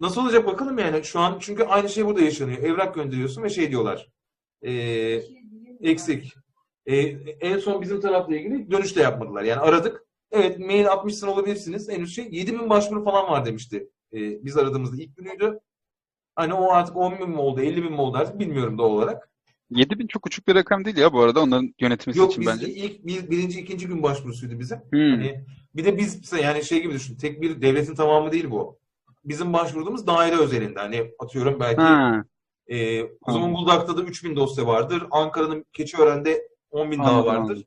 nasıl 0.01 0.23
olacak 0.23 0.47
bakalım 0.47 0.79
yani. 0.79 1.05
Şu 1.05 1.21
an 1.21 1.39
çünkü 1.41 1.63
aynı 1.63 1.89
şey 1.89 2.07
burada 2.07 2.21
yaşanıyor. 2.21 2.59
Evrak 2.63 2.95
gönderiyorsun 2.95 3.43
ve 3.43 3.49
şey 3.49 3.71
diyorlar. 3.71 4.09
e, 4.63 4.73
eksik. 5.81 6.35
E, 6.87 6.97
en 7.41 7.59
son 7.59 7.83
bizim 7.83 8.01
tarafla 8.01 8.37
ilgili 8.37 8.71
dönüş 8.71 8.97
de 8.97 9.01
yapmadılar. 9.01 9.43
Yani 9.43 9.61
aradık. 9.61 10.05
Evet 10.31 10.59
mail 10.59 10.89
atmışsın 10.89 11.27
olabilirsiniz. 11.27 11.89
Henüz 11.89 12.15
şey 12.15 12.29
7000 12.31 12.71
başvuru 12.71 13.05
falan 13.05 13.31
var 13.31 13.45
demişti. 13.45 13.91
E, 14.13 14.45
biz 14.45 14.57
aradığımızda 14.57 15.03
ilk 15.03 15.17
günüydü. 15.17 15.61
Hani 16.41 16.55
o 16.55 16.73
artık 16.73 16.97
10 16.97 17.19
bin 17.19 17.31
mi 17.31 17.39
oldu 17.39 17.61
50 17.61 17.83
bin 17.85 17.93
mi 17.93 18.01
oldu 18.01 18.19
artık 18.19 18.39
bilmiyorum 18.39 18.79
doğal 18.79 18.91
olarak. 18.91 19.31
7000 19.71 20.07
çok 20.07 20.27
uçuk 20.27 20.49
bir 20.49 20.55
rakam 20.55 20.85
değil 20.85 20.97
ya 20.97 21.13
bu 21.13 21.21
arada 21.21 21.41
onların 21.41 21.75
yönetmesi 21.81 22.19
Yok 22.19 22.31
için 22.31 22.41
biz 22.41 22.49
bence. 22.49 22.69
ilk 22.69 23.07
bir, 23.07 23.31
birinci 23.31 23.61
ikinci 23.61 23.87
gün 23.87 24.03
başvurusuydu 24.03 24.59
bizim. 24.59 24.79
Hmm. 24.91 25.11
Hani 25.11 25.45
bir 25.77 25.85
de 25.85 25.99
biz 25.99 26.33
yani 26.43 26.65
şey 26.65 26.83
gibi 26.83 26.93
düşün. 26.93 27.17
Tek 27.17 27.43
bir 27.43 27.63
devletin 27.63 27.95
tamamı 27.95 28.33
değil 28.33 28.51
bu. 28.51 28.79
Bizim 29.25 29.53
başvurduğumuz 29.53 30.07
daire 30.07 30.37
özelinde. 30.37 30.81
Hani 30.81 31.11
atıyorum 31.19 31.61
belki 31.61 31.81
Ha, 31.81 32.25
e. 32.71 33.03
Zonguldak'ta 33.29 33.97
da 33.97 34.03
3000 34.03 34.37
dosya 34.37 34.67
vardır. 34.67 35.07
Ankara'nın 35.11 35.65
Keçiören'de 35.73 36.49
10 36.71 36.91
bin 36.91 36.99
daha 36.99 37.27
vardır. 37.27 37.41
anladım. 37.41 37.65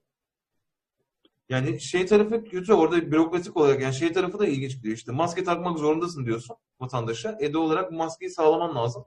Yani 1.54 1.80
şey 1.80 2.06
tarafı 2.06 2.44
kötü 2.44 2.74
orada 2.74 3.12
bürokratik 3.12 3.58
olarak 3.58 3.82
yani 3.82 3.94
şey 3.94 4.14
tarafı 4.14 4.40
da 4.40 4.48
ilginç 4.48 4.84
diyor 4.84 4.96
işte 4.96 5.12
maske 5.12 5.44
takmak 5.44 5.80
zorundasın 5.80 6.26
diyorsun 6.26 6.56
vatandaşa. 6.80 7.38
E 7.40 7.54
de 7.54 7.58
olarak 7.58 7.92
bu 7.92 7.96
maskeyi 7.96 8.32
sağlaman 8.32 8.76
lazım. 8.76 9.06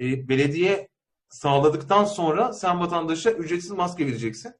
E, 0.00 0.28
belediye 0.28 0.88
sağladıktan 1.28 2.04
sonra 2.04 2.52
sen 2.52 2.80
vatandaşa 2.80 3.30
ücretsiz 3.30 3.70
maske 3.70 4.06
vereceksin. 4.06 4.54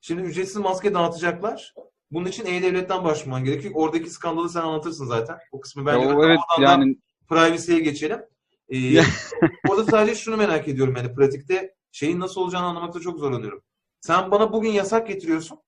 Şimdi 0.00 0.22
ücretsiz 0.22 0.56
maske 0.56 0.94
dağıtacaklar. 0.94 1.74
Bunun 2.10 2.26
için 2.26 2.46
E-Devlet'ten 2.46 3.04
başvurman 3.04 3.44
gerekiyor. 3.44 3.74
Oradaki 3.76 4.10
skandalı 4.10 4.48
sen 4.48 4.60
anlatırsın 4.60 5.06
zaten. 5.06 5.38
O 5.52 5.60
kısmı 5.60 5.86
bence 5.86 6.06
o 6.06 6.24
evet 6.24 6.38
yani 6.60 6.96
privacy'ye 7.28 7.80
geçelim. 7.80 8.20
Ee, 8.68 9.00
orada 9.68 9.84
sadece 9.84 10.14
şunu 10.14 10.36
merak 10.36 10.68
ediyorum 10.68 10.94
yani 10.96 11.14
pratikte 11.14 11.74
şeyin 11.92 12.20
nasıl 12.20 12.40
olacağını 12.40 12.66
anlamakta 12.66 13.00
çok 13.00 13.18
zorlanıyorum. 13.18 13.62
Sen 14.00 14.30
bana 14.30 14.52
bugün 14.52 14.70
yasak 14.70 15.08
getiriyorsun. 15.08 15.58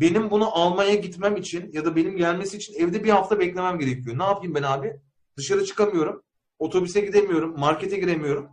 Benim 0.00 0.30
bunu 0.30 0.58
almaya 0.58 0.94
gitmem 0.94 1.36
için 1.36 1.72
ya 1.72 1.84
da 1.84 1.96
benim 1.96 2.16
gelmesi 2.16 2.56
için 2.56 2.74
evde 2.74 3.04
bir 3.04 3.10
hafta 3.10 3.38
beklemem 3.40 3.78
gerekiyor. 3.78 4.18
Ne 4.18 4.24
yapayım 4.24 4.54
ben 4.54 4.62
abi? 4.62 5.00
Dışarı 5.36 5.64
çıkamıyorum. 5.64 6.22
Otobüse 6.58 7.00
gidemiyorum. 7.00 7.60
Markete 7.60 7.98
giremiyorum. 7.98 8.48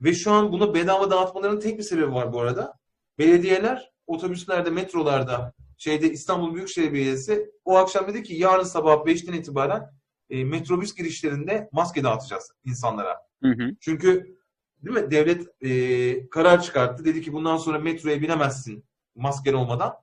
Ve 0.00 0.14
şu 0.14 0.32
an 0.32 0.52
bunu 0.52 0.74
bedava 0.74 1.10
dağıtmalarının 1.10 1.60
tek 1.60 1.78
bir 1.78 1.82
sebebi 1.82 2.12
var 2.12 2.32
bu 2.32 2.40
arada. 2.40 2.78
Belediyeler 3.18 3.92
otobüslerde, 4.06 4.70
metrolarda, 4.70 5.52
şeyde 5.78 6.10
İstanbul 6.10 6.54
Büyükşehir 6.54 6.92
Belediyesi 6.92 7.50
o 7.64 7.76
akşam 7.76 8.08
dedi 8.08 8.22
ki 8.22 8.34
yarın 8.34 8.62
sabah 8.62 8.94
5'ten 8.94 9.32
itibaren 9.32 9.90
e, 10.30 10.44
metrobüs 10.44 10.94
girişlerinde 10.94 11.68
maske 11.72 12.04
dağıtacağız 12.04 12.52
insanlara. 12.64 13.16
hı 13.42 13.48
hı. 13.48 13.76
Çünkü 13.80 14.36
değil 14.82 14.96
mi 15.04 15.10
devlet 15.10 15.62
e, 15.62 16.28
karar 16.28 16.62
çıkarttı. 16.62 17.04
Dedi 17.04 17.22
ki 17.22 17.32
bundan 17.32 17.56
sonra 17.56 17.78
metroya 17.78 18.20
binemezsin 18.22 18.84
masken 19.14 19.52
olmadan. 19.54 19.94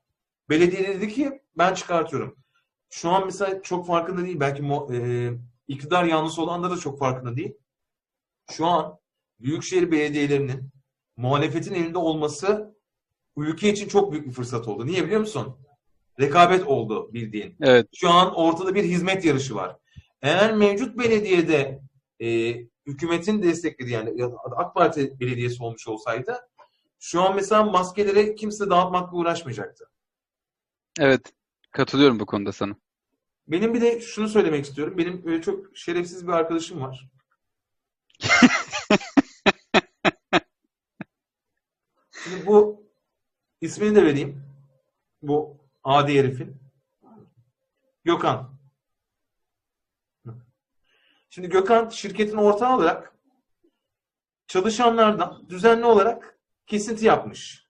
Belediye 0.50 0.84
de 0.84 0.88
dedi 0.88 1.10
ki 1.14 1.42
ben 1.58 1.74
çıkartıyorum. 1.74 2.36
Şu 2.90 3.10
an 3.10 3.26
mesela 3.26 3.62
çok 3.62 3.88
farkında 3.88 4.26
değil. 4.26 4.40
Belki 4.40 4.64
e, 4.94 5.32
iktidar 5.68 6.04
yanlısı 6.04 6.42
olanlar 6.42 6.72
da 6.72 6.78
çok 6.78 7.00
farkında 7.00 7.36
değil. 7.36 7.54
Şu 8.52 8.66
an 8.66 9.00
büyükşehir 9.40 9.92
belediyelerinin 9.92 10.70
muhalefetin 11.18 11.74
elinde 11.74 11.98
olması 11.98 12.78
ülke 13.38 13.70
için 13.70 13.88
çok 13.88 14.12
büyük 14.12 14.28
bir 14.28 14.32
fırsat 14.32 14.68
oldu. 14.68 14.86
Niye 14.86 15.06
biliyor 15.06 15.20
musun? 15.20 15.58
Rekabet 16.20 16.68
oldu 16.68 17.14
bildiğin. 17.14 17.56
Evet. 17.62 17.88
Şu 17.96 18.10
an 18.10 18.36
ortada 18.36 18.76
bir 18.76 18.84
hizmet 18.84 19.26
yarışı 19.26 19.56
var. 19.56 19.78
Eğer 20.22 20.56
mevcut 20.56 20.98
belediyede 20.98 21.82
e, 22.20 22.56
hükümetin 22.86 23.44
desteklediği 23.44 23.94
yani 23.94 24.24
AK 24.56 24.76
Parti 24.76 25.20
belediyesi 25.20 25.64
olmuş 25.64 25.88
olsaydı 25.88 26.38
şu 27.00 27.22
an 27.22 27.36
mesela 27.36 27.64
maskeleri 27.64 28.36
kimse 28.36 28.70
dağıtmakla 28.70 29.18
uğraşmayacaktı. 29.18 29.90
Evet. 31.00 31.34
Katılıyorum 31.72 32.20
bu 32.20 32.26
konuda 32.26 32.52
sana. 32.52 32.76
Benim 33.48 33.74
bir 33.74 33.82
de 33.82 34.02
şunu 34.02 34.30
söylemek 34.30 34.66
istiyorum. 34.66 34.98
Benim 34.98 35.28
öyle 35.28 35.42
çok 35.42 35.78
şerefsiz 35.78 36.28
bir 36.28 36.32
arkadaşım 36.32 36.82
var. 36.82 37.10
Şimdi 42.24 42.46
bu 42.46 42.88
ismini 43.62 43.96
de 43.96 44.06
vereyim. 44.06 44.44
Bu 45.22 45.58
adi 45.84 46.20
herifin. 46.20 46.58
Gökhan. 48.04 48.58
Şimdi 51.30 51.50
Gökhan 51.50 51.90
şirketin 51.90 52.38
ortağı 52.38 52.76
olarak 52.76 53.16
çalışanlardan 54.48 55.50
düzenli 55.50 55.86
olarak 55.86 56.40
kesinti 56.68 57.06
yapmış. 57.06 57.68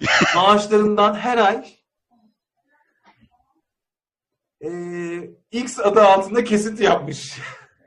Maaşlarından 0.34 1.14
her 1.14 1.38
ay 1.38 1.81
eee, 4.62 5.34
X 5.50 5.78
adı 5.78 6.02
altında 6.02 6.44
kesinti 6.44 6.84
yapmış. 6.84 7.38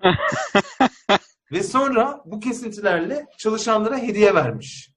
Ve 1.51 1.63
sonra 1.63 2.21
bu 2.25 2.39
kesintilerle 2.39 3.25
çalışanlara 3.37 3.97
hediye 3.97 4.35
vermiş. 4.35 4.91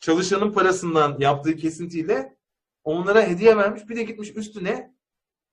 Çalışanın 0.00 0.52
parasından 0.52 1.16
yaptığı 1.20 1.56
kesintiyle 1.56 2.36
onlara 2.84 3.22
hediye 3.22 3.56
vermiş. 3.56 3.88
Bir 3.88 3.96
de 3.96 4.02
gitmiş 4.02 4.36
üstüne 4.36 4.94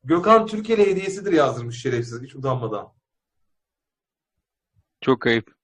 Gökhan 0.04 0.46
Türkiye'li 0.46 0.88
hediyesidir 0.88 1.34
yazdırmış 1.34 1.82
şerefsiz 1.82 2.22
hiç 2.22 2.36
utanmadan. 2.36 2.94
Çok 5.02 5.28
ayıp. 5.28 5.56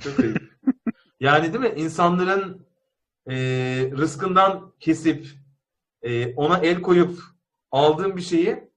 Çok 0.00 0.20
ayıp. 0.20 0.58
Yani 1.20 1.52
değil 1.52 1.72
mi? 1.74 1.80
İnsanların 1.80 2.66
e, 3.26 3.34
rızkından 3.96 4.74
kesip 4.80 5.26
e, 6.02 6.34
ona 6.34 6.58
el 6.58 6.82
koyup 6.82 7.18
aldığın 7.70 8.16
bir 8.16 8.22
şeyi 8.22 8.73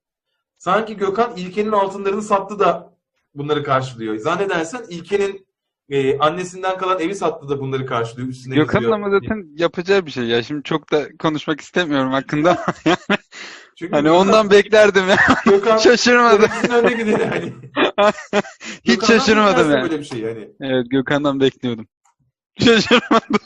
sanki 0.58 0.98
Gökhan 0.98 1.34
İlker'in 1.38 1.72
altınlarını 1.72 2.22
sattı 2.22 2.60
da 2.60 2.94
bunları 3.36 3.64
karşılıyor. 3.64 4.18
Zannedersen 4.18 4.82
İlker'in 4.90 5.48
e, 5.90 6.20
annesinden 6.20 6.78
kalan 6.78 7.00
evi 7.00 7.16
sattı 7.16 7.50
da 7.50 7.60
bunları 7.60 7.86
karşılıyor. 7.86 8.28
Üstüne 8.28 8.56
Gökhan'ın 8.56 8.92
ama 8.92 9.10
zaten 9.10 9.48
yapacağı 9.56 10.06
bir 10.06 10.12
şey 10.12 10.24
ya. 10.24 10.44
Şimdi 10.44 10.64
çok 10.64 10.92
da 10.92 11.18
konuşmak 11.18 11.62
istemiyorum 11.62 12.12
hakkında. 12.12 12.66
Çünkü 13.80 13.92
Hani 13.96 14.08
Gökhan- 14.08 14.16
ondan 14.16 14.52
beklerdim 14.52 15.10
ya. 15.10 15.18
Gökhan 15.46 15.78
Şaşırmadım. 15.88 16.50
Önüne 16.70 16.94
gidiyor 16.94 17.20
yani. 17.20 17.54
Hiç 18.84 19.00
Gökhan'dan 19.00 19.20
şaşırmadım 19.20 19.72
yani. 19.72 19.84
Böyle 19.84 20.00
bir 20.00 20.04
şey 20.06 20.20
yani. 20.20 20.50
Evet 20.62 20.86
Gökhan'dan 20.90 21.40
bekliyordum. 21.40 21.88
Şaşırmadım. 22.60 23.40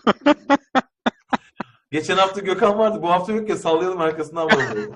Geçen 1.91 2.17
hafta 2.17 2.41
Gökhan 2.41 2.77
vardı. 2.79 2.99
Bu 3.01 3.11
hafta 3.11 3.33
yok 3.33 3.49
ya 3.49 3.55
sallayalım 3.55 4.01
arkasından 4.01 4.45
vuralım. 4.45 4.95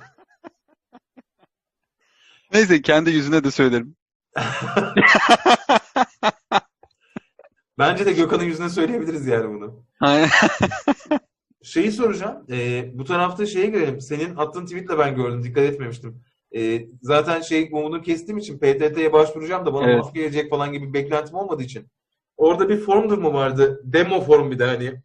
Neyse 2.56 2.82
kendi 2.82 3.10
yüzüne 3.10 3.44
de 3.44 3.52
söylerim. 3.52 3.96
Bence 7.78 8.06
de 8.06 8.14
Gökhan'ın 8.14 8.44
yüzüne 8.44 8.70
söyleyebiliriz 8.70 9.28
yani 9.28 9.50
bunu. 9.50 9.86
Aynen. 10.00 10.30
Şeyi 11.64 11.92
soracağım. 11.92 12.46
Ee, 12.52 12.92
bu 12.94 13.04
tarafta 13.04 13.46
şeye 13.46 13.66
girelim. 13.66 14.02
Senin 14.02 14.36
attığın 14.36 14.66
tweetle 14.66 14.98
ben 14.98 15.16
gördüm. 15.16 15.44
Dikkat 15.44 15.64
etmemiştim. 15.64 16.24
Ee, 16.56 16.88
zaten 17.02 17.42
şey 17.42 17.70
umudunu 17.72 18.02
kestiğim 18.02 18.38
için 18.38 18.58
PTT'ye 18.58 19.14
başvuracağım 19.14 19.66
da 19.66 19.74
bana 19.74 19.90
Evet. 19.90 19.98
maske 19.98 20.20
gelecek 20.20 20.50
falan 20.50 20.74
gibi 20.74 20.88
bir 20.88 20.94
beklentim 20.94 21.36
olmadığı 21.36 21.64
için. 21.64 21.88
Orada 22.38 22.70
bir 22.70 22.78
forum 22.78 23.10
durumu 23.10 23.34
vardı. 23.34 23.82
Demo 23.84 24.22
forum 24.22 24.52
bir 24.52 24.60
de 24.60 24.66
hani. 24.66 25.02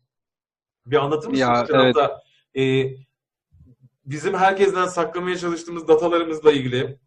Bir 0.87 0.97
anlatır 0.97 1.29
mısın? 1.29 1.41
Ya, 1.41 1.49
hafta, 1.49 2.21
e, 2.59 2.85
bizim 4.05 4.35
herkesten 4.35 4.87
saklamaya 4.87 5.37
çalıştığımız 5.37 5.89
datalarımızla 5.89 6.53
ilgili 6.53 6.99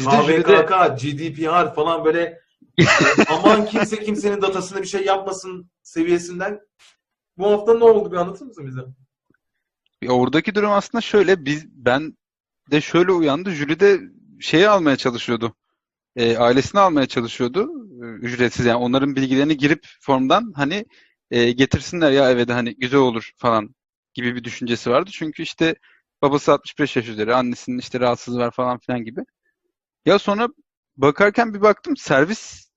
Biz 0.00 0.06
de 0.06 0.22
jüride, 0.22 0.66
KVKK, 0.66 1.00
GDPR 1.00 1.74
falan 1.74 2.04
böyle 2.04 2.40
aman 3.28 3.66
kimse 3.66 4.04
kimsenin 4.04 4.42
datasına 4.42 4.82
bir 4.82 4.86
şey 4.86 5.04
yapmasın 5.04 5.70
seviyesinden. 5.82 6.60
Bu 7.38 7.50
hafta 7.50 7.74
ne 7.74 7.84
oldu 7.84 8.12
bir 8.12 8.16
anlatır 8.16 8.46
mısın 8.46 8.66
bize? 8.66 8.80
Ya 10.02 10.10
oradaki 10.10 10.54
durum 10.54 10.70
aslında 10.72 11.02
şöyle 11.02 11.44
biz 11.44 11.66
ben 11.72 12.16
de 12.70 12.80
şöyle 12.80 13.12
uyandı 13.12 13.50
jüride 13.50 14.00
şeyi 14.40 14.68
almaya 14.68 14.96
çalışıyordu. 14.96 15.56
e, 16.16 16.36
ailesini 16.36 16.80
almaya 16.80 17.06
çalışıyordu. 17.06 17.70
E, 18.02 18.06
ücretsiz 18.06 18.66
yani 18.66 18.76
onların 18.76 19.16
bilgilerini 19.16 19.56
girip 19.56 19.86
formdan 20.00 20.52
hani 20.56 20.84
e, 21.30 21.52
getirsinler 21.52 22.10
ya 22.10 22.30
eve 22.30 22.48
de 22.48 22.52
hani 22.52 22.76
güzel 22.76 23.00
olur 23.00 23.30
falan 23.36 23.74
gibi 24.14 24.36
bir 24.36 24.44
düşüncesi 24.44 24.90
vardı. 24.90 25.10
Çünkü 25.12 25.42
işte 25.42 25.74
babası 26.22 26.52
65 26.52 26.96
yaş 26.96 27.08
üzeri, 27.08 27.34
annesinin 27.34 27.78
işte 27.78 28.00
rahatsızlığı 28.00 28.38
var 28.38 28.50
falan 28.50 28.78
filan 28.78 29.04
gibi. 29.04 29.20
Ya 30.06 30.18
sonra 30.18 30.48
bakarken 30.96 31.54
bir 31.54 31.62
baktım 31.62 31.96
servis 31.96 32.70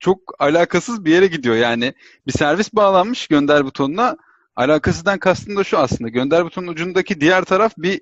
çok 0.00 0.18
alakasız 0.38 1.04
bir 1.04 1.12
yere 1.12 1.26
gidiyor. 1.26 1.56
Yani 1.56 1.94
bir 2.26 2.32
servis 2.32 2.74
bağlanmış 2.74 3.26
gönder 3.26 3.64
butonuna. 3.64 4.16
Alakasızdan 4.56 5.18
kastım 5.18 5.56
da 5.56 5.64
şu 5.64 5.78
aslında. 5.78 6.08
Gönder 6.08 6.44
butonun 6.44 6.66
ucundaki 6.66 7.20
diğer 7.20 7.44
taraf 7.44 7.72
bir 7.78 8.00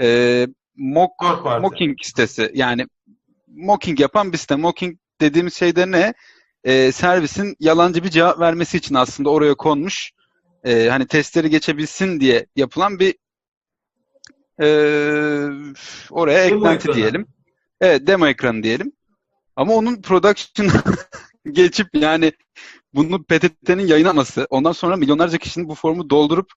e, 0.00 0.48
mock, 0.76 1.12
mocking 1.60 1.98
sitesi. 2.02 2.50
Yani 2.54 2.86
mocking 3.48 4.00
yapan 4.00 4.32
bir 4.32 4.38
site. 4.38 4.56
Mocking 4.56 4.98
dediğimiz 5.20 5.54
şey 5.54 5.76
de 5.76 5.90
ne? 5.90 6.14
E, 6.64 6.92
servisin 6.92 7.56
yalancı 7.60 8.04
bir 8.04 8.10
cevap 8.10 8.40
vermesi 8.40 8.76
için 8.76 8.94
aslında 8.94 9.30
oraya 9.30 9.54
konmuş. 9.54 10.10
E, 10.64 10.88
hani 10.88 11.06
testleri 11.06 11.50
geçebilsin 11.50 12.20
diye 12.20 12.46
yapılan 12.56 12.98
bir 12.98 13.14
e, 14.62 14.66
oraya 16.10 16.44
eklenti 16.44 16.94
diyelim. 16.94 17.26
Evet, 17.84 18.06
demo 18.06 18.26
ekranı 18.26 18.62
diyelim. 18.62 18.92
Ama 19.56 19.74
onun 19.74 20.02
production 20.02 20.68
geçip 21.52 21.86
yani 21.94 22.32
bunu 22.94 23.22
PTT'nin 23.24 23.86
yayınlaması, 23.86 24.46
ondan 24.50 24.72
sonra 24.72 24.96
milyonlarca 24.96 25.38
kişinin 25.38 25.68
bu 25.68 25.74
formu 25.74 26.10
doldurup 26.10 26.52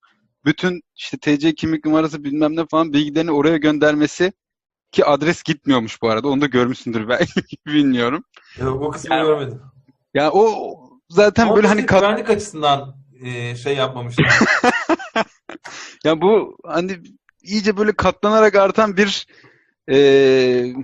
bütün 0.46 0.82
işte 0.96 1.18
TC 1.18 1.56
kimlik 1.56 1.86
numarası 1.86 2.24
bilmem 2.24 2.56
ne 2.56 2.66
falan 2.72 2.94
bilgilerini 2.94 3.32
oraya 3.32 3.58
göndermesi 3.58 4.34
ki 4.92 5.06
adres 5.06 5.44
gitmiyormuş 5.44 6.02
bu 6.02 6.10
arada. 6.10 6.28
Onu 6.28 6.42
da 6.42 6.46
görmüşsündür 6.46 7.08
belki 7.10 7.42
bilmiyorum. 7.66 8.24
Ya, 8.60 8.70
o 8.72 8.92
kısmı 8.92 9.16
Yani- 9.16 9.26
görmedim. 9.26 9.62
Ya 10.14 10.32
o 10.32 10.54
zaten 11.10 11.46
Ama 11.46 11.56
böyle 11.56 11.68
hani 11.68 11.86
güvenlik 11.86 12.30
açısından 12.30 12.96
e, 13.24 13.56
şey 13.56 13.76
yapmamışlar. 13.76 14.40
ya 16.04 16.22
bu 16.22 16.58
hani 16.66 16.98
iyice 17.44 17.78
böyle 17.78 17.92
katlanarak 17.92 18.56
artan 18.56 18.98
bir 18.98 19.28
eee, 19.88 20.76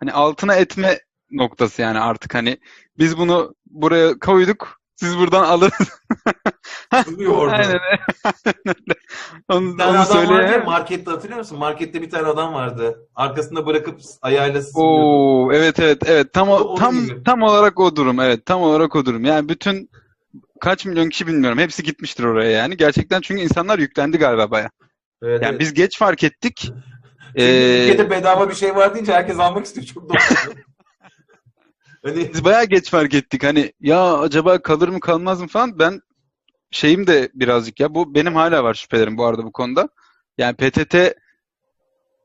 hani 0.00 0.12
altına 0.12 0.54
etme 0.54 0.98
noktası 1.30 1.82
yani 1.82 2.00
artık 2.00 2.34
hani 2.34 2.58
biz 2.98 3.18
bunu 3.18 3.54
buraya 3.66 4.18
koyduk 4.18 4.80
siz 4.96 5.18
buradan 5.18 5.44
alırız. 5.44 6.00
Duruyor 7.06 7.32
orada. 7.38 7.56
Aynen 7.56 7.72
öyle. 7.72 8.00
Onu, 9.48 9.72
Bir 9.72 9.78
tane 9.78 9.90
onu 9.90 10.00
adam 10.00 10.16
vardı 10.28 10.32
ya 10.32 10.38
söyleye. 10.38 10.58
markette 10.58 11.10
hatırlıyor 11.10 11.38
musun? 11.38 11.58
Markette 11.58 12.02
bir 12.02 12.10
tane 12.10 12.26
adam 12.28 12.54
vardı. 12.54 13.08
Arkasında 13.14 13.66
bırakıp 13.66 14.00
ayağıyla 14.22 14.62
sığıyordu. 14.62 14.80
Oo 14.80 15.52
evet 15.52 15.80
evet 15.80 16.02
evet 16.06 16.32
tam 16.32 16.48
O 16.48 16.74
tam 16.74 16.94
gibi. 17.06 17.22
tam 17.22 17.42
olarak 17.42 17.80
o 17.80 17.96
durum 17.96 18.20
evet 18.20 18.46
tam 18.46 18.62
olarak 18.62 18.96
o 18.96 19.06
durum. 19.06 19.24
Yani 19.24 19.48
bütün 19.48 19.90
kaç 20.60 20.86
milyon 20.86 21.08
kişi 21.08 21.26
bilmiyorum 21.26 21.58
hepsi 21.58 21.82
gitmiştir 21.82 22.24
oraya 22.24 22.50
yani. 22.50 22.76
Gerçekten 22.76 23.20
çünkü 23.20 23.42
insanlar 23.42 23.78
yüklendi 23.78 24.18
galiba 24.18 24.50
baya. 24.50 24.70
Evet, 25.22 25.42
Yani 25.42 25.50
evet. 25.50 25.60
biz 25.60 25.74
geç 25.74 25.98
fark 25.98 26.24
ettik. 26.24 26.72
Çünkü 27.36 28.02
Ee, 28.02 28.10
bedava 28.10 28.48
bir 28.48 28.54
şey 28.54 28.76
var 28.76 28.94
deyince 28.94 29.12
herkes 29.12 29.38
almak 29.38 29.66
istiyor. 29.66 29.86
Çok 29.86 30.08
doğru. 30.08 30.18
hani 32.02 32.30
biz 32.34 32.44
bayağı 32.44 32.64
geç 32.64 32.90
fark 32.90 33.14
ettik. 33.14 33.44
Hani 33.44 33.72
ya 33.80 34.18
acaba 34.18 34.62
kalır 34.62 34.88
mı 34.88 35.00
kalmaz 35.00 35.40
mı 35.40 35.48
falan. 35.48 35.78
Ben 35.78 36.00
şeyim 36.70 37.06
de 37.06 37.30
birazcık 37.34 37.80
ya 37.80 37.94
bu 37.94 38.14
benim 38.14 38.34
hala 38.34 38.64
var 38.64 38.74
şüphelerim 38.74 39.18
bu 39.18 39.24
arada 39.24 39.44
bu 39.44 39.52
konuda. 39.52 39.88
Yani 40.38 40.56
PTT 40.56 40.96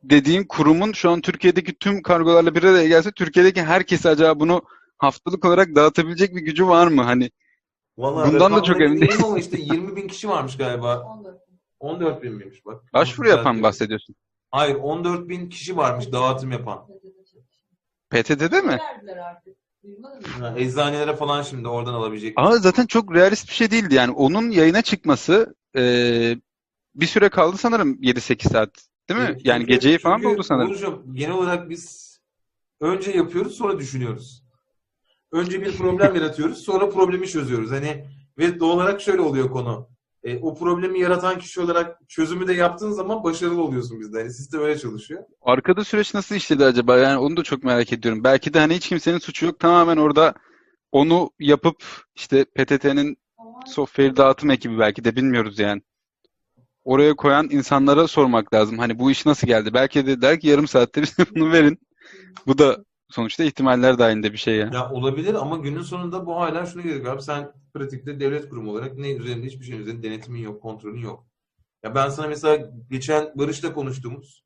dediğin 0.03 0.43
kurumun 0.43 0.91
şu 0.91 1.09
an 1.09 1.21
Türkiye'deki 1.21 1.79
tüm 1.79 2.01
kargolarla 2.01 2.55
bir 2.55 2.63
araya 2.63 2.87
gelse 2.87 3.11
Türkiye'deki 3.11 3.63
herkese 3.63 4.09
acaba 4.09 4.39
bunu 4.39 4.61
haftalık 4.97 5.45
olarak 5.45 5.75
dağıtabilecek 5.75 6.35
bir 6.35 6.41
gücü 6.41 6.67
var 6.67 6.87
mı? 6.87 7.01
Hani 7.01 7.31
Vallahi 7.97 8.33
Bundan 8.33 8.55
da 8.55 8.63
çok 8.63 8.81
emin 8.81 9.01
bilmiyorum 9.01 9.25
ama 9.25 9.39
işte 9.39 9.57
20 9.59 9.95
bin 9.95 10.07
kişi 10.07 10.29
varmış 10.29 10.57
galiba. 10.57 11.07
14 11.79 12.23
bin 12.23 12.33
miymiş 12.33 12.65
bak. 12.65 12.93
başvuru 12.93 13.29
yapan 13.29 13.63
bahsediyorsun? 13.63 14.15
Hayır 14.51 14.75
14 14.75 15.29
bin 15.29 15.49
kişi 15.49 15.77
varmış 15.77 16.11
dağıtım 16.11 16.51
yapan. 16.51 16.87
PTT'de 18.09 18.61
mi? 18.61 18.77
Verdiler 18.79 19.17
artık. 19.17 19.57
Duymadın 19.83 20.19
mı? 20.21 20.27
Ha, 20.39 20.53
eczanelere 20.57 21.15
falan 21.15 21.41
şimdi 21.41 21.67
oradan 21.67 21.93
alabilecek. 21.93 22.33
Ama 22.35 22.57
zaten 22.57 22.85
çok 22.85 23.15
realist 23.15 23.47
bir 23.49 23.53
şey 23.53 23.71
değildi. 23.71 23.95
Yani 23.95 24.11
onun 24.11 24.51
yayına 24.51 24.81
çıkması 24.81 25.55
e, 25.77 25.81
bir 26.95 27.05
süre 27.05 27.29
kaldı 27.29 27.57
sanırım 27.57 27.93
7-8 28.01 28.49
saat. 28.49 28.69
Değil 29.09 29.19
mi? 29.19 29.25
Evet, 29.29 29.41
Yani 29.43 29.59
çünkü- 29.61 29.73
geceyi 29.73 29.97
falan 29.97 30.17
çünkü 30.17 30.29
buldu 30.29 30.43
sanırım. 30.43 30.71
Uğurcuğum, 30.71 31.03
genel 31.13 31.31
olarak 31.35 31.69
biz 31.69 32.11
önce 32.81 33.11
yapıyoruz 33.11 33.55
sonra 33.55 33.79
düşünüyoruz. 33.79 34.43
Önce 35.31 35.61
bir 35.61 35.77
problem 35.77 36.15
yaratıyoruz 36.15 36.57
sonra 36.57 36.89
problemi 36.89 37.27
çözüyoruz. 37.27 37.71
Hani 37.71 38.05
ve 38.37 38.59
doğal 38.59 38.75
olarak 38.75 39.01
şöyle 39.01 39.21
oluyor 39.21 39.51
konu. 39.51 39.89
E, 40.23 40.37
o 40.37 40.55
problemi 40.55 40.99
yaratan 40.99 41.39
kişi 41.39 41.61
olarak 41.61 41.99
çözümü 42.07 42.47
de 42.47 42.53
yaptığın 42.53 42.91
zaman 42.91 43.23
başarılı 43.23 43.63
oluyorsun 43.63 43.99
bizde. 43.99 44.19
Hani 44.19 44.33
sistem 44.33 44.61
öyle 44.61 44.79
çalışıyor. 44.79 45.23
Arkada 45.41 45.83
süreç 45.83 46.13
nasıl 46.13 46.35
işledi 46.35 46.65
acaba? 46.65 46.97
Yani 46.97 47.17
onu 47.17 47.37
da 47.37 47.43
çok 47.43 47.63
merak 47.63 47.93
ediyorum. 47.93 48.23
Belki 48.23 48.53
de 48.53 48.59
hani 48.59 48.75
hiç 48.75 48.89
kimsenin 48.89 49.17
suçu 49.17 49.45
yok. 49.45 49.59
Tamamen 49.59 49.97
orada 49.97 50.33
onu 50.91 51.31
yapıp 51.39 51.83
işte 52.15 52.45
PTT'nin 52.45 53.17
software 53.65 54.17
dağıtım 54.17 54.49
ekibi 54.49 54.79
belki 54.79 55.03
de 55.03 55.15
bilmiyoruz 55.15 55.59
yani. 55.59 55.81
Oraya 56.83 57.13
koyan 57.13 57.47
insanlara 57.51 58.07
sormak 58.07 58.53
lazım. 58.53 58.77
Hani 58.77 58.99
bu 58.99 59.11
iş 59.11 59.25
nasıl 59.25 59.47
geldi? 59.47 59.73
Belki 59.73 60.07
de 60.07 60.21
der 60.21 60.39
ki 60.39 60.47
yarım 60.47 60.67
saatte 60.67 61.01
bize 61.01 61.25
bunu 61.35 61.51
verin. 61.51 61.79
Bu 62.47 62.57
da 62.57 62.85
sonuçta 63.11 63.43
ihtimaller 63.43 63.99
dahilinde 63.99 64.33
bir 64.33 64.37
şey 64.37 64.55
ya. 64.55 64.69
Ya 64.73 64.91
olabilir 64.91 65.33
ama 65.33 65.57
günün 65.57 65.81
sonunda 65.81 66.25
bu 66.25 66.35
hala 66.35 66.65
şunu 66.65 66.83
gerekiyor 66.83 67.13
abi. 67.13 67.21
Sen 67.21 67.51
pratikte 67.73 68.19
devlet 68.19 68.49
kurumu 68.49 68.71
olarak 68.71 68.97
ne 68.97 69.11
üzerinde 69.11 69.47
hiçbir 69.47 69.65
şeyin 69.65 69.79
üzerinde 69.79 70.03
denetimin 70.03 70.39
yok, 70.39 70.61
kontrolün 70.61 71.01
yok. 71.01 71.25
Ya 71.83 71.95
ben 71.95 72.09
sana 72.09 72.27
mesela 72.27 72.71
geçen 72.89 73.31
Barış'la 73.35 73.73
konuştuğumuz 73.73 74.43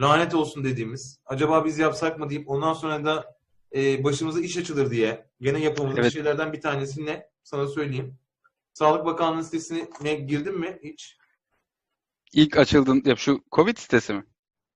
lanet 0.00 0.34
olsun 0.34 0.64
dediğimiz 0.64 1.20
acaba 1.26 1.64
biz 1.64 1.78
yapsak 1.78 2.18
mı 2.18 2.30
deyip 2.30 2.50
ondan 2.50 2.72
sonra 2.72 3.04
da 3.04 3.36
e, 3.74 4.04
başımıza 4.04 4.40
iş 4.40 4.56
açılır 4.56 4.90
diye 4.90 5.26
gene 5.40 5.60
yapamadığımız 5.60 5.98
Evet. 5.98 6.12
şeylerden 6.12 6.52
bir 6.52 6.60
tanesi 6.60 7.06
ne? 7.06 7.26
Sana 7.42 7.66
söyleyeyim. 7.66 8.18
Sağlık 8.72 9.04
Bakanlığı 9.04 9.44
sitesine 9.44 10.14
girdin 10.14 10.58
mi 10.58 10.78
hiç? 10.84 11.16
İlk 12.32 12.56
açıldığın 12.56 13.02
ya 13.04 13.16
şu 13.16 13.40
Covid 13.52 13.76
sitesi 13.76 14.12
mi? 14.14 14.24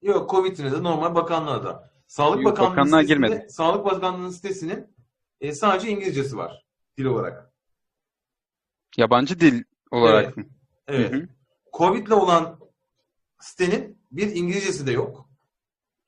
Yok 0.02 0.30
Covid'ine 0.30 0.72
de 0.72 0.82
normal 0.82 1.14
bakanlığa 1.14 1.64
da. 1.64 1.93
Sağlık 2.06 2.42
Yok, 2.42 2.52
Bakanlığı 2.52 2.70
bakanlığa 2.70 3.00
sitesinde- 3.02 3.14
girmedim. 3.28 3.50
Sağlık 3.50 3.84
Bakanlığı 3.84 4.32
sitesinin 4.32 4.86
e, 5.40 5.52
sadece 5.52 5.88
İngilizcesi 5.88 6.36
var 6.36 6.64
dil 6.98 7.04
olarak. 7.04 7.52
Yabancı 8.96 9.40
dil 9.40 9.62
olarak 9.90 10.24
Evet. 10.24 10.36
mı? 10.36 10.44
Evet. 10.88 11.12
Hı 11.12 11.16
hı. 11.16 11.28
Covid'le 11.72 12.10
olan 12.12 12.58
sitenin 13.40 13.98
bir 14.10 14.36
İngilizcesi 14.36 14.86
de 14.86 14.92
yok. 14.92 15.28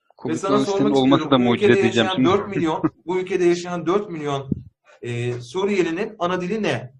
Ve 0.02 0.22
Covid 0.22 0.34
sana 0.36 0.58
sitenin 0.58 0.78
sormak 0.78 0.96
olması 0.96 1.22
istiyorum. 1.24 1.30
da 1.30 1.46
Bu 1.46 1.50
mucize 1.50 1.72
diyeceğim 1.74 2.06
yaşayan 2.06 2.14
şimdi. 2.14 2.28
4 2.28 2.48
milyon, 2.48 2.82
bu 3.06 3.18
ülkede 3.18 3.44
yaşayan 3.44 3.86
4 3.86 4.10
milyon 4.10 4.50
e, 5.02 5.40
Suriyelinin 5.40 6.16
ana 6.18 6.40
dili 6.40 6.62
ne? 6.62 6.94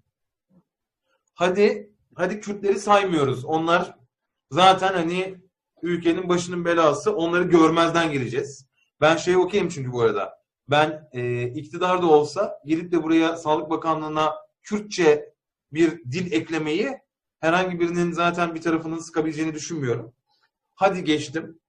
Hadi 1.33 1.91
hadi 2.15 2.39
Kürtleri 2.39 2.79
saymıyoruz. 2.79 3.45
Onlar 3.45 3.95
zaten 4.51 4.93
hani 4.93 5.35
ülkenin 5.81 6.29
başının 6.29 6.65
belası. 6.65 7.15
Onları 7.15 7.43
görmezden 7.43 8.11
geleceğiz. 8.11 8.66
Ben 9.01 9.15
şey 9.17 9.35
okeyim 9.35 9.69
çünkü 9.69 9.91
bu 9.91 10.01
arada. 10.01 10.37
Ben 10.69 11.09
e, 11.13 11.43
iktidar 11.43 12.01
da 12.01 12.05
olsa 12.05 12.59
gidip 12.65 12.91
de 12.91 13.03
buraya 13.03 13.37
Sağlık 13.37 13.69
Bakanlığı'na 13.69 14.33
Kürtçe 14.61 15.33
bir 15.73 16.03
dil 16.11 16.31
eklemeyi 16.31 16.97
herhangi 17.39 17.79
birinin 17.79 18.11
zaten 18.11 18.55
bir 18.55 18.61
tarafının 18.61 18.99
sıkabileceğini 18.99 19.53
düşünmüyorum. 19.53 20.13
Hadi 20.75 21.03
geçtim. 21.03 21.59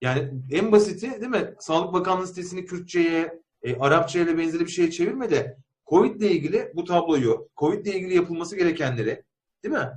Yani 0.00 0.32
en 0.50 0.72
basiti 0.72 1.10
değil 1.10 1.30
mi? 1.30 1.54
Sağlık 1.60 1.92
Bakanlığı 1.92 2.26
sitesini 2.26 2.64
Kürtçe'ye, 2.64 3.40
e, 3.62 3.78
Arapça'ya 3.78 4.24
ile 4.24 4.38
benzeri 4.38 4.60
bir 4.60 4.70
şeye 4.70 4.90
çevirme 4.90 5.30
de 5.30 5.58
Covid 5.86 6.20
ile 6.20 6.30
ilgili 6.30 6.72
bu 6.74 6.84
tabloyu, 6.84 7.48
Covid 7.56 7.86
ile 7.86 7.96
ilgili 7.96 8.14
yapılması 8.14 8.56
gerekenleri 8.56 9.24
değil 9.64 9.74
mi? 9.74 9.90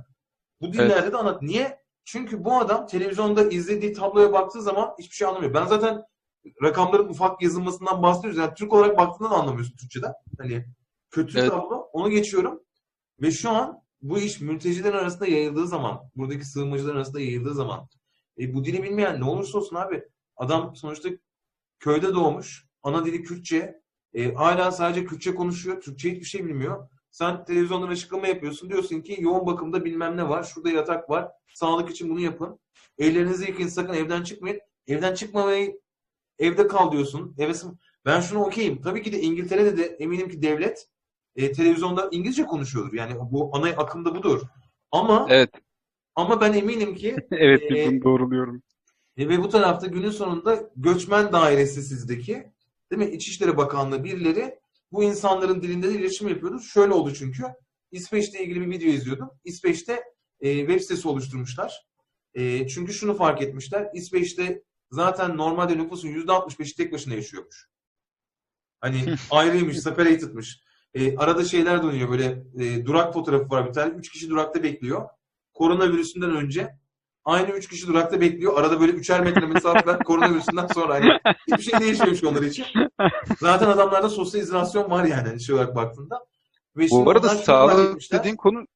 Bu 0.60 0.72
dillerde 0.72 1.12
de 1.12 1.16
anlat. 1.16 1.42
Niye? 1.42 1.80
Çünkü 2.04 2.44
bu 2.44 2.58
adam 2.58 2.86
televizyonda 2.86 3.48
izlediği 3.48 3.92
tabloya 3.92 4.32
baktığı 4.32 4.62
zaman 4.62 4.94
hiçbir 4.98 5.14
şey 5.14 5.28
anlamıyor. 5.28 5.54
Ben 5.54 5.66
zaten 5.66 6.02
rakamların 6.62 7.08
ufak 7.08 7.42
yazılmasından 7.42 8.02
bahsediyoruz. 8.02 8.38
Yani 8.38 8.54
Türk 8.54 8.72
olarak 8.72 8.98
baktığında 8.98 9.30
da 9.30 9.34
anlamıyorsun 9.34 9.76
Türkçeden. 9.76 10.12
Hani 10.38 10.64
kötü 11.10 11.38
Evet. 11.38 11.50
tablo. 11.50 11.88
Onu 11.92 12.10
geçiyorum. 12.10 12.60
Ve 13.22 13.30
şu 13.30 13.50
an 13.50 13.82
bu 14.02 14.18
iş 14.18 14.40
mültecilerin 14.40 14.96
arasında 14.96 15.26
yayıldığı 15.26 15.66
zaman, 15.66 16.00
buradaki 16.16 16.44
sığınmacılar 16.44 16.94
arasında 16.94 17.20
yayıldığı 17.20 17.54
zaman 17.54 17.88
e, 18.38 18.54
bu 18.54 18.64
dili 18.64 18.82
bilmeyen 18.82 19.20
ne 19.20 19.24
olursa 19.24 19.58
olsun 19.58 19.76
abi. 19.76 20.04
Adam 20.36 20.76
sonuçta 20.76 21.08
köyde 21.78 22.14
doğmuş. 22.14 22.66
Ana 22.82 23.06
dili 23.06 23.22
Kürtçe. 23.22 23.80
E, 24.14 24.34
hala 24.34 24.72
sadece 24.72 25.04
Kürtçe 25.04 25.34
konuşuyor. 25.34 25.80
Türkçe 25.80 26.10
hiçbir 26.10 26.24
şey 26.24 26.46
bilmiyor. 26.46 26.88
Sen 27.10 27.44
televizyondan 27.44 27.88
açıklama 27.88 28.26
yapıyorsun. 28.26 28.70
Diyorsun 28.70 29.00
ki 29.00 29.16
yoğun 29.18 29.46
bakımda 29.46 29.84
bilmem 29.84 30.16
ne 30.16 30.28
var. 30.28 30.42
Şurada 30.42 30.70
yatak 30.70 31.10
var. 31.10 31.28
Sağlık 31.54 31.90
için 31.90 32.10
bunu 32.10 32.20
yapın. 32.20 32.60
Ellerinizi 32.98 33.46
yıkayın 33.46 33.68
sakın 33.68 33.94
evden 33.94 34.22
çıkmayın. 34.22 34.60
Evden 34.86 35.14
çıkmamayı 35.14 35.80
evde 36.40 36.66
kal 36.68 36.92
diyorsun. 36.92 37.34
Eve 37.38 37.54
sı- 37.54 37.78
ben 38.06 38.20
şunu 38.20 38.44
okeyim. 38.44 38.82
Tabii 38.82 39.02
ki 39.02 39.12
de 39.12 39.20
İngiltere'de 39.20 39.76
de 39.78 39.84
eminim 39.86 40.28
ki 40.28 40.42
devlet 40.42 40.88
e, 41.36 41.52
televizyonda 41.52 42.08
İngilizce 42.12 42.44
konuşuyordur. 42.44 42.92
Yani 42.92 43.14
bu 43.30 43.56
ana 43.56 43.68
akımda 43.68 44.14
budur. 44.14 44.40
Ama 44.92 45.26
Evet. 45.30 45.50
ama 46.14 46.40
ben 46.40 46.52
eminim 46.52 46.94
ki 46.94 47.16
Evet 47.30 47.62
Ee, 47.72 47.86
bunu 47.92 48.02
doğruluyorum. 48.04 48.62
e, 49.16 49.28
ve 49.28 49.38
bu 49.42 49.48
tarafta 49.48 49.86
günün 49.86 50.10
sonunda 50.10 50.70
göçmen 50.76 51.32
dairesi 51.32 51.82
sizdeki 51.82 52.32
değil 52.92 53.08
mi? 53.10 53.14
İçişleri 53.16 53.56
Bakanlığı 53.56 54.04
birileri 54.04 54.60
bu 54.92 55.02
insanların 55.04 55.62
dilinde 55.62 55.88
de 55.88 55.92
iletişim 55.98 56.28
yapıyordu. 56.28 56.60
Şöyle 56.60 56.92
oldu 56.92 57.14
çünkü. 57.14 57.42
İsveç'te 57.92 58.44
ilgili 58.44 58.60
bir 58.60 58.70
video 58.70 58.88
izliyordum. 58.88 59.30
İsveç'te 59.44 60.02
e, 60.40 60.58
web 60.58 60.80
sitesi 60.80 61.08
oluşturmuşlar. 61.08 61.86
E, 62.34 62.66
çünkü 62.68 62.92
şunu 62.92 63.14
fark 63.14 63.42
etmişler. 63.42 63.88
İsveç'te 63.94 64.62
zaten 64.90 65.36
normalde 65.36 65.78
nüfusun 65.78 66.08
%65'i 66.08 66.76
tek 66.76 66.92
başına 66.92 67.14
yaşıyormuş. 67.14 67.68
Hani 68.80 69.16
ayrıymış, 69.30 69.80
separated'mış. 69.80 70.60
E, 70.94 71.16
arada 71.16 71.44
şeyler 71.44 71.82
dönüyor 71.82 72.10
böyle 72.10 72.44
e, 72.58 72.86
durak 72.86 73.12
fotoğrafı 73.14 73.50
var 73.50 73.68
bir 73.68 73.72
tane. 73.72 73.94
Üç 73.94 74.10
kişi 74.10 74.30
durakta 74.30 74.62
bekliyor. 74.62 75.08
Koronavirüsünden 75.54 76.36
önce 76.36 76.78
aynı 77.24 77.50
üç 77.50 77.68
kişi 77.68 77.86
durakta 77.86 78.20
bekliyor. 78.20 78.58
Arada 78.60 78.80
böyle 78.80 78.92
üçer 78.92 79.20
metre 79.20 79.46
mesafe. 79.46 79.98
Koronavirüsünden 80.04 80.66
sonra 80.66 80.94
hani 80.94 81.18
hiçbir 81.46 81.62
şey 81.62 81.80
değişmemiş 81.80 82.24
onlar 82.24 82.42
için. 82.42 82.66
Zaten 83.38 83.66
adamlarda 83.66 84.08
sosyal 84.08 84.42
izolasyon 84.42 84.90
var 84.90 85.04
yani 85.04 85.28
hani 85.28 85.40
şey 85.40 85.54
olarak 85.54 85.76
baktığında. 85.76 86.26
Ve 86.76 86.86
Bu 86.90 87.10
arada 87.10 87.28
sağlık 87.28 88.00
dediğin 88.12 88.36
konu 88.36 88.66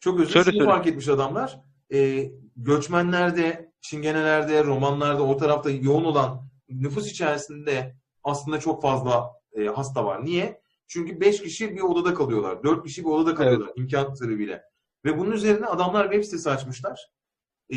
Çok 0.00 0.20
özür 0.20 0.44
söyle. 0.44 0.64
fark 0.64 0.86
etmiş 0.86 1.08
adamlar. 1.08 1.60
E, 1.92 2.30
göçmenlerde, 2.56 3.72
çingenelerde, 3.80 4.64
romanlarda 4.64 5.22
o 5.22 5.36
tarafta 5.36 5.70
yoğun 5.70 6.04
olan 6.04 6.50
nüfus 6.68 7.10
içerisinde 7.10 7.96
aslında 8.24 8.60
çok 8.60 8.82
fazla 8.82 9.30
e, 9.52 9.66
hasta 9.66 10.04
var. 10.04 10.24
Niye? 10.24 10.60
Çünkü 10.86 11.20
5 11.20 11.42
kişi 11.42 11.76
bir 11.76 11.80
odada 11.80 12.14
kalıyorlar. 12.14 12.62
4 12.62 12.84
kişi 12.84 13.04
bir 13.04 13.08
odada 13.08 13.34
kalıyorlar 13.34 13.70
imkan 13.76 14.14
sebebiyle. 14.14 14.62
Ve 15.04 15.18
bunun 15.18 15.32
üzerine 15.32 15.66
adamlar 15.66 16.04
web 16.04 16.24
sitesi 16.24 16.50
açmışlar. 16.50 17.10
E, 17.74 17.76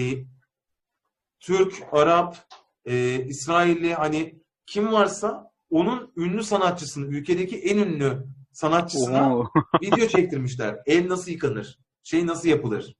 Türk, 1.39 1.83
Arap, 1.91 2.37
e, 2.85 3.25
İsrailli 3.25 3.93
hani 3.93 4.41
kim 4.65 4.93
varsa 4.93 5.51
onun 5.69 6.13
ünlü 6.17 6.43
sanatçısını, 6.43 7.05
ülkedeki 7.05 7.59
en 7.59 7.77
ünlü 7.77 8.25
sanatçısına 8.51 9.37
Oo. 9.37 9.47
video 9.81 10.07
çektirmişler. 10.07 10.79
Ev 10.85 11.09
nasıl 11.09 11.31
yıkanır? 11.31 11.79
Şey 12.03 12.27
nasıl 12.27 12.49
yapılır? 12.49 12.95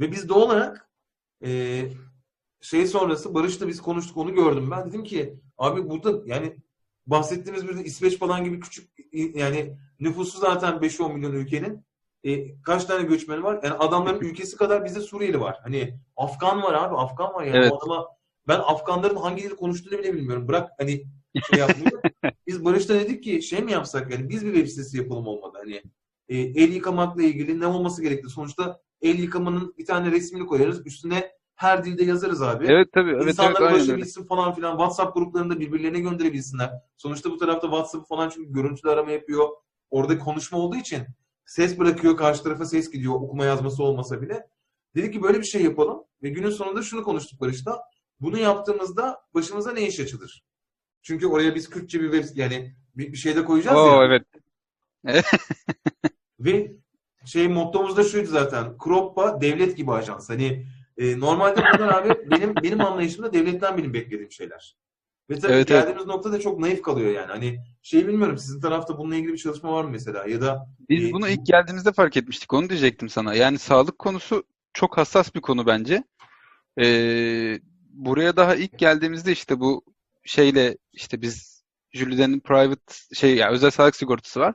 Ve 0.00 0.12
biz 0.12 0.28
doğal 0.28 0.40
olarak 0.40 0.90
e, 1.44 1.82
şey 2.60 2.86
sonrası 2.86 3.34
Barış'la 3.34 3.68
biz 3.68 3.82
konuştuk 3.82 4.16
onu 4.16 4.34
gördüm. 4.34 4.70
Ben 4.70 4.88
dedim 4.88 5.04
ki 5.04 5.40
abi 5.58 5.88
burada 5.90 6.22
yani 6.26 6.56
bahsettiğimiz 7.06 7.68
bir 7.68 7.84
İsveç 7.84 8.18
falan 8.18 8.44
gibi 8.44 8.60
küçük 8.60 8.90
yani 9.12 9.78
nüfusu 10.00 10.38
zaten 10.38 10.74
5-10 10.74 11.14
milyon 11.14 11.32
ülkenin 11.32 11.84
e, 12.24 12.60
kaç 12.62 12.84
tane 12.84 13.02
göçmeni 13.02 13.42
var? 13.42 13.60
Yani 13.62 13.74
adamların 13.74 14.20
ülkesi 14.20 14.56
kadar 14.56 14.84
bizde 14.84 15.00
Suriyeli 15.00 15.40
var. 15.40 15.58
Hani 15.62 15.98
Afgan 16.16 16.62
var 16.62 16.74
abi 16.74 16.96
Afgan 16.96 17.34
var 17.34 17.44
yani 17.44 17.56
Evet. 17.56 17.72
o 17.72 17.76
adama 17.76 18.06
ben 18.48 18.58
Afganların 18.58 19.16
hangi 19.16 19.42
dili 19.42 19.56
konuştuğunu 19.56 19.98
bile 19.98 20.14
bilmiyorum. 20.14 20.48
Bırak 20.48 20.70
hani 20.78 21.04
şey 21.50 21.58
yapmayı. 21.58 21.90
Biz 22.46 22.64
Barış'ta 22.64 22.94
dedik 22.94 23.24
ki 23.24 23.42
şey 23.42 23.62
mi 23.62 23.72
yapsak 23.72 24.10
yani 24.10 24.28
biz 24.28 24.46
bir 24.46 24.54
web 24.54 24.68
sitesi 24.68 24.96
yapalım 24.96 25.26
olmadı. 25.26 25.58
Hani 25.60 25.82
e, 26.28 26.38
el 26.38 26.72
yıkamakla 26.72 27.22
ilgili 27.22 27.60
ne 27.60 27.66
olması 27.66 28.02
gerekti? 28.02 28.28
Sonuçta 28.28 28.80
el 29.02 29.18
yıkamanın 29.18 29.74
bir 29.78 29.84
tane 29.86 30.10
resmini 30.10 30.46
koyarız. 30.46 30.86
Üstüne 30.86 31.30
her 31.54 31.84
dilde 31.84 32.04
yazarız 32.04 32.42
abi. 32.42 32.66
Evet 32.68 32.88
tabii. 32.92 33.10
Evet, 33.10 33.22
evet, 33.22 33.32
İnsanlar 33.32 33.60
aynen 33.60 33.72
öyle. 33.72 33.82
ulaşabilsin 33.82 34.24
falan 34.26 34.54
filan. 34.54 34.70
WhatsApp 34.70 35.14
gruplarında 35.14 35.60
birbirlerine 35.60 36.00
gönderebilsinler. 36.00 36.70
Sonuçta 36.96 37.30
bu 37.30 37.36
tarafta 37.38 37.66
WhatsApp 37.66 38.08
falan 38.08 38.28
çünkü 38.28 38.52
görüntülü 38.52 38.90
arama 38.90 39.10
yapıyor. 39.10 39.48
Orada 39.90 40.18
konuşma 40.18 40.58
olduğu 40.58 40.76
için 40.76 41.02
ses 41.46 41.78
bırakıyor. 41.78 42.16
Karşı 42.16 42.42
tarafa 42.42 42.64
ses 42.64 42.90
gidiyor. 42.90 43.14
Okuma 43.14 43.44
yazması 43.44 43.82
olmasa 43.82 44.22
bile. 44.22 44.46
Dedik 44.94 45.12
ki 45.12 45.22
böyle 45.22 45.38
bir 45.38 45.44
şey 45.46 45.62
yapalım. 45.62 46.04
Ve 46.22 46.28
günün 46.28 46.50
sonunda 46.50 46.82
şunu 46.82 47.02
konuştuk 47.02 47.40
Barış'ta. 47.40 47.80
Bunu 48.20 48.38
yaptığımızda 48.38 49.20
başımıza 49.34 49.72
ne 49.72 49.86
iş 49.88 50.00
açılır? 50.00 50.44
Çünkü 51.02 51.26
oraya 51.26 51.54
biz 51.54 51.70
Kürtçe 51.70 52.00
bir 52.00 52.12
web 52.12 52.36
yani 52.36 52.74
bir, 52.96 53.12
bir 53.12 53.16
şey 53.16 53.36
de 53.36 53.44
koyacağız 53.44 53.76
Oo, 53.76 54.02
ya. 54.02 54.04
evet. 54.04 54.22
Ve 56.40 56.72
şey 57.28 57.48
mottomuz 57.48 57.96
da 57.96 58.04
şuydu 58.04 58.28
zaten. 58.28 58.78
Kroppa 58.78 59.40
devlet 59.40 59.76
gibi 59.76 59.92
ajans. 59.92 60.30
Hani 60.30 60.66
e, 60.96 61.20
normalde 61.20 61.56
bunlar 61.56 62.02
abi 62.02 62.30
benim 62.30 62.54
benim 62.62 62.80
anlayışımda 62.80 63.32
devletten 63.32 63.78
benim 63.78 63.94
beklediğim 63.94 64.32
şeyler. 64.32 64.76
Ve 65.30 65.38
tabii 65.38 65.52
Evet, 65.52 65.68
geldiğimiz 65.68 66.06
nokta 66.06 66.32
da 66.32 66.40
çok 66.40 66.58
naif 66.58 66.82
kalıyor 66.82 67.10
yani. 67.10 67.26
Hani 67.26 67.60
şey 67.82 68.08
bilmiyorum 68.08 68.38
sizin 68.38 68.60
tarafta 68.60 68.98
bununla 68.98 69.16
ilgili 69.16 69.32
bir 69.32 69.38
çalışma 69.38 69.72
var 69.72 69.84
mı 69.84 69.90
mesela? 69.90 70.26
Ya 70.26 70.40
da 70.40 70.66
Biz 70.88 71.08
e, 71.08 71.12
bunu 71.12 71.28
ilk 71.28 71.46
geldiğimizde 71.46 71.92
fark 71.92 72.16
etmiştik. 72.16 72.54
Onu 72.54 72.68
diyecektim 72.68 73.08
sana. 73.08 73.34
Yani 73.34 73.58
sağlık 73.58 73.98
konusu 73.98 74.44
çok 74.72 74.98
hassas 74.98 75.34
bir 75.34 75.40
konu 75.40 75.66
bence. 75.66 76.04
Ee, 76.80 77.60
buraya 77.90 78.36
daha 78.36 78.54
ilk 78.54 78.78
geldiğimizde 78.78 79.32
işte 79.32 79.60
bu 79.60 79.84
şeyle 80.24 80.76
işte 80.92 81.22
biz 81.22 81.64
Jülide'nin 81.92 82.40
private 82.40 82.94
şey 83.14 83.36
yani 83.36 83.52
özel 83.52 83.70
sağlık 83.70 83.96
sigortası 83.96 84.40
var. 84.40 84.54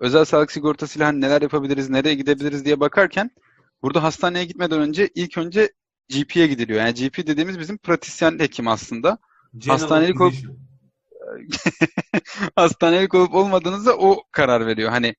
Özel 0.00 0.24
sağlık 0.24 0.52
sigortasıyla 0.52 1.06
hani 1.08 1.20
neler 1.20 1.42
yapabiliriz, 1.42 1.90
nereye 1.90 2.14
gidebiliriz 2.14 2.64
diye 2.64 2.80
bakarken 2.80 3.30
burada 3.82 4.02
hastaneye 4.02 4.44
gitmeden 4.44 4.80
önce 4.80 5.08
ilk 5.14 5.38
önce 5.38 5.72
GP'ye 6.08 6.46
gidiliyor. 6.46 6.80
Yani 6.80 6.94
GP 6.94 7.26
dediğimiz 7.26 7.58
bizim 7.58 7.78
pratisyen 7.78 8.38
hekim 8.38 8.68
aslında. 8.68 9.18
general 9.58 9.80
hastanelik 9.80 10.20
ol- 10.20 10.30
physician. 10.30 10.56
Hastanelik 12.56 13.14
olup 13.14 13.34
olmadığınızda 13.34 13.96
o 13.96 14.22
karar 14.32 14.66
veriyor. 14.66 14.90
Hani 14.90 15.14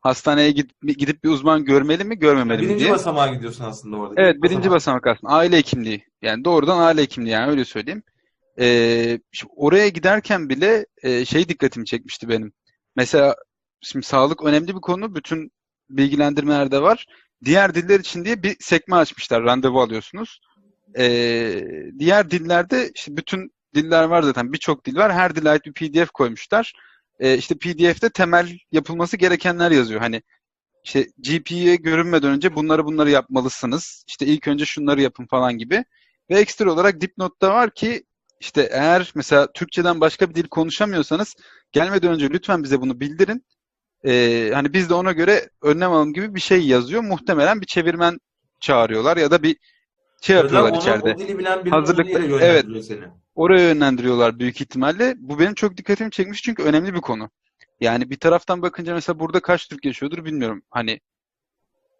hastaneye 0.00 0.50
gidip, 0.50 0.98
gidip 0.98 1.24
bir 1.24 1.28
uzman 1.28 1.64
görmeli 1.64 2.04
mi, 2.04 2.18
görmemeli 2.18 2.62
mi 2.62 2.68
Birinci 2.68 2.84
diye. 2.84 2.92
basamağa 2.92 3.28
gidiyorsun 3.28 3.64
aslında 3.64 3.96
orada. 3.96 4.14
Evet 4.20 4.42
birinci 4.42 4.70
basamak 4.70 5.06
aslında. 5.06 5.32
Aile 5.32 5.56
hekimliği. 5.56 6.04
Yani 6.22 6.44
doğrudan 6.44 6.78
aile 6.78 7.02
hekimliği 7.02 7.32
yani 7.32 7.50
öyle 7.50 7.64
söyleyeyim. 7.64 8.02
Ee, 8.60 9.18
şimdi 9.32 9.52
oraya 9.56 9.88
giderken 9.88 10.48
bile 10.48 10.86
e, 11.02 11.24
şey 11.24 11.48
dikkatimi 11.48 11.86
çekmişti 11.86 12.28
benim. 12.28 12.52
Mesela 12.96 13.36
şimdi 13.80 14.06
sağlık 14.06 14.44
önemli 14.44 14.68
bir 14.68 14.80
konu. 14.80 15.14
Bütün 15.14 15.50
bilgilendirmelerde 15.90 16.82
var. 16.82 17.06
Diğer 17.44 17.74
diller 17.74 18.00
için 18.00 18.24
diye 18.24 18.42
bir 18.42 18.56
sekme 18.60 18.96
açmışlar. 18.96 19.42
Randevu 19.42 19.80
alıyorsunuz. 19.80 20.40
Ee, 20.98 21.64
diğer 21.98 22.30
dillerde 22.30 22.90
işte 22.94 23.16
bütün 23.16 23.52
diller 23.74 24.04
var 24.04 24.22
zaten. 24.22 24.52
Birçok 24.52 24.84
dil 24.84 24.96
var. 24.96 25.12
Her 25.12 25.36
dile 25.36 25.50
ait 25.50 25.64
bir 25.66 25.72
PDF 25.72 26.10
koymuşlar. 26.10 26.72
Ee, 27.20 27.38
işte 27.38 27.54
PDF'de 27.54 28.10
temel 28.10 28.58
yapılması 28.72 29.16
gerekenler 29.16 29.70
yazıyor. 29.70 30.00
Hani 30.00 30.22
işte 30.84 31.06
GP'ye 31.18 31.76
görünmeden 31.76 32.30
önce 32.30 32.54
bunları 32.54 32.84
bunları 32.84 33.10
yapmalısınız. 33.10 34.04
İşte 34.08 34.26
ilk 34.26 34.48
önce 34.48 34.64
şunları 34.64 35.02
yapın 35.02 35.26
falan 35.26 35.58
gibi. 35.58 35.84
Ve 36.30 36.38
ekstra 36.38 36.72
olarak 36.72 37.00
dipnotta 37.00 37.54
var 37.54 37.74
ki 37.74 38.04
işte 38.40 38.68
eğer 38.72 39.12
mesela 39.14 39.52
Türkçeden 39.52 40.00
başka 40.00 40.30
bir 40.30 40.34
dil 40.34 40.48
konuşamıyorsanız 40.48 41.34
gelmeden 41.72 42.12
önce 42.12 42.30
lütfen 42.30 42.62
bize 42.62 42.80
bunu 42.80 43.00
bildirin. 43.00 43.44
Ee, 44.06 44.50
hani 44.54 44.72
biz 44.72 44.90
de 44.90 44.94
ona 44.94 45.12
göre 45.12 45.50
önlem 45.62 45.92
alalım 45.92 46.12
gibi 46.12 46.34
bir 46.34 46.40
şey 46.40 46.66
yazıyor. 46.66 47.02
Muhtemelen 47.02 47.60
bir 47.60 47.66
çevirmen 47.66 48.18
çağırıyorlar 48.60 49.16
ya 49.16 49.30
da 49.30 49.42
bir 49.42 49.56
şey 50.20 50.36
yapıyorlar 50.36 50.70
ona- 50.70 50.78
içeride. 50.78 51.14
O 51.14 51.18
dili 51.18 51.38
bilen 51.38 51.64
yere 52.28 52.44
evet. 52.44 52.84
seni. 52.84 53.04
Oraya 53.34 53.68
yönlendiriyorlar 53.68 54.38
büyük 54.38 54.60
ihtimalle. 54.60 55.14
Bu 55.18 55.38
benim 55.38 55.54
çok 55.54 55.76
dikkatimi 55.76 56.10
çekmiş 56.10 56.42
çünkü 56.42 56.62
önemli 56.62 56.94
bir 56.94 57.00
konu. 57.00 57.30
Yani 57.80 58.10
bir 58.10 58.16
taraftan 58.16 58.62
bakınca 58.62 58.94
mesela 58.94 59.18
burada 59.18 59.40
kaç 59.40 59.68
Türk 59.68 59.84
yaşıyordur 59.84 60.24
bilmiyorum. 60.24 60.62
Hani 60.70 61.00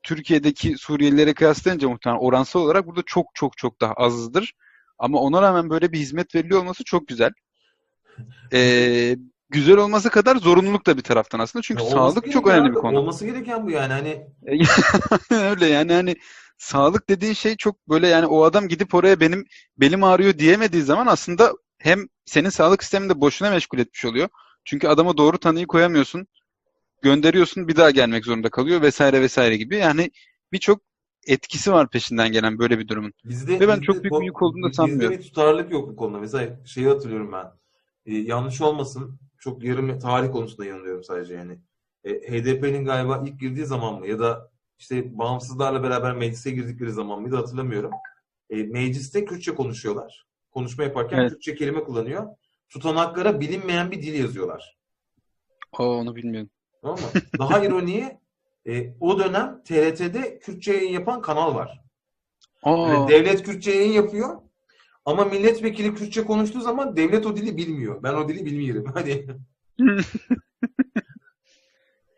Türkiye'deki 0.03 0.79
Suriyelilere 0.79 1.35
kıyaslayınca 1.35 1.89
muhtemelen 1.89 2.21
oransal 2.21 2.61
olarak 2.61 2.87
burada 2.87 3.03
çok 3.07 3.27
çok 3.35 3.57
çok 3.57 3.81
daha 3.81 3.93
azdır. 3.93 4.55
Ama 4.99 5.19
ona 5.19 5.43
rağmen 5.43 5.71
böyle 5.71 5.93
bir 5.93 5.99
hizmet 5.99 6.35
veriliyor 6.35 6.61
olması 6.61 6.85
çok 6.85 7.09
güzel. 7.09 7.31
Ee, 8.53 9.17
güzel 9.51 9.77
olması 9.77 10.11
kadar 10.11 10.37
zorunluluk 10.37 10.87
da 10.87 10.97
bir 10.97 11.03
taraftan 11.03 11.39
aslında. 11.39 11.63
Çünkü 11.63 11.85
Ya 11.85 11.91
sağlık 11.91 12.33
çok 12.33 12.47
önemli 12.47 12.71
bir 12.71 12.75
konu. 12.75 12.99
Olması 12.99 13.27
gereken 13.27 13.67
bu 13.67 13.71
yani. 13.71 13.93
Hani 13.93 14.27
Öyle 15.31 15.67
yani 15.67 15.93
hani 15.93 16.17
sağlık 16.59 17.09
dediğin 17.09 17.33
şey 17.33 17.57
çok 17.57 17.89
böyle 17.89 18.09
yani 18.09 18.27
o 18.27 18.45
adam 18.45 18.69
gidip 18.69 18.95
oraya 18.95 19.21
benim 19.21 19.45
belim 19.77 20.05
ağrıyor 20.05 20.39
diyemediği 20.39 20.83
zaman 20.83 21.07
aslında 21.07 21.53
hem 21.79 22.07
senin 22.25 22.49
sağlık 22.49 22.83
sistemini 22.83 23.11
de 23.11 23.21
boşuna 23.21 23.51
meşgul 23.51 23.79
etmiş 23.79 24.05
oluyor. 24.05 24.29
Çünkü 24.65 24.89
adama 24.89 25.17
doğru 25.17 25.39
tanıyı 25.39 25.67
koyamıyorsun. 25.67 26.27
Gönderiyorsun 27.03 27.69
bir 27.69 27.77
daha 27.77 27.91
gelmek 27.91 28.25
zorunda 28.25 28.51
kalıyor 28.51 28.83
vesaire 28.83 29.21
vesaire 29.21 29.57
gibi. 29.57 29.77
Yani 29.77 30.11
birçok 30.53 30.81
etkisi 31.27 31.73
var 31.73 31.91
peşinden 31.91 32.33
gelen 32.33 32.59
böyle 32.59 32.79
bir 32.79 32.89
durumun. 32.89 33.13
Bizde, 33.25 33.61
Ve 33.61 33.69
ben 33.69 33.81
bizde 33.81 33.87
çok 33.87 34.03
büyük 34.03 34.21
bir 34.21 34.25
yük 34.25 34.43
olduğunu 34.43 34.63
da 34.63 34.69
bizde 34.69 34.77
sanmıyorum. 34.77 35.19
bir 35.19 35.23
tutarlılık 35.23 35.73
yok 35.73 35.89
bu 35.89 35.97
konuda. 35.97 36.19
Mesela 36.19 36.61
şeyi 36.67 36.89
hatırlıyorum 36.89 37.33
ben. 37.33 37.47
Ee, 38.07 38.15
yanlış 38.15 38.61
olmasın. 38.61 39.19
Çok 39.45 39.65
yarım 39.65 39.99
tarih 39.99 40.33
konusunda 40.33 40.65
yanılıyorum 40.65 41.05
sadece 41.05 41.35
yani. 41.35 41.59
E, 42.05 42.11
HDP'nin 42.13 42.85
galiba 42.85 43.23
ilk 43.27 43.41
girdiği 43.41 43.65
zaman 43.67 43.99
mı 43.99 44.07
ya 44.07 44.19
da 44.19 44.51
işte 44.79 45.19
bağımsızlarla 45.19 45.83
beraber 45.83 46.13
meclise 46.17 46.51
girdikleri 46.51 46.93
zaman 46.93 47.23
mıydı 47.23 47.37
hatırlamıyorum. 47.37 47.91
E, 48.51 48.63
mecliste 48.63 49.25
Kürtçe 49.25 49.55
konuşuyorlar. 49.55 50.27
konuşma 50.51 50.85
yaparken 50.85 51.19
Evet. 51.19 51.31
Türkçe 51.31 51.55
kelime 51.55 51.85
kullanıyor. 51.85 52.27
Tutanaklara 52.69 53.41
bilinmeyen 53.41 53.91
bir 53.91 54.03
dil 54.03 54.21
yazıyorlar. 54.21 54.79
O 55.79 55.85
onu 55.85 56.17
bilmiyorum. 56.17 56.51
Tamam 56.83 56.99
mı? 57.01 57.07
Daha 57.39 57.59
ironiği 57.65 58.19
e, 58.67 58.95
o 59.01 59.19
dönem 59.19 59.63
TRT'de 59.65 60.39
Kürtçe 60.39 60.73
yayın 60.73 60.93
yapan 60.93 61.23
kanal 61.23 61.55
var. 61.55 61.81
Aa, 62.63 62.89
Yani 62.89 63.09
devlet 63.09 63.43
Kürtçe 63.43 63.71
yayın 63.71 63.93
yapıyor. 63.93 64.41
Ama 65.05 65.25
milletvekili 65.25 65.95
Kürtçe 65.95 66.25
konuştuğu 66.25 66.61
zaman 66.61 66.97
devlet 66.97 67.27
o 67.27 67.37
dili 67.37 67.57
bilmiyor. 67.57 68.03
Ben 68.03 68.15
o 68.15 68.29
dili 68.29 68.47
bilmiyorum. 68.47 68.85
Hani 68.95 69.27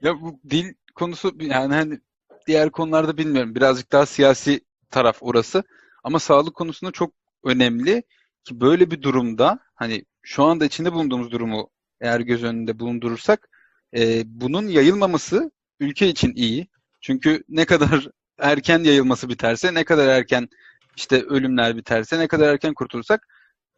Ya 0.03 0.20
bu 0.20 0.41
dil 0.51 0.74
konusu 0.95 1.32
yani 1.41 1.74
hani 1.74 2.01
diğer 2.47 2.70
konularda 2.70 3.18
bilmiyorum. 3.18 3.55
Birazcık 3.55 3.93
daha 3.93 4.07
siyasi 4.07 4.61
taraf 4.91 5.16
orası. 5.20 5.64
Ama 6.05 6.18
sağlık 6.18 6.55
konusunda 6.55 6.93
çok 6.93 7.12
önemli 7.45 8.03
ki 8.45 8.61
böyle 8.61 8.91
bir 8.91 9.03
durumda 9.03 9.59
hani 9.74 10.05
şu 10.22 10.45
anda 10.45 10.64
içinde 10.64 10.93
bulunduğumuz 10.93 11.30
durumu 11.30 11.70
eğer 12.01 12.20
göz 12.20 12.45
önünde 12.45 12.78
bulundurursak 12.78 13.49
e, 13.97 14.22
bunun 14.26 14.68
yayılmaması 14.68 15.51
ülke 15.80 16.09
için 16.09 16.32
iyi. 16.34 16.68
Çünkü 17.01 17.45
ne 17.49 17.64
kadar 17.64 18.09
erken 18.39 18.84
yayılması 18.84 19.28
biterse, 19.28 19.74
ne 19.74 19.84
kadar 19.84 20.09
erken 20.09 20.49
işte 20.97 21.22
ölümler 21.22 21.76
biterse, 21.76 22.18
ne 22.18 22.28
kadar 22.28 22.49
erken 22.49 22.74
kurtulursak 22.74 23.28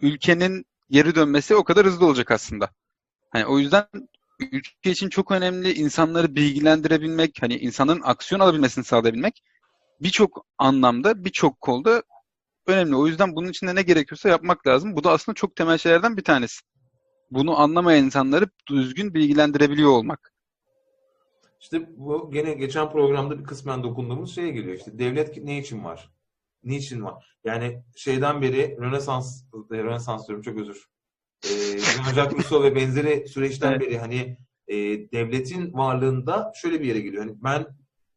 ülkenin 0.01 0.65
geri 0.91 1.15
dönmesi 1.15 1.55
o 1.57 1.65
kadar 1.65 1.87
hızlı 1.87 2.07
olacak 2.07 2.31
aslında. 2.31 2.71
Hani 3.31 3.47
o 3.47 3.59
yüzden 3.59 3.87
ülke 4.41 4.91
için 4.91 5.09
çok 5.09 5.31
önemli 5.31 5.73
insanları 5.73 6.35
bilgilendirebilmek, 6.35 7.43
hani 7.43 7.57
insanların 7.57 8.03
aksiyon 8.05 8.41
alabilmesini 8.41 8.85
sağlayabilmek 8.85 9.43
birçok 10.01 10.47
anlamda, 10.59 11.25
birçok 11.25 11.61
kolda 11.61 12.03
önemli. 12.67 12.97
O 12.97 13.07
yüzden 13.07 13.37
bunun 13.37 13.49
için 13.49 13.67
de 13.67 13.75
ne 13.75 13.83
gerekiyorsa 13.83 14.29
yapmak 14.29 14.67
lazım. 14.67 14.97
Bu 14.97 15.05
da 15.05 15.11
aslında 15.11 15.35
çok 15.35 15.57
temel 15.57 15.79
şeylerden 15.79 16.17
bir 16.17 16.25
tanesi. 16.25 16.61
Bunu 17.31 17.61
anlamayan 17.61 18.05
insanları 18.05 18.49
düzgün 18.69 19.15
bilgilendirebiliyor 19.15 19.91
olmak. 19.91 20.33
işte 21.61 21.89
bu 21.97 22.31
gene 22.33 22.55
geçen 22.55 22.91
programda 22.91 23.39
bir 23.39 23.45
kısmen 23.45 23.83
dokunduğumuz 23.83 24.35
şeye 24.35 24.51
geliyor. 24.51 24.77
İşte 24.77 24.99
devlet 24.99 25.37
ne 25.37 25.59
için 25.59 25.85
var? 25.85 26.11
Niçin 26.63 27.03
var? 27.03 27.37
Yani 27.45 27.83
şeyden 27.97 28.43
beri 28.43 28.77
Rönesans, 28.81 29.45
Rönesans 29.71 30.29
diyorum 30.29 30.43
çok 30.43 30.59
özür. 30.59 30.87
Ee, 31.45 31.49
Jean-Jacques 31.79 32.33
Rousseau 32.37 32.63
ve 32.63 32.75
benzeri 32.75 33.29
süreçten 33.29 33.73
Evet. 33.73 33.81
beri 33.81 33.99
hani 33.99 34.39
e, 34.69 34.77
devletin 35.13 35.73
varlığında 35.73 36.53
şöyle 36.55 36.81
bir 36.81 36.87
yere 36.87 37.01
geliyor. 37.01 37.25
Hani 37.25 37.37
ben 37.43 37.67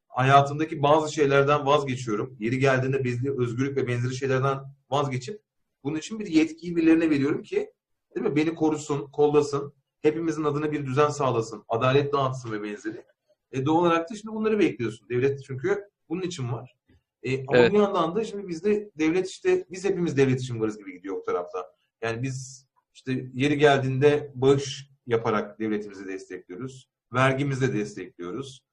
hayatımdaki 0.07 0.81
bazı 0.83 1.13
şeylerden 1.13 1.65
vazgeçiyorum. 1.65 2.37
Yeri 2.39 2.59
geldiğinde 2.59 3.03
bezli 3.03 3.41
özgürlük 3.41 3.77
ve 3.77 3.87
benzeri 3.87 4.15
şeylerden 4.15 4.59
vazgeçip 4.89 5.41
bunun 5.83 5.97
için 5.97 6.19
bir 6.19 6.27
yetkiyi 6.27 6.75
birilerine 6.75 7.09
veriyorum 7.09 7.43
ki 7.43 7.71
değil 8.15 8.27
mi? 8.27 8.35
Beni 8.35 8.55
korusun, 8.55 9.11
kollasın, 9.11 9.73
hepimizin 10.01 10.43
adına 10.43 10.71
bir 10.71 10.85
düzen 10.85 11.09
sağlasın, 11.09 11.63
adalet 11.67 12.13
dağıtsın 12.13 12.51
ve 12.51 12.63
benzeri. 12.63 13.05
E 13.51 13.65
doğal 13.65 13.81
olarak 13.81 14.09
da 14.09 14.15
şimdi 14.15 14.35
bunları 14.35 14.59
bekliyorsun. 14.59 15.09
Devlet 15.09 15.43
çünkü 15.43 15.89
bunun 16.09 16.21
için 16.21 16.51
var. 16.51 16.75
E, 17.23 17.45
ama 17.47 17.57
Evet. 17.57 17.73
bir 17.73 17.77
yandan 17.77 18.15
da 18.15 18.23
şimdi 18.23 18.47
bizde 18.47 18.91
devlet 18.95 19.29
işte 19.29 19.65
biz 19.71 19.85
hepimiz 19.85 20.17
devlet 20.17 20.41
için 20.41 20.59
varız 20.59 20.77
gibi 20.77 20.93
gidiyor 20.93 21.17
o 21.17 21.23
tarafta. 21.23 21.71
Yani 22.01 22.23
biz 22.23 22.67
işte 22.93 23.25
yeri 23.33 23.57
geldiğinde 23.57 24.31
bağış 24.35 24.89
yaparak 25.07 25.59
devletimizi 25.59 26.07
destekliyoruz. 26.07 26.89
Vergimizle 27.13 27.73
destekliyoruz. 27.73 28.63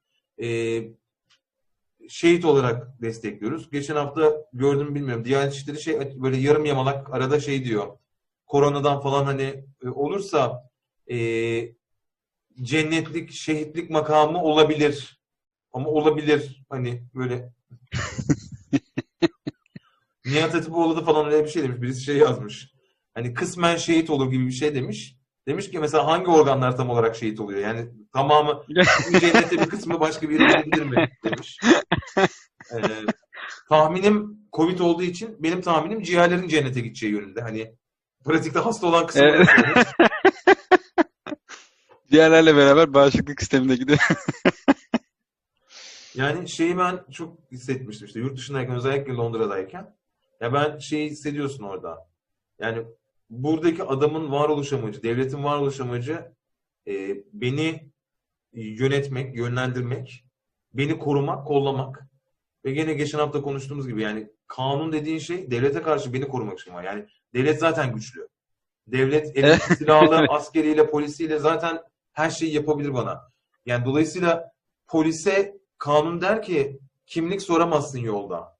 E, 0.43 0.81
şehit 2.09 2.45
olarak 2.45 3.03
destekliyoruz. 3.03 3.71
Geçen 3.71 3.97
hafta 3.97 4.47
gördüm 4.53 4.95
bilmiyorum. 4.95 5.25
Diyanet 5.25 5.55
İşleri 5.55 5.81
şey 5.81 6.23
böyle 6.23 6.37
yarım 6.37 6.65
yamalak 6.65 7.15
arada 7.15 7.41
şey 7.41 7.65
diyor. 7.65 7.99
Koronadan 8.47 9.01
falan 9.01 9.25
hani 9.25 9.65
e, 9.85 9.89
olursa 9.89 10.71
e, 11.11 11.17
cennetlik, 12.63 13.31
şehitlik 13.31 13.91
makamı 13.91 14.43
olabilir. 14.43 15.21
Ama 15.73 15.89
olabilir. 15.89 16.65
Hani 16.69 17.03
böyle 17.15 17.53
Nihat 20.25 20.55
Hatipoğlu 20.55 20.97
da 20.97 21.05
falan 21.05 21.27
öyle 21.27 21.45
bir 21.45 21.49
şey 21.49 21.63
demiş. 21.63 21.83
Birisi 21.83 22.05
şey 22.05 22.17
yazmış. 22.17 22.73
Hani 23.15 23.35
kısmen 23.35 23.77
şehit 23.77 24.11
olur 24.11 24.31
gibi 24.31 24.47
bir 24.47 24.53
şey 24.53 24.75
demiş. 24.75 25.19
Demiş 25.49 25.71
ki 25.71 25.79
mesela 25.79 26.07
hangi 26.07 26.31
organlar 26.31 26.77
tam 26.77 26.91
olarak 26.91 27.17
şehit 27.17 27.41
oluyor? 27.41 27.61
Yani 27.61 27.89
tamamı 28.13 28.65
cennete 29.21 29.61
bir 29.61 29.67
kısmı 29.67 30.01
başka 30.01 30.29
bir 30.29 30.41
yere 30.41 30.63
gidebilir 30.63 30.83
mi? 30.83 31.11
Demiş. 31.25 31.59
Ee, 32.75 32.81
tahminim 33.69 34.39
Covid 34.53 34.79
olduğu 34.79 35.03
için 35.03 35.37
benim 35.39 35.61
tahminim 35.61 36.03
ciğerlerin 36.03 36.49
cennete 36.49 36.81
gideceği 36.81 37.13
yönünde. 37.13 37.41
Hani 37.41 37.75
pratikte 38.25 38.59
hasta 38.59 38.87
olan 38.87 39.07
kısmı 39.07 39.23
Evet. 39.23 39.49
Diğerlerle 42.11 42.57
beraber 42.57 42.95
bağışıklık 42.95 43.41
sistemine 43.41 43.77
gidiyor. 43.77 43.99
Yani 46.19 46.49
şeyi 46.49 46.79
ben 46.79 47.05
çok 47.11 47.39
hissetmiştim 47.53 48.07
işte 48.07 48.21
yurt 48.21 48.37
dışındayken 48.37 48.77
özellikle 48.77 49.13
Londra'dayken. 49.13 49.95
Ya 50.41 50.53
ben 50.53 50.79
şeyi 50.79 51.11
hissediyorsun 51.11 51.65
orada. 51.65 52.09
Yani 52.59 52.85
buradaki 53.31 53.83
adamın 53.83 54.33
varoluş 54.33 54.73
amacı, 54.73 55.03
devletin 55.03 55.45
varoluş 55.45 55.81
amacı 55.81 56.33
e, 56.89 57.17
beni 57.33 57.91
yönetmek, 58.53 59.37
yönlendirmek, 59.37 60.25
beni 60.75 60.99
korumak, 60.99 61.47
kollamak. 61.47 62.07
Ve 62.65 62.71
gene 62.71 62.95
geçen 62.95 63.19
hafta 63.19 63.43
konuştuğumuz 63.43 63.89
gibi 63.89 64.03
yani 64.03 64.31
kanun 64.47 64.93
dediğin 64.93 65.19
şey 65.19 65.51
devlete 65.51 65.83
karşı 65.83 66.13
beni 66.13 66.29
korumak 66.29 66.61
için 66.61 66.75
var. 66.75 66.85
Yani 66.85 67.07
devlet 67.35 67.59
zaten 67.59 67.95
güçlü. 67.95 68.29
Devlet 68.87 69.27
elinde 69.37 69.59
silahlı, 69.59 70.17
askeriyle, 70.17 70.91
polisiyle 70.91 71.39
zaten 71.39 71.83
her 72.13 72.31
şeyi 72.31 72.55
yapabilir 72.55 72.95
bana. 72.95 73.31
Yani 73.67 73.85
dolayısıyla 73.85 74.53
polise 74.89 75.58
kanun 75.79 76.21
der 76.21 76.43
ki 76.43 76.81
kimlik 77.07 77.43
soramazsın 77.43 77.99
yolda. 77.99 78.59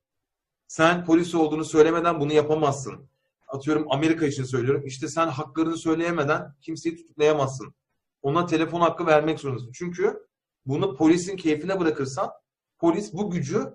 Sen 0.69 1.05
polis 1.05 1.35
olduğunu 1.35 1.65
söylemeden 1.65 2.21
bunu 2.21 2.33
yapamazsın. 2.33 3.09
Atıyorum 3.49 3.87
Amerika 3.91 4.27
için 4.27 4.45
söylüyorum. 4.45 4.87
İşte 4.87 5.09
sen 5.09 5.27
haklarını 5.29 5.79
söyleyemeden 5.79 6.55
kimseyi 6.61 6.97
tutuklayamazsın. 6.97 7.75
Ona 8.23 8.47
telefon 8.47 8.81
hakkı 8.81 9.07
vermek 9.07 9.41
zorundasın. 9.41 9.73
Çünkü 9.73 10.27
bunu 10.67 10.97
polisin 10.97 11.37
keyfine 11.37 11.81
bırakırsan 11.81 12.31
polis 12.79 13.13
bu 13.13 13.31
gücü 13.31 13.75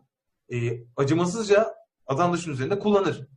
e, 0.53 0.83
acımasızca 0.95 1.75
vatandaşın 2.09 2.51
üzerinde 2.51 2.79
kullanır. 2.79 3.27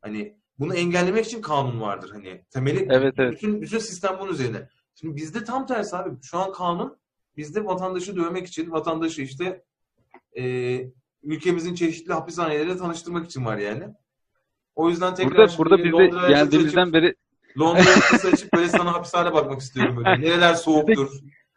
Hani 0.00 0.36
bunu 0.58 0.74
engellemek 0.74 1.26
için 1.26 1.42
kanun 1.42 1.80
vardır. 1.80 2.10
Hani 2.10 2.44
temeli 2.50 2.88
Evet, 2.90 3.14
evet. 3.18 3.32
bütün 3.32 3.62
bütün 3.62 3.78
sistem 3.78 4.16
bunun 4.20 4.32
üzerine. 4.32 4.68
Şimdi 4.94 5.16
bizde 5.16 5.44
tam 5.44 5.66
tersi 5.66 5.96
abi. 5.96 6.10
Şu 6.22 6.38
an 6.38 6.52
kanun 6.52 6.98
bizde 7.36 7.64
vatandaşı 7.64 8.16
dövmek 8.16 8.46
için, 8.46 8.70
vatandaşı 8.70 9.22
işte 9.22 9.62
e, 10.38 10.42
ülkemizin 11.22 11.74
çeşitli 11.74 12.12
hapishaneleriyle 12.12 12.76
tanıştırmak 12.76 13.26
için 13.26 13.44
var 13.44 13.56
yani. 13.58 13.84
O 14.74 14.90
yüzden 14.90 15.14
tekrar 15.14 15.54
Burada 15.58 15.78
burada 15.78 15.96
Londra'ya 15.96 16.28
geldiğimizden 16.28 16.82
açıp, 16.82 16.94
beri 16.94 17.14
Londra'ya 17.58 18.00
kısa 18.00 18.28
açıp 18.28 18.52
böyle 18.52 18.68
sana 18.68 18.92
hapishane 18.92 19.32
bakmak 19.32 19.60
istiyorum 19.60 19.96
böyle. 19.96 20.20
Nereler 20.20 20.54
soğuktur? 20.54 21.10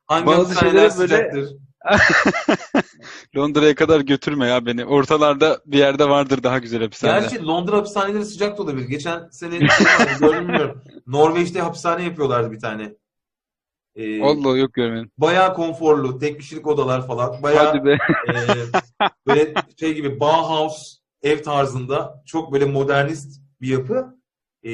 Hangi 0.08 0.26
Bazı 0.26 0.42
hapishaneler 0.42 0.76
böyle- 0.82 0.90
sıcaktır? 0.92 1.50
Londra'ya 3.36 3.76
kadar 3.76 4.02
götürme 4.02 4.48
ya 4.48 4.66
beni. 4.66 4.86
Ortalarda 4.86 5.62
bir 5.66 5.78
yerde 5.78 6.10
vardır 6.10 6.44
daha 6.44 6.60
güzel 6.60 6.82
hapishane. 6.82 7.20
Gerçi 7.20 7.46
Londra 7.46 7.78
hapishaneleri 7.78 8.26
sıcak 8.26 8.58
da 8.58 8.64
olabilir. 8.64 8.88
Geçen 8.88 9.30
sene 9.30 9.60
şey 9.60 10.18
gördüm 10.20 10.48
bilmiyorum. 10.48 10.84
Norveç'te 11.08 11.62
hapishane 11.62 12.04
yapıyorlardı 12.04 12.52
bir 12.52 12.60
tane. 12.60 12.96
Ee, 13.96 14.24
Allah 14.24 14.58
yok 14.58 14.74
görmedim. 14.74 15.12
bayağı 15.18 15.54
konforlu, 15.54 16.20
tek 16.20 16.40
kişilik 16.40 16.68
odalar 16.68 17.08
falan. 17.08 17.44
Bayağı 17.44 17.66
Hadi 17.66 17.86
be. 17.86 17.98
e, 18.30 18.34
böyle 19.28 19.54
şey 19.80 19.94
gibi 19.94 20.20
Bauhaus 20.20 20.98
ev 21.24 21.44
tarzında 21.44 22.24
çok 22.26 22.54
böyle 22.54 22.66
modernist 22.66 23.42
bir 23.62 23.68
yapı. 23.68 24.16
E, 24.66 24.72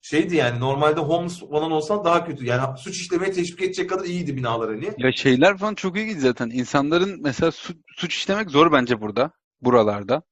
şeydi 0.00 0.36
yani 0.36 0.60
normalde 0.60 1.00
homeless 1.00 1.40
falan 1.40 1.70
olsan 1.72 2.04
daha 2.04 2.24
kötü. 2.24 2.44
Yani 2.44 2.78
suç 2.78 2.96
işlemeye 3.00 3.32
teşvik 3.32 3.62
edecek 3.62 3.90
kadar 3.90 4.04
iyiydi 4.04 4.36
binalar 4.36 4.70
hani. 4.70 4.90
Ya 4.98 5.12
şeyler 5.12 5.56
falan 5.56 5.74
çok 5.74 5.98
ilginç 5.98 6.18
zaten. 6.18 6.50
İnsanların 6.50 7.22
mesela 7.22 7.52
su- 7.52 7.74
suç 7.96 8.14
işlemek 8.16 8.50
zor 8.50 8.72
bence 8.72 9.00
burada. 9.00 9.30
Buralarda. 9.60 10.22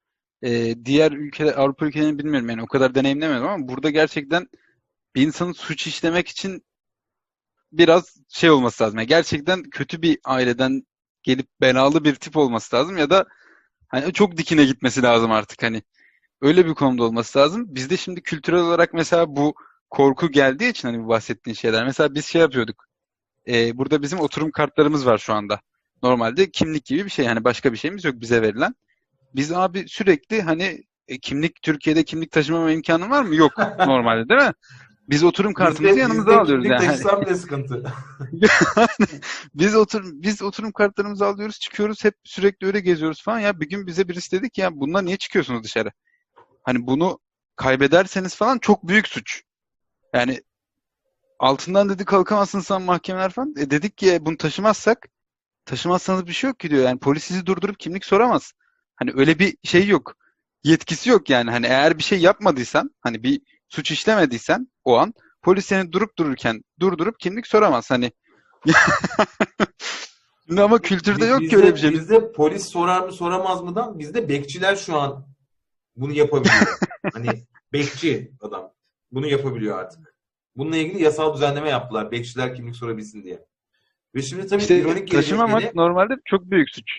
Ee, 0.42 0.74
diğer 0.84 1.12
ülkeler, 1.12 1.54
Avrupa 1.56 1.86
ülkelerini 1.86 2.18
bilmiyorum 2.18 2.48
yani 2.48 2.62
o 2.62 2.66
kadar 2.66 2.94
deneyimlemedim 2.94 3.46
ama 3.46 3.68
burada 3.68 3.90
gerçekten 3.90 4.48
bir 5.14 5.22
insanın 5.26 5.52
suç 5.52 5.86
işlemek 5.86 6.28
için 6.28 6.64
biraz 7.78 8.16
şey 8.28 8.50
olması 8.50 8.84
lazım. 8.84 8.98
Yani 8.98 9.08
gerçekten 9.08 9.62
kötü 9.62 10.02
bir 10.02 10.18
aileden 10.24 10.82
gelip 11.22 11.46
belalı 11.60 12.04
bir 12.04 12.14
tip 12.14 12.36
olması 12.36 12.76
lazım 12.76 12.96
ya 12.96 13.10
da 13.10 13.26
hani 13.88 14.12
çok 14.12 14.36
dikine 14.36 14.64
gitmesi 14.64 15.02
lazım 15.02 15.32
artık 15.32 15.62
hani. 15.62 15.82
Öyle 16.42 16.66
bir 16.66 16.74
konumda 16.74 17.04
olması 17.04 17.38
lazım. 17.38 17.74
Bizde 17.74 17.96
şimdi 17.96 18.22
kültürel 18.22 18.60
olarak 18.60 18.94
mesela 18.94 19.36
bu 19.36 19.54
korku 19.90 20.30
geldiği 20.30 20.70
için 20.70 20.88
hani 20.88 21.04
bu 21.04 21.08
bahsettiğin 21.08 21.54
şeyler. 21.54 21.84
Mesela 21.84 22.14
biz 22.14 22.26
şey 22.26 22.40
yapıyorduk. 22.40 22.84
Ee, 23.48 23.78
burada 23.78 24.02
bizim 24.02 24.20
oturum 24.20 24.50
kartlarımız 24.50 25.06
var 25.06 25.18
şu 25.18 25.34
anda. 25.34 25.60
Normalde 26.02 26.50
kimlik 26.50 26.84
gibi 26.84 27.04
bir 27.04 27.10
şey. 27.10 27.24
Yani 27.26 27.44
başka 27.44 27.72
bir 27.72 27.78
şeyimiz 27.78 28.04
yok 28.04 28.14
bize 28.20 28.42
verilen. 28.42 28.74
Biz 29.34 29.52
abi 29.52 29.84
sürekli 29.88 30.42
hani 30.42 30.84
E, 31.08 31.18
kimlik 31.18 31.62
Türkiye'de 31.62 32.04
kimlik 32.04 32.30
taşımama 32.32 32.70
imkanın 32.70 33.10
var 33.10 33.22
mı? 33.22 33.34
Yok 33.34 33.52
normalde 33.78 34.28
değil 34.28 34.40
mi? 34.48 34.52
Biz 35.08 35.24
oturum 35.24 35.54
kartımızı 35.54 35.84
Bizde- 35.84 36.00
yanımıza 36.00 36.26
bizde 36.30 36.40
alıyoruz 36.40 36.66
yani. 36.66 36.86
taşısam 36.86 37.22
bile 37.22 37.34
sıkıntı. 37.34 37.92
Biz 39.54 39.74
otur 39.76 40.02
biz 40.14 40.42
oturum 40.42 40.72
kartlarımızı 40.72 41.26
alıyoruz, 41.26 41.58
çıkıyoruz 41.60 42.04
hep 42.04 42.14
sürekli 42.24 42.66
öyle 42.66 42.80
geziyoruz 42.80 43.22
falan. 43.22 43.38
Ya 43.38 43.60
bir 43.60 43.68
gün 43.68 43.86
bize 43.86 44.08
birisi 44.08 44.30
dedi 44.38 44.50
ki 44.50 44.60
ya 44.60 44.70
bunlar 44.80 45.04
niye 45.04 45.16
çıkıyorsunuz 45.16 45.64
dışarı? 45.64 45.90
Hani 46.62 46.86
bunu 46.86 47.18
kaybederseniz 47.56 48.36
falan 48.36 48.58
çok 48.58 48.88
büyük 48.88 49.08
suç. 49.08 49.42
Yani 50.14 50.42
altından 51.38 51.88
dedi 51.88 52.04
kalkamazsınız 52.04 52.66
sen 52.66 52.82
mahkemeler 52.82 53.30
falan. 53.30 53.54
E 53.58 53.70
dedik 53.70 53.96
ki 53.98 54.12
"E, 54.14 54.26
bunu 54.26 54.36
taşımazsak 54.36 55.06
taşımazsanız 55.64 56.26
bir 56.26 56.32
şey 56.32 56.48
yok 56.50 56.58
ki 56.60 56.70
diyor. 56.70 56.84
Yani 56.84 56.98
polis 56.98 57.24
sizi 57.24 57.46
durdurup 57.46 57.78
kimlik 57.78 58.04
soramaz. 58.04 58.52
Hani 58.96 59.10
öyle 59.14 59.38
bir 59.38 59.56
şey 59.64 59.86
yok. 59.86 60.14
Yetkisi 60.64 61.10
yok 61.10 61.30
yani. 61.30 61.50
Hani 61.50 61.66
eğer 61.66 61.98
bir 61.98 62.02
şey 62.02 62.18
yapmadıysan, 62.20 62.90
hani 63.00 63.22
bir 63.22 63.40
suç 63.68 63.90
işlemediysen 63.90 64.68
o 64.84 64.98
an 64.98 65.14
polis 65.42 65.66
seni 65.66 65.92
durup 65.92 66.18
dururken 66.18 66.62
durdurup 66.80 67.20
kimlik 67.20 67.46
soramaz. 67.46 67.90
Hani 67.90 68.12
Şimdi 70.46 70.62
ama 70.62 70.78
kültürde 70.78 71.24
yok 71.24 71.40
ki 71.40 71.46
Bizde- 71.46 71.56
öyle 71.56 71.74
bir 71.74 71.80
şey. 71.80 71.92
Bizde 71.92 72.32
polis 72.32 72.66
sorar 72.66 73.00
mı 73.00 73.12
soramaz 73.12 73.62
mıdan 73.62 73.98
bizde 73.98 74.28
bekçiler 74.28 74.76
şu 74.76 74.96
an 74.96 75.26
bunu 75.96 76.12
yapabiliyor. 76.12 76.78
hani 77.12 77.28
bekçi 77.72 78.32
adam 78.40 78.72
bunu 79.12 79.26
yapabiliyor 79.26 79.78
artık. 79.78 80.14
Bununla 80.56 80.76
ilgili 80.76 81.02
yasal 81.02 81.34
düzenleme 81.34 81.70
yaptılar. 81.70 82.10
Bekçiler 82.10 82.54
kimlik 82.54 82.76
sorabilsin 82.76 83.22
diye. 83.22 83.44
Ve 84.14 84.22
şimdi 84.22 84.46
tabii 84.46 84.62
İşte 84.62 84.78
ironik 84.78 85.10
taşımamak 85.10 85.60
gelecek 85.60 85.74
normalde 85.74 86.14
çok 86.24 86.44
büyük 86.50 86.70
suç. 86.70 86.90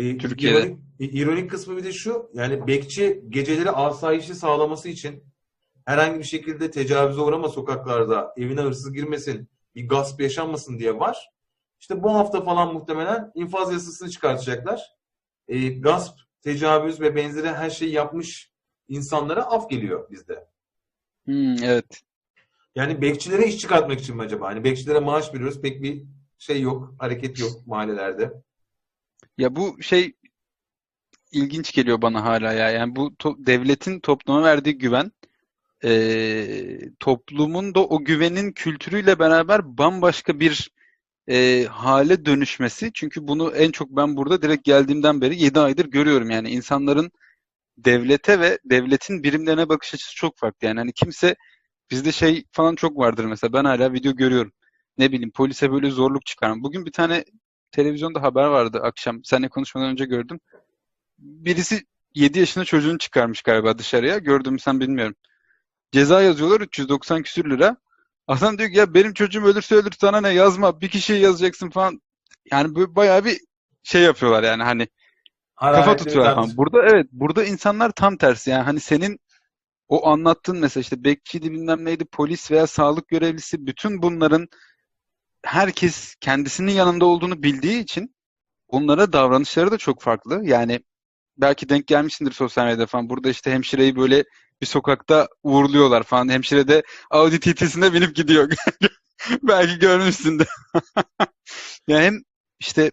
E, 0.00 0.18
Türkiye'de. 0.18 0.58
Ironik, 0.58 0.78
e, 1.00 1.04
ironik 1.04 1.50
kısmı 1.50 1.76
bir 1.76 1.84
de 1.84 1.92
şu. 1.92 2.30
Yani 2.34 2.66
bekçi 2.66 3.24
geceleri 3.28 3.70
asayişi 3.70 4.34
sağlaması 4.34 4.88
için 4.88 5.24
herhangi 5.84 6.18
bir 6.18 6.24
şekilde 6.24 6.70
tecavüze 6.70 7.20
uğrama 7.20 7.48
sokaklarda, 7.48 8.34
evine 8.36 8.60
hırsız 8.60 8.92
girmesin, 8.92 9.48
bir 9.74 9.88
gasp 9.88 10.20
yaşanmasın 10.20 10.78
diye 10.78 10.98
var. 10.98 11.30
İşte 11.80 12.02
bu 12.02 12.14
hafta 12.14 12.44
falan 12.44 12.74
muhtemelen 12.74 13.32
infaz 13.34 13.72
yasasını 13.72 14.10
çıkartacaklar. 14.10 14.80
E, 15.48 15.68
gasp, 15.68 16.18
tecavüz 16.42 17.00
ve 17.00 17.16
benzeri 17.16 17.48
her 17.48 17.70
şeyi 17.70 17.92
yapmış 17.92 18.52
insanlara 18.88 19.42
af 19.42 19.70
geliyor 19.70 20.10
bizde. 20.10 20.46
Hmm, 21.24 21.62
evet. 21.62 22.02
Yani 22.74 23.02
bekçilere 23.02 23.46
iş 23.46 23.58
çıkartmak 23.58 24.00
için 24.00 24.16
mi 24.16 24.22
acaba? 24.22 24.46
Hani 24.46 24.64
bekçilere 24.64 25.00
maaş 25.00 25.34
veriyoruz 25.34 25.60
pek 25.60 25.82
bir 25.82 26.04
şey 26.38 26.60
yok, 26.60 26.94
hareket 26.98 27.40
yok 27.40 27.66
mahallelerde. 27.66 28.32
Ya 29.40 29.56
bu 29.56 29.82
şey 29.82 30.14
ilginç 31.32 31.72
geliyor 31.72 32.02
bana 32.02 32.24
hala 32.24 32.52
ya. 32.52 32.70
Yani 32.70 32.96
bu 32.96 33.06
to- 33.18 33.46
devletin 33.46 34.00
topluma 34.00 34.42
verdiği 34.44 34.78
güven 34.78 35.12
eee, 35.84 36.90
toplumun 37.00 37.74
da 37.76 37.80
o 37.86 38.04
güvenin 38.04 38.52
kültürüyle 38.52 39.20
beraber 39.20 39.78
bambaşka 39.78 40.40
bir 40.40 40.70
eee, 41.28 41.66
hale 41.66 42.26
dönüşmesi. 42.26 42.90
Çünkü 42.94 43.28
bunu 43.28 43.52
en 43.56 43.72
çok 43.72 43.90
ben 43.90 44.16
burada 44.18 44.42
direkt 44.42 44.64
geldiğimden 44.64 45.22
beri 45.22 45.42
7 45.44 45.60
aydır 45.60 45.86
görüyorum. 45.86 46.30
Yani 46.30 46.50
insanların 46.50 47.12
devlete 47.78 48.40
ve 48.40 48.58
devletin 48.64 49.22
birimlerine 49.22 49.68
bakış 49.68 49.94
açısı 49.94 50.16
çok 50.16 50.38
farklı. 50.38 50.66
Yani 50.68 50.78
hani 50.80 50.92
kimse 50.92 51.36
bizde 51.90 52.12
şey 52.12 52.44
falan 52.52 52.74
çok 52.76 52.98
vardır 52.98 53.24
mesela 53.24 53.52
ben 53.52 53.64
hala 53.64 53.92
video 53.92 54.16
görüyorum. 54.16 54.52
Ne 54.98 55.12
bileyim 55.12 55.32
polise 55.32 55.72
böyle 55.72 55.90
zorluk 55.90 56.26
çıkarma. 56.26 56.64
Bugün 56.64 56.86
bir 56.86 56.92
tane 56.92 57.24
televizyonda 57.72 58.22
haber 58.22 58.46
vardı 58.46 58.80
akşam. 58.82 59.24
Seninle 59.24 59.48
konuşmadan 59.48 59.88
önce 59.88 60.04
gördüm. 60.04 60.40
Birisi 61.18 61.82
7 62.14 62.38
yaşında 62.38 62.64
çocuğunu 62.64 62.98
çıkarmış 62.98 63.42
galiba 63.42 63.78
dışarıya. 63.78 64.18
Gördüm 64.18 64.58
sen 64.58 64.80
bilmiyorum. 64.80 65.14
Ceza 65.92 66.22
yazıyorlar 66.22 66.60
390 66.60 67.22
küsür 67.22 67.50
lira. 67.50 67.76
Adam 68.26 68.58
diyor 68.58 68.70
ki 68.70 68.78
ya 68.78 68.94
benim 68.94 69.12
çocuğum 69.14 69.44
ölürse 69.44 69.74
ölür 69.74 69.92
sana 70.00 70.20
ne 70.20 70.28
yazma. 70.30 70.80
Bir 70.80 70.88
kişiye 70.88 71.18
yazacaksın 71.18 71.70
falan. 71.70 72.00
Yani 72.52 72.74
böyle 72.74 72.96
bayağı 72.96 73.24
bir 73.24 73.40
şey 73.82 74.02
yapıyorlar 74.02 74.42
yani 74.42 74.62
hani 74.62 74.88
kafa 75.60 75.76
Hararetli 75.76 75.92
bir 75.92 75.98
tutuyorlar 75.98 76.34
falan. 76.34 76.56
Burada 76.56 76.82
evet 76.82 77.06
burada 77.12 77.44
insanlar 77.44 77.90
tam 77.90 78.16
tersi 78.16 78.50
yani 78.50 78.62
hani 78.62 78.80
senin 78.80 79.20
o 79.88 80.08
anlattığın 80.08 80.58
mesela 80.58 80.80
işte 80.80 81.04
bekçiydi 81.04 81.52
bilmem 81.52 81.84
neydi 81.84 82.04
polis 82.04 82.50
veya 82.50 82.66
sağlık 82.66 83.08
görevlisi 83.08 83.66
bütün 83.66 84.02
bunların 84.02 84.48
herkes 85.44 86.14
kendisinin 86.20 86.72
yanında 86.72 87.06
olduğunu 87.06 87.42
bildiği 87.42 87.80
için 87.80 88.14
onlara 88.68 89.12
davranışları 89.12 89.70
da 89.70 89.78
çok 89.78 90.02
farklı. 90.02 90.40
Yani 90.44 90.80
belki 91.36 91.68
denk 91.68 91.86
gelmişsindir 91.86 92.32
sosyal 92.32 92.64
medyada 92.64 92.86
falan. 92.86 93.10
Burada 93.10 93.30
işte 93.30 93.52
hemşireyi 93.52 93.96
böyle 93.96 94.24
bir 94.60 94.66
sokakta 94.66 95.28
uğurluyorlar 95.42 96.02
falan. 96.02 96.28
Hemşire 96.28 96.68
de 96.68 96.82
Audi 97.10 97.40
TT'sine 97.40 97.92
binip 97.92 98.16
gidiyor. 98.16 98.50
Belki 99.42 99.78
görmüşsündür. 99.78 100.48
Yani 101.88 102.04
hem 102.04 102.14
işte 102.60 102.90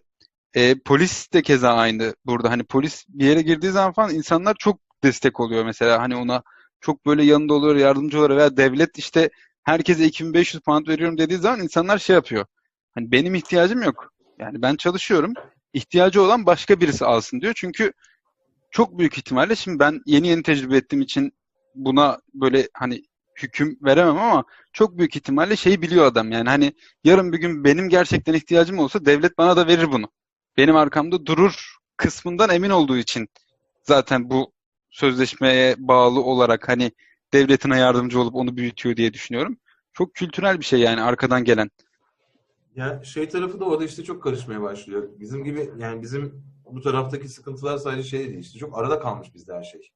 e, 0.54 0.78
polis 0.80 1.32
de 1.32 1.42
keza 1.42 1.74
aynı 1.74 2.14
burada. 2.26 2.50
Hani 2.50 2.64
polis 2.64 3.04
bir 3.08 3.26
yere 3.26 3.42
girdiği 3.42 3.70
zaman 3.70 3.92
falan 3.92 4.14
insanlar 4.14 4.56
çok 4.58 4.80
destek 5.04 5.40
oluyor 5.40 5.64
mesela. 5.64 6.02
Hani 6.02 6.16
ona 6.16 6.42
çok 6.80 7.06
böyle 7.06 7.24
yanında 7.24 7.54
oluyor, 7.54 7.76
yardımcı 7.76 8.18
oluyor 8.18 8.36
veya 8.38 8.56
devlet 8.56 8.98
işte 8.98 9.30
herkese 9.68 10.04
2500 10.06 10.62
pound 10.62 10.88
veriyorum 10.88 11.18
dediği 11.18 11.38
zaman 11.38 11.60
insanlar 11.60 11.98
şey 11.98 12.14
yapıyor. 12.14 12.46
Hani 12.94 13.12
benim 13.12 13.34
ihtiyacım 13.34 13.82
yok. 13.82 14.12
Yani 14.38 14.62
ben 14.62 14.76
çalışıyorum. 14.76 15.32
İhtiyacı 15.72 16.22
olan 16.22 16.46
başka 16.46 16.80
birisi 16.80 17.04
alsın 17.04 17.40
diyor. 17.40 17.52
Çünkü 17.56 17.92
çok 18.70 18.98
büyük 18.98 19.18
ihtimalle 19.18 19.56
şimdi 19.56 19.78
ben 19.78 20.00
yeni 20.06 20.28
yeni 20.28 20.42
tecrübe 20.42 20.76
ettiğim 20.76 21.02
için 21.02 21.32
buna 21.74 22.18
böyle 22.34 22.68
hani 22.74 23.02
hüküm 23.42 23.78
veremem 23.82 24.18
ama 24.18 24.44
çok 24.72 24.98
büyük 24.98 25.16
ihtimalle 25.16 25.56
şeyi 25.56 25.82
biliyor 25.82 26.06
adam. 26.06 26.32
Yani 26.32 26.48
hani 26.48 26.72
yarın 27.04 27.32
bir 27.32 27.38
gün 27.38 27.64
benim 27.64 27.88
gerçekten 27.88 28.34
ihtiyacım 28.34 28.78
olsa 28.78 29.04
devlet 29.04 29.38
bana 29.38 29.56
da 29.56 29.66
verir 29.66 29.92
bunu. 29.92 30.10
Benim 30.56 30.76
arkamda 30.76 31.26
durur 31.26 31.76
kısmından 31.96 32.50
emin 32.50 32.70
olduğu 32.70 32.96
için 32.96 33.28
zaten 33.82 34.30
bu 34.30 34.52
sözleşmeye 34.90 35.74
bağlı 35.78 36.20
olarak 36.20 36.68
hani 36.68 36.92
devletine 37.32 37.78
yardımcı 37.78 38.20
olup 38.20 38.34
onu 38.34 38.56
büyütüyor 38.56 38.96
diye 38.96 39.12
düşünüyorum. 39.12 39.56
Çok 39.92 40.14
kültürel 40.14 40.60
bir 40.60 40.64
şey 40.64 40.80
yani 40.80 41.02
arkadan 41.02 41.44
gelen. 41.44 41.70
Ya 42.76 43.04
şey 43.04 43.28
tarafı 43.28 43.60
da 43.60 43.64
orada 43.64 43.84
işte 43.84 44.04
çok 44.04 44.22
karışmaya 44.22 44.62
başlıyor. 44.62 45.08
Bizim 45.20 45.44
gibi 45.44 45.70
yani 45.78 46.02
bizim 46.02 46.44
bu 46.64 46.80
taraftaki 46.80 47.28
sıkıntılar 47.28 47.78
sadece 47.78 48.08
şey 48.08 48.28
değil 48.28 48.38
işte 48.38 48.58
çok 48.58 48.78
arada 48.78 49.00
kalmış 49.00 49.34
bizde 49.34 49.54
her 49.54 49.62
şey. 49.62 49.90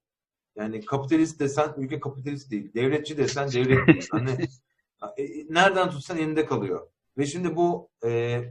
Yani 0.56 0.84
kapitalist 0.84 1.40
desen 1.40 1.74
ülke 1.76 2.00
kapitalist 2.00 2.50
değil. 2.50 2.74
Devletçi 2.74 3.16
desen 3.16 3.52
devlet 3.52 3.86
değil. 3.86 4.08
Hani 4.10 4.30
e, 5.18 5.24
nereden 5.48 5.90
tutsan 5.90 6.18
elinde 6.18 6.46
kalıyor. 6.46 6.86
Ve 7.18 7.26
şimdi 7.26 7.56
bu 7.56 7.90
e, 8.04 8.42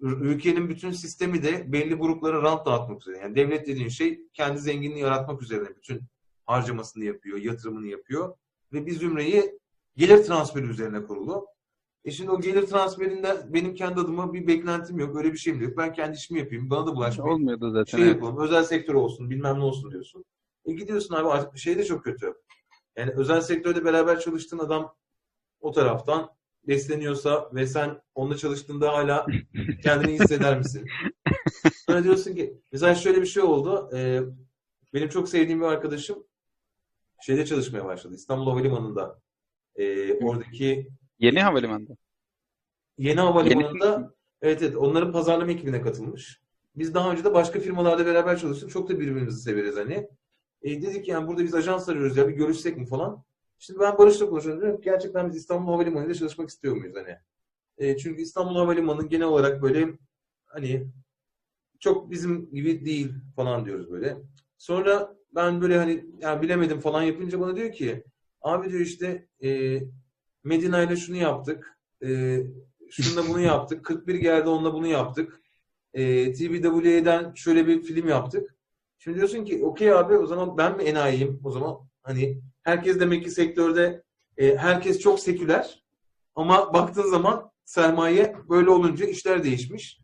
ülkenin 0.00 0.68
bütün 0.68 0.90
sistemi 0.90 1.42
de 1.42 1.72
belli 1.72 1.94
gruplara 1.94 2.42
rant 2.42 2.66
dağıtmak 2.66 3.00
üzere. 3.00 3.18
Yani 3.18 3.36
devlet 3.36 3.66
dediğin 3.66 3.88
şey 3.88 4.20
kendi 4.32 4.58
zenginliği 4.58 5.02
yaratmak 5.02 5.42
üzerine 5.42 5.68
bütün 5.76 6.02
harcamasını 6.46 7.04
yapıyor, 7.04 7.38
yatırımını 7.38 7.86
yapıyor. 7.86 8.36
Ve 8.72 8.86
bir 8.86 8.92
zümreyi 8.92 9.58
gelir 9.96 10.24
transferi 10.24 10.66
üzerine 10.66 11.02
kurulu. 11.02 11.46
E 12.04 12.10
şimdi 12.10 12.30
o 12.30 12.40
gelir 12.40 12.66
transferinde 12.66 13.46
benim 13.48 13.74
kendi 13.74 14.00
adıma 14.00 14.32
bir 14.32 14.46
beklentim 14.46 14.98
yok. 14.98 15.16
Öyle 15.16 15.32
bir 15.32 15.38
şeyim 15.38 15.62
yok. 15.62 15.76
Ben 15.76 15.92
kendi 15.92 16.16
işimi 16.16 16.40
yapayım. 16.40 16.70
Bana 16.70 16.86
da 16.86 16.96
bulaşmayın. 16.96 17.34
Olmuyor 17.34 17.60
da 17.60 17.70
zaten. 17.70 17.96
Şey 17.96 18.06
evet. 18.06 18.14
yapalım. 18.14 18.38
Özel 18.38 18.64
sektör 18.64 18.94
olsun. 18.94 19.30
Bilmem 19.30 19.58
ne 19.58 19.64
olsun 19.64 19.90
diyorsun. 19.90 20.24
E 20.64 20.72
gidiyorsun 20.72 21.14
abi 21.14 21.28
artık 21.28 21.58
şey 21.58 21.78
de 21.78 21.84
çok 21.84 22.04
kötü. 22.04 22.34
Yani 22.96 23.10
özel 23.16 23.40
sektörde 23.40 23.84
beraber 23.84 24.20
çalıştığın 24.20 24.58
adam 24.58 24.94
o 25.60 25.72
taraftan 25.72 26.30
besleniyorsa 26.68 27.50
ve 27.54 27.66
sen 27.66 28.00
onunla 28.14 28.36
çalıştığında 28.36 28.92
hala 28.92 29.26
kendini 29.82 30.12
hisseder 30.12 30.58
misin? 30.58 30.86
Sonra 31.86 32.04
diyorsun 32.04 32.34
ki 32.34 32.60
mesela 32.72 32.94
şöyle 32.94 33.20
bir 33.22 33.26
şey 33.26 33.42
oldu. 33.42 33.90
Ee, 33.94 34.20
benim 34.94 35.08
çok 35.08 35.28
sevdiğim 35.28 35.60
bir 35.60 35.66
arkadaşım 35.66 36.26
şeyde 37.20 37.46
çalışmaya 37.46 37.84
başladı. 37.84 38.14
İstanbul 38.14 38.50
Havalimanı'nda. 38.50 39.20
Ee, 39.76 40.14
oradaki 40.14 40.88
Yeni 41.18 41.42
havalimanında. 41.42 41.92
Yeni 42.98 43.20
havalimanında 43.20 44.14
evet 44.42 44.62
evet 44.62 44.76
onların 44.76 45.12
pazarlama 45.12 45.52
ekibine 45.52 45.82
katılmış. 45.82 46.40
Biz 46.76 46.94
daha 46.94 47.12
önce 47.12 47.24
de 47.24 47.34
başka 47.34 47.60
firmalarda 47.60 48.06
beraber 48.06 48.38
çalıştık. 48.38 48.70
Çok 48.70 48.88
da 48.88 49.00
birbirimizi 49.00 49.40
severiz 49.40 49.76
hani. 49.76 50.08
E, 50.62 50.82
dedik 50.82 51.08
yani 51.08 51.28
burada 51.28 51.44
biz 51.44 51.54
ajans 51.54 51.88
arıyoruz 51.88 52.16
ya 52.16 52.28
bir 52.28 52.34
görüşsek 52.34 52.76
mi 52.76 52.86
falan. 52.86 53.24
Şimdi 53.58 53.80
ben 53.80 53.98
Barış'la 53.98 54.28
konuşuyorum. 54.28 54.62
Diyorum, 54.62 54.80
Gerçekten 54.80 55.28
biz 55.28 55.36
İstanbul 55.36 55.72
Havalimanı'nda 55.72 56.14
çalışmak 56.14 56.48
istiyor 56.48 56.76
muyuz 56.76 56.96
hani? 56.96 57.16
E, 57.78 57.96
çünkü 57.96 58.22
İstanbul 58.22 58.56
Havalimanı 58.56 59.08
genel 59.08 59.26
olarak 59.26 59.62
böyle 59.62 59.88
hani 60.46 60.86
çok 61.80 62.10
bizim 62.10 62.50
gibi 62.50 62.84
değil 62.84 63.12
falan 63.36 63.64
diyoruz 63.64 63.90
böyle. 63.90 64.16
Sonra 64.58 65.15
ben 65.36 65.60
böyle 65.60 65.78
hani 65.78 66.06
ya 66.20 66.42
bilemedim 66.42 66.80
falan 66.80 67.02
yapınca 67.02 67.40
bana 67.40 67.56
diyor 67.56 67.72
ki 67.72 68.04
abi 68.42 68.70
diyor 68.70 68.80
işte 68.80 69.28
e, 69.44 69.80
Medina 70.44 70.82
ile 70.82 70.96
şunu 70.96 71.16
yaptık. 71.16 71.78
E, 72.04 72.38
şununla 72.90 73.28
bunu 73.28 73.40
yaptık. 73.52 73.84
41 73.84 74.14
geldi 74.14 74.48
onunla 74.48 74.74
bunu 74.74 74.86
yaptık. 74.86 75.40
E, 75.94 76.32
TBWA'den 76.32 77.34
şöyle 77.34 77.66
bir 77.66 77.82
film 77.82 78.08
yaptık. 78.08 78.56
Şimdi 78.98 79.16
diyorsun 79.16 79.44
ki 79.44 79.64
okey 79.64 79.92
abi 79.92 80.18
o 80.18 80.26
zaman 80.26 80.58
ben 80.58 80.76
mi 80.76 80.82
enayiyim 80.82 81.40
o 81.44 81.50
zaman? 81.50 81.78
Hani 82.02 82.40
herkes 82.62 83.00
demek 83.00 83.24
ki 83.24 83.30
sektörde 83.30 84.02
e, 84.36 84.56
herkes 84.56 85.00
çok 85.00 85.20
seküler 85.20 85.84
ama 86.34 86.74
baktığın 86.74 87.10
zaman 87.10 87.50
sermaye 87.64 88.36
böyle 88.48 88.70
olunca 88.70 89.06
işler 89.06 89.44
değişmiş. 89.44 90.00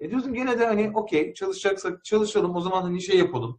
E 0.00 0.10
diyorsun 0.10 0.34
gene 0.34 0.58
de 0.58 0.66
hani 0.66 0.92
okey 0.94 1.34
çalışacaksak 1.34 2.04
çalışalım 2.04 2.56
o 2.56 2.60
zaman 2.60 2.82
hani 2.82 3.02
şey 3.02 3.18
yapalım. 3.18 3.58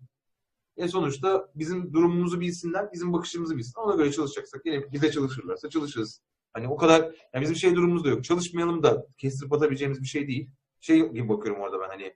E 0.78 0.88
sonuçta 0.88 1.49
bizim 1.55 1.93
durumumuzu 1.93 2.39
bilsinler, 2.39 2.91
bizim 2.93 3.13
bakışımızı 3.13 3.57
bilsin. 3.57 3.80
Ona 3.80 3.95
göre 3.95 4.11
çalışacaksak 4.11 4.65
yine 4.65 4.91
bize 4.91 5.11
çalışırlarsa 5.11 5.69
çalışırız. 5.69 6.21
Hani 6.53 6.67
o 6.67 6.78
kadar, 6.78 7.01
yani 7.34 7.41
bizim 7.41 7.55
şey 7.55 7.75
durumumuz 7.75 8.03
da 8.03 8.09
yok. 8.09 8.23
Çalışmayalım 8.23 8.84
da 8.84 9.07
kestirip 9.17 9.53
atabileceğimiz 9.53 10.01
bir 10.01 10.07
şey 10.07 10.28
değil. 10.28 10.49
Şey 10.80 11.09
gibi 11.09 11.30
bakıyorum 11.30 11.61
orada 11.61 11.80
ben 11.80 11.88
hani 11.88 12.15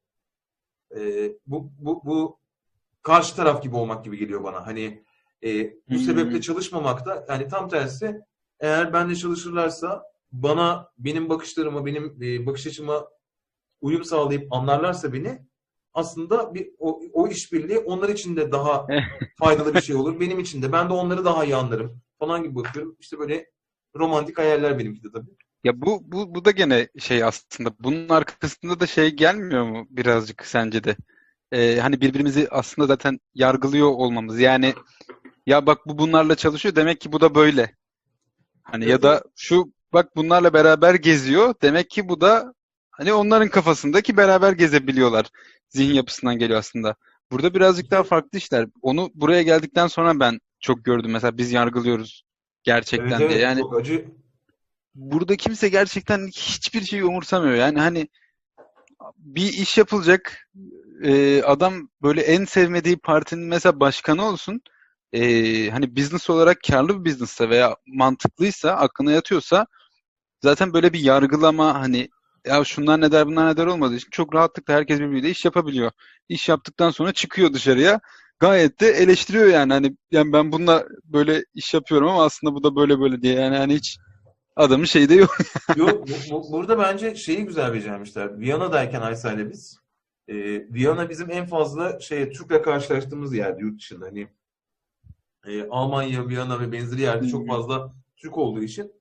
e, 0.96 1.32
bu, 1.48 1.72
bu, 1.80 2.02
bu 2.06 2.40
karşı 3.02 3.36
taraf 3.36 3.64
gibi 3.64 3.76
olmak 3.76 4.06
gibi 4.06 4.18
geliyor 4.18 4.44
bana. 4.44 4.68
Hani 4.68 5.04
e, 5.44 5.74
bu 5.90 5.96
Hmm. 5.96 5.98
sebeple 5.98 6.42
çalışmamak 6.42 7.06
da 7.06 7.26
yani 7.30 7.48
tam 7.48 7.70
tersi 7.70 8.22
eğer 8.60 8.94
benle 8.94 9.16
çalışırlarsa 9.16 10.04
bana 10.32 10.90
benim 10.98 11.30
bakışlarıma, 11.30 11.86
benim 11.86 12.18
e, 12.22 12.46
bakış 12.46 12.68
açıma 12.68 13.08
uyum 13.82 14.04
sağlayıp 14.04 14.54
anlarlarsa 14.54 15.14
beni 15.14 15.46
aslında 15.94 16.54
bir 16.54 16.72
o, 16.80 17.02
o 17.14 17.28
işbirliği 17.28 17.80
onlar 17.80 18.10
için 18.10 18.36
de 18.36 18.52
daha 18.52 18.88
faydalı 19.40 19.74
bir 19.74 19.82
şey 19.82 19.96
olur. 19.96 20.20
Benim 20.20 20.40
için 20.40 20.62
de. 20.62 20.72
Ben 20.72 20.90
de 20.90 20.94
onları 20.94 21.26
daha 21.26 21.46
iyi 21.46 21.56
anlarım 21.56 22.02
falan 22.20 22.44
gibi 22.44 22.56
bakıyorum. 22.56 22.98
İşte 23.00 23.20
böyle 23.20 23.52
romantik 23.96 24.38
hayaller 24.38 24.80
benimki 24.80 25.04
de 25.04 25.08
tabii. 25.14 25.32
Ya 25.64 25.82
bu 25.82 26.02
bu 26.04 26.36
bu 26.36 26.46
da 26.46 26.52
gene 26.52 26.88
şey 27.00 27.24
aslında 27.24 27.72
bunun 27.80 28.10
arkasında 28.10 28.80
da 28.80 28.88
şey 28.88 29.10
gelmiyor 29.10 29.64
mu 29.64 29.88
birazcık 29.90 30.46
sence 30.46 30.84
de? 30.84 30.96
Ee, 31.52 31.80
hani 31.82 32.02
birbirimizi 32.02 32.48
aslında 32.52 32.88
zaten 32.88 33.20
yargılıyor 33.34 33.88
olmamız. 33.88 34.40
Yani 34.40 34.74
ya 35.46 35.66
bak 35.66 35.80
bu 35.88 35.98
bunlarla 35.98 36.36
çalışıyor 36.36 36.76
demek 36.76 37.02
ki 37.02 37.12
bu 37.12 37.22
da 37.22 37.36
böyle. 37.36 37.76
Hani 38.64 38.86
ya 38.86 38.92
Evet, 38.92 39.04
da 39.04 39.24
şu 39.36 39.74
bak 39.94 40.16
bunlarla 40.16 40.54
beraber 40.54 40.96
geziyor 40.96 41.56
demek 41.62 41.90
ki 41.90 42.10
bu 42.10 42.22
da 42.22 42.54
hani 42.92 43.14
onların 43.14 43.50
kafasındaki 43.50 44.18
beraber 44.18 44.52
gezebiliyorlar. 44.52 45.26
Zihin 45.72 45.94
yapısından 45.94 46.38
geliyor 46.38 46.60
aslında. 46.60 46.96
Burada 47.32 47.54
birazcık 47.54 47.92
daha 47.92 48.04
farklı 48.04 48.38
işler. 48.38 48.68
Onu 48.82 49.10
buraya 49.14 49.42
geldikten 49.42 49.88
sonra 49.88 50.20
ben 50.20 50.40
çok 50.60 50.86
gördüm. 50.86 51.12
Mesela 51.12 51.38
biz 51.38 51.52
yargılıyoruz 51.52 52.24
gerçekten 52.64 53.08
Evet 53.10 53.20
diye. 53.20 53.30
evet 53.30 53.42
Yani 53.42 53.62
acı. 53.76 54.06
burada 54.96 55.36
kimse 55.36 55.70
gerçekten 55.70 56.28
hiçbir 56.28 56.82
şeyi 56.82 57.06
umursamıyor. 57.06 57.56
Yani 57.56 57.80
hani 57.80 58.08
bir 59.18 59.54
iş 59.54 59.78
yapılacak 59.78 60.48
e, 61.04 61.42
adam 61.44 61.90
böyle 62.02 62.22
en 62.22 62.46
sevmediği 62.46 62.98
partinin 62.98 63.46
mesela 63.48 63.80
başkanı 63.80 64.26
olsun 64.26 64.62
e, 65.14 65.22
hani 65.70 65.96
business 65.96 66.30
olarak 66.30 66.58
karlı 66.68 67.00
bir 67.06 67.12
business'sa 67.12 67.50
veya 67.50 67.76
mantıklıysa 67.88 68.72
aklına 68.72 69.12
yatıyorsa 69.12 69.68
zaten 70.42 70.74
böyle 70.74 70.94
bir 70.94 71.00
yargılama 71.00 71.80
hani 71.80 72.10
ya 72.46 72.64
şunlar 72.64 73.02
ne 73.02 73.12
der 73.12 73.28
bunlar 73.28 73.48
ne 73.48 73.58
der 73.58 73.66
olmadığı 73.66 73.96
için 73.96 74.10
çok 74.12 74.36
rahatlıkla 74.36 74.74
herkes 74.74 75.00
birbiriyle 75.00 75.30
iş 75.30 75.46
yapabiliyor. 75.46 75.92
İş 76.30 76.50
yaptıktan 76.50 76.90
sonra 76.92 77.12
çıkıyor 77.14 77.54
dışarıya 77.54 78.00
gayet 78.40 78.82
de 78.82 78.88
eleştiriyor 78.88 79.48
yani 79.48 79.74
hani 79.74 79.98
yani 80.12 80.34
ben 80.34 80.52
bununla 80.52 80.86
böyle 81.06 81.44
iş 81.54 81.74
yapıyorum 81.74 82.08
ama 82.08 82.24
aslında 82.26 82.54
bu 82.54 82.64
da 82.64 82.76
böyle 82.76 83.00
böyle 83.00 83.22
diye 83.22 83.34
yani 83.36 83.58
hani 83.58 83.76
hiç 83.76 83.98
adamın 84.56 84.86
şeyi 84.86 85.10
de 85.10 85.14
yok. 85.16 85.38
Yok, 85.76 86.08
bu- 86.08 86.32
bu- 86.32 86.52
burada 86.52 86.80
bence 86.80 87.16
şeyi 87.16 87.46
güzel 87.46 87.74
becermişler. 87.74 88.40
Viyana'dayken 88.40 89.02
Aysa 89.02 89.34
ile 89.34 89.50
biz. 89.50 89.80
E, 90.28 90.36
Viyana 90.74 91.10
bizim 91.10 91.32
en 91.32 91.46
fazla 91.46 92.00
şey 92.00 92.32
Türk'le 92.32 92.64
karşılaştığımız 92.64 93.34
yerdi 93.34 93.62
yurt 93.62 93.80
dışında. 93.80 94.06
Hani 94.06 94.28
e, 95.48 95.68
Almanya, 95.70 96.28
Viyana 96.28 96.60
ve 96.60 96.72
benzeri 96.72 97.02
yerde 97.02 97.28
çok 97.28 97.48
fazla 97.48 97.92
Türk 98.18 98.38
olduğu 98.38 98.64
için. 98.64 98.92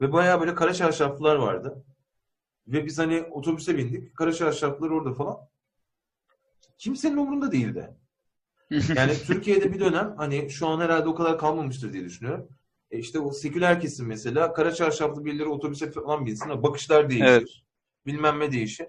Ve 0.00 0.12
bayağı 0.12 0.40
böyle 0.40 0.54
kara 0.54 0.74
çarşaflılar 0.74 1.36
vardı. 1.36 1.84
Ve 2.66 2.86
biz 2.86 2.98
hani 2.98 3.22
otobüse 3.22 3.78
bindik. 3.78 4.16
Kara 4.16 4.32
çarşaflılar 4.32 4.90
orada 4.90 5.14
falan. 5.14 5.36
Kimsenin 6.78 7.16
umurunda 7.16 7.52
değildi. 7.52 7.90
Yani 8.96 9.14
Türkiye'de 9.26 9.72
bir 9.72 9.80
dönem 9.80 10.14
hani 10.16 10.50
şu 10.50 10.66
an 10.66 10.80
herhalde 10.80 11.08
o 11.08 11.14
kadar 11.14 11.38
kalmamıştır 11.38 11.92
diye 11.92 12.04
düşünüyorum. 12.04 12.48
E 12.90 12.98
işte 12.98 13.18
o 13.18 13.32
seküler 13.32 13.80
kesim 13.80 14.06
mesela 14.06 14.52
kara 14.52 14.74
çarşaflı 14.74 15.24
birileri 15.24 15.48
otobüse 15.48 15.90
falan 15.90 16.26
binsin 16.26 16.62
bakışlar 16.62 17.10
değişir. 17.10 17.26
Evet. 17.26 17.48
Bilmem 18.06 18.40
ne 18.40 18.52
değişir. 18.52 18.86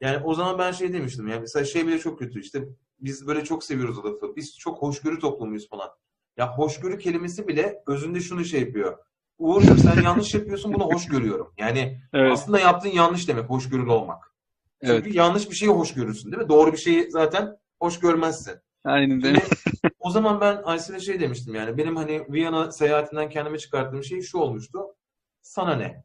Yani 0.00 0.24
o 0.24 0.34
zaman 0.34 0.58
ben 0.58 0.72
şey 0.72 0.92
demiştim 0.92 1.28
yani 1.28 1.40
mesela 1.40 1.64
şey 1.64 1.86
bile 1.86 1.98
çok 1.98 2.18
kötü 2.18 2.40
işte 2.40 2.68
biz 3.00 3.26
böyle 3.26 3.44
çok 3.44 3.64
seviyoruz 3.64 3.98
o 3.98 4.04
lafı. 4.04 4.36
Biz 4.36 4.58
çok 4.58 4.82
hoşgörü 4.82 5.18
toplumuyuz 5.18 5.68
falan. 5.68 5.90
Ya 6.36 6.58
hoşgörü 6.58 6.98
kelimesi 6.98 7.48
bile 7.48 7.82
özünde 7.86 8.20
şunu 8.20 8.44
şey 8.44 8.60
yapıyor. 8.60 8.98
Uğurcuğum 9.40 9.78
sen 9.78 10.00
yanlış 10.02 10.34
yapıyorsun 10.34 10.74
bunu 10.74 10.84
hoş 10.84 11.06
görüyorum. 11.06 11.52
Yani 11.58 12.00
Evet. 12.12 12.32
aslında 12.32 12.60
yaptığın 12.60 12.90
yanlış 12.90 13.28
demek 13.28 13.50
hoşgörülü 13.50 13.90
olmak. 13.90 14.34
Çünkü 14.84 14.94
Evet. 15.08 15.14
yanlış 15.14 15.50
bir 15.50 15.54
şeyi 15.54 15.70
hoş 15.70 15.94
görürsün 15.94 16.32
değil 16.32 16.42
mi? 16.42 16.48
Doğru 16.48 16.72
bir 16.72 16.76
şeyi 16.78 17.10
zaten 17.10 17.56
hoş 17.80 18.00
görmezsin. 18.00 18.54
Aynen 18.84 19.24
öyle. 19.26 19.42
o 19.98 20.10
zaman 20.10 20.40
ben 20.40 20.62
Aysel'e 20.64 21.00
şey 21.00 21.20
demiştim 21.20 21.54
yani 21.54 21.78
benim 21.78 21.96
hani 21.96 22.26
Viyana 22.32 22.72
seyahatinden 22.72 23.28
kendime 23.28 23.58
çıkarttığım 23.58 24.04
şey 24.04 24.22
şu 24.22 24.38
olmuştu. 24.38 24.78
Sana 25.42 25.74
ne? 25.74 26.04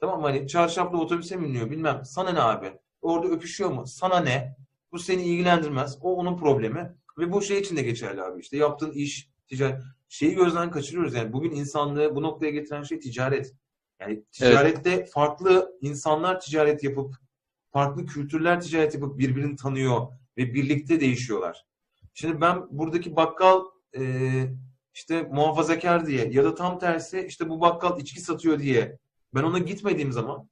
Tamam? 0.00 0.22
Hani 0.22 0.48
çarşaflı 0.48 0.98
otobüse 1.00 1.40
biniyor 1.40 1.70
bilmem. 1.70 2.00
Sana 2.04 2.30
ne 2.30 2.40
abi? 2.42 2.72
Orada 3.02 3.28
öpüşüyor 3.28 3.70
mu? 3.70 3.86
Sana 3.86 4.20
ne? 4.20 4.56
Bu 4.92 4.98
seni 4.98 5.22
ilgilendirmez. 5.22 5.98
O 6.00 6.14
onun 6.16 6.36
problemi. 6.36 6.94
Ve 7.18 7.32
bu 7.32 7.42
şey 7.42 7.58
için 7.58 7.76
de 7.76 7.82
geçerli 7.82 8.22
abi 8.22 8.40
işte. 8.40 8.56
Yaptığın 8.56 8.92
iş, 8.92 9.28
ticaret. 9.48 9.82
Şeyi 10.08 10.34
gözden 10.34 10.70
kaçırıyoruz 10.70 11.14
yani. 11.14 11.32
Bugün 11.32 11.50
insanlığı 11.50 12.16
bu 12.16 12.22
noktaya 12.22 12.50
getiren 12.50 12.82
şey 12.82 13.00
ticaret. 13.00 13.54
Yani 14.00 14.24
ticarette 14.32 15.06
farklı 15.06 15.78
insanlar 15.80 16.40
ticaret 16.40 16.84
yapıp 16.84 17.14
farklı 17.72 18.06
kültürler 18.06 18.60
ticaret 18.60 18.94
yapıp 18.94 19.18
birbirini 19.18 19.56
tanıyor 19.56 20.06
ve 20.36 20.54
birlikte 20.54 21.00
değişiyorlar. 21.00 21.64
Şimdi 22.14 22.40
ben 22.40 22.66
buradaki 22.70 23.16
bakkal 23.16 23.64
e, 23.96 24.02
işte 24.94 25.22
muhafazakar 25.22 26.06
diye 26.06 26.28
ya 26.30 26.44
da 26.44 26.54
tam 26.54 26.78
tersi 26.78 27.26
işte 27.28 27.48
bu 27.48 27.60
bakkal 27.60 28.00
içki 28.00 28.20
satıyor 28.20 28.58
diye 28.58 28.98
ben 29.34 29.42
ona 29.42 29.58
gitmediğim 29.58 30.12
zaman 30.12 30.48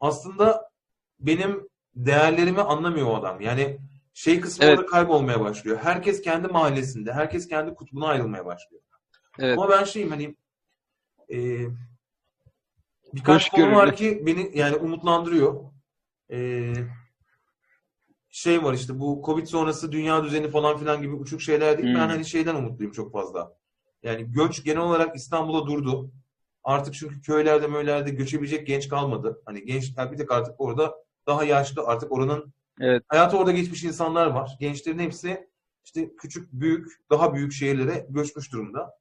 aslında 0.00 0.70
benim 1.20 1.68
değerlerimi 1.94 2.60
anlamıyor 2.60 3.06
o 3.06 3.14
adam. 3.16 3.40
Yani 3.40 3.78
şey 4.14 4.40
kısmı 4.40 4.64
Evet. 4.64 4.78
orada 4.78 4.90
kaybolmaya 4.90 5.40
başlıyor. 5.40 5.78
Herkes 5.82 6.20
kendi 6.22 6.48
mahallesinde, 6.48 7.12
herkes 7.12 7.48
kendi 7.48 7.74
kutbuna 7.74 8.06
ayrılmaya 8.06 8.46
başlıyor. 8.46 8.82
Evet. 9.38 9.58
Ama 9.58 9.70
ben 9.70 9.84
şeyim 9.84 10.10
hani 10.10 10.36
e, 11.32 11.36
birkaç 13.14 13.50
konu 13.50 13.62
Hoşgörülü. 13.62 13.76
var 13.76 13.96
ki 13.96 14.22
beni 14.26 14.50
yani 14.58 14.76
umutlandırıyor. 14.76 15.64
E, 16.30 16.72
şey 18.30 18.64
var 18.64 18.74
işte 18.74 19.00
bu 19.00 19.22
Covid 19.26 19.46
sonrası 19.46 19.92
dünya 19.92 20.24
düzeni 20.24 20.48
falan 20.48 20.78
filan 20.78 21.02
gibi 21.02 21.14
uçuk 21.14 21.42
şeyler 21.42 21.78
değil. 21.78 21.88
Ben 21.88 22.00
Hmm. 22.00 22.08
hani 22.08 22.24
şeyden 22.24 22.54
umutluyum 22.54 22.92
çok 22.92 23.12
fazla. 23.12 23.52
Yani 24.02 24.32
göç 24.32 24.64
genel 24.64 24.82
olarak 24.82 25.16
İstanbul'a 25.16 25.66
durdu. 25.66 26.10
Artık 26.64 26.94
çünkü 26.94 27.20
köylerde 27.22 27.66
möylerde 27.66 28.10
göçebilecek 28.10 28.66
genç 28.66 28.88
kalmadı. 28.88 29.42
Hani 29.46 29.64
gençler 29.64 30.12
bir 30.12 30.16
tek 30.16 30.32
artık 30.32 30.54
orada 30.60 30.94
daha 31.26 31.44
yaşlı 31.44 31.82
artık 31.86 32.12
oranın 32.12 32.52
Evet. 32.80 33.02
hayatı 33.08 33.38
orada 33.38 33.52
geçmiş 33.52 33.84
insanlar 33.84 34.26
var. 34.26 34.56
Gençlerin 34.60 34.98
hepsi 34.98 35.48
işte 35.84 36.16
küçük, 36.16 36.52
büyük, 36.52 37.10
daha 37.10 37.34
büyük 37.34 37.52
şehirlere 37.52 38.06
göçmüş 38.08 38.52
durumda. 38.52 38.98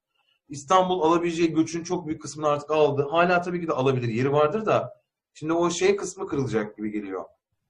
İstanbul 0.49 1.01
alabileceği 1.01 1.53
göçün 1.53 1.83
çok 1.83 2.07
büyük 2.07 2.21
kısmını 2.21 2.47
artık 2.47 2.71
aldı. 2.71 3.07
Hala 3.11 3.41
tabii 3.41 3.61
ki 3.61 3.67
de 3.67 3.73
alabilir. 3.73 4.07
Yeri 4.07 4.31
vardır 4.31 4.65
da 4.65 5.01
şimdi 5.33 5.53
o 5.53 5.69
şey 5.69 5.95
kısmı 5.95 6.27
kırılacak 6.27 6.77
gibi 6.77 6.91
geliyor. 6.91 7.25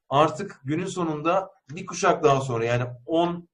Artık 0.10 0.62
günün 0.64 0.86
sonunda 0.86 1.52
bir 1.70 1.86
kuşak 1.86 2.24
daha 2.24 2.42
sonra 2.42 2.66
yani 2.66 2.84
10 3.06 3.48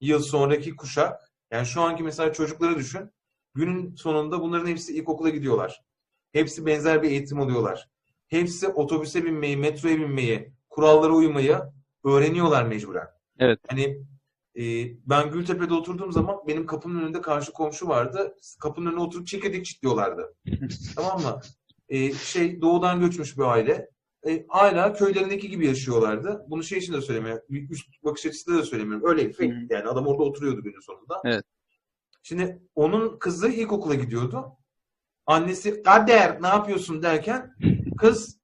yıl 0.00 0.22
sonraki 0.22 0.76
kuşak 0.76 1.32
yani 1.50 1.66
şu 1.66 1.82
anki 1.82 2.02
mesela 2.02 2.32
çocukları 2.32 2.76
düşün. 2.76 3.10
Günün 3.54 3.94
sonunda 3.94 4.40
bunların 4.40 4.66
hepsi 4.66 4.96
ilkokula 4.96 5.28
gidiyorlar. 5.28 5.82
Hepsi 6.32 6.66
benzer 6.66 7.02
bir 7.02 7.10
eğitim 7.10 7.40
alıyorlar. 7.40 7.88
Hepsi 8.28 8.68
otobüse 8.68 9.24
binmeyi, 9.24 9.56
metroya 9.56 9.98
binmeyi, 9.98 10.52
kurallara 10.70 11.12
uymayı 11.12 11.60
öğreniyorlar 12.06 12.64
mecburen. 12.64 13.08
Evet. 13.38 13.60
Hani 13.68 14.06
e, 14.58 14.62
ben 15.06 15.30
Gültepe'de 15.30 15.74
oturduğum 15.74 16.12
zaman 16.12 16.36
benim 16.46 16.66
kapımın 16.66 17.02
önünde 17.02 17.20
karşı 17.20 17.52
komşu 17.52 17.88
vardı. 17.88 18.36
Kapının 18.60 18.90
önüne 18.90 19.00
oturup 19.00 19.26
çekirdek 19.26 19.64
çitliyorlardı. 19.64 20.34
tamam 20.96 21.22
mı? 21.22 21.40
E, 21.88 22.12
şey 22.12 22.60
doğudan 22.60 23.00
göçmüş 23.00 23.38
bir 23.38 23.42
aile. 23.42 23.90
E, 24.28 24.46
hala 24.48 24.92
köylerindeki 24.92 25.50
gibi 25.50 25.66
yaşıyorlardı. 25.66 26.44
Bunu 26.48 26.62
şey 26.62 26.78
için 26.78 26.92
de 26.92 27.00
söylemiyorum. 27.00 27.42
Üst 27.48 28.04
bakış 28.04 28.26
açısıyla 28.26 28.60
da 28.60 28.64
söylemiyorum. 28.64 29.08
Öyle 29.08 29.32
fake. 29.32 29.66
Yani 29.70 29.88
adam 29.88 30.06
orada 30.06 30.22
oturuyordu 30.22 30.62
günün 30.62 30.80
sonunda. 30.80 31.20
Evet. 31.24 31.44
Şimdi 32.22 32.62
onun 32.74 33.18
kızı 33.18 33.48
ilkokula 33.48 33.94
gidiyordu. 33.94 34.52
Annesi 35.26 35.82
Kader 35.82 36.42
ne 36.42 36.46
yapıyorsun 36.46 37.02
derken 37.02 37.54
kız 37.98 38.40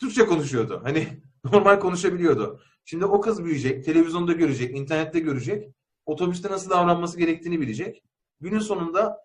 Türkçe 0.00 0.26
konuşuyordu. 0.26 0.80
Hani 0.84 1.08
normal 1.44 1.80
konuşabiliyordu. 1.80 2.60
Şimdi 2.84 3.04
o 3.04 3.20
kız 3.20 3.44
büyüyecek, 3.44 3.84
televizyonda 3.84 4.32
görecek, 4.32 4.76
internette 4.76 5.20
görecek, 5.20 5.68
otobüste 6.06 6.50
nasıl 6.50 6.70
davranması 6.70 7.18
gerektiğini 7.18 7.60
bilecek. 7.60 8.02
Günün 8.40 8.58
sonunda 8.58 9.16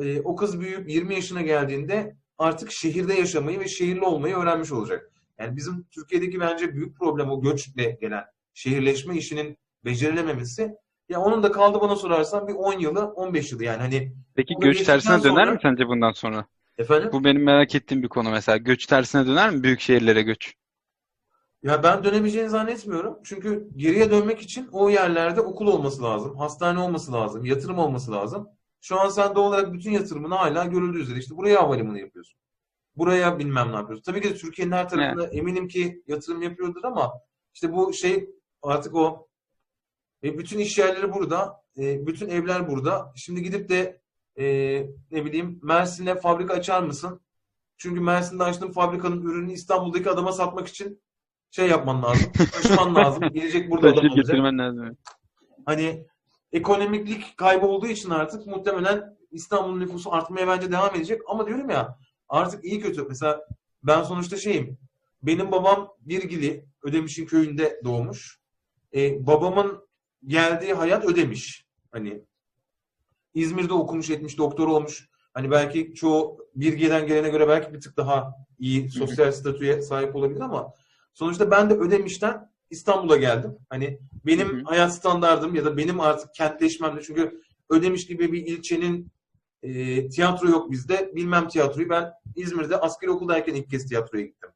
e, 0.00 0.20
o 0.20 0.36
kız 0.36 0.60
büyüyüp 0.60 0.90
20 0.90 1.14
yaşına 1.14 1.42
geldiğinde 1.42 2.16
artık 2.38 2.72
şehirde 2.72 3.14
yaşamayı 3.14 3.60
ve 3.60 3.68
şehirli 3.68 4.00
olmayı 4.00 4.36
öğrenmiş 4.36 4.72
olacak. 4.72 5.10
Yani 5.38 5.56
bizim 5.56 5.86
Türkiye'deki 5.90 6.40
bence 6.40 6.74
büyük 6.74 6.98
problem 6.98 7.30
o 7.30 7.40
göçle 7.42 7.98
gelen 8.00 8.24
şehirleşme 8.54 9.16
işinin 9.16 9.58
becerilememesi. 9.84 10.74
Ya 11.08 11.20
onun 11.20 11.42
da 11.42 11.52
kaldı 11.52 11.80
bana 11.80 11.96
sorarsan 11.96 12.48
bir 12.48 12.52
10 12.54 12.78
yılı, 12.78 13.04
15 13.04 13.52
yılı 13.52 13.64
yani 13.64 13.82
hani 13.82 14.12
Peki 14.34 14.54
göç 14.60 14.82
tersine 14.82 15.22
döner 15.22 15.22
sonra- 15.22 15.52
mi 15.52 15.58
sence 15.62 15.88
bundan 15.88 16.12
sonra? 16.12 16.46
efendim 16.78 17.10
Bu 17.12 17.24
benim 17.24 17.42
merak 17.42 17.74
ettiğim 17.74 18.02
bir 18.02 18.08
konu 18.08 18.30
mesela. 18.30 18.58
Göç 18.58 18.86
tersine 18.86 19.26
döner 19.26 19.50
mi 19.50 19.62
büyük 19.62 19.80
şehirlere 19.80 20.22
göç? 20.22 20.54
Ya 21.64 21.82
ben 21.82 22.04
dönemeyeceğini 22.04 22.48
zannetmiyorum. 22.48 23.18
Çünkü 23.24 23.68
geriye 23.76 24.10
dönmek 24.10 24.40
için 24.42 24.68
o 24.72 24.88
yerlerde 24.88 25.40
okul 25.40 25.66
olması 25.66 26.02
lazım, 26.02 26.36
hastane 26.36 26.78
olması 26.78 27.12
lazım, 27.12 27.44
yatırım 27.44 27.78
olması 27.78 28.12
lazım. 28.12 28.48
Şu 28.80 29.00
an 29.00 29.08
sen 29.08 29.34
doğal 29.34 29.48
olarak 29.48 29.72
bütün 29.72 29.90
yatırımını 29.90 30.34
hala 30.34 30.64
görüldüğü 30.64 30.98
üzere 30.98 31.18
işte 31.18 31.36
buraya 31.36 31.62
havalimanı 31.62 32.00
yapıyorsun. 32.00 32.40
Buraya 32.96 33.38
bilmem 33.38 33.72
ne 33.72 33.76
yapıyorsun. 33.76 34.02
Tabii 34.02 34.20
ki 34.20 34.30
de 34.30 34.34
Türkiye'nin 34.34 34.72
her 34.72 34.88
tarafında 34.88 35.26
eminim 35.26 35.68
ki 35.68 36.02
yatırım 36.06 36.42
yapıyordur 36.42 36.84
ama 36.84 37.12
işte 37.54 37.72
bu 37.72 37.92
şey 37.92 38.30
artık 38.62 38.94
o 38.94 39.28
e, 40.24 40.38
bütün 40.38 40.58
iş 40.58 40.78
yerleri 40.78 41.12
burada, 41.12 41.62
e, 41.78 42.06
bütün 42.06 42.28
evler 42.28 42.70
burada. 42.70 43.12
Şimdi 43.16 43.42
gidip 43.42 43.68
de 43.68 44.00
e, 44.38 44.44
ne 45.10 45.24
bileyim 45.24 45.60
Mersin'e 45.62 46.14
fabrika 46.14 46.54
açar 46.54 46.82
mısın? 46.82 47.20
Çünkü 47.76 48.00
Mersin'de 48.00 48.44
açtığın 48.44 48.72
fabrikanın 48.72 49.22
ürününü 49.22 49.52
İstanbul'daki 49.52 50.10
adama 50.10 50.32
satmak 50.32 50.68
için 50.68 51.03
şey 51.54 51.68
yapman 51.68 52.02
lazım. 52.02 52.32
Taşıman 52.52 52.94
lazım. 53.04 53.28
Gelecek 53.32 53.70
burada 53.70 53.88
adam 53.88 53.98
olacak. 53.98 54.16
getirmen 54.16 54.58
lazım. 54.58 54.96
Hani 55.66 56.06
ekonomiklik 56.52 57.36
kaybı 57.36 57.66
olduğu 57.66 57.86
için 57.86 58.10
artık 58.10 58.46
muhtemelen 58.46 59.16
İstanbul'un 59.30 59.80
nüfusu 59.80 60.12
artmaya 60.12 60.48
bence 60.48 60.72
devam 60.72 60.94
edecek. 60.94 61.20
Ama 61.28 61.46
diyorum 61.46 61.70
ya 61.70 61.98
artık 62.28 62.64
iyi 62.64 62.80
kötü. 62.80 63.02
Mesela 63.08 63.40
ben 63.82 64.02
sonuçta 64.02 64.36
şeyim. 64.36 64.78
Benim 65.22 65.52
babam 65.52 65.88
Birgili, 66.00 66.66
Ödemiş'in 66.82 67.26
köyünde 67.26 67.80
doğmuş. 67.84 68.40
E, 68.94 69.26
babamın 69.26 69.88
geldiği 70.26 70.74
hayat 70.74 71.04
Ödemiş. 71.04 71.66
Hani 71.92 72.24
İzmir'de 73.34 73.72
okumuş 73.72 74.10
etmiş, 74.10 74.38
doktor 74.38 74.68
olmuş. 74.68 75.08
Hani 75.34 75.50
belki 75.50 75.94
çoğu 75.94 76.38
Birgi'den 76.54 77.06
gelene 77.06 77.28
göre 77.28 77.48
belki 77.48 77.74
bir 77.74 77.80
tık 77.80 77.96
daha 77.96 78.32
iyi 78.58 78.90
sosyal 78.90 79.32
statüye 79.32 79.82
sahip 79.82 80.16
olabilir 80.16 80.40
ama 80.40 80.72
sonuçta 81.14 81.50
ben 81.50 81.70
de 81.70 81.74
Ödemiş'ten 81.74 82.50
İstanbul'a 82.70 83.16
geldim. 83.16 83.58
Hani 83.70 83.98
benim 84.26 84.48
Hı 84.48 84.56
hı. 84.56 84.62
hayat 84.64 84.94
standardım 84.94 85.54
ya 85.54 85.64
da 85.64 85.76
benim 85.76 86.00
artık 86.00 86.34
kentleşmemde 86.34 87.02
çünkü 87.02 87.40
Ödemiş 87.70 88.06
gibi 88.06 88.32
bir 88.32 88.46
ilçenin 88.46 89.12
e, 89.62 90.08
tiyatro 90.08 90.48
yok 90.48 90.70
bizde. 90.70 91.12
Bilmem 91.14 91.48
tiyatroyu. 91.48 91.88
Ben 91.88 92.12
İzmir'de 92.36 92.76
askeri 92.76 93.10
okuldayken 93.10 93.54
ilk 93.54 93.70
kez 93.70 93.86
tiyatroya 93.86 94.24
gittim. 94.24 94.50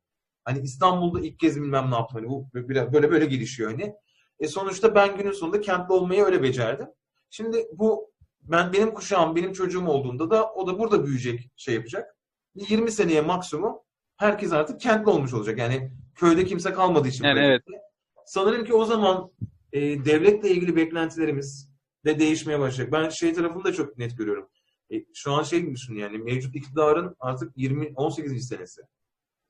Hani 0.45 0.61
İstanbul'da 0.61 1.21
ilk 1.21 1.39
kez 1.39 1.61
bilmem 1.61 1.91
ne 1.91 1.95
yaptım. 1.95 2.21
Hani 2.21 2.29
bu 2.29 2.49
böyle 2.55 2.93
böyle, 2.93 3.11
böyle 3.11 3.27
gelişiyor 3.27 3.71
hani. 3.71 3.95
E 4.41 4.49
sonuçta 4.49 4.95
ben 4.95 5.17
günün 5.17 5.33
sonunda 5.33 5.61
kentli 5.61 5.93
olmayı 5.93 6.25
öyle 6.25 6.43
becerdim. 6.43 6.87
Şimdi 7.31 7.69
bu 7.73 8.11
ben 8.43 8.73
benim 8.73 8.95
kuşağım, 8.95 9.37
benim 9.37 9.53
çocuğum 9.53 9.87
olduğunda 9.87 10.31
da 10.31 10.53
o 10.53 10.67
da 10.67 10.79
burada 10.79 11.05
büyüyecek, 11.05 11.51
şey 11.57 11.75
yapacak. 11.75 12.17
20 12.55 12.93
seneye 12.93 13.21
maksimum 13.21 13.79
herkes 14.17 14.53
artık 14.53 14.81
kentli 14.81 15.11
olmuş 15.11 15.35
olacak. 15.35 15.59
Yani 15.59 15.93
köyde 16.19 16.45
kimse 16.45 16.73
kalmadığı 16.73 17.09
için. 17.09 17.25
Yani 17.25 17.41
evet. 17.41 17.63
Sanırım 18.27 18.65
ki 18.65 18.75
o 18.75 18.85
zaman 18.85 19.31
e, 19.73 19.81
devletle 20.05 20.51
ilgili 20.51 20.77
beklentilerimiz 20.77 21.71
de 22.05 22.19
değişmeye 22.19 22.61
başlayacak. 22.61 22.93
Ben 22.93 23.09
şey 23.09 23.35
tarafını 23.35 23.65
da 23.65 23.73
çok 23.73 23.99
net 23.99 24.19
görüyorum. 24.19 24.49
E, 24.93 25.05
şu 25.15 25.33
an 25.33 25.43
şey 25.43 25.75
düşün 25.75 25.95
yani 25.95 26.19
mevcut 26.19 26.57
iktidarın 26.57 27.17
artık 27.21 27.53
20 27.57 27.93
18. 27.97 28.49
senesi. 28.49 28.83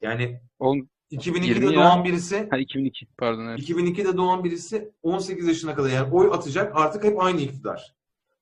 Yani 0.00 0.40
On, 0.58 0.88
2002'de 1.12 1.46
20 1.46 1.66
ya. 1.66 1.72
doğan 1.72 2.04
birisi 2.04 2.48
ha 2.50 2.58
2002 2.58 3.06
pardon 3.18 3.46
evet. 3.46 3.60
2002'de 3.60 4.16
doğan 4.16 4.44
birisi 4.44 4.92
18 5.02 5.48
yaşına 5.48 5.74
kadar 5.74 5.90
yani 5.90 6.12
oy 6.12 6.30
atacak 6.32 6.72
artık 6.76 7.04
hep 7.04 7.22
aynı 7.22 7.40
iktidar. 7.40 7.94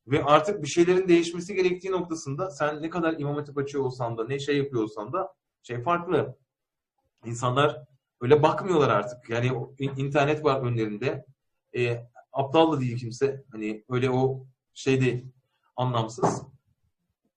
Ve 0.07 0.25
artık 0.25 0.63
bir 0.63 0.69
şeylerin 0.69 1.09
değişmesi 1.09 1.55
gerektiği 1.55 1.91
noktasında 1.91 2.51
sen 2.51 2.83
ne 2.83 2.91
kadar 2.91 3.19
imam 3.19 3.37
hatip 3.37 3.59
açıyor 3.59 3.85
olsan 3.85 4.19
da 4.19 4.27
ne 4.27 4.39
şey 4.39 4.57
yapıyor 4.57 4.83
olsan 4.83 5.13
da 5.13 5.35
şey 5.63 5.83
farklı. 5.83 6.37
İnsanlar 7.25 7.87
öyle 8.21 8.43
bakmıyorlar 8.43 8.89
artık. 8.89 9.31
Yani 9.31 9.53
internet 9.79 10.45
var 10.45 10.61
önlerinde. 10.61 11.27
E, 11.77 12.07
aptal 12.33 12.73
da 12.73 12.81
değil 12.81 12.99
kimse. 12.99 13.45
Hani 13.53 13.85
öyle 13.91 14.11
o 14.11 14.47
şey 14.75 15.01
değil. 15.01 15.27
Anlamsız. 15.77 16.43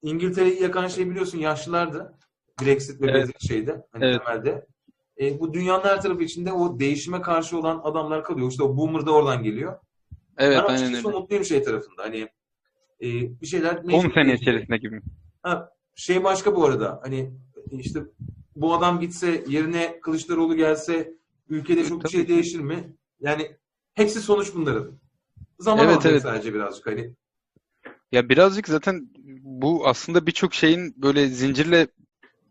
İngiltere'yi 0.02 0.62
yakan 0.62 0.88
şey 0.88 1.10
biliyorsun 1.10 1.38
yaşlılardı. 1.38 2.14
Brexit 2.62 3.02
ve 3.02 3.12
Evet. 3.12 3.16
Brexit 3.28 3.48
şeyde. 3.48 3.86
Hani 3.92 4.06
Evet. 4.06 4.22
temelde. 4.26 4.66
E, 5.20 5.40
bu 5.40 5.54
dünyanın 5.54 5.84
her 5.84 6.02
tarafı 6.02 6.24
içinde 6.24 6.54
o 6.54 6.80
değişime 6.80 7.22
karşı 7.22 7.58
olan 7.58 7.82
adamlar 7.84 8.24
kalıyor. 8.24 8.52
İşte 8.52 8.64
o 8.64 8.78
boomer 8.78 9.06
da 9.06 9.12
oradan 9.12 9.44
geliyor. 9.44 9.80
Evet 10.38 10.58
ben 10.68 10.74
aynen 10.74 10.94
öyle. 10.94 11.02
mutluyum 11.08 11.46
şey 11.46 11.64
tarafında. 11.64 12.04
Hani 12.04 12.20
e, 13.02 13.08
bir 13.42 13.48
şeyler 13.48 13.76
10 13.76 13.86
mecbur 13.86 14.14
sene 14.14 14.34
içerisinde 14.34 14.78
gibi. 14.78 15.02
Ha, 15.42 15.70
şey 15.96 16.24
başka 16.24 16.56
bu 16.56 16.66
arada. 16.66 17.00
Hani 17.04 17.34
işte 17.72 18.00
bu 18.62 18.74
adam 18.74 19.00
gitse 19.00 19.44
yerine 19.48 20.00
Kılıçdaroğlu 20.00 20.56
gelse 20.56 21.14
ülkede 21.50 21.86
çok 21.86 22.04
bir 22.04 22.10
şey 22.10 22.28
değişir 22.28 22.60
mi? 22.60 22.94
Yani 23.20 23.52
hepsi 23.94 24.22
sonuç 24.22 24.56
bunların. 24.56 25.00
Zaman 25.60 25.86
Evet, 25.86 26.06
evet. 26.06 26.22
sadece 26.22 26.54
birazcık 26.54 26.88
hani. 26.88 27.14
Ya 28.12 28.30
birazcık 28.30 28.68
zaten 28.68 29.10
bu 29.44 29.88
aslında 29.88 30.28
birçok 30.28 30.54
şeyin 30.54 30.94
böyle 30.98 31.28
zincirle 31.28 31.88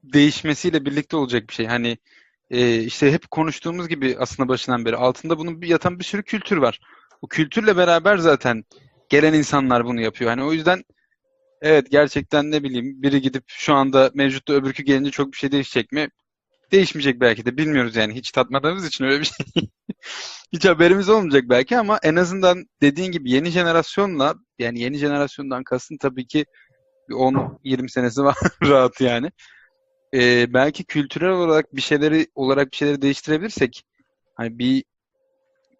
değişmesiyle 0.04 0.84
birlikte 0.84 1.16
olacak 1.16 1.48
bir 1.48 1.54
şey. 1.54 1.66
Hani 1.66 1.98
e, 2.50 2.80
işte 2.82 3.12
hep 3.12 3.30
konuştuğumuz 3.30 3.88
gibi 3.88 4.16
aslında 4.18 4.48
başından 4.48 4.84
beri 4.84 4.96
altında 4.96 5.38
bunun 5.38 5.62
bir 5.62 5.68
yatan 5.68 5.98
bir 5.98 6.04
sürü 6.04 6.22
kültür 6.22 6.56
var. 6.56 6.80
Bu 7.22 7.28
kültürle 7.28 7.76
beraber 7.76 8.16
zaten 8.18 8.64
gelen 9.08 9.34
insanlar 9.34 9.84
bunu 9.84 10.00
yapıyor. 10.00 10.30
Hani 10.30 10.44
o 10.44 10.52
yüzden 10.52 10.84
evet 11.62 11.90
gerçekten 11.90 12.50
ne 12.50 12.62
bileyim 12.62 13.02
biri 13.02 13.20
gidip 13.20 13.44
şu 13.48 13.74
anda 13.74 14.10
mevcutta 14.14 14.52
öbürkü 14.52 14.82
gelince 14.82 15.10
çok 15.10 15.32
bir 15.32 15.36
şey 15.36 15.52
değişecek 15.52 15.92
mi? 15.92 16.08
Değişmeyecek 16.72 17.20
belki 17.20 17.46
de 17.46 17.56
bilmiyoruz 17.56 17.96
yani 17.96 18.14
hiç 18.14 18.30
tatmadığımız 18.30 18.86
için 18.86 19.04
öyle 19.04 19.20
bir 19.20 19.24
şey. 19.24 19.46
Hiç 20.52 20.64
haberimiz 20.64 21.08
olmayacak 21.08 21.44
belki 21.48 21.78
ama 21.78 21.98
en 22.02 22.16
azından 22.16 22.64
dediğin 22.82 23.12
gibi 23.12 23.30
yeni 23.30 23.50
jenerasyonla 23.50 24.34
yani 24.58 24.80
yeni 24.80 24.98
jenerasyondan 24.98 25.64
kastım 25.64 25.98
tabii 25.98 26.26
ki 26.26 26.46
bir 27.08 27.14
10-20 27.14 27.88
senesi 27.88 28.22
var 28.22 28.36
rahat 28.64 29.00
yani. 29.00 29.30
Ee, 30.14 30.54
belki 30.54 30.84
kültürel 30.84 31.30
olarak 31.30 31.76
bir 31.76 31.80
şeyleri 31.80 32.26
olarak 32.34 32.72
bir 32.72 32.76
şeyleri 32.76 33.02
değiştirebilirsek 33.02 33.84
hani 34.34 34.58
bir 34.58 34.84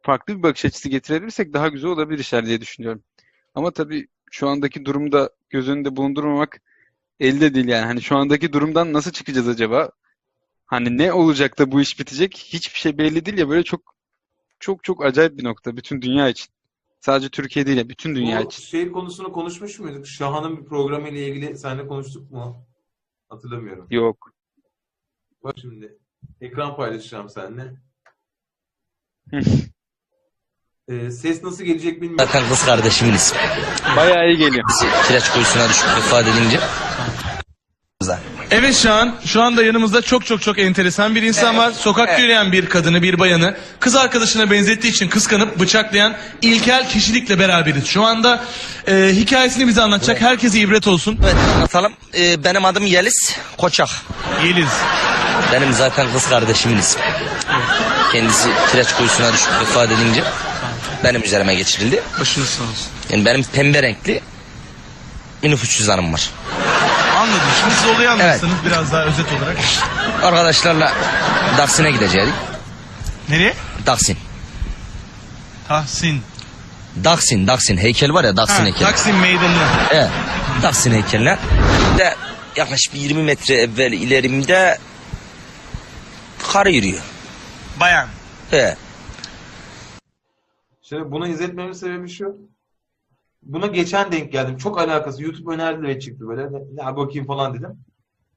farklı 0.03 0.39
bir 0.39 0.43
bakış 0.43 0.65
açısı 0.65 0.89
getirebilirsek 0.89 1.53
daha 1.53 1.69
güzel 1.69 1.91
olabilir 1.91 2.19
işler 2.19 2.47
diye 2.47 2.61
düşünüyorum. 2.61 3.03
Ama 3.55 3.71
tabii 3.71 4.09
şu 4.31 4.49
andaki 4.49 4.85
durumda 4.85 5.31
göz 5.51 5.69
önünde 5.69 5.97
bulundurmamak 5.97 6.61
elde 7.21 7.55
değil 7.55 7.69
yani. 7.69 7.85
Hani 7.87 8.03
şu 8.03 8.17
andaki 8.17 8.53
durumdan 8.53 8.93
nasıl 8.93 9.11
çıkacağız 9.13 9.49
acaba? 9.49 9.91
Hani 10.67 10.99
ne 10.99 11.13
olacak 11.13 11.59
da 11.59 11.73
bu 11.73 11.81
iş 11.81 12.01
bitecek? 12.01 12.37
Hiçbir 12.37 12.79
şey 12.79 12.99
belli 12.99 13.27
değil 13.27 13.39
ya 13.39 13.49
böyle 13.49 13.63
çok 13.63 13.95
çok 14.61 14.85
çok 14.85 15.05
acayip 15.05 15.39
bir 15.39 15.45
nokta 15.45 15.77
bütün 15.77 16.03
dünya 16.03 16.29
için. 16.29 16.47
Sadece 17.01 17.29
Türkiye 17.29 17.67
değil 17.67 17.79
ya 17.79 17.89
bütün 17.89 18.15
dünya 18.17 18.41
Bu 18.41 18.45
için. 18.47 18.63
şey 18.63 18.93
konusunu 18.93 19.33
konuşmuş 19.33 19.79
muyduk? 19.79 20.07
Şahan'ın 20.07 20.57
bir 20.59 20.65
programı 20.65 21.09
ile 21.09 21.29
ilgili 21.29 21.59
seninle 21.59 21.87
konuştuk 21.87 22.31
mu? 22.31 22.67
Hatırlamıyorum. 23.29 23.87
Yok. 23.91 24.33
Bak 25.45 25.55
şimdi 25.61 25.99
ekran 26.41 26.77
paylaşacağım 26.77 27.29
seninle. 27.29 27.75
Ee, 30.89 31.11
ses 31.11 31.43
nasıl 31.43 31.65
gelecek 31.65 32.03
bilmiyorum. 32.03 32.27
Zaten 32.27 32.49
kız 32.49 32.65
kardeşimiz. 32.65 33.33
Bayağı 33.97 34.29
iyi 34.29 34.37
geliyor. 34.37 34.65
Kireç 35.09 35.29
kuyusuna 35.29 35.69
düşüp 35.69 35.87
vefat 35.97 36.27
edince. 36.29 36.61
Evet 38.51 38.77
şu 38.77 38.93
an 38.93 39.15
şu 39.25 39.43
anda 39.43 39.63
yanımızda 39.63 40.03
çok 40.03 40.27
çok 40.27 40.43
çok 40.43 40.59
enteresan 40.59 41.15
bir 41.15 41.23
insan 41.23 41.57
var. 41.59 41.73
Sokakta 41.73 42.19
yürüyen 42.19 42.53
bir 42.53 42.67
kadını, 42.67 43.03
bir 43.03 43.19
bayanı 43.19 43.57
kız 43.81 43.97
arkadaşına 43.97 44.51
benzettiği 44.51 44.93
için 44.93 45.09
kıskanıp 45.09 45.61
bıçaklayan 45.61 46.15
ilkel 46.43 46.89
kişilikle 46.89 47.39
beraberiz. 47.39 47.87
Şu 47.87 48.05
anda 48.05 48.45
e, 48.87 49.11
hikayesini 49.13 49.67
bize 49.69 49.83
anlatacak. 49.83 50.21
Herkese 50.21 50.59
ibret 50.59 50.87
olsun. 50.87 51.19
Evet 51.25 51.37
anlatalım. 51.57 51.93
Ee, 52.19 52.45
benim 52.45 52.65
adım 52.65 52.87
Yeliz 52.87 53.37
Koçak. 53.59 53.89
Yeliz. 54.45 54.73
Benim 55.53 55.73
zaten 55.73 56.07
kız 56.13 56.29
kardeşimin 56.29 56.79
ismi. 56.79 57.03
Kendisi 58.13 58.49
kireç 58.73 58.93
kuyusuna 58.93 59.33
düşüp 59.33 59.61
vefat 59.61 59.91
edince 59.93 60.25
benim 61.05 61.23
üzerime 61.25 61.55
geçirildi. 61.55 62.03
Başınız 62.21 62.49
sağ 62.49 62.63
olsun. 62.63 62.87
Yani 63.11 63.25
benim 63.25 63.43
pembe 63.45 63.83
renkli 63.83 64.21
nüfus 65.43 65.77
cüzdanım 65.77 66.13
var. 66.13 66.31
Anladım. 67.17 67.41
Şimdi 67.61 67.75
siz 67.75 67.87
olayı 67.87 68.11
anlatsanız 68.11 68.65
biraz 68.67 68.93
daha 68.93 69.05
özet 69.05 69.27
olarak. 69.33 69.57
Arkadaşlarla 70.23 70.93
Taksim'e 71.57 71.91
gideceğiz. 71.91 72.29
Nereye? 73.29 73.55
Taksim. 73.87 74.17
Tahsin. 75.69 76.23
Daksin, 77.05 77.47
Daksin 77.47 77.77
heykeli 77.77 78.15
var 78.15 78.25
ya 78.25 78.37
Daksin 78.37 78.55
Ha, 78.59 78.65
heykeli. 78.65 78.85
Taksim 78.85 79.19
Meydanı'na. 79.19 79.69
Evet. 79.91 80.09
Taksim 80.63 80.93
heykeline. 80.93 81.39
De 81.99 82.15
yaklaşık 82.57 82.95
bir 82.95 83.01
20 83.01 83.23
metre 83.23 83.55
evvel 83.55 83.93
ilerimde 83.93 84.79
karı 86.53 86.71
yürüyor. 86.71 87.03
Bayan. 87.81 88.09
Evet. 88.53 88.77
Şimdi 90.89 91.11
bunu 91.11 91.29
izletmemin 91.29 91.73
sebebi 91.73 92.09
şu. 92.09 92.39
Buna 93.43 93.67
geçen 93.67 94.13
denk 94.13 94.33
geldim. 94.33 94.57
Çok 94.57 94.79
alakası. 94.79 95.23
YouTube 95.23 95.55
önerdi 95.55 95.83
ve 95.83 96.01
çıktı 96.01 96.29
böyle. 96.29 96.43
Ya 96.75 96.97
bakayım 96.97 97.27
falan 97.27 97.55
dedim. 97.55 97.85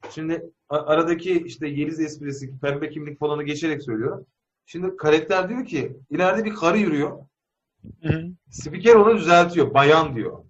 Şimdi 0.10 0.50
aradaki 0.70 1.44
işte 1.46 1.68
Yeliz 1.68 2.00
esprisi, 2.00 2.60
pembe 2.60 2.90
kimlik 2.90 3.20
falanı 3.20 3.44
geçerek 3.44 3.84
söylüyorum. 3.84 4.26
Şimdi 4.66 4.98
karakter 4.98 5.50
diyor 5.50 5.66
ki 5.66 5.98
ileride 6.10 6.46
bir 6.46 6.56
karı 6.56 6.78
yürüyor. 6.78 7.18
Spiker 8.50 8.96
onu 8.96 9.18
düzeltiyor. 9.18 9.74
Bayan 9.74 10.16
diyor. 10.16 10.44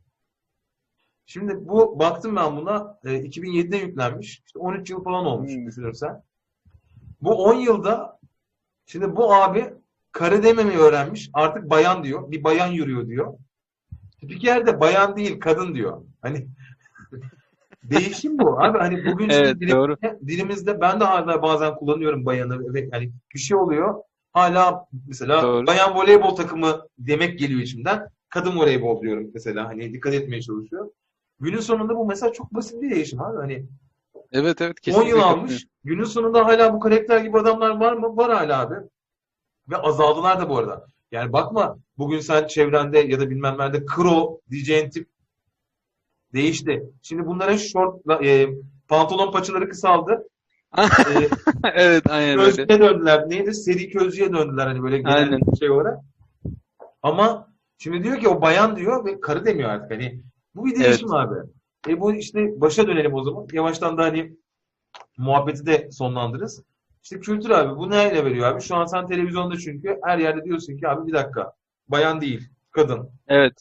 Şimdi 1.25 1.67
bu 1.67 1.99
baktım 1.99 2.35
ben 2.35 2.57
buna 2.57 2.99
e, 3.03 3.09
2007'de 3.09 3.77
yüklenmiş. 3.77 4.41
İşte 4.45 4.59
13 4.59 4.89
yıl 4.89 5.03
falan 5.03 5.25
olmuş 5.25 5.51
Hmm. 5.51 5.67
düşünürsen. 5.67 6.23
Bu 7.21 7.43
10 7.43 7.53
yılda 7.53 8.19
şimdi 8.85 9.15
bu 9.15 9.33
abi 9.33 9.80
karı 10.11 10.43
dememeyi 10.43 10.77
öğrenmiş. 10.79 11.29
Artık 11.33 11.69
bayan 11.69 12.03
diyor. 12.03 12.31
Bir 12.31 12.43
bayan 12.43 12.67
yürüyor 12.67 13.07
diyor. 13.07 13.33
Spiker 14.23 14.65
de 14.65 14.79
bayan 14.79 15.17
değil 15.17 15.39
kadın 15.39 15.75
diyor. 15.75 16.01
Hani 16.21 16.47
değişim 17.83 18.39
bu. 18.39 18.63
Abi 18.63 18.77
hani 18.77 19.05
bugün 19.05 19.29
Evet, 19.29 19.55
dilim- 19.61 19.75
doğru. 19.75 19.97
dilimizde 20.27 20.81
ben 20.81 20.99
de 20.99 21.03
hala 21.03 21.41
bazen 21.41 21.75
kullanıyorum 21.75 22.25
bayanı 22.25 22.73
ve 22.73 22.89
yani 22.93 23.11
bir 23.35 23.39
şey 23.39 23.57
oluyor. 23.57 23.95
Hala 24.33 24.85
mesela 25.07 25.41
Doğru. 25.41 25.67
bayan 25.67 25.95
voleybol 25.95 26.35
takımı 26.35 26.87
demek 26.99 27.39
geliyor 27.39 27.61
içimden. 27.61 28.07
Kadın 28.29 28.57
voleybol 28.59 29.01
diyorum 29.01 29.31
mesela. 29.33 29.65
Hani 29.67 29.93
dikkat 29.93 30.13
etmeye 30.13 30.41
çalışıyor. 30.41 30.91
Günün 31.39 31.59
sonunda 31.59 31.95
bu 31.95 32.05
mesela 32.05 32.33
çok 32.33 32.53
basit 32.53 32.81
bir 32.81 32.91
değişim 32.91 33.21
abi. 33.21 33.37
Hani 33.37 33.65
Evet 34.31 34.61
evet 34.61 34.71
10 34.77 34.81
kesinlikle 34.81 35.09
yıl 35.09 35.15
katılıyorum. 35.17 35.39
almış. 35.39 35.67
Günün 35.83 36.03
sonunda 36.03 36.45
hala 36.45 36.73
bu 36.73 36.79
karakter 36.79 37.17
gibi 37.21 37.37
adamlar 37.39 37.69
var 37.79 37.93
mı? 37.93 38.17
Var 38.17 38.31
hala 38.31 38.61
abi. 38.61 38.75
Ve 39.71 39.77
azaldılar 39.77 40.39
da 40.39 40.49
bu 40.49 40.57
arada. 40.57 40.85
Yani 41.11 41.33
bakma 41.33 41.77
bugün 41.97 42.19
sen 42.19 42.47
çevrende 42.47 42.99
ya 42.99 43.19
da 43.19 43.29
bilmem 43.29 43.57
nerede 43.57 43.85
kro 43.85 44.39
diyeceğin 44.49 44.89
tip 44.89 45.09
değişti. 46.33 46.83
Şimdi 47.01 47.25
bunların 47.25 47.57
short 47.57 48.23
e, 48.23 48.47
pantolon 48.87 49.31
paçaları 49.31 49.69
kısaldı. 49.69 50.27
e, 50.77 50.83
Evet 51.73 52.03
aynen 52.09 52.39
öyle. 52.39 52.45
közcüye 52.45 52.79
döndüler. 52.79 53.29
Neydi? 53.29 53.53
Seri 53.53 53.89
közcüye 53.89 54.33
döndüler 54.33 54.67
hani 54.67 54.83
böyle 54.83 54.97
genel 54.97 55.13
Aynen. 55.13 55.39
şey 55.59 55.69
olarak. 55.69 55.99
Ama 57.03 57.47
şimdi 57.77 58.03
diyor 58.03 58.19
ki 58.19 58.27
o 58.29 58.41
bayan 58.41 58.75
diyor 58.75 59.05
ve 59.05 59.19
karı 59.19 59.45
demiyor 59.45 59.69
artık. 59.69 59.91
Hani 59.91 60.21
bu 60.55 60.65
bir 60.65 60.79
değişim 60.79 61.13
abi. 61.13 61.35
E 61.89 61.99
bu 61.99 62.13
işte 62.13 62.61
başa 62.61 62.87
dönelim 62.87 63.13
o 63.13 63.23
zaman. 63.23 63.47
Yavaştan 63.53 63.97
da 63.97 64.03
hani 64.03 64.37
muhabbeti 65.17 65.65
de 65.65 65.91
sonlandırırız. 65.91 66.63
İşte 67.03 67.19
kültür 67.19 67.49
abi. 67.49 67.79
Bu 67.79 67.89
neyle 67.89 68.25
veriyor 68.25 68.47
abi? 68.47 68.61
Şu 68.61 68.75
an 68.75 68.85
sen 68.85 69.07
televizyonda 69.07 69.57
çünkü 69.57 69.99
her 70.03 70.17
yerde 70.17 70.43
diyorsun 70.43 70.77
ki 70.77 70.87
abi 70.87 71.07
bir 71.07 71.13
dakika. 71.13 71.53
Bayan 71.87 72.21
değil. 72.21 72.49
Kadın. 72.71 73.09
Evet. 73.27 73.53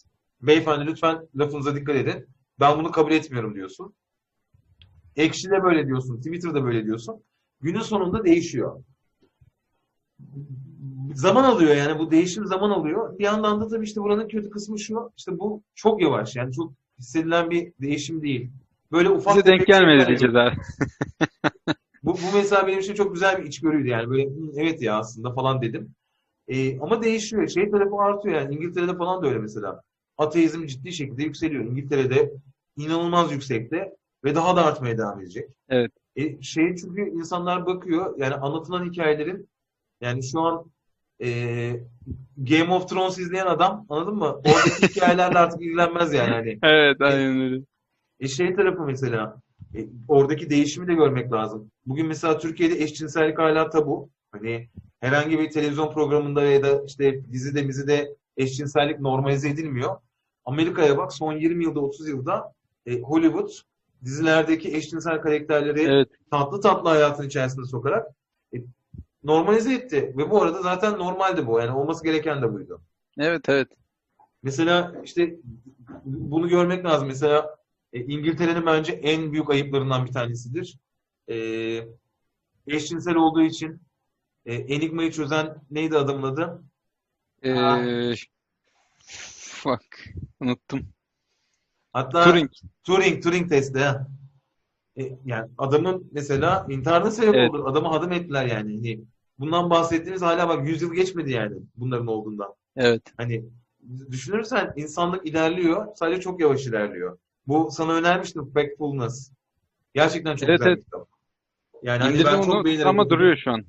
Beyefendi 0.42 0.86
lütfen 0.86 1.28
lafınıza 1.36 1.76
dikkat 1.76 1.96
edin. 1.96 2.26
Ben 2.60 2.78
bunu 2.78 2.90
kabul 2.90 3.12
etmiyorum 3.12 3.54
diyorsun. 3.54 3.94
Ekşi'de 5.16 5.62
böyle 5.62 5.86
diyorsun. 5.86 6.16
Twitter'da 6.16 6.64
böyle 6.64 6.84
diyorsun. 6.84 7.22
Günün 7.60 7.80
sonunda 7.80 8.24
değişiyor. 8.24 8.82
Zaman 11.14 11.44
alıyor 11.44 11.76
yani 11.76 11.98
bu 11.98 12.10
değişim 12.10 12.46
zaman 12.46 12.70
alıyor. 12.70 13.18
Bir 13.18 13.24
yandan 13.24 13.60
da 13.60 13.68
tabii 13.68 13.84
işte 13.84 14.00
buranın 14.00 14.28
kötü 14.28 14.50
kısmı 14.50 14.78
şu. 14.78 15.12
İşte 15.16 15.38
bu 15.38 15.62
çok 15.74 16.02
yavaş 16.02 16.36
yani 16.36 16.52
çok 16.52 16.72
hissedilen 16.98 17.50
bir 17.50 17.72
değişim 17.80 18.22
değil. 18.22 18.50
Böyle 18.92 19.10
ufak 19.10 19.36
Bize 19.36 19.46
denk 19.46 19.66
gelmedi 19.66 20.06
diyeceğiz 20.06 20.36
abi. 20.36 20.56
bu, 22.14 22.14
bu 22.32 22.36
mesela 22.36 22.66
benim 22.66 22.78
için 22.78 22.94
çok 22.94 23.14
güzel 23.14 23.38
bir 23.38 23.46
içgörüydü 23.46 23.88
yani. 23.88 24.10
Böyle 24.10 24.24
"Hı, 24.24 24.30
evet 24.56 24.82
ya 24.82 24.98
aslında 24.98 25.34
falan 25.34 25.62
dedim. 25.62 25.94
Ee, 26.48 26.80
ama 26.80 27.02
değişiyor. 27.02 27.48
Şey 27.48 27.70
tarafı 27.70 27.96
artıyor 27.96 28.34
yani. 28.34 28.54
İngiltere'de 28.54 28.96
falan 28.96 29.22
da 29.22 29.28
öyle 29.28 29.38
mesela. 29.38 29.82
Ateizm 30.18 30.66
ciddi 30.66 30.92
şekilde 30.92 31.22
yükseliyor. 31.22 31.64
İngiltere'de 31.64 32.32
inanılmaz 32.76 33.32
yüksekte 33.32 33.96
ve 34.24 34.34
daha 34.34 34.56
da 34.56 34.64
artmaya 34.66 34.98
devam 34.98 35.20
edecek. 35.20 35.48
Evet. 35.68 35.92
E, 36.16 36.42
şey 36.42 36.76
çünkü 36.76 37.00
insanlar 37.10 37.66
bakıyor 37.66 38.18
yani 38.18 38.34
anlatılan 38.34 38.84
hikayelerin 38.90 39.48
yani 40.00 40.24
şu 40.24 40.40
an 40.40 40.64
e, 41.22 41.28
Game 42.36 42.74
of 42.74 42.88
Thrones 42.88 43.18
izleyen 43.18 43.46
adam 43.46 43.86
anladın 43.88 44.14
mı? 44.14 44.26
Oradaki 44.26 44.88
hikayelerle 44.94 45.38
artık 45.38 45.62
ilgilenmez 45.62 46.12
yani. 46.14 46.30
Hani 46.30 46.58
Evet 46.62 47.00
aynen 47.00 47.40
öyle. 47.40 47.60
e 48.20 48.28
şey 48.28 48.54
tarafı 48.54 48.82
mesela 48.82 49.40
e, 49.74 49.88
oradaki 50.08 50.50
değişimi 50.50 50.86
de 50.86 50.94
görmek 50.94 51.32
lazım. 51.32 51.70
Bugün 51.86 52.06
mesela 52.06 52.38
Türkiye'de 52.38 52.82
eşcinsellik 52.82 53.38
hala 53.38 53.70
tabu. 53.70 54.08
Hani 54.32 54.68
herhangi 55.00 55.38
bir 55.38 55.50
televizyon 55.50 55.92
programında 55.92 56.42
ya 56.42 56.62
da 56.62 56.82
işte 56.86 57.32
dizide 57.32 57.62
mizide 57.62 58.16
eşcinsellik 58.36 59.00
normalize 59.00 59.48
edilmiyor. 59.48 59.96
Amerika'ya 60.44 60.98
bak 60.98 61.12
son 61.12 61.32
20 61.32 61.64
yılda 61.64 61.80
30 61.80 62.08
yılda 62.08 62.52
e, 62.86 63.00
Hollywood 63.00 63.50
dizilerdeki 64.04 64.76
eşcinsel 64.76 65.20
karakterleri 65.20 65.80
Evet. 65.82 66.08
tatlı 66.30 66.60
tatlı 66.60 66.88
hayatın 66.88 67.26
içerisine 67.26 67.64
sokarak 67.64 68.06
e, 68.54 68.56
normalize 69.24 69.74
etti. 69.74 70.14
Ve 70.16 70.30
bu 70.30 70.42
arada 70.42 70.62
zaten 70.62 70.98
normaldi 70.98 71.46
bu. 71.46 71.60
Yani 71.60 71.72
olması 71.72 72.04
gereken 72.04 72.42
de 72.42 72.52
buydu. 72.52 72.80
Evet 73.18 73.48
evet. 73.48 73.68
Mesela 74.42 74.92
işte 75.04 75.36
bunu 76.04 76.48
görmek 76.48 76.84
lazım. 76.84 77.08
Mesela 77.08 77.59
e, 77.92 78.00
İngiltere'nin 78.00 78.66
bence 78.66 78.92
en 78.92 79.32
büyük 79.32 79.50
ayıplarından 79.50 80.06
bir 80.06 80.12
tanesidir. 80.12 80.78
E, 81.30 81.36
eşcinsel 82.66 83.14
olduğu 83.14 83.42
için 83.42 83.80
e, 84.46 84.54
Enigma'yı 84.54 85.12
çözen 85.12 85.56
neydi 85.70 85.96
adamın 85.96 86.22
adı? 86.22 86.62
Ee, 87.44 88.14
fuck. 89.06 90.04
Unuttum. 90.40 90.80
Hatta 91.92 92.24
Turing. 92.24 92.50
Turing, 92.84 93.22
Turing 93.22 93.48
testi. 93.48 93.78
ha. 93.78 94.06
E, 94.98 95.18
yani 95.24 95.50
adamın 95.58 96.08
mesela 96.12 96.66
intiharına 96.70 97.10
sebep 97.10 97.34
Evet. 97.34 97.50
oldu. 97.50 97.66
Adamı 97.66 97.88
hadım 97.88 98.12
ettiler 98.12 98.46
yani. 98.46 98.74
Hani 98.76 99.00
bundan 99.38 99.70
bahsettiğimiz 99.70 100.22
hala 100.22 100.48
bak 100.48 100.68
100 100.68 100.82
yıl 100.82 100.94
geçmedi 100.94 101.30
yani 101.30 101.56
bunların 101.76 102.06
olduğundan. 102.06 102.54
Evet. 102.76 103.02
Hani 103.16 103.44
düşünürsen 104.10 104.72
insanlık 104.76 105.26
ilerliyor. 105.26 105.86
Sadece 105.96 106.20
çok 106.20 106.40
yavaş 106.40 106.66
ilerliyor. 106.66 107.18
Bu 107.50 107.68
sana 107.70 107.92
önermiştim 107.92 108.50
Factfulness. 108.52 109.32
Gerçekten 109.94 110.36
çok 110.36 110.48
Evet, 110.48 110.58
güzel 110.58 110.70
evet. 110.70 110.78
bir 110.78 110.84
kitap. 110.84 111.08
Yani 111.82 112.02
hani 112.02 112.24
ben 112.24 112.42
çok 112.42 112.54
onu 112.54 112.64
beğenerek 112.64 112.86
ama 112.86 113.10
duruyor 113.10 113.36
şu 113.36 113.50
an. 113.50 113.64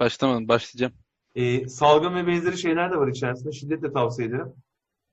Başlamadım. 0.00 0.48
Başlayacağım. 0.48 0.92
Ee, 1.34 1.68
salgın 1.68 2.14
ve 2.14 2.26
benzeri 2.26 2.58
şeyler 2.58 2.92
de 2.92 2.96
var 2.96 3.08
içerisinde. 3.08 3.52
Şiddetle 3.52 3.92
tavsiye 3.92 4.28
ederim. 4.28 4.52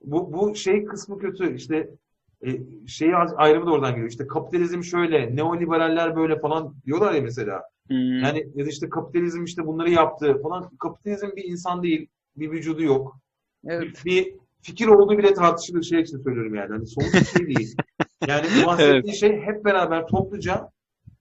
Bu, 0.03 0.33
bu 0.33 0.55
şey 0.55 0.85
kısmı 0.85 1.19
kötü. 1.19 1.55
İşte 1.55 1.89
e, 2.45 2.59
şey 2.87 3.11
ayrımı 3.35 3.65
da 3.65 3.71
oradan 3.71 3.91
geliyor. 3.91 4.09
İşte 4.09 4.27
kapitalizm 4.27 4.83
şöyle, 4.83 5.35
neoliberaller 5.35 6.15
böyle 6.15 6.39
falan 6.39 6.75
diyorlar 6.85 7.13
ya 7.13 7.21
mesela. 7.21 7.63
Hmm. 7.87 8.19
Yani 8.19 8.47
ya 8.55 8.65
da 8.65 8.69
işte 8.69 8.89
kapitalizm 8.89 9.43
işte 9.43 9.67
bunları 9.67 9.89
yaptı 9.89 10.41
falan. 10.43 10.69
Kapitalizm 10.79 11.35
bir 11.35 11.43
insan 11.43 11.83
değil. 11.83 12.07
Bir 12.35 12.51
vücudu 12.51 12.83
yok. 12.83 13.17
Evet. 13.65 14.05
bir 14.05 14.35
fikir 14.61 14.87
olduğu 14.87 15.17
bile 15.17 15.33
tartışılır 15.33 15.83
şey 15.83 16.01
için 16.01 16.17
söylüyorum 16.17 16.55
yani. 16.55 16.69
Hani 16.71 16.87
somut 16.87 17.13
bir 17.13 17.25
şey 17.25 17.47
değil. 17.47 17.75
Yani 18.27 18.47
bahsettiği 18.65 19.15
şey 19.15 19.41
hep 19.41 19.65
beraber 19.65 20.07
topluca 20.07 20.71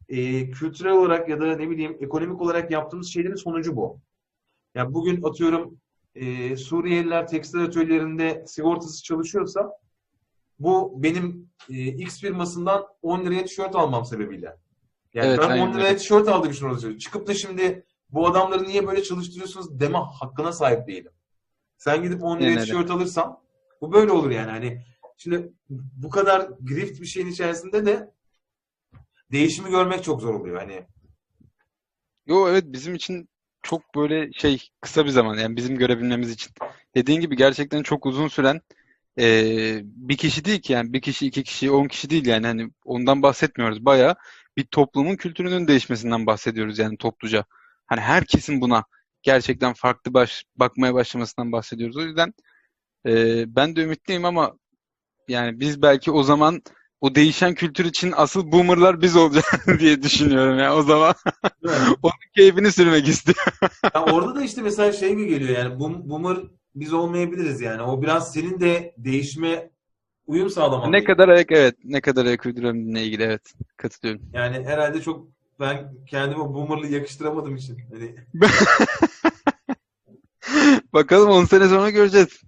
e, 0.09 0.51
kültürel 0.51 0.93
olarak 0.93 1.29
ya 1.29 1.41
da 1.41 1.57
ne 1.57 1.71
bileyim 1.71 1.97
ekonomik 2.01 2.41
olarak 2.41 2.71
yaptığımız 2.71 3.09
şeylerin 3.09 3.35
sonucu 3.35 3.77
bu. 3.77 4.01
Yani 4.75 4.95
bugün 4.95 5.23
atıyorum 5.23 5.79
e, 6.15 6.57
Suriyeliler 6.57 7.27
tekstil 7.27 7.65
atölyelerinde 7.65 8.45
sigortasız 8.47 9.03
çalışıyorsa 9.03 9.71
bu 10.59 11.03
benim 11.03 11.51
e, 11.71 11.87
X 11.87 12.21
firmasından 12.21 12.87
10 13.03 13.25
liraya 13.25 13.45
tişört 13.45 13.77
almam 13.77 14.05
sebebiyle. 14.05 14.57
Yani 15.15 15.27
Evet, 15.29 15.39
ben 15.39 15.45
10 15.45 15.51
aynen 15.51 15.75
liraya 15.75 15.87
öyle. 15.87 15.97
tişört 15.97 16.29
aldığım 16.29 16.51
için 16.51 16.61
çalışıyorum. 16.61 16.99
Çıkıp 16.99 17.27
da 17.27 17.35
şimdi 17.35 17.85
bu 18.11 18.27
adamları 18.27 18.65
niye 18.65 18.87
böyle 18.87 19.03
çalıştırıyorsunuz 19.03 19.81
deme 19.81 19.99
hakkına 19.99 20.53
sahip 20.53 20.87
değilim. 20.87 21.13
Sen 21.79 22.03
gidip 22.03 22.23
10 22.23 22.41
liraya 22.41 22.61
tişört 22.61 22.91
alırsan 22.91 23.39
bu 23.81 23.93
böyle 23.93 24.13
olur 24.13 24.31
yani. 24.31 24.51
Hani 24.51 24.85
şimdi 25.23 25.53
bu 25.71 26.11
kadar 26.11 26.51
grift 26.61 27.01
bir 27.01 27.07
şeyin 27.07 27.27
içerisinde 27.27 27.87
de 27.87 28.11
değişimi 29.33 29.71
görmek 29.71 30.05
çok 30.05 30.21
zor 30.21 30.35
oluyor. 30.35 30.57
Hani 30.59 30.87
Yo 32.27 32.49
evet 32.49 32.65
bizim 32.67 32.95
için 32.95 33.29
çok 33.63 33.95
böyle 33.97 34.33
şey 34.33 34.69
kısa 34.81 35.05
bir 35.05 35.11
zaman 35.11 35.39
yani 35.39 35.57
bizim 35.57 35.79
görebilmemiz 35.79 36.31
için. 36.31 36.53
Dediğin 36.95 37.21
gibi 37.21 37.37
gerçekten 37.37 37.83
çok 37.83 38.07
uzun 38.07 38.29
süren 38.29 38.61
eee, 39.17 39.83
bir 39.85 40.17
kişi 40.17 40.45
değil 40.45 40.63
ki 40.63 40.73
yani 40.73 40.93
bir 40.93 41.01
kişi 41.03 41.27
iki 41.27 41.45
kişi 41.45 41.71
on 41.71 41.89
kişi 41.89 42.11
değil 42.11 42.27
yani 42.27 42.47
hani 42.47 42.71
ondan 42.85 43.23
bahsetmiyoruz. 43.23 43.85
Bayağı 43.85 44.17
bir 44.57 44.65
toplumun 44.67 45.17
kültürünün 45.17 45.69
değişmesinden 45.69 46.27
bahsediyoruz 46.27 46.79
yani 46.79 46.97
topluca. 46.99 47.45
Hani 47.87 48.01
herkesin 48.01 48.61
buna 48.61 48.85
gerçekten 49.23 49.75
farklı 49.75 50.15
baş, 50.15 50.45
bakmaya 50.57 50.95
başlamasından 50.95 51.53
bahsediyoruz. 51.53 51.97
O 51.97 52.03
yüzden 52.03 52.35
Ee, 53.07 53.45
ben 53.57 53.77
de 53.77 53.83
ümitliyim 53.83 54.25
ama 54.25 54.59
yani 55.31 55.61
biz 55.61 55.83
belki 55.83 56.11
o 56.11 56.23
zaman 56.23 56.63
o 57.01 57.15
değişen 57.15 57.55
kültür 57.55 57.85
için 57.85 58.13
asıl 58.17 58.53
boomerlar 58.53 59.03
biz 59.03 59.17
olacağız 59.17 59.47
diye 59.81 60.03
düşünüyorum 60.03 60.59
ya 60.59 60.77
o 60.77 60.83
zaman. 60.83 61.15
Onun 62.03 62.33
keyfini 62.37 62.73
sürmek 62.73 63.09
istiyorum. 63.09 63.53
Ya 63.95 64.05
orada 64.05 64.35
da 64.35 64.43
işte 64.43 64.63
mesela 64.63 64.93
şey 64.93 65.17
mi 65.17 65.27
geliyor 65.27 65.59
yani 65.59 65.81
boom, 65.81 66.11
boomer 66.11 66.37
biz 66.75 66.93
olmayabiliriz 66.93 67.61
yani. 67.61 67.83
O 67.83 68.03
biraz 68.03 68.33
senin 68.33 68.61
de 68.61 68.95
değişime 68.99 69.71
uyum 70.27 70.51
sağlaman. 70.51 70.93
Ne 70.93 71.05
kadar 71.05 71.29
ayak 71.29 71.53
evet 71.53 71.75
ne 71.85 72.01
kadar 72.01 72.27
ayak 72.27 72.47
uydurabildiğine 72.47 73.05
ilgili 73.05 73.23
evet 73.23 73.55
katılıyorum. 73.77 74.23
Yani 74.33 74.65
herhalde 74.65 75.03
çok 75.03 75.27
ben 75.61 75.95
kendime 76.07 76.39
boomerlığı 76.39 76.87
yakıştıramadığım 76.87 77.57
için. 77.57 77.79
Hani 77.93 78.15
Bakalım 80.93 81.31
10 81.31 81.45
sene 81.45 81.69
sonra 81.69 81.91
göreceğiz. 81.91 82.41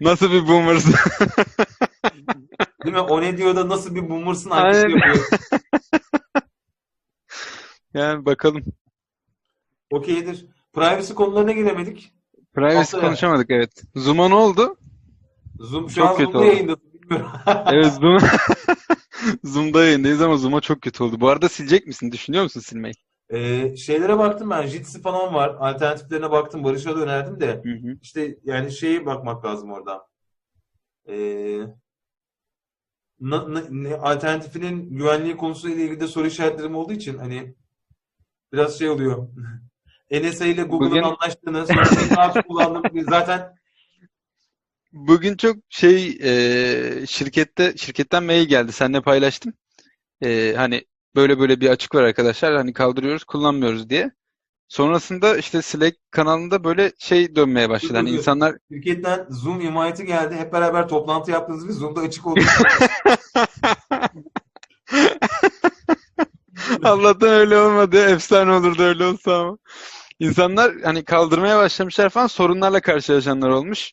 Nasıl 0.00 0.30
bir 0.32 0.48
boomersın? 0.48 0.94
değil 2.84 2.94
mi? 2.94 3.00
O 3.00 3.20
ne 3.20 3.36
diyor 3.38 3.56
da 3.56 3.68
nasıl 3.68 3.94
bir 3.94 4.08
boomersın 4.10 4.50
Aynen. 4.50 4.88
yapıyor. 4.88 5.28
Yani 7.94 8.26
bakalım. 8.26 8.64
Okeydir. 9.90 10.46
Privacy 10.72 11.12
konularına 11.12 11.52
giremedik. 11.52 12.12
Privacy 12.54 12.76
Haftaya. 12.76 13.02
konuşamadık 13.04 13.50
evet. 13.50 13.82
Zoom'a 13.94 14.28
ne 14.28 14.34
oldu? 14.34 14.76
Zoom 15.58 15.90
şu 15.90 15.94
Çok 15.96 16.08
an 16.08 16.16
kötü 16.16 16.32
Zoom'da 16.32 16.38
oldu. 16.38 16.46
yayındasın. 16.46 16.90
Evet 17.66 17.92
Zoom. 17.92 18.18
Zoom'da 19.44 19.84
yayındayız 19.84 20.22
ama 20.22 20.36
Zoom'a 20.36 20.60
çok 20.60 20.82
kötü 20.82 21.02
oldu. 21.02 21.20
Bu 21.20 21.28
arada 21.28 21.48
silecek 21.48 21.86
misin? 21.86 22.12
Düşünüyor 22.12 22.42
musun 22.42 22.60
silmeyi? 22.60 22.94
Ee, 23.32 23.76
şeylere 23.76 24.18
baktım 24.18 24.50
ben. 24.50 24.66
Jitsi 24.66 25.00
falan 25.02 25.34
var. 25.34 25.56
Alternatiflerine 25.58 26.30
baktım. 26.30 26.64
Barış'a 26.64 26.96
da 26.96 27.00
önerdim 27.00 27.40
de. 27.40 27.46
Hı 27.64 27.88
hı. 27.88 27.96
İşte 28.02 28.36
yani 28.44 28.72
şeye 28.72 29.06
bakmak 29.06 29.44
lazım 29.44 29.72
orada. 29.72 30.06
Ee, 31.08 31.60
na- 33.20 33.54
na- 33.54 33.66
ne- 33.70 33.94
alternatifinin 33.96 34.96
güvenliği 34.98 35.36
konusuyla 35.36 35.84
ilgili 35.84 36.00
de 36.00 36.06
soru 36.06 36.26
işaretlerim 36.26 36.76
olduğu 36.76 36.92
için 36.92 37.18
hani 37.18 37.54
biraz 38.52 38.78
şey 38.78 38.88
oluyor. 38.88 39.28
NSA 40.10 40.46
ile 40.46 40.62
Google'ın 40.62 40.90
Bugün- 40.90 41.02
anlaştığını, 41.02 41.66
sonra 41.66 42.42
kullandığını 42.48 43.04
zaten 43.04 43.60
Bugün 44.92 45.36
çok 45.36 45.56
şey 45.68 46.18
e, 46.22 47.06
şirkette 47.06 47.74
şirketten 47.76 48.24
mail 48.24 48.48
geldi. 48.48 48.72
Seninle 48.72 49.00
paylaştım. 49.00 49.52
E, 50.22 50.54
hani 50.56 50.84
böyle 51.14 51.38
böyle 51.38 51.60
bir 51.60 51.70
açık 51.70 51.94
var 51.94 52.02
arkadaşlar. 52.02 52.56
Hani 52.56 52.72
kaldırıyoruz, 52.72 53.24
kullanmıyoruz 53.24 53.90
diye. 53.90 54.10
Sonrasında 54.68 55.36
işte 55.36 55.62
Slack 55.62 55.96
kanalında 56.10 56.64
böyle 56.64 56.92
şey 56.98 57.36
dönmeye 57.36 57.70
başladı. 57.70 57.96
Hani 57.96 58.10
insanlar 58.10 58.56
şirketten 58.72 59.26
Zoom 59.30 59.60
himayeti 59.60 60.06
geldi. 60.06 60.34
Hep 60.34 60.52
beraber 60.52 60.88
toplantı 60.88 61.30
yaptınız 61.30 61.68
ve 61.68 61.72
Zoom'da 61.72 62.00
açık 62.00 62.26
oldu. 62.26 62.40
Allah'tan 66.82 67.28
öyle 67.28 67.56
olmadı. 67.56 68.08
Efsane 68.10 68.52
olurdu 68.52 68.82
öyle 68.82 69.04
olsa 69.04 69.40
ama. 69.40 69.58
İnsanlar 70.18 70.72
hani 70.84 71.04
kaldırmaya 71.04 71.58
başlamışlar 71.58 72.08
falan 72.08 72.26
sorunlarla 72.26 72.80
karşılaşanlar 72.80 73.48
olmuş. 73.48 73.90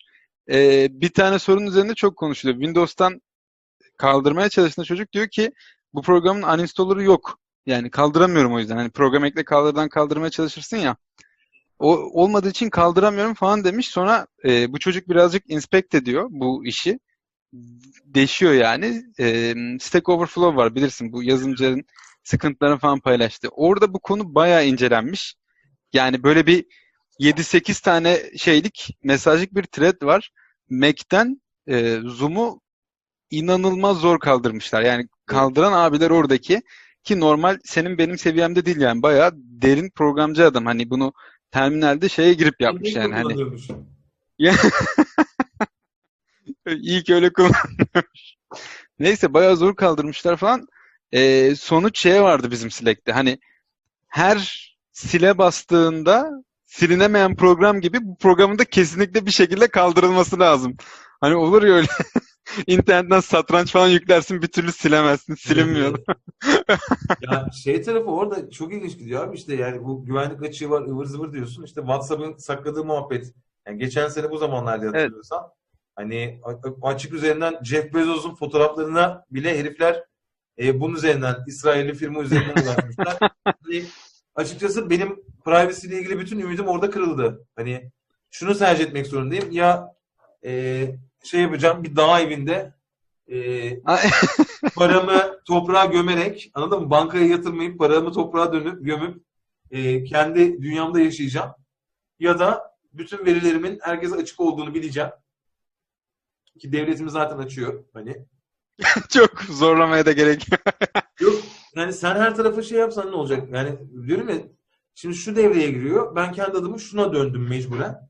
Ee, 0.52 0.88
bir 0.92 1.10
tane 1.10 1.40
sorun 1.40 1.66
üzerinde 1.66 1.96
çok 1.96 2.18
konuşuluyor. 2.18 2.60
Windows'tan 2.60 3.22
kaldırmaya 3.98 4.50
çalıştığında 4.50 4.86
çocuk 4.86 5.12
diyor 5.14 5.28
ki 5.28 5.52
bu 5.94 6.02
programın 6.02 6.44
uninstaller'ı 6.44 7.04
yok. 7.04 7.40
Yani 7.66 7.90
kaldıramıyorum 7.92 8.54
o 8.54 8.60
yüzden. 8.60 8.76
Hani 8.76 8.90
program 8.90 9.26
ekle 9.26 9.46
kaldırdan 9.46 9.90
kaldırmaya 9.90 10.30
çalışırsın 10.30 10.78
ya. 10.78 10.98
O 11.80 11.98
olmadığı 11.98 12.50
için 12.50 12.70
kaldıramıyorum 12.70 13.34
falan 13.34 13.64
demiş. 13.64 13.88
Sonra 13.88 14.28
e, 14.46 14.74
bu 14.74 14.80
çocuk 14.80 15.10
birazcık 15.10 15.44
inspect 15.50 15.96
ediyor 15.96 16.28
bu 16.32 16.66
işi. 16.66 17.00
Deşiyor 18.06 18.54
yani. 18.54 19.04
E, 19.20 19.54
Stack 19.80 20.10
Overflow 20.10 20.58
var 20.58 20.76
bilirsin 20.76 21.14
bu 21.14 21.24
yazılımcıların 21.24 21.84
sıkıntılarını 22.24 22.78
falan 22.80 23.00
paylaştı. 23.00 23.50
Orada 23.52 23.94
bu 23.94 24.00
konu 24.00 24.36
bayağı 24.36 24.66
incelenmiş. 24.66 25.36
Yani 25.94 26.24
böyle 26.24 26.48
bir 26.48 26.66
7-8 27.20 27.84
tane 27.84 28.22
şeylik 28.38 28.98
mesajlık 29.04 29.56
bir 29.56 29.64
thread 29.64 30.06
var. 30.06 30.32
Mac'ten 30.70 31.42
e, 31.68 32.00
Zoom'u 32.06 32.62
inanılmaz 33.30 33.98
zor 33.98 34.20
kaldırmışlar. 34.20 34.82
Yani 34.82 35.08
kaldıran 35.28 35.74
abiler 35.74 36.10
oradaki 36.10 36.62
ki 37.04 37.20
normal 37.20 37.58
senin 37.64 37.98
benim 37.98 38.18
seviyemde 38.18 38.66
değil 38.66 38.78
yani 38.78 39.02
bayağı 39.02 39.32
derin 39.36 39.90
programcı 39.90 40.46
adam. 40.46 40.66
Hani 40.66 40.90
bunu 40.90 41.14
terminalde 41.52 42.10
şeye 42.10 42.34
girip 42.34 42.62
yapmış 42.62 42.96
yani 42.96 43.14
hani. 43.14 43.24
Kullanıyormuş. 43.24 43.68
İyi 46.68 47.04
ki 47.04 47.16
öyle 47.16 47.34
kullanmış. 47.34 48.38
Neyse 49.00 49.34
bayağı 49.34 49.58
zor 49.58 49.76
kaldırmışlar 49.76 50.38
falan. 50.38 50.68
Ee, 51.12 51.56
sonuç 51.56 52.02
şeye 52.02 52.22
vardı 52.22 52.52
bizim 52.52 52.72
Slack'te. 52.72 53.12
Hani 53.12 53.40
her 54.08 54.70
sile 54.92 55.38
bastığında 55.38 56.32
silinemeyen 56.66 57.36
program 57.36 57.82
gibi 57.82 57.98
bu 58.02 58.18
programın 58.18 58.60
da 58.60 58.66
kesinlikle 58.66 59.26
bir 59.26 59.32
şekilde 59.32 59.68
kaldırılması 59.68 60.40
lazım. 60.40 60.78
Hani 61.22 61.36
olur 61.36 61.64
ya 61.64 61.74
öyle 61.74 61.88
internetten 62.68 63.20
satranç 63.20 63.72
falan 63.72 63.88
yüklersin 63.88 64.42
bir 64.42 64.48
türlü 64.48 64.72
silemezsin. 64.72 65.36
Silinmiyor. 65.36 66.00
Ya 67.22 67.50
şey 67.64 67.82
tarafı 67.82 68.06
orada 68.12 68.50
çok 68.50 68.74
ilginç 68.74 68.98
gidiyor 68.98 69.24
abi 69.24 69.36
işte 69.36 69.56
yani 69.56 69.84
bu 69.84 70.06
güvenlik 70.06 70.44
açığı 70.44 70.70
var 70.70 70.82
ıvır 70.82 71.06
zıvır 71.06 71.34
diyorsun 71.34 71.64
işte 71.64 71.82
WhatsApp'ın 71.82 72.38
sakladığı 72.38 72.86
muhabbet 72.86 73.34
yani 73.68 73.78
geçen 73.78 74.08
sene 74.08 74.32
bu 74.32 74.38
zamanlarda 74.38 74.88
hatırlıyorsan 74.88 75.44
hani 75.96 76.42
a- 76.44 76.88
açık 76.90 77.14
üzerinden 77.14 77.64
Jeff 77.64 77.94
Bezos'un 77.94 78.36
fotoğraflarına 78.36 79.26
bile 79.32 79.60
herifler 79.60 80.04
e, 80.60 80.80
bunun 80.80 80.96
üzerinden 80.96 81.36
İsrailli 81.48 81.94
firma 81.94 82.22
üzerinden 82.22 82.64
ulaşmışlar. 82.64 83.18
hani 83.44 83.84
açıkçası 84.36 84.90
benim 84.90 85.20
privacy 85.46 85.88
ile 85.88 86.00
ilgili 86.00 86.20
bütün 86.20 86.40
ümidim 86.40 86.68
orada 86.68 86.90
kırıldı. 86.90 87.46
Hani 87.56 87.92
şunu 88.32 88.58
tercih 88.58 88.86
etmek 88.86 89.08
zorundayım 89.08 89.52
ya 89.52 89.96
e, 90.46 90.86
şey 91.28 91.42
yapacağım 91.42 91.84
bir 91.84 91.96
dağ 91.96 92.20
evinde 92.20 92.74
e, 93.32 93.80
paramı 94.76 95.40
toprağa 95.46 95.86
gömerek 95.86 96.52
anladın 96.54 96.82
mı? 96.82 96.90
Bankaya 96.90 97.28
yatırmayıp 97.28 97.80
paramı 97.80 98.14
toprağa 98.14 98.54
dönüp 98.54 98.86
gömüp 98.86 99.24
e, 99.72 100.04
kendi 100.04 100.62
dünyamda 100.62 101.00
yaşayacağım. 101.00 101.52
Ya 102.20 102.40
da 102.40 102.78
bütün 102.94 103.26
verilerimin 103.26 103.80
herkese 103.82 104.16
açık 104.16 104.40
olduğunu 104.40 104.74
bileceğim. 104.74 105.10
Ki 106.60 106.72
devletimiz 106.72 107.14
zaten 107.14 107.38
açıyor. 107.38 107.84
Hani 107.94 108.26
Çok 109.10 109.42
zorlamaya 109.42 110.06
da 110.06 110.12
gerek 110.12 110.52
yok. 110.52 110.62
Yok 111.20 111.36
yani 111.76 111.94
sen 111.94 112.16
her 112.16 112.36
tarafa 112.36 112.62
şey 112.62 112.80
yapsan 112.80 113.12
ne 113.12 113.16
olacak? 113.16 113.50
Yani 113.52 113.78
diyorum 114.08 114.30
ya 114.30 114.36
şimdi 114.96 115.16
şu 115.16 115.36
devreye 115.36 115.72
giriyor. 115.72 116.16
Ben 116.16 116.34
kendi 116.34 116.58
adımı 116.58 116.80
şuna 116.80 117.14
döndüm 117.14 117.48
mecburen. 117.50 118.10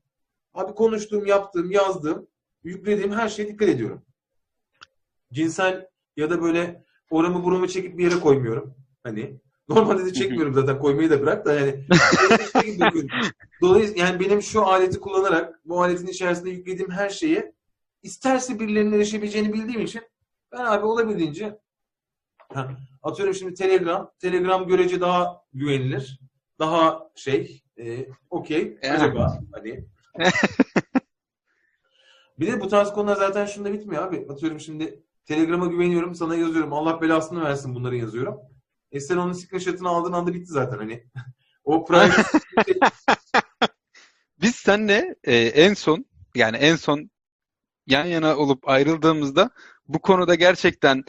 Abi 0.54 0.74
konuştuğum, 0.74 1.26
yaptığım, 1.26 1.70
yazdığım, 1.70 2.28
yüklediğim 2.64 3.12
her 3.12 3.28
şeye 3.28 3.48
dikkat 3.48 3.68
ediyorum. 3.68 4.02
Cinsel 5.32 5.86
ya 6.16 6.30
da 6.30 6.42
böyle 6.42 6.84
oramı 7.10 7.44
buramı 7.44 7.68
çekip 7.68 7.98
bir 7.98 8.04
yere 8.04 8.20
koymuyorum. 8.20 8.74
Hani 9.02 9.40
normalde 9.68 10.04
de 10.04 10.12
çekmiyorum 10.12 10.54
zaten 10.54 10.78
koymayı 10.78 11.10
da 11.10 11.20
bırak 11.20 11.46
da 11.46 11.54
yani. 11.54 11.84
Dolayısıyla 13.60 14.06
yani 14.06 14.20
benim 14.20 14.42
şu 14.42 14.66
aleti 14.66 15.00
kullanarak 15.00 15.60
bu 15.64 15.82
aletin 15.82 16.06
içerisinde 16.06 16.50
yüklediğim 16.50 16.90
her 16.90 17.08
şeye 17.08 17.52
isterse 18.02 18.60
birilerinin 18.60 18.92
erişebileceğini 18.92 19.52
bildiğim 19.52 19.80
için 19.80 20.02
ben 20.52 20.64
abi 20.64 20.86
olabildiğince 20.86 21.58
Ha, 22.52 22.70
atıyorum 23.02 23.34
şimdi 23.34 23.54
Telegram. 23.54 24.10
Telegram 24.18 24.68
görece 24.68 25.00
daha 25.00 25.42
güvenilir. 25.52 26.20
Daha 26.58 27.10
şey, 27.14 27.62
e, 27.78 28.06
okey. 28.30 28.78
Acaba 28.90 29.38
hani. 29.52 29.84
bir 32.38 32.46
de 32.46 32.60
bu 32.60 32.68
tarz 32.68 32.92
konular 32.92 33.16
zaten 33.16 33.46
şunda 33.46 33.72
bitmiyor 33.72 34.02
abi. 34.02 34.26
Atıyorum 34.30 34.60
şimdi 34.60 35.02
Telegram'a 35.24 35.66
güveniyorum, 35.66 36.14
sana 36.14 36.36
yazıyorum. 36.36 36.72
Allah 36.72 37.00
belasını 37.00 37.44
versin 37.44 37.74
bunları 37.74 37.96
yazıyorum. 37.96 38.40
E 38.92 39.00
sen 39.00 39.16
onun 39.16 39.32
screenshot'ını 39.32 39.88
aldığın 39.88 40.12
anda 40.12 40.34
bitti 40.34 40.52
zaten 40.52 40.78
hani. 40.78 41.04
o 41.64 41.84
private 41.84 42.22
Biz 44.40 44.56
seninle 44.56 45.14
e, 45.24 45.36
en 45.36 45.74
son 45.74 46.04
yani 46.34 46.56
en 46.56 46.76
son 46.76 47.10
yan 47.86 48.04
yana 48.04 48.36
olup 48.36 48.68
ayrıldığımızda 48.68 49.50
bu 49.88 49.98
konuda 49.98 50.34
gerçekten 50.34 51.04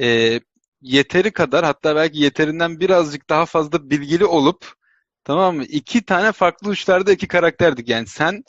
e, 0.00 0.40
yeteri 0.80 1.30
kadar 1.32 1.64
hatta 1.64 1.96
belki 1.96 2.18
yeterinden 2.18 2.80
birazcık 2.80 3.30
daha 3.30 3.46
fazla 3.46 3.90
bilgili 3.90 4.24
olup 4.24 4.72
tamam 5.24 5.56
mı? 5.56 5.64
İki 5.64 6.04
tane 6.04 6.32
farklı 6.32 6.70
uçlarda 6.70 7.12
iki 7.12 7.28
karakterdik. 7.28 7.88
Yani 7.88 8.06
sen 8.06 8.44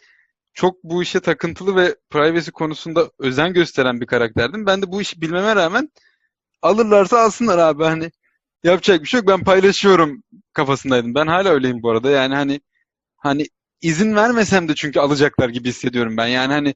çok 0.54 0.84
bu 0.84 1.04
işe 1.04 1.20
takıntılı 1.20 1.76
ve 1.76 1.96
privacy 2.10 2.52
konusunda 2.52 3.12
özen 3.20 3.54
gösteren 3.54 4.02
bir 4.02 4.06
karakterdin. 4.06 4.66
Ben 4.66 4.82
de 4.82 4.92
bu 4.92 5.02
işi 5.02 5.22
bilmeme 5.22 5.56
rağmen 5.56 5.90
alırlarsa 6.62 7.20
alsınlar 7.20 7.58
abi 7.58 7.84
hani 7.84 8.12
yapacak 8.64 9.02
bir 9.02 9.08
şey 9.08 9.20
yok. 9.20 9.28
Ben 9.28 9.44
paylaşıyorum 9.44 10.24
kafasındaydım. 10.54 11.16
Ben 11.16 11.28
hala 11.28 11.50
öyleyim 11.50 11.84
bu 11.84 11.92
arada. 11.92 12.12
Yani 12.12 12.36
hani 12.36 12.62
hani 13.18 13.48
izin 13.82 14.16
vermesem 14.16 14.70
de 14.70 14.76
çünkü 14.76 15.00
alacaklar 15.00 15.50
gibi 15.50 15.70
hissediyorum 15.70 16.18
ben. 16.18 16.28
Yani 16.28 16.54
hani 16.54 16.76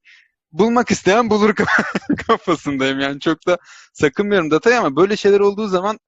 bulmak 0.52 0.92
isteyen 0.92 1.30
bulur 1.30 1.56
kafasındayım 2.28 3.00
yani 3.00 3.20
çok 3.20 3.48
da 3.48 3.58
sakınmıyorum 3.94 4.52
datayı 4.52 4.80
ama 4.80 4.96
böyle 4.96 5.18
şeyler 5.18 5.40
olduğu 5.40 5.68
zaman 5.68 6.00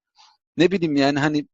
ne 0.57 0.71
bileyim 0.71 0.95
yani 0.95 1.19
hani 1.19 1.47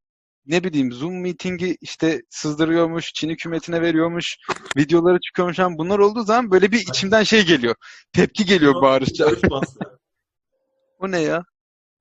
ne 0.45 0.63
bileyim 0.63 0.91
Zoom 0.91 1.21
meeting'i 1.21 1.77
işte 1.81 2.21
sızdırıyormuş, 2.29 3.13
Çin 3.13 3.29
hükümetine 3.29 3.81
veriyormuş, 3.81 4.37
videoları 4.77 5.19
çıkıyormuş 5.19 5.57
falan 5.57 5.77
bunlar 5.77 5.99
olduğu 5.99 6.23
zaman 6.23 6.51
böyle 6.51 6.71
bir 6.71 6.79
içimden 6.79 7.23
şey 7.23 7.45
geliyor. 7.45 7.75
Tepki 8.13 8.45
geliyor 8.45 8.81
bağırışça. 8.81 9.27
Bu 11.01 11.11
ne 11.11 11.19
ya? 11.19 11.43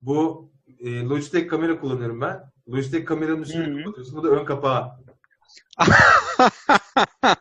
Bu 0.02 0.50
e, 0.80 1.02
Logitech 1.02 1.48
kamera 1.48 1.80
kullanıyorum 1.80 2.20
ben. 2.20 2.52
Logitech 2.68 3.04
kameranın 3.04 3.42
üstünü 3.42 3.66
Hı 3.66 3.70
hı. 3.70 3.84
kapatıyorsun. 3.84 4.16
Bu 4.16 4.24
da 4.24 4.28
ön 4.28 4.44
kapağı. 4.44 4.90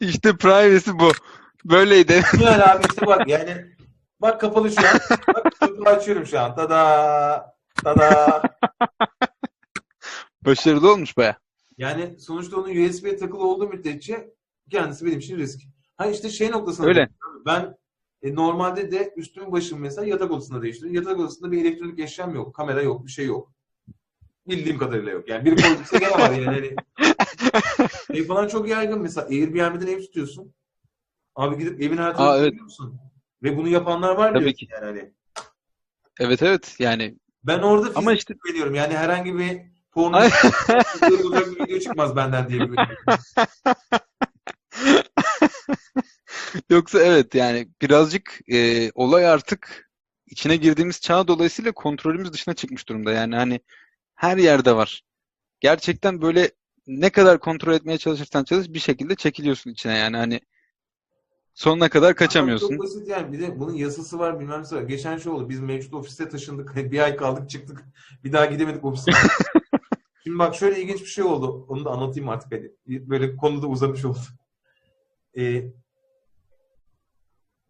işte 0.00 0.36
privacy 0.36 0.90
bu. 0.94 1.12
Böyleydi. 1.64 2.22
Yani 2.40 2.62
abi 2.62 2.82
işte 2.90 3.06
bak 3.06 3.28
yani 3.28 3.66
bak 4.20 4.40
kapalı 4.40 4.70
şu 4.70 4.80
an. 4.88 5.00
Bak 5.80 5.86
açıyorum 5.86 6.26
şu 6.26 6.40
an. 6.40 6.56
Tada! 6.56 7.54
Tada! 7.84 8.42
Başarılı 10.44 10.92
olmuş 10.92 11.16
baya. 11.16 11.38
Yani 11.78 12.20
sonuçta 12.20 12.56
onun 12.56 12.88
USB'ye 12.88 13.16
takılı 13.16 13.46
olduğu 13.46 13.68
müddetçe 13.68 14.34
kendisi 14.70 15.06
benim 15.06 15.18
için 15.18 15.38
risk. 15.38 15.60
Ha 15.96 16.06
işte 16.06 16.30
şey 16.30 16.50
noktasında 16.50 16.86
Öyle. 16.86 17.08
ben 17.46 17.76
e, 18.22 18.34
normalde 18.34 18.90
de 18.90 19.14
üstümü 19.16 19.52
başımı 19.52 19.80
mesela 19.80 20.06
yatak 20.06 20.30
odasında 20.30 20.62
değiştiriyorum. 20.62 21.02
Yatak 21.02 21.20
odasında 21.20 21.52
bir 21.52 21.64
elektronik 21.64 21.98
eşyam 21.98 22.34
yok. 22.34 22.54
Kamera 22.54 22.82
yok. 22.82 23.06
Bir 23.06 23.10
şey 23.10 23.26
yok. 23.26 23.52
Bildiğim 24.48 24.78
kadarıyla 24.78 25.12
yok. 25.12 25.28
Yani 25.28 25.44
biri 25.44 25.62
koyduysa 25.62 25.98
gene 25.98 26.10
var 26.10 26.30
yani. 26.30 26.44
Hani, 26.46 26.74
şey 28.16 28.26
falan 28.26 28.48
çok 28.48 28.68
yaygın. 28.68 29.00
Mesela 29.00 29.26
Airbnb'den 29.26 29.86
ev 29.86 30.00
tutuyorsun. 30.00 30.54
Abi 31.34 31.58
gidip 31.58 31.82
evin 31.82 31.96
her 31.96 32.16
tarafını 32.16 32.46
evet. 32.46 32.60
musun? 32.60 33.00
Ve 33.42 33.56
bunu 33.56 33.68
yapanlar 33.68 34.16
var 34.16 34.34
Tabii 34.34 34.54
ki. 34.54 34.68
yani 34.70 34.84
hani. 34.84 35.12
Evet 36.20 36.42
evet 36.42 36.76
yani 36.78 37.18
Ben 37.44 37.58
orada 37.58 37.92
Ama 37.94 38.10
fizik 38.10 38.18
işte- 38.18 38.34
veriyorum. 38.48 38.74
Yani 38.74 38.96
herhangi 38.96 39.34
bir 39.38 39.71
porno 39.92 40.22
bir 40.22 41.64
video 41.64 41.78
çıkmaz 41.78 42.16
benden 42.16 42.48
diye 42.48 42.60
bir 42.60 42.78
Yoksa 46.70 47.00
evet 47.02 47.34
yani 47.34 47.68
birazcık 47.82 48.40
e, 48.52 48.90
olay 48.94 49.26
artık 49.26 49.90
içine 50.26 50.56
girdiğimiz 50.56 51.00
çağ 51.00 51.28
dolayısıyla 51.28 51.72
kontrolümüz 51.72 52.32
dışına 52.32 52.54
çıkmış 52.54 52.88
durumda. 52.88 53.12
Yani 53.12 53.36
hani 53.36 53.60
her 54.14 54.36
yerde 54.36 54.76
var. 54.76 55.02
Gerçekten 55.60 56.22
böyle 56.22 56.50
ne 56.86 57.10
kadar 57.10 57.40
kontrol 57.40 57.72
etmeye 57.72 57.98
çalışırsan 57.98 58.44
çalış 58.44 58.68
bir 58.68 58.78
şekilde 58.78 59.14
çekiliyorsun 59.14 59.70
içine 59.70 59.98
yani 59.98 60.16
hani 60.16 60.40
sonuna 61.54 61.88
kadar 61.88 62.14
kaçamıyorsun. 62.14 62.68
Çok 62.68 62.78
basit 62.78 63.08
yani. 63.08 63.32
Bir 63.32 63.40
de 63.40 63.60
bunun 63.60 63.74
yasası 63.74 64.18
var 64.18 64.40
bilmem 64.40 64.60
nesi 64.60 64.76
var. 64.76 64.82
Geçen 64.82 65.18
şey 65.18 65.32
oldu. 65.32 65.48
Biz 65.48 65.60
mevcut 65.60 65.94
ofiste 65.94 66.28
taşındık. 66.28 66.76
Bir 66.92 66.98
ay 66.98 67.16
kaldık 67.16 67.50
çıktık. 67.50 67.84
Bir 68.24 68.32
daha 68.32 68.46
gidemedik 68.46 68.84
ofise. 68.84 69.10
Şimdi 70.22 70.38
bak 70.38 70.54
şöyle 70.54 70.82
ilginç 70.82 71.00
bir 71.00 71.06
şey 71.06 71.24
oldu. 71.24 71.66
Onu 71.68 71.84
da 71.84 71.90
anlatayım 71.90 72.28
artık 72.28 72.52
hadi. 72.52 72.76
Böyle 72.86 73.36
konuda 73.36 73.66
uzamış 73.66 74.04
oldu. 74.04 74.18
Ee, 75.38 75.64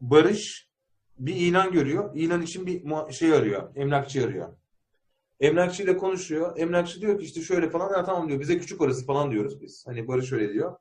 Barış 0.01 0.69
bir 1.19 1.35
ilan 1.35 1.73
görüyor. 1.73 2.15
İlan 2.15 2.43
için 2.43 2.67
bir 2.67 3.13
şey 3.13 3.33
arıyor. 3.33 3.77
Emlakçı 3.77 4.25
arıyor. 4.25 4.49
Emlakçıyla 5.41 5.97
konuşuyor. 5.97 6.59
Emlakçı 6.59 7.01
diyor 7.01 7.19
ki 7.19 7.25
işte 7.25 7.41
şöyle 7.41 7.71
falan. 7.71 7.93
Ya 7.93 8.05
tamam 8.05 8.29
diyor. 8.29 8.41
Bize 8.41 8.59
küçük 8.59 8.81
orası 8.81 9.07
falan 9.07 9.31
diyoruz 9.31 9.63
biz. 9.63 9.87
Hani 9.87 10.09
Barış 10.09 10.33
öyle 10.33 10.53
diyor. 10.53 10.77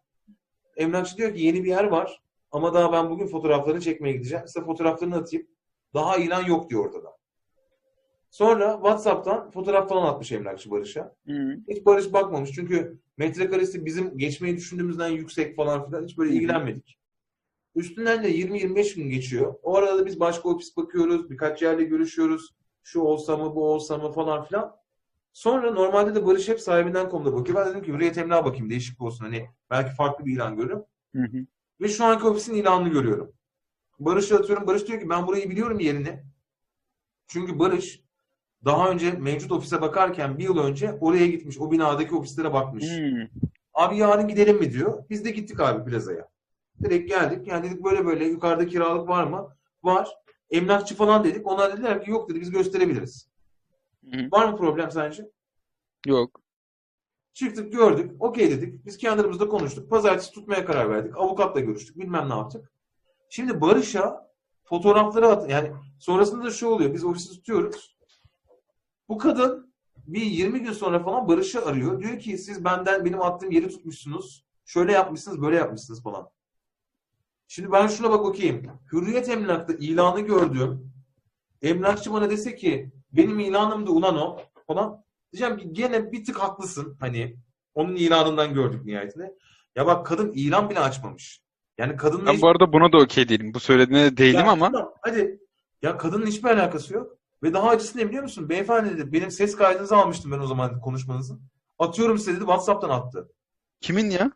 Emlakçı 0.78 1.18
diyor 1.18 1.34
ki 1.36 1.42
yeni 1.42 1.64
bir 1.64 1.70
yer 1.70 1.84
var. 1.84 2.22
Ama 2.52 2.74
daha 2.74 2.94
ben 2.94 3.10
bugün 3.10 3.28
fotoğraflarını 3.28 3.82
çekmeye 3.82 4.14
gideceğim. 4.14 4.48
Size 4.48 4.66
fotoğraflarını 4.66 5.16
atayım. 5.16 5.48
Daha 5.94 6.18
ilan 6.18 6.46
yok 6.46 6.70
diyor 6.70 6.86
ortada. 6.86 7.18
Sonra 8.32 8.74
WhatsApp'tan 8.74 9.52
fotoğraf 9.52 9.90
falan 9.90 10.06
atmış 10.06 10.32
emlakçı 10.32 10.72
Barış'a. 10.72 11.16
Hı. 11.28 11.58
Hiç 11.70 11.86
Barış 11.86 12.14
bakmamış. 12.14 12.52
Çünkü 12.52 13.00
metrekaresi 13.18 13.86
bizim 13.86 14.18
geçmeyi 14.18 14.58
düşündüğümüzden 14.58 15.08
yüksek 15.10 15.56
falan 15.56 15.86
filan. 15.86 16.04
Hiç 16.04 16.18
böyle 16.18 16.34
ilgilenmedik. 16.34 16.98
Üstünden 17.76 18.24
de 18.24 18.32
20-25 18.32 18.96
gün 18.96 19.10
geçiyor. 19.10 19.56
O 19.64 19.76
arada 19.76 19.98
da 20.00 20.06
biz 20.06 20.20
başka 20.20 20.50
ofis 20.50 20.78
bakıyoruz. 20.78 21.30
Birkaç 21.30 21.62
yerle 21.62 21.84
görüşüyoruz. 21.84 22.56
Şu 22.84 23.00
olsa 23.00 23.38
mı 23.38 23.56
bu 23.56 23.66
olsa 23.66 23.98
mı 23.98 24.12
falan 24.12 24.44
filan. 24.44 24.76
Sonra 25.34 25.72
normalde 25.72 26.16
de 26.16 26.26
Barış 26.26 26.50
hep 26.50 26.60
sahibinden 26.60 27.10
konuda 27.10 27.34
bakıyor. 27.34 27.58
Ben 27.58 27.70
dedim 27.70 27.84
ki 27.84 27.94
Hürriyet 27.94 28.18
Emlak'a 28.18 28.46
bakayım 28.46 28.70
değişik 28.70 29.02
olsun. 29.02 29.26
Hani 29.26 29.50
belki 29.70 29.96
farklı 29.96 30.26
bir 30.26 30.34
ilan 30.34 30.56
görürüm. 30.56 30.84
Hı 31.16 31.22
hı. 31.22 31.46
Ve 31.82 31.88
şu 31.88 32.06
anki 32.06 32.28
ofisin 32.28 32.54
ilanını 32.54 32.90
görüyorum. 32.90 33.34
Barış'a 34.00 34.36
atıyorum. 34.36 34.68
Barış 34.68 34.88
diyor 34.88 35.00
ki 35.00 35.10
ben 35.10 35.28
burayı 35.28 35.50
biliyorum 35.50 35.80
yerini. 35.80 36.24
Çünkü 37.28 37.60
Barış 37.60 38.02
daha 38.66 38.90
önce 38.90 39.12
mevcut 39.12 39.52
ofise 39.52 39.82
bakarken 39.82 40.38
bir 40.38 40.44
yıl 40.44 40.58
önce 40.58 40.98
oraya 41.02 41.28
gitmiş. 41.28 41.60
O 41.60 41.72
binadaki 41.72 42.16
ofislere 42.16 42.54
bakmış. 42.54 42.86
Hı. 42.86 43.28
Abi 43.74 43.98
yarın 43.98 44.28
gidelim 44.28 44.58
mi 44.58 44.74
diyor. 44.74 45.04
Biz 45.10 45.26
de 45.26 45.32
gittik 45.32 45.60
abi 45.60 45.90
plazaya. 45.92 46.28
Direkt 46.84 47.10
geldik. 47.10 47.48
Yani 47.48 47.70
dedik 47.70 47.84
böyle 47.84 48.06
böyle 48.06 48.26
yukarıda 48.26 48.68
kiralık 48.68 49.10
var 49.10 49.24
mı? 49.24 49.56
Var. 49.84 50.10
Emlakçı 50.50 50.96
falan 50.96 51.24
dedik. 51.24 51.48
Onlar 51.48 51.74
dediler 51.74 52.04
ki 52.04 52.12
yok 52.12 52.30
dedi 52.30 52.42
biz 52.42 52.52
gösterebiliriz. 52.52 53.30
Hı. 54.12 54.28
Var 54.32 54.52
mı 54.52 54.58
problem 54.58 54.92
sence? 54.92 55.30
Yok. 56.08 56.42
Çıktık 57.34 57.74
gördük. 57.74 58.12
Okey 58.20 58.52
dedik. 58.52 58.86
Biz 58.86 58.98
kendi 58.98 59.22
aramızda 59.22 59.48
konuştuk. 59.48 59.90
Pazartesi 59.90 60.32
tutmaya 60.32 60.66
karar 60.66 60.90
verdik. 60.90 61.18
Avukatla 61.18 61.60
görüştük. 61.60 62.00
Bilmem 62.00 62.30
ne 62.30 62.34
yaptık. 62.34 62.72
Şimdi 63.30 63.62
Barış'a 63.62 64.32
fotoğrafları 64.64 65.28
at. 65.28 65.50
Yani 65.50 65.72
sonrasında 66.00 66.46
da 66.46 66.52
şu 66.52 66.68
oluyor. 66.68 66.94
Biz 66.94 67.06
ofisi 67.06 67.30
tutuyoruz. 67.30 67.98
Bu 69.12 69.18
kadın 69.18 69.74
bir 70.08 70.22
20 70.22 70.60
gün 70.60 70.72
sonra 70.72 71.04
falan 71.04 71.28
Barış'ı 71.28 71.66
arıyor. 71.66 72.00
Diyor 72.00 72.20
ki 72.20 72.38
siz 72.38 72.66
benden 72.66 73.06
benim 73.06 73.22
attığım 73.22 73.52
yeri 73.52 73.70
tutmuşsunuz. 73.70 74.46
Şöyle 74.66 74.92
yapmışsınız, 74.92 75.42
böyle 75.42 75.56
yapmışsınız 75.56 76.04
falan. 76.04 76.30
Şimdi 77.48 77.72
ben 77.72 77.88
şuna 77.88 78.12
bak 78.12 78.24
bakayım. 78.24 78.80
Hürriyet 78.92 79.30
Emlak'ta 79.30 79.74
ilanı 79.74 80.20
gördüm. 80.20 80.94
Emlakçı 81.62 82.14
bana 82.14 82.30
dese 82.30 82.56
ki 82.56 82.92
benim 83.12 83.40
ilanımda 83.40 83.92
ulan 83.92 84.18
o 84.18 84.40
falan. 84.68 85.04
Diyeceğim 85.34 85.58
ki 85.58 85.74
gene 85.74 86.12
bir 86.12 86.26
tık 86.26 86.40
haklısın. 86.40 86.98
Hani 87.00 87.38
onun 87.74 87.96
ilanından 87.96 88.54
gördük 88.54 88.86
nihayetinde. 88.86 89.36
Ya 89.76 89.86
bak 89.86 90.06
kadın 90.06 90.32
ilan 90.32 90.70
bile 90.70 90.80
açmamış. 90.80 91.42
Yani 91.78 91.96
kadınla 91.96 92.26
Ben 92.28 92.34
hiç- 92.34 92.42
bu 92.42 92.48
arada 92.48 92.74
buna 92.74 92.92
da 92.92 92.98
okey 92.98 93.30
değilim. 93.30 93.54
Bu 93.54 93.60
söylediğine 93.60 94.12
de 94.12 94.18
değilim 94.18 94.40
Ya 94.40 94.52
ama 94.52 94.92
hadi. 95.02 95.40
Ya 95.82 95.98
kadının 95.98 96.26
hiçbir 96.26 96.50
alakası 96.50 96.94
yok. 96.94 97.21
Ve 97.44 97.54
daha 97.54 97.70
acısı 97.70 97.98
ne 97.98 98.08
biliyor 98.08 98.24
musun? 98.24 98.50
Beyefendi 98.50 98.98
dedi 98.98 99.14
benim 99.14 99.32
ses 99.32 99.56
kaydınızı 99.56 99.96
almıştım 99.98 100.32
ben 100.32 100.40
o 100.40 100.48
zaman 100.48 100.82
konuşmanızı. 100.82 101.40
Atıyorum 101.80 102.18
size 102.18 102.32
dedi 102.32 102.40
WhatsApp'tan 102.40 102.90
attı. 102.90 103.32
kimin 103.82 104.10
ya? 104.10 104.32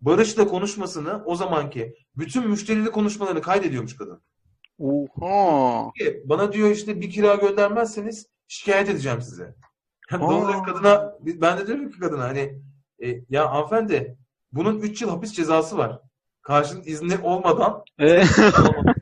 Barış'la 0.00 0.46
konuşmasını 0.46 1.22
o 1.24 1.36
zamanki 1.36 1.94
bütün 2.16 2.48
müşterili 2.48 2.90
konuşmalarını 2.90 3.42
kaydediyormuş 3.42 3.96
kadın. 3.96 4.22
Oha. 4.78 5.90
Ki 5.98 6.22
Bana 6.24 6.52
diyor 6.52 6.70
işte 6.70 7.00
bir 7.00 7.10
kira 7.10 7.34
göndermezseniz 7.34 8.26
şikayet 8.48 8.88
edeceğim 8.88 9.22
size. 9.22 9.54
Yani 10.12 10.62
kadına 10.62 11.14
ben 11.20 11.58
de 11.58 11.66
diyorum 11.66 11.90
ki 11.90 11.98
kadına 11.98 12.24
hani 12.24 12.62
e, 13.02 13.24
ya 13.30 13.52
hanımefendi 13.52 14.16
bunun 14.52 14.78
3 14.78 15.02
yıl 15.02 15.10
hapis 15.10 15.32
cezası 15.32 15.78
var. 15.78 16.00
Karşının 16.42 16.82
izni 16.82 17.18
olmadan 17.18 17.82
E, 17.98 18.22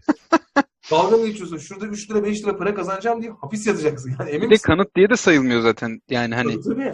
dalga 0.91 1.17
mı 1.17 1.27
geçiyorsun? 1.27 1.57
Şurada 1.59 1.87
3 1.87 2.11
lira 2.11 2.25
5 2.25 2.43
lira 2.43 2.57
para 2.57 2.75
kazanacağım 2.75 3.23
diye 3.23 3.33
hapis 3.41 3.67
yatacaksın. 3.67 4.15
Yani 4.21 4.31
emin 4.31 4.43
bir 4.43 4.51
de 4.51 4.55
misin? 4.55 4.67
kanıt 4.67 4.95
diye 4.97 5.11
de 5.11 5.17
sayılmıyor 5.17 5.61
zaten. 5.61 6.01
Yani 6.11 6.35
hani 6.35 6.53
Tabii, 6.61 6.75
tabii. 6.75 6.93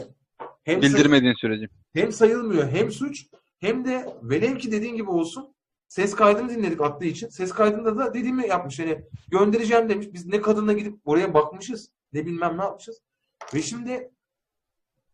Hem, 0.64 0.82
bildirmediğin 0.82 1.34
sürece. 1.40 1.66
hem 1.94 2.12
sayılmıyor 2.12 2.68
hem 2.68 2.90
suç 2.90 3.26
hem 3.60 3.84
de 3.84 4.16
velev 4.22 4.58
ki 4.58 4.72
dediğin 4.72 4.96
gibi 4.96 5.10
olsun 5.10 5.54
ses 5.88 6.14
kaydını 6.14 6.48
dinledik 6.48 6.80
attığı 6.80 7.04
için. 7.06 7.28
Ses 7.28 7.52
kaydında 7.52 7.98
da 7.98 8.14
dediğimi 8.14 8.46
yapmış. 8.48 8.78
Hani 8.78 9.04
göndereceğim 9.30 9.88
demiş. 9.88 10.06
Biz 10.12 10.26
ne 10.26 10.40
kadınla 10.40 10.72
gidip 10.72 10.94
oraya 11.04 11.34
bakmışız. 11.34 11.90
Ne 12.12 12.26
bilmem 12.26 12.58
ne 12.58 12.62
yapmışız. 12.62 13.00
Ve 13.54 13.62
şimdi 13.62 14.10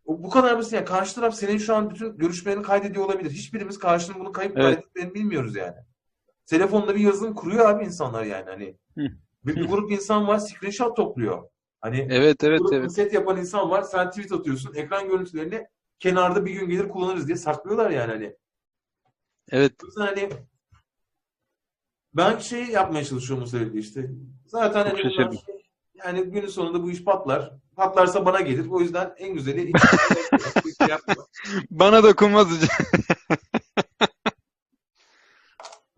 o 0.05 0.23
bu 0.23 0.31
kadar 0.31 0.59
basit. 0.59 0.73
Yani 0.73 0.85
karşı 0.85 1.15
taraf 1.15 1.35
senin 1.35 1.59
şu 1.59 1.75
an 1.75 1.91
bütün 1.91 2.17
görüşmelerini 2.19 2.63
kaydediyor 2.63 3.05
olabilir. 3.05 3.31
Hiçbirimiz 3.31 3.79
karşının 3.79 4.21
bunu 4.21 4.33
kayıp 4.33 4.53
Evet. 4.57 4.65
kaydettiklerini 4.65 5.15
bilmiyoruz 5.15 5.57
yani. 5.57 5.77
Telefonda 6.51 6.95
bir 6.95 7.01
yazılım 7.01 7.35
kuruyor 7.35 7.71
abi 7.71 7.85
insanlar 7.85 8.25
yani. 8.25 8.45
Hani 8.45 8.77
bir, 9.45 9.57
bir 9.57 9.69
grup 9.69 9.93
insan 9.93 10.29
var 10.29 10.39
screenshot 10.39 10.97
topluyor. 10.97 11.49
Hani 11.81 12.09
Evet 12.11 12.45
evet 12.45 12.61
Grup 12.61 12.73
evet. 12.73 12.93
set 12.93 13.13
yapan 13.13 13.37
insan 13.37 13.71
var. 13.71 13.83
Sen 13.83 14.11
tweet 14.11 14.33
atıyorsun. 14.33 14.75
Ekran 14.75 15.09
görüntülerini 15.09 15.67
kenarda 15.99 16.45
bir 16.45 16.53
gün 16.53 16.69
gelir 16.69 16.89
kullanırız 16.89 17.27
diye 17.27 17.37
saklıyorlar 17.37 17.91
yani 17.91 18.13
hani. 18.13 18.37
Evet. 19.51 19.73
O 19.83 19.87
yüzden 19.87 20.07
hani 20.07 20.31
ben 22.15 22.39
şey 22.39 22.67
yapmaya 22.67 23.05
çalışıyorum 23.05 23.45
bu 23.45 23.49
sebeple 23.49 23.79
işte. 23.79 24.11
Zaten 24.47 24.87
hani 24.87 25.05
bunlar 25.05 25.37
yani 26.05 26.23
günün 26.23 26.49
sonunda 26.49 26.83
bu 26.83 26.91
iş 26.91 27.05
patlar. 27.05 27.53
Patlarsa 27.77 28.27
bana 28.27 28.41
gelir. 28.41 28.67
O 28.71 28.81
yüzden 28.81 29.15
en 29.19 29.35
güzeli 29.35 29.73
şey. 30.87 30.97
Bana 31.71 32.03
dokunmaz 32.03 32.47
hocam. 32.47 32.69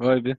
Vay 0.00 0.24
be. 0.24 0.36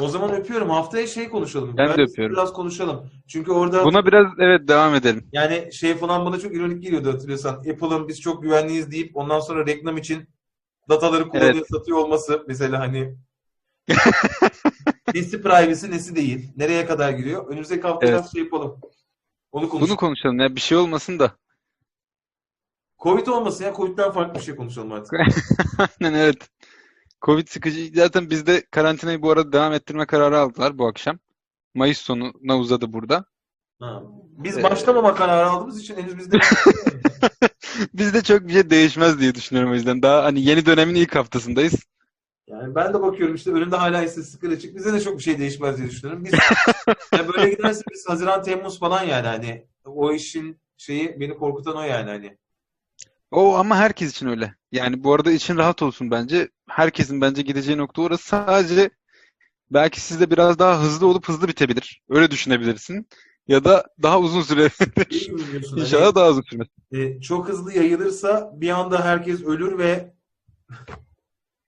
O 0.00 0.08
zaman 0.08 0.30
öpüyorum. 0.32 0.70
Haftaya 0.70 1.06
şey 1.06 1.28
konuşalım. 1.28 1.68
Ben 1.68 1.76
de 1.76 1.82
Mühendislik 1.82 2.10
öpüyorum. 2.10 2.36
Biraz 2.36 2.52
konuşalım. 2.52 3.10
Çünkü 3.28 3.52
orada 3.52 3.84
Buna 3.84 4.06
biraz 4.06 4.26
evet 4.38 4.68
devam 4.68 4.94
edelim. 4.94 5.28
yani 5.32 5.72
şey 5.72 5.94
falan 5.94 6.24
bana 6.26 6.38
çok 6.38 6.54
ironik 6.54 6.82
geliyordu 6.82 7.12
hatırlıyorsan. 7.12 7.54
Apple'ın 7.54 8.08
biz 8.08 8.20
çok 8.20 8.42
güvenliyiz 8.42 8.90
deyip 8.90 9.16
ondan 9.16 9.40
sonra 9.40 9.66
reklam 9.66 9.96
için 9.96 10.28
dataları 10.88 11.28
kullanıyor, 11.28 11.54
Evet. 11.54 11.66
satıyor 11.70 11.98
olması 11.98 12.44
mesela 12.48 12.80
hani 12.80 13.16
nesi 15.14 15.42
privacy 15.42 15.90
nesi 15.90 16.16
değil. 16.16 16.52
Nereye 16.56 16.86
kadar 16.86 17.10
giriyor? 17.10 17.46
Önümüzdeki 17.48 17.82
hafta 17.82 18.06
Evet. 18.06 18.14
biraz 18.18 18.32
şey 18.32 18.42
yapalım. 18.42 18.80
Onu 19.52 19.68
konuşalım. 19.68 19.90
Bunu 19.90 19.96
konuşalım 19.96 20.38
ya 20.40 20.54
bir 20.56 20.60
şey 20.60 20.78
olmasın 20.78 21.18
da. 21.18 21.36
Covid 22.98 23.26
olmasın 23.26 23.64
ya. 23.64 23.74
Covid'den 23.74 24.10
farklı 24.10 24.34
bir 24.34 24.44
şey 24.44 24.56
konuşalım 24.56 24.92
artık. 24.92 25.12
Aynen 26.00 26.14
evet. 26.18 26.48
Covid 27.26 27.48
sıkıcı. 27.48 27.90
Zaten 27.94 28.30
bizde 28.30 28.66
karantinayı 28.70 29.22
bu 29.22 29.30
arada 29.30 29.52
devam 29.52 29.72
ettirme 29.72 30.06
kararı 30.06 30.38
aldılar 30.38 30.78
bu 30.78 30.86
akşam. 30.86 31.18
Mayıs 31.74 31.98
sonuna 31.98 32.58
uzadı 32.58 32.92
burada. 32.92 33.24
Ha. 33.80 34.02
Biz 34.38 34.58
Ee, 34.58 34.62
başlamama 34.62 35.14
kararı 35.14 35.46
aldığımız 35.46 35.80
için 35.80 35.96
henüz 35.96 36.18
bizde 36.18 36.38
Bizde 37.94 38.22
çok 38.22 38.48
bir 38.48 38.52
şey 38.52 38.70
değişmez 38.70 39.20
diye 39.20 39.34
düşünüyorum 39.34 39.72
o 39.72 39.74
yüzden. 39.74 40.02
Daha 40.02 40.24
hani 40.24 40.40
yeni 40.44 40.66
dönemin 40.66 40.94
ilk 40.94 41.14
haftasındayız. 41.14 41.74
Yani 42.46 42.74
ben 42.74 42.94
de 42.94 43.02
bakıyorum 43.02 43.34
işte 43.34 43.50
önümde 43.50 43.76
hala 43.76 44.02
istatistikler 44.02 44.50
açık. 44.50 44.76
Bize 44.76 44.92
de 44.92 45.00
çok 45.00 45.18
bir 45.18 45.22
şey 45.22 45.38
değişmez 45.38 45.78
diye 45.78 45.88
düşünüyorum. 45.88 46.24
Biz 46.24 46.32
ya 47.12 47.28
böyle 47.28 47.50
giderse 47.50 47.82
biz 47.92 48.08
Haziran 48.08 48.42
Temmuz 48.42 48.78
falan 48.78 49.02
yani 49.02 49.26
hani 49.26 49.66
o 49.84 50.12
işin 50.12 50.60
şeyi 50.76 51.20
beni 51.20 51.34
korkutan 51.34 51.76
o 51.76 51.82
yani 51.82 52.10
hani. 52.10 52.38
O 53.30 53.56
ama 53.56 53.76
herkes 53.76 54.10
için 54.10 54.26
öyle. 54.26 54.54
Yani 54.72 55.04
bu 55.04 55.14
arada 55.14 55.32
için 55.32 55.56
rahat 55.56 55.82
olsun 55.82 56.10
bence. 56.10 56.48
Herkesin 56.68 57.20
bence 57.20 57.42
gideceği 57.42 57.78
nokta 57.78 58.02
orası. 58.02 58.28
Sadece 58.28 58.90
belki 59.70 60.00
sizde 60.00 60.30
biraz 60.30 60.58
daha 60.58 60.82
hızlı 60.82 61.06
olup 61.06 61.28
hızlı 61.28 61.48
bitebilir. 61.48 62.02
Öyle 62.08 62.30
düşünebilirsin. 62.30 63.08
Ya 63.48 63.64
da 63.64 63.86
daha 64.02 64.20
uzun 64.20 64.56
biliyorsun? 64.56 64.92
İnşallah 65.76 66.14
daha 66.14 66.28
uzun. 66.28 66.42
Hani, 66.92 67.02
e, 67.02 67.20
çok 67.20 67.48
hızlı 67.48 67.72
yayılırsa 67.72 68.52
bir 68.54 68.70
anda 68.70 69.04
herkes 69.04 69.42
ölür 69.42 69.78
ve 69.78 70.16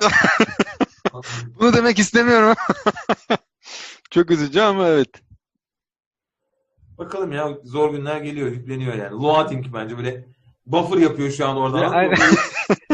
Bunu 1.60 1.72
demek 1.72 1.98
istemiyorum. 1.98 2.54
Çok 4.10 4.30
üzücü 4.30 4.60
ama 4.60 4.88
evet. 4.88 5.08
bakalım 6.98 7.32
ya 7.32 7.58
zor 7.64 7.90
günler 7.92 8.20
geliyor, 8.20 8.52
yükleniyor 8.52 8.94
yani. 8.94 9.22
Loading 9.22 9.66
bence 9.74 9.96
böyle 9.96 10.28
buffer 10.72 10.98
yapıyor 10.98 11.30
şu 11.30 11.46
an 11.46 11.56
oradan. 11.56 11.82
Ya, 11.82 11.90
aynen. 11.90 12.16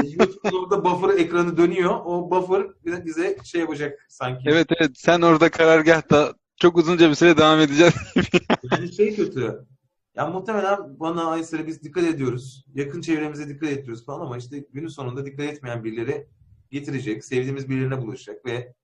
YouTube'un 0.02 0.62
orada 0.64 0.84
buffer 0.84 1.18
ekranı 1.18 1.56
dönüyor. 1.56 1.90
O 2.04 2.30
buffer 2.30 2.66
bize- 2.84 3.04
bize 3.04 3.36
şey 3.44 3.60
yapacak 3.60 4.06
sanki. 4.08 4.44
Evet 4.46 4.68
evet 4.80 4.90
sen 4.94 5.20
orada 5.20 5.50
karargahta 5.50 6.34
çok 6.56 6.76
uzunca 6.76 7.10
bir 7.10 7.14
süre 7.14 7.36
devam 7.36 7.60
edeceğiz. 7.60 7.94
Yani 8.72 8.92
şey 8.92 9.16
kötü. 9.16 9.64
Ya 10.16 10.26
muhtemelen 10.26 11.00
bana 11.00 11.24
Aysel'e 11.30 11.66
biz 11.66 11.82
dikkat 11.82 12.04
ediyoruz. 12.04 12.64
Yakın 12.74 13.00
çevremize 13.00 13.48
dikkat 13.48 13.70
ediyoruz 13.70 14.04
falan 14.06 14.20
ama 14.20 14.36
işte 14.36 14.64
günün 14.72 14.88
sonunda 14.88 15.26
dikkat 15.26 15.46
etmeyen 15.46 15.84
birileri 15.84 16.26
getirecek. 16.70 17.24
Sevdiğimiz 17.24 17.68
birilerine 17.68 18.02
buluşacak 18.02 18.46
ve 18.46 18.74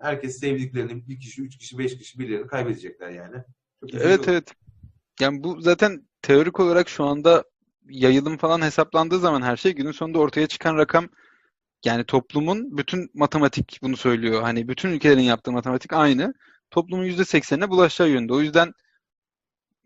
herkes 0.00 0.40
sevdiklerini 0.40 1.08
bir 1.08 1.20
kişi, 1.20 1.42
üç 1.42 1.58
kişi, 1.58 1.78
beş 1.78 1.98
kişi 1.98 2.18
birilerini 2.18 2.46
kaybedecekler 2.46 3.10
yani. 3.10 3.36
Çok 3.80 3.94
Evet 3.94 4.20
olur. 4.20 4.28
evet. 4.28 4.54
Yani 5.20 5.44
bu 5.44 5.60
zaten 5.60 6.08
teorik 6.22 6.60
olarak 6.60 6.88
şu 6.88 7.04
anda 7.04 7.44
yayılım 7.90 8.36
falan 8.36 8.62
hesaplandığı 8.62 9.18
zaman 9.18 9.42
her 9.42 9.56
şey 9.56 9.72
günün 9.72 9.92
sonunda 9.92 10.18
ortaya 10.18 10.46
çıkan 10.46 10.76
rakam 10.76 11.08
yani 11.84 12.04
toplumun 12.04 12.78
bütün 12.78 13.10
matematik 13.14 13.78
bunu 13.82 13.96
söylüyor. 13.96 14.42
Hani 14.42 14.68
bütün 14.68 14.90
ülkelerin 14.90 15.20
yaptığı 15.22 15.52
matematik 15.52 15.92
aynı. 15.92 16.34
Toplumun 16.70 17.04
%80'ine 17.04 17.70
bulaşacağı 17.70 18.08
yönde. 18.10 18.32
O 18.34 18.40
yüzden 18.40 18.72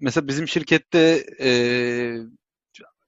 mesela 0.01 0.29
bizim 0.29 0.49
şirkette 0.49 1.25
eee, 1.41 2.21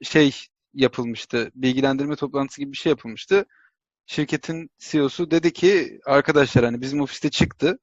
şey 0.03 0.37
yapılmıştı. 0.75 1.51
Bilgilendirme 1.55 2.17
toplantısı 2.17 2.61
gibi 2.61 2.73
bir 2.73 2.77
şey 2.77 2.91
yapılmıştı. 2.91 3.47
Şirketin 4.07 4.71
CEO'su 4.79 5.31
dedi 5.31 5.53
ki 5.53 6.01
arkadaşlar 6.07 6.65
hani 6.65 6.81
bizim 6.81 7.01
ofiste 7.01 7.31
çıktı 7.31 7.79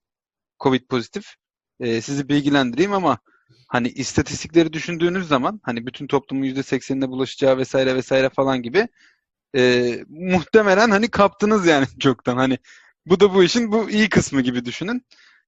Covid 0.59 0.87
pozitif. 0.89 1.25
Eee, 1.79 2.01
sizi 2.01 2.29
bilgilendireyim 2.29 2.93
ama 2.93 3.19
hani 3.67 3.87
istatistikleri 3.89 4.73
düşündüğünüz 4.73 5.27
zaman 5.27 5.59
hani 5.63 5.85
bütün 5.87 6.07
toplumun 6.07 6.43
%80'ine 6.45 7.09
bulaşacağı 7.09 7.57
vesaire 7.57 7.95
vesaire 7.95 8.29
falan 8.29 8.61
gibi 8.61 8.87
eee, 9.53 10.05
muhtemelen 10.09 10.89
hani 10.91 11.09
kaptınız 11.09 11.67
yani 11.67 11.85
çoktan. 11.99 12.37
Hani 12.37 12.57
bu 13.05 13.19
da 13.19 13.33
bu 13.33 13.43
işin 13.43 13.71
bu 13.71 13.89
iyi 13.89 14.09
kısmı 14.09 14.41
gibi 14.41 14.65
düşünün. 14.65 15.05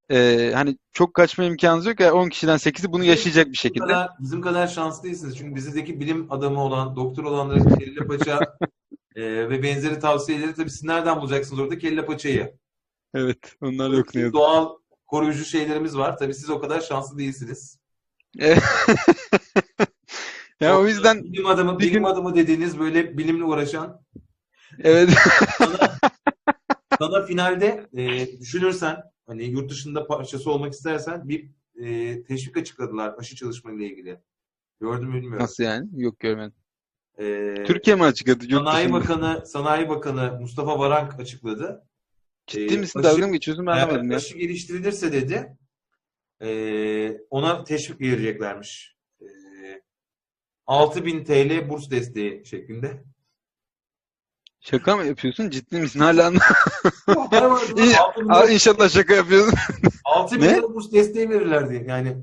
Eee, 0.10 0.52
hani 0.54 0.78
çok 0.94 1.14
kaçma 1.14 1.44
imkanınız 1.44 1.86
yok 1.86 2.00
ya 2.00 2.14
10 2.14 2.30
kişiden 2.30 2.58
8'i 2.58 2.92
bunu 2.92 3.04
yaşayacak 3.04 3.46
bir 3.48 3.52
Bizim 3.54 3.70
şekilde. 3.70 3.86
kadar, 3.86 4.10
bizim 4.20 4.42
kadar 4.42 4.68
şanslı 4.68 5.04
değilsiniz. 5.04 5.38
Çünkü 5.38 5.56
bizdeki 5.56 6.00
bilim 6.00 6.32
adamı 6.32 6.62
olan, 6.64 6.96
doktor 6.96 7.24
olanların 7.24 7.70
kelle 7.80 8.08
paça 8.08 8.58
e, 9.16 9.50
ve 9.50 9.64
benzeri 9.64 10.00
tavsiyeleri 10.00 10.54
tabii 10.54 10.70
siz 10.70 10.84
nereden 10.84 11.22
bulacaksınız 11.22 11.60
orada 11.60 11.78
kelle 11.78 12.06
paçayı? 12.06 12.54
Evet, 13.14 13.56
onlar 13.62 13.90
yok 13.90 14.16
ne 14.16 14.22
yazık. 14.22 14.34
Doğal 14.34 14.70
koruyucu 15.08 15.46
şeylerimiz 15.46 15.98
var. 15.98 16.18
Tabii 16.18 16.34
siz 16.34 16.50
o 16.50 16.60
kadar 16.60 16.82
şanslı 16.82 17.18
değilsiniz. 17.18 17.81
Evet. 18.40 18.64
Ya 20.60 20.80
o 20.80 20.88
yüzden 20.88 21.24
bilim 21.24 21.46
adamı, 21.46 21.80
bilim 21.80 21.94
gün- 21.94 22.04
adamı 22.04 22.36
dediğiniz 22.36 22.80
böyle 22.80 23.18
bilimle 23.18 23.44
uğraşan 23.44 24.02
evet 24.80 25.10
sana, 25.58 25.92
sana 27.00 27.26
finalde 27.26 27.88
e, 27.98 28.28
düşünürsen 28.40 28.98
hani 29.28 29.44
yurt 29.44 29.72
dışında 29.72 30.08
parçası 30.08 30.52
olmak 30.52 30.74
istersen 30.74 31.30
bir 31.30 31.50
e, 31.82 32.24
teşvik 32.24 32.58
açıkladılar 32.58 33.16
aşı 33.18 33.36
çalışmayla 33.36 33.86
ilgili. 33.86 34.20
Gördün 34.82 35.08
mü 35.10 35.16
bilmiyorum. 35.16 35.40
nasıl 35.44 35.64
yani? 35.64 35.90
Yok 35.96 36.20
görmedim. 36.20 36.54
E, 37.20 37.56
Türkiye 37.68 37.96
mi 37.96 38.04
açıkladı? 38.04 38.44
Yurt 38.44 38.54
Sanayi 38.54 38.86
dışında. 38.86 39.00
Bakanı 39.00 39.46
Sanayi 39.46 39.90
Bakanı 39.90 40.38
Mustafa 40.42 40.80
Varank 40.80 41.20
açıkladı. 41.20 41.88
Ciddi 42.48 42.74
e, 42.74 42.78
misin? 42.78 43.00
aşı- 43.00 43.08
Dalga 43.10 43.28
mı 43.28 43.34
geçiyorsun? 43.34 43.66
Ben 43.66 43.72
anlamadım 43.72 44.12
ya. 44.12 44.18
aşı 44.18 44.38
geliştirilirse 44.38 45.14
dedi 45.14 45.58
e, 46.42 47.18
ona 47.30 47.64
teşvik 47.64 48.02
vereceklermiş. 48.02 48.96
E, 49.22 49.26
6000 50.68 51.24
TL 51.24 51.70
burs 51.70 51.90
desteği 51.90 52.46
şeklinde. 52.46 53.04
Şaka 54.60 54.98
mı 54.98 55.06
yapıyorsun? 55.06 55.50
Ciddi 55.50 55.80
misin? 55.80 56.00
Hala 56.00 56.28
anlamadım. 56.28 57.30
Para 57.30 57.50
var, 57.52 57.62
İyi, 57.78 57.98
6000 57.98 58.30
Aa, 58.30 58.40
lira- 58.44 58.52
İnşallah 58.54 58.90
şaka 58.90 59.14
yapıyorsun. 59.14 59.54
6000 60.06 60.42
Ne? 60.48 60.56
lira 60.56 60.74
burs 60.74 60.92
desteği 60.92 61.30
verirlerdi. 61.30 61.86
Yani 61.88 62.18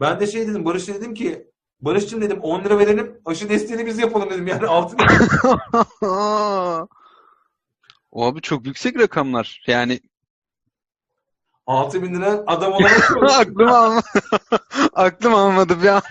ben 0.00 0.20
de 0.20 0.26
şey 0.26 0.48
dedim 0.48 0.64
Barış'a 0.64 0.94
dedim 0.94 1.14
ki 1.14 1.46
Barış'cığım 1.80 2.20
dedim 2.22 2.40
10 2.40 2.64
lira 2.64 2.78
verelim 2.78 3.20
aşı 3.24 3.48
desteğini 3.48 3.86
biz 3.86 3.98
yapalım 3.98 4.30
dedim. 4.30 4.46
Yani 4.46 4.66
6 4.66 4.96
lira. 4.98 6.86
O 8.10 8.24
abi 8.26 8.40
çok 8.40 8.66
yüksek 8.66 8.98
rakamlar. 8.98 9.62
Yani 9.66 10.00
6 11.66 12.02
bin 12.02 12.14
lira 12.14 12.44
adam 12.46 12.72
olarak 12.72 13.10
aklım 13.22 13.68
alma 13.68 14.02
aklım 14.92 15.34
almadı 15.34 15.82
bir 15.82 15.88
an. 15.88 16.02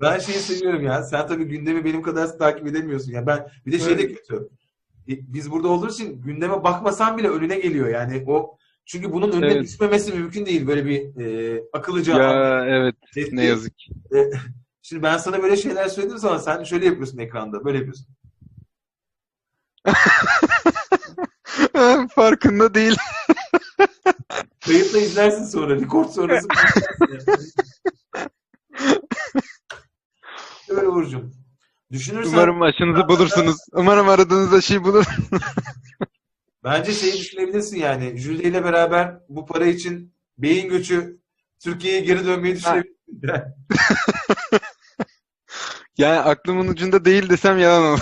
Ben 0.00 0.18
şeyi 0.18 0.38
seviyorum 0.38 0.82
ya. 0.82 1.02
Sen 1.02 1.26
tabii 1.26 1.44
gündemi 1.44 1.84
benim 1.84 2.02
kadar 2.02 2.38
takip 2.38 2.66
edemiyorsun. 2.66 3.12
Ya 3.12 3.26
ben 3.26 3.48
bir 3.66 3.72
de 3.72 3.78
şey 3.78 3.98
de 3.98 4.08
kötü. 4.14 4.48
E, 5.08 5.12
Biz 5.32 5.50
burada 5.50 5.68
olduğumuz 5.68 5.94
için 5.94 6.22
gündeme 6.22 6.64
bakmasan 6.64 7.18
bile 7.18 7.28
önüne 7.28 7.58
geliyor. 7.58 7.88
Yani 7.88 8.24
o 8.26 8.56
çünkü 8.86 9.12
bunun 9.12 9.32
önüne 9.32 9.52
Evet. 9.52 9.62
düşmemesi 9.62 10.12
mümkün 10.12 10.46
değil. 10.46 10.66
Böyle 10.66 10.84
bir 10.86 11.20
e, 11.24 11.62
akıllıca 11.72 12.22
Ya 12.22 12.64
evet 12.66 12.94
desteği. 13.16 13.36
ne 13.36 13.44
yazık. 13.44 13.72
E, 14.14 14.30
şimdi 14.82 15.02
ben 15.02 15.16
sana 15.18 15.42
böyle 15.42 15.56
şeyler 15.56 15.88
söylediğim 15.88 16.18
zaman 16.18 16.38
sen 16.38 16.64
şöyle 16.64 16.86
yapıyorsun 16.86 17.18
ekranda. 17.18 17.64
Böyle 17.64 17.78
yapıyorsun. 17.78 18.06
Farkında 22.14 22.74
değil. 22.74 22.96
Kayıtla 24.66 24.98
izlersin 24.98 25.44
sonra. 25.44 25.74
Record 25.76 26.08
sonrası. 26.08 26.48
Böyle 30.68 30.88
Uğur'cum. 30.88 31.34
Düşünürsen 31.92 32.32
Umarım 32.32 32.62
aşınızı 32.62 33.08
bulursunuz. 33.08 33.56
Umarım 33.72 34.08
aradığınız 34.08 34.52
aşıyı 34.54 34.84
bulur. 34.84 35.04
Bence 36.64 36.92
şeyi 36.92 37.12
düşünebilirsin 37.12 37.76
yani. 37.76 38.18
Jülde 38.18 38.42
ile 38.42 38.64
beraber 38.64 39.18
bu 39.28 39.46
para 39.46 39.66
için 39.66 40.14
beyin 40.38 40.68
göçü 40.68 41.18
Türkiye'ye 41.60 42.00
geri 42.00 42.26
dönmeyi 42.26 42.56
düşünebilirsin. 42.56 42.94
Yani 45.98 46.18
aklımın 46.18 46.68
ucunda 46.68 47.04
değil 47.04 47.30
desem 47.30 47.58
yalan 47.58 47.82
olur. 47.84 48.00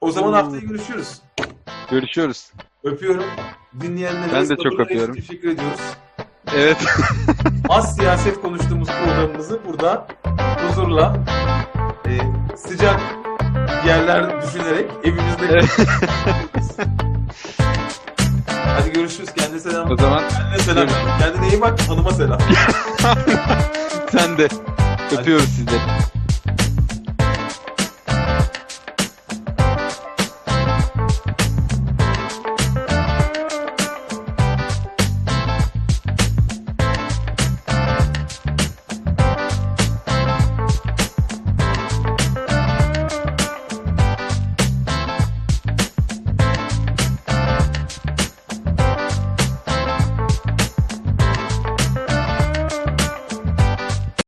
o 0.00 0.10
zaman 0.12 0.28
Hmm. 0.28 0.34
haftaya 0.34 0.60
görüşürüz. 0.62 1.20
Görüşüyoruz. 1.90 2.52
Öpüyorum. 2.88 3.24
Dinleyenlere 3.80 4.32
Ben 4.32 4.48
de 4.48 4.56
çok 4.56 4.80
öpüyorum. 4.80 5.14
Teşekkür 5.14 5.48
ediyoruz. 5.48 5.80
Evet. 6.56 6.76
Az 7.68 7.96
siyaset 7.96 8.40
konuştuğumuz 8.40 8.88
programımızı 8.88 9.60
burada 9.68 10.06
huzurla 10.68 11.16
e, 12.06 12.18
sıcak 12.56 13.00
yerler 13.86 14.42
düşünerek 14.42 14.90
evimizde 15.04 15.46
Evet. 15.50 15.78
Hadi 18.48 18.92
görüşürüz. 18.92 19.32
Kendine 19.32 19.60
selam. 19.60 19.90
O 19.90 19.96
zaman 19.96 20.22
Kendine 20.28 20.58
selam. 20.58 20.88
Kendine 21.20 21.48
iyi 21.48 21.60
bak. 21.60 21.80
Hanıma 21.88 22.10
selam. 22.10 22.38
sen 24.10 24.38
de. 24.38 24.48
Öpüyoruz 25.18 25.44
sizleri. 25.48 25.80